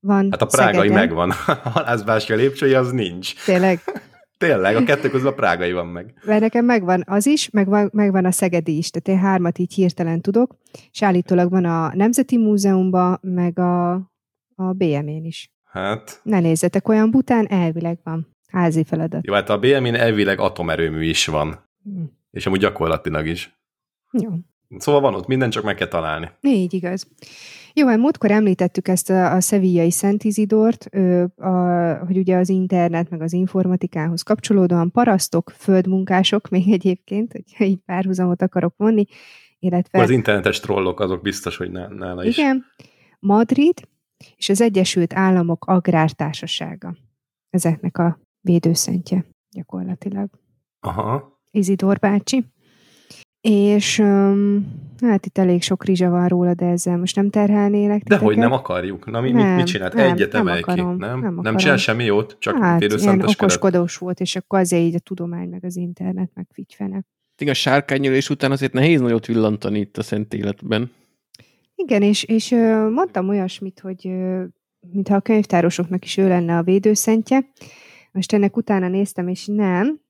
Van 0.00 0.28
hát 0.30 0.42
a 0.42 0.46
prágai 0.46 0.74
Szegeden. 0.74 0.98
megvan, 0.98 1.30
a 1.64 1.68
halászbástya 1.68 2.34
lépcsője 2.34 2.78
az 2.78 2.90
nincs. 2.90 3.44
Tényleg? 3.44 3.80
Tényleg, 4.38 4.76
a 4.76 4.84
kettő 4.84 5.10
közül 5.10 5.28
a 5.28 5.32
prágai 5.32 5.72
van 5.72 5.86
meg. 5.86 6.14
Mert 6.24 6.40
nekem 6.40 6.64
megvan 6.64 7.02
az 7.06 7.26
is, 7.26 7.50
meg 7.50 7.66
van, 7.66 7.90
megvan 7.92 8.24
a 8.24 8.30
szegedi 8.30 8.76
is, 8.76 8.90
tehát 8.90 9.08
én 9.08 9.28
hármat 9.28 9.58
így 9.58 9.74
hirtelen 9.74 10.20
tudok, 10.20 10.56
és 10.90 11.02
állítólag 11.02 11.50
van 11.50 11.64
a 11.64 11.94
Nemzeti 11.94 12.38
Múzeumban, 12.38 13.18
meg 13.22 13.58
a, 13.58 13.92
a 14.54 14.72
BM-én 14.72 15.24
is. 15.24 15.52
Hát... 15.64 16.20
Ne 16.22 16.40
nézzetek, 16.40 16.88
olyan 16.88 17.10
bután 17.10 17.46
elvileg 17.46 17.98
van. 18.04 18.31
Házi 18.52 18.84
feladat. 18.84 19.26
Jó, 19.26 19.34
hát 19.34 19.50
a 19.50 19.58
BM-én 19.58 19.94
elvileg 19.94 20.40
atomerőmű 20.40 21.04
is 21.04 21.26
van. 21.26 21.68
Hm. 21.82 22.02
És 22.30 22.46
amúgy 22.46 22.60
gyakorlatilag 22.60 23.26
is. 23.26 23.58
Jó. 24.10 24.30
Szóval 24.78 25.00
van 25.00 25.14
ott 25.14 25.26
minden, 25.26 25.50
csak 25.50 25.64
meg 25.64 25.74
kell 25.74 25.88
találni. 25.88 26.30
Így 26.40 26.74
igaz. 26.74 27.08
Jó, 27.74 27.86
hát 27.86 27.98
múltkor 27.98 28.30
említettük 28.30 28.88
ezt 28.88 29.10
a, 29.10 29.34
a 29.34 29.40
szevillai 29.40 29.90
Szent 29.90 30.24
Izidort, 30.24 30.86
ö, 30.90 31.24
a, 31.36 31.94
hogy 32.06 32.16
ugye 32.16 32.36
az 32.36 32.48
internet 32.48 33.10
meg 33.10 33.22
az 33.22 33.32
informatikához 33.32 34.22
kapcsolódóan 34.22 34.90
parasztok, 34.90 35.52
földmunkások 35.56 36.48
még 36.48 36.72
egyébként, 36.72 37.32
hogy 37.32 37.68
így 37.68 37.78
párhuzamot 37.86 38.42
akarok 38.42 38.74
vonni, 38.76 39.04
illetve... 39.58 40.00
Az 40.00 40.10
internetes 40.10 40.60
trollok 40.60 41.00
azok 41.00 41.22
biztos, 41.22 41.56
hogy 41.56 41.70
nála 41.70 42.24
is. 42.24 42.38
Igen. 42.38 42.64
Madrid 43.18 43.88
és 44.36 44.48
az 44.48 44.60
Egyesült 44.60 45.14
Államok 45.14 45.64
Agrártársasága. 45.64 46.96
Ezeknek 47.50 47.98
a 47.98 48.18
védőszentje 48.42 49.24
gyakorlatilag. 49.50 50.28
Aha. 50.80 51.40
Izidor 51.50 51.98
bácsi. 51.98 52.44
És 53.40 53.98
um, 53.98 54.72
hát 55.00 55.26
itt 55.26 55.38
elég 55.38 55.62
sok 55.62 55.84
rizsa 55.84 56.10
van 56.10 56.28
róla, 56.28 56.54
de 56.54 56.66
ezzel 56.66 56.98
most 56.98 57.16
nem 57.16 57.30
terhelnélek. 57.30 58.02
De 58.02 58.16
hogy 58.16 58.36
nem 58.36 58.52
akarjuk. 58.52 59.10
Na, 59.10 59.20
mi, 59.20 59.30
nem, 59.30 59.46
mit, 59.46 59.56
mit 59.56 59.66
csinált? 59.66 59.94
Nem, 59.94 60.12
Egyet 60.12 60.32
nem 60.32 60.46
akarom, 60.46 60.98
ki, 60.98 61.04
nem? 61.04 61.20
Nem, 61.20 61.38
nem 61.42 61.56
csinál 61.56 61.76
semmi 61.76 62.04
jót, 62.04 62.36
csak 62.38 62.56
hát, 62.56 62.80
ilyen 62.80 63.22
okoskodós 63.22 63.96
volt, 63.96 64.20
és 64.20 64.36
akkor 64.36 64.58
azért 64.58 64.82
így 64.82 64.94
a 64.94 64.98
tudomány, 64.98 65.48
meg 65.48 65.64
az 65.64 65.76
internet, 65.76 66.30
meg 66.34 66.46
figyfene. 66.52 67.04
Igen, 67.36 67.52
a 67.52 67.56
sárkányölés 67.56 68.30
után 68.30 68.50
azért 68.50 68.72
nehéz 68.72 69.00
nagyot 69.00 69.26
villantani 69.26 69.78
itt 69.78 69.98
a 69.98 70.02
szent 70.02 70.34
életben. 70.34 70.90
Igen, 71.74 72.02
és, 72.02 72.22
és 72.22 72.50
mondtam 72.90 73.28
olyasmit, 73.28 73.80
hogy 73.80 74.10
mintha 74.92 75.14
a 75.14 75.20
könyvtárosoknak 75.20 76.04
is 76.04 76.16
ő 76.16 76.28
lenne 76.28 76.56
a 76.56 76.62
védőszentje. 76.62 77.44
Most 78.12 78.32
ennek 78.32 78.56
utána 78.56 78.88
néztem, 78.88 79.28
és 79.28 79.46
nem. 79.46 80.00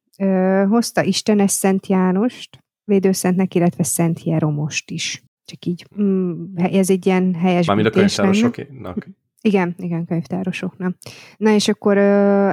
Hozta 0.69 1.03
Istenes 1.03 1.51
Szent 1.51 1.87
Jánost, 1.87 2.59
védőszentnek, 2.85 3.55
illetve 3.55 3.83
Szent 3.83 4.23
Jeromost 4.23 4.91
is. 4.91 5.23
Csak 5.45 5.65
így, 5.65 5.87
mm, 6.01 6.57
ez 6.57 6.91
egy 6.91 7.07
ilyen 7.07 7.35
helyes 7.35 7.67
Mármint 7.67 7.89
a 7.89 7.91
könyvtárosoknak? 7.91 9.09
Igen, 9.41 9.75
igen, 9.79 10.05
könyvtárosoknak. 10.05 10.97
Na 11.37 11.51
és 11.51 11.69
akkor 11.69 11.97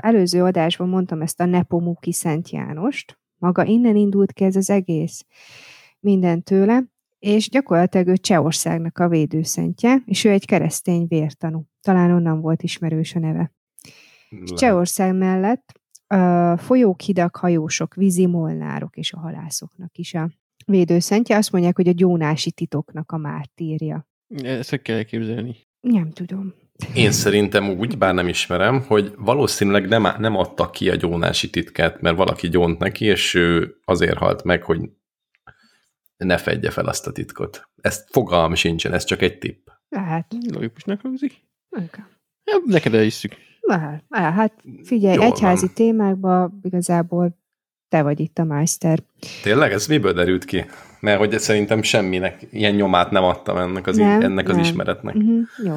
előző 0.03 0.43
adásban 0.43 0.89
mondtam 0.89 1.21
ezt 1.21 1.39
a 1.39 1.45
Nepomuki 1.45 2.13
Szent 2.13 2.49
Jánost. 2.49 3.19
Maga 3.37 3.65
innen 3.65 3.95
indult 3.95 4.31
ki 4.31 4.43
ez 4.43 4.55
az 4.55 4.69
egész 4.69 5.25
minden 5.99 6.43
tőle, 6.43 6.83
és 7.19 7.49
gyakorlatilag 7.49 8.07
ő 8.07 8.17
Csehországnak 8.17 8.97
a 8.97 9.07
védőszentje, 9.07 10.01
és 10.05 10.23
ő 10.23 10.29
egy 10.29 10.45
keresztény 10.45 11.05
vértanú. 11.07 11.65
Talán 11.81 12.11
onnan 12.11 12.41
volt 12.41 12.63
ismerős 12.63 13.15
a 13.15 13.19
neve. 13.19 13.53
És 14.29 14.51
Csehország 14.53 15.15
mellett 15.15 15.79
a 16.07 16.57
folyók, 16.57 17.01
hidak, 17.01 17.35
hajósok, 17.35 17.93
vízi 17.93 18.25
molnárok 18.25 18.95
és 18.95 19.13
a 19.13 19.19
halászoknak 19.19 19.97
is 19.97 20.13
a 20.13 20.29
védőszentje. 20.65 21.37
Azt 21.37 21.51
mondják, 21.51 21.75
hogy 21.75 21.87
a 21.87 21.91
gyónási 21.91 22.51
titoknak 22.51 23.11
a 23.11 23.17
mártírja. 23.17 24.07
Ezt 24.43 24.81
kell 24.81 24.95
elképzelni. 24.95 25.55
Nem 25.79 26.11
tudom. 26.11 26.53
Én 26.93 27.11
szerintem 27.25 27.69
úgy, 27.69 27.97
bár 27.97 28.13
nem 28.13 28.27
ismerem, 28.27 28.81
hogy 28.81 29.13
valószínűleg 29.17 29.87
nem, 29.87 30.07
nem 30.17 30.35
adta 30.35 30.69
ki 30.69 30.89
a 30.89 30.95
gyónási 30.95 31.49
titkát, 31.49 32.01
mert 32.01 32.17
valaki 32.17 32.49
gyónt 32.49 32.79
neki, 32.79 33.05
és 33.05 33.33
ő 33.33 33.75
azért 33.85 34.17
halt 34.17 34.43
meg, 34.43 34.63
hogy 34.63 34.89
ne 36.17 36.37
fedje 36.37 36.69
fel 36.69 36.85
azt 36.85 37.07
a 37.07 37.11
titkot. 37.11 37.69
Ezt 37.81 38.09
fogalm 38.11 38.55
sincsen, 38.55 38.93
ez 38.93 39.03
csak 39.03 39.21
egy 39.21 39.37
tipp. 39.37 39.67
Lehet. 39.89 40.35
Logikusnak 40.53 41.01
hangzik. 41.01 41.47
Ja, 42.43 42.61
neked 42.65 42.93
elhisszük. 42.93 43.35
Lehet. 43.69 44.03
Hát 44.09 44.53
figyelj, 44.83 45.15
Jól 45.15 45.25
egyházi 45.25 45.65
van. 45.65 45.75
témákban 45.75 46.59
igazából 46.63 47.37
te 47.89 48.01
vagy 48.01 48.19
itt 48.19 48.37
a 48.37 48.43
meister. 48.43 48.99
Tényleg? 49.43 49.71
Ez 49.71 49.87
miből 49.87 50.13
derült 50.13 50.45
ki? 50.45 50.65
Mert 50.99 51.19
hogy 51.19 51.39
szerintem 51.39 51.81
semminek 51.81 52.47
ilyen 52.51 52.75
nyomát 52.75 53.11
nem 53.11 53.23
adtam 53.23 53.57
ennek 53.57 53.87
az, 53.87 53.97
nem, 53.97 54.21
ennek 54.21 54.47
nem. 54.47 54.59
az 54.59 54.67
ismeretnek. 54.67 55.15
Uh-huh, 55.15 55.41
jó. 55.63 55.75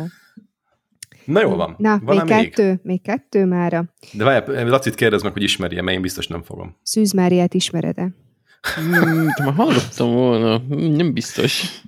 Na 1.24 1.40
jó 1.40 1.54
van. 1.54 1.74
Na, 1.78 2.00
van 2.04 2.16
még, 2.16 2.24
még 2.24 2.50
kettő, 2.50 2.80
még 2.82 3.02
kettő 3.02 3.44
mára. 3.44 3.84
De 4.12 4.24
várj, 4.24 4.68
Lacit 4.68 4.94
kérdez 4.94 5.22
meg, 5.22 5.32
hogy 5.32 5.42
ismerje, 5.42 5.82
mert 5.82 5.96
én 5.96 6.02
biztos 6.02 6.26
nem 6.26 6.42
fogom. 6.42 6.76
Szűz 6.82 7.12
Máriát 7.12 7.54
ismered-e? 7.54 8.08
Hmm, 8.74 9.26
már 9.44 9.54
hallottam 9.54 10.12
volna, 10.12 10.62
nem 10.68 11.12
biztos. 11.12 11.82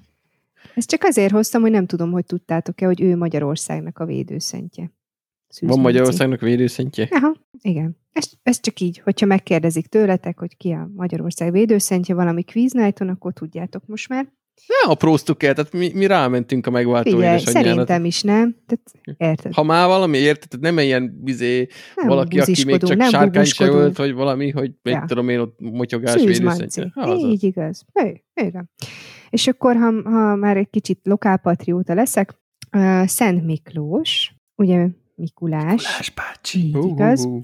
Ezt 0.74 0.88
csak 0.88 1.02
azért 1.02 1.32
hoztam, 1.32 1.62
hogy 1.62 1.70
nem 1.70 1.86
tudom, 1.86 2.10
hogy 2.10 2.24
tudtátok-e, 2.24 2.86
hogy 2.86 3.00
ő 3.00 3.16
Magyarországnak 3.16 3.98
a 3.98 4.04
védőszentje. 4.04 4.90
Szűz 5.54 5.68
Van 5.68 5.80
Magyarországnak 5.80 6.40
védőszentje? 6.40 7.08
Aha, 7.10 7.34
igen. 7.60 7.96
Ez, 8.12 8.30
ez 8.42 8.60
csak 8.60 8.80
így, 8.80 8.98
hogyha 8.98 9.26
megkérdezik 9.26 9.86
tőletek, 9.86 10.38
hogy 10.38 10.56
ki 10.56 10.70
a 10.70 10.90
Magyarország 10.94 11.52
védőszentje 11.52 12.14
valami 12.14 12.44
quiz 12.44 12.72
night 12.72 13.00
akkor 13.00 13.32
tudjátok 13.32 13.86
most 13.86 14.08
már. 14.08 14.32
Ne 14.66 14.90
apróztuk 14.90 15.42
el, 15.42 15.54
tehát 15.54 15.72
mi, 15.72 15.90
mi 15.94 16.06
rámentünk 16.06 16.66
a 16.66 16.70
megváltó 16.70 17.10
Figyelj, 17.10 17.38
szerintem 17.38 18.04
is 18.04 18.22
nem. 18.22 18.56
Tehát, 18.66 19.16
érted? 19.20 19.54
Ha 19.54 19.62
már 19.62 19.86
valami, 19.86 20.18
érted? 20.18 20.48
Tehát 20.48 20.74
nem 20.74 20.84
ilyen 20.84 21.18
bizé, 21.22 21.68
nem 21.96 22.08
valaki, 22.08 22.40
aki 22.40 22.64
még 22.64 22.82
csak 22.82 23.02
sárkány 23.02 23.44
se 23.44 23.66
ölt, 23.66 23.96
vagy 23.96 24.12
valami, 24.12 24.50
hogy 24.50 24.70
ja. 24.82 24.98
mit 24.98 25.06
tudom 25.06 25.28
én 25.28 25.38
ott 25.38 25.56
motyogás 25.60 26.14
védőszentje. 26.14 26.92
Így 27.16 27.44
igaz. 27.44 27.84
Igen. 28.34 28.70
És 29.30 29.46
akkor, 29.46 29.76
ha, 29.76 30.10
ha 30.10 30.34
már 30.34 30.56
egy 30.56 30.70
kicsit 30.70 31.00
lokálpatrióta 31.02 31.94
leszek, 31.94 32.38
uh, 32.76 33.06
Szent 33.06 33.44
Miklós, 33.44 34.34
ugye 34.54 34.88
Mikulás. 35.14 35.64
Mikulás 35.64 36.10
bácsi. 36.10 36.58
Így 36.58 36.84
igaz. 36.84 37.24
Uh, 37.24 37.42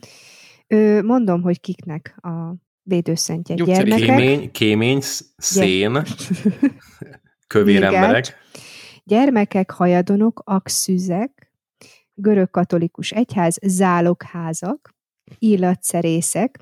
uh, 0.69 1.03
mondom, 1.03 1.43
hogy 1.43 1.61
kiknek 1.61 2.17
a 2.23 2.55
védőszentje. 2.83 3.55
Gyermekek. 3.55 4.07
Kémény, 4.07 4.51
kémény 4.51 5.01
szén, 5.37 6.03
kövér 7.47 7.83
emberek. 7.83 8.39
Gyermekek, 9.05 9.71
hajadonok, 9.71 10.43
axüzek, 10.45 11.53
görög-katolikus 12.15 13.11
egyház, 13.11 13.59
zálogházak, 13.63 14.95
illatszerészek, 15.39 16.59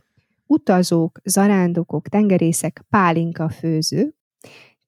utazók, 0.47 1.21
zarándokok, 1.25 2.09
tengerészek, 2.09 2.85
pálinka 2.89 3.49
főző, 3.49 4.15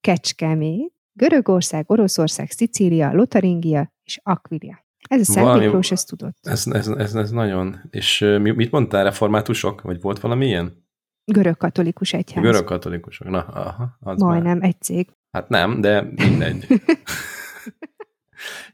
kecskemét, 0.01 0.93
Görögország, 1.13 1.91
Oroszország, 1.91 2.51
Szicília, 2.51 3.13
Lotaringia 3.13 3.93
és 4.03 4.21
Akvilia. 4.23 4.85
Ez 5.11 5.20
a 5.20 5.24
Szent 5.24 5.47
valami, 5.47 5.65
Miklós, 5.65 5.91
ezt 5.91 6.09
tudott. 6.09 6.37
Ez, 6.43 6.66
ez, 6.66 6.89
ez, 6.89 7.15
ez 7.15 7.31
nagyon. 7.31 7.81
És 7.91 8.19
mit 8.43 8.70
mondtál, 8.70 9.05
reformátusok? 9.05 9.81
Vagy 9.81 10.01
volt 10.01 10.20
valami 10.20 10.47
ilyen? 10.47 10.87
Görög-katolikus 11.24 12.12
egyház. 12.12 12.45
Görög-katolikusok, 12.45 13.28
na, 13.28 13.39
aha. 13.39 13.97
Az 14.01 14.20
Majdnem, 14.20 14.59
már. 14.59 14.69
egy 14.69 14.81
cég. 14.81 15.09
Hát 15.31 15.49
nem, 15.49 15.81
de 15.81 16.09
mindegy. 16.16 16.66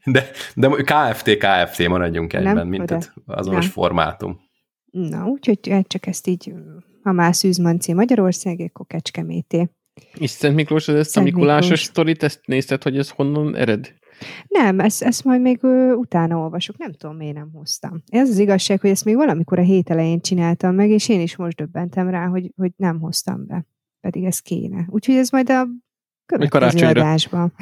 de, 0.04 0.30
de 0.54 0.68
KFT, 0.68 1.36
KFT 1.36 1.88
maradjunk 1.88 2.32
egyben, 2.32 2.66
mint 2.66 2.90
az 2.90 3.12
azonos 3.26 3.68
formátum. 3.68 4.40
Na, 4.90 5.24
úgyhogy 5.24 5.84
csak 5.86 6.06
ezt 6.06 6.26
így, 6.26 6.52
ha 7.02 7.12
már 7.12 7.34
Szűzmanci 7.34 7.92
Magyarország, 7.92 8.60
akkor 8.60 8.86
Kecskemété. 8.86 9.70
És 10.14 10.30
Szent 10.30 10.54
Miklós, 10.54 10.88
az 10.88 10.94
ezt 10.94 11.16
a 11.16 11.22
Mikulásos 11.22 11.82
sztorit, 11.82 12.22
ezt 12.22 12.40
nézted, 12.44 12.82
hogy 12.82 12.98
ez 12.98 13.10
honnan 13.10 13.56
ered? 13.56 13.94
Nem, 14.48 14.80
ezt, 14.80 15.02
ezt 15.02 15.24
majd 15.24 15.40
még 15.40 15.59
ö, 15.62 15.93
utána 15.93 16.36
olvasok. 16.36 16.78
Nem 16.78 16.93
tudom, 16.93 17.16
miért 17.16 17.34
nem 17.34 17.51
hoztam. 17.52 18.02
Ez 18.06 18.28
az 18.28 18.38
igazság, 18.38 18.80
hogy 18.80 18.90
ezt 18.90 19.05
még 19.05 19.16
valamikor 19.16 19.59
a 19.59 19.62
hét 19.62 19.90
elején 19.90 20.20
csináltam 20.20 20.74
meg, 20.74 20.90
és 20.90 21.09
én 21.09 21.20
is 21.20 21.36
most 21.36 21.56
döbbentem 21.56 22.09
rá, 22.09 22.26
hogy, 22.26 22.52
hogy 22.56 22.72
nem 22.76 23.01
hoztam 23.01 23.47
be. 23.47 23.66
Pedig 24.01 24.24
ez 24.24 24.38
kéne. 24.38 24.86
Úgyhogy 24.88 25.14
ez 25.14 25.30
majd 25.30 25.51
a 25.51 25.66
következő 26.26 26.86
adásban. 26.86 27.52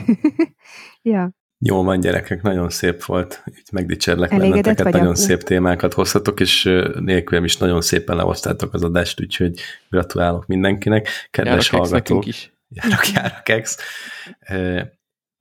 ja. 1.03 1.33
Jó 1.59 1.83
van, 1.83 2.01
gyerekek, 2.01 2.43
nagyon 2.43 2.71
szép 2.71 3.05
volt. 3.05 3.45
Így 3.47 3.69
megdicsérlek 3.73 4.31
Elégedett 4.31 4.63
benneteket, 4.63 4.93
nagyon 4.93 5.07
akkor? 5.07 5.19
szép 5.19 5.43
témákat 5.43 5.93
hoztatok, 5.93 6.41
és 6.41 6.63
nélkülem 7.01 7.45
is 7.45 7.57
nagyon 7.57 7.81
szépen 7.81 8.17
lehoztátok 8.17 8.75
az 8.75 8.83
adást, 8.83 9.21
úgyhogy 9.21 9.61
gratulálok 9.91 10.47
mindenkinek. 10.47 11.09
Kedves 11.31 11.73
járok 11.73 11.87
hallgatók. 11.87 12.27
Is. 12.27 12.53
Járok, 12.69 13.09
járok, 13.15 13.49
ex. 13.49 13.77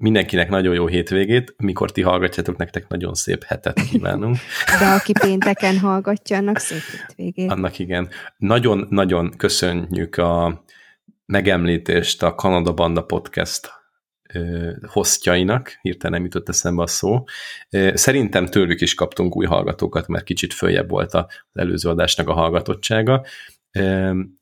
Mindenkinek 0.04 0.50
nagyon 0.50 0.74
jó 0.74 0.88
hétvégét, 0.88 1.54
mikor 1.58 1.92
ti 1.92 2.02
hallgatjátok, 2.02 2.58
nektek 2.58 2.88
nagyon 2.88 3.14
szép 3.14 3.44
hetet 3.44 3.82
kívánunk. 3.90 4.38
De 4.80 4.86
aki 4.86 5.14
pénteken 5.20 5.80
hallgatja, 5.80 6.38
annak 6.38 6.58
szép 6.58 6.82
hétvégét. 6.92 7.52
Annak 7.52 7.80
igen. 7.80 8.10
Nagyon-nagyon 8.38 9.34
köszönjük 9.38 10.18
a 10.18 10.64
megemlítést 11.26 12.24
a 12.24 12.36
Kanada 12.36 12.74
Banda 12.74 13.02
Podcast 13.02 13.72
hostjainak, 14.88 15.78
hirtelen 15.82 16.14
nem 16.14 16.24
jutott 16.24 16.50
eszembe 16.50 16.82
a 16.82 16.88
szó. 16.88 17.24
Szerintem 17.94 18.46
tőlük 18.46 18.82
is 18.82 18.94
kaptunk 18.94 19.36
új 19.36 19.46
hallgatókat, 19.46 20.08
mert 20.08 20.24
kicsit 20.24 20.54
följebb 20.54 20.90
volt 20.90 21.14
az 21.14 21.26
előző 21.54 21.90
adásnak 21.90 22.30
a 22.30 22.34
hallgatottsága, 22.34 23.26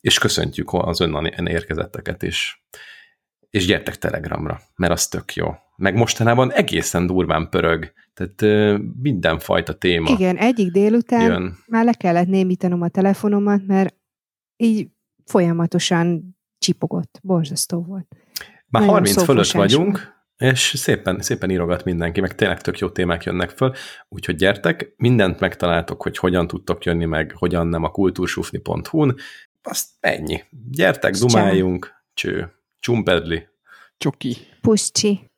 és 0.02 0.18
köszöntjük 0.20 0.74
az 0.74 1.02
onnan 1.02 1.48
érkezetteket 1.48 2.24
is 2.24 2.64
és 3.52 3.66
gyertek 3.66 3.98
Telegramra, 3.98 4.60
mert 4.76 4.92
az 4.92 5.08
tök 5.08 5.34
jó. 5.34 5.48
Meg 5.76 5.96
mostanában 5.96 6.52
egészen 6.52 7.08
durván 7.08 7.50
pörög, 7.50 7.92
tehát 8.14 8.78
mindenfajta 9.02 9.74
téma. 9.74 10.10
Igen, 10.10 10.38
egyik 10.38 10.72
délután 10.72 11.32
jön. 11.32 11.58
már 11.68 11.86
le 11.86 11.94
kellett 11.94 12.28
némítanom 12.28 12.82
a 12.82 12.90
telefonomat, 12.90 13.68
mert 13.68 13.96
így 14.58 14.88
folyamatosan 15.26 16.38
csipogott, 16.58 17.20
borzasztó 17.24 17.84
volt. 17.84 18.08
Már 18.68 18.82
Nagyon 18.82 18.90
30 18.90 19.24
fölött 19.24 19.52
vagyunk, 19.52 20.24
és 20.38 20.74
szépen, 20.76 21.22
szépen 21.22 21.50
írogat 21.50 21.84
mindenki, 21.84 22.22
meg 22.22 22.36
tényleg 22.36 22.62
tök 22.62 22.80
jó 22.80 22.90
témák 22.90 23.24
jönnek 23.24 23.50
föl, 23.50 23.74
úgyhogy 24.10 24.36
gyertek, 24.36 24.94
mindent 24.98 25.40
megtaláltok, 25.40 26.02
hogy 26.02 26.18
hogyan 26.18 26.48
tudtok 26.48 26.84
jönni, 26.84 27.06
meg 27.06 27.34
hogyan 27.36 27.68
nem 27.68 27.84
a 27.84 27.92
kultúrsufni.hu-n, 27.92 29.16
azt 29.62 29.88
ennyi. 30.00 30.44
Gyertek, 30.70 31.14
dumáljunk, 31.14 32.04
cső, 32.14 32.61
Ciumperli. 32.82 33.48
Ciucchi. 33.98 34.36
Pusci. 34.60 35.30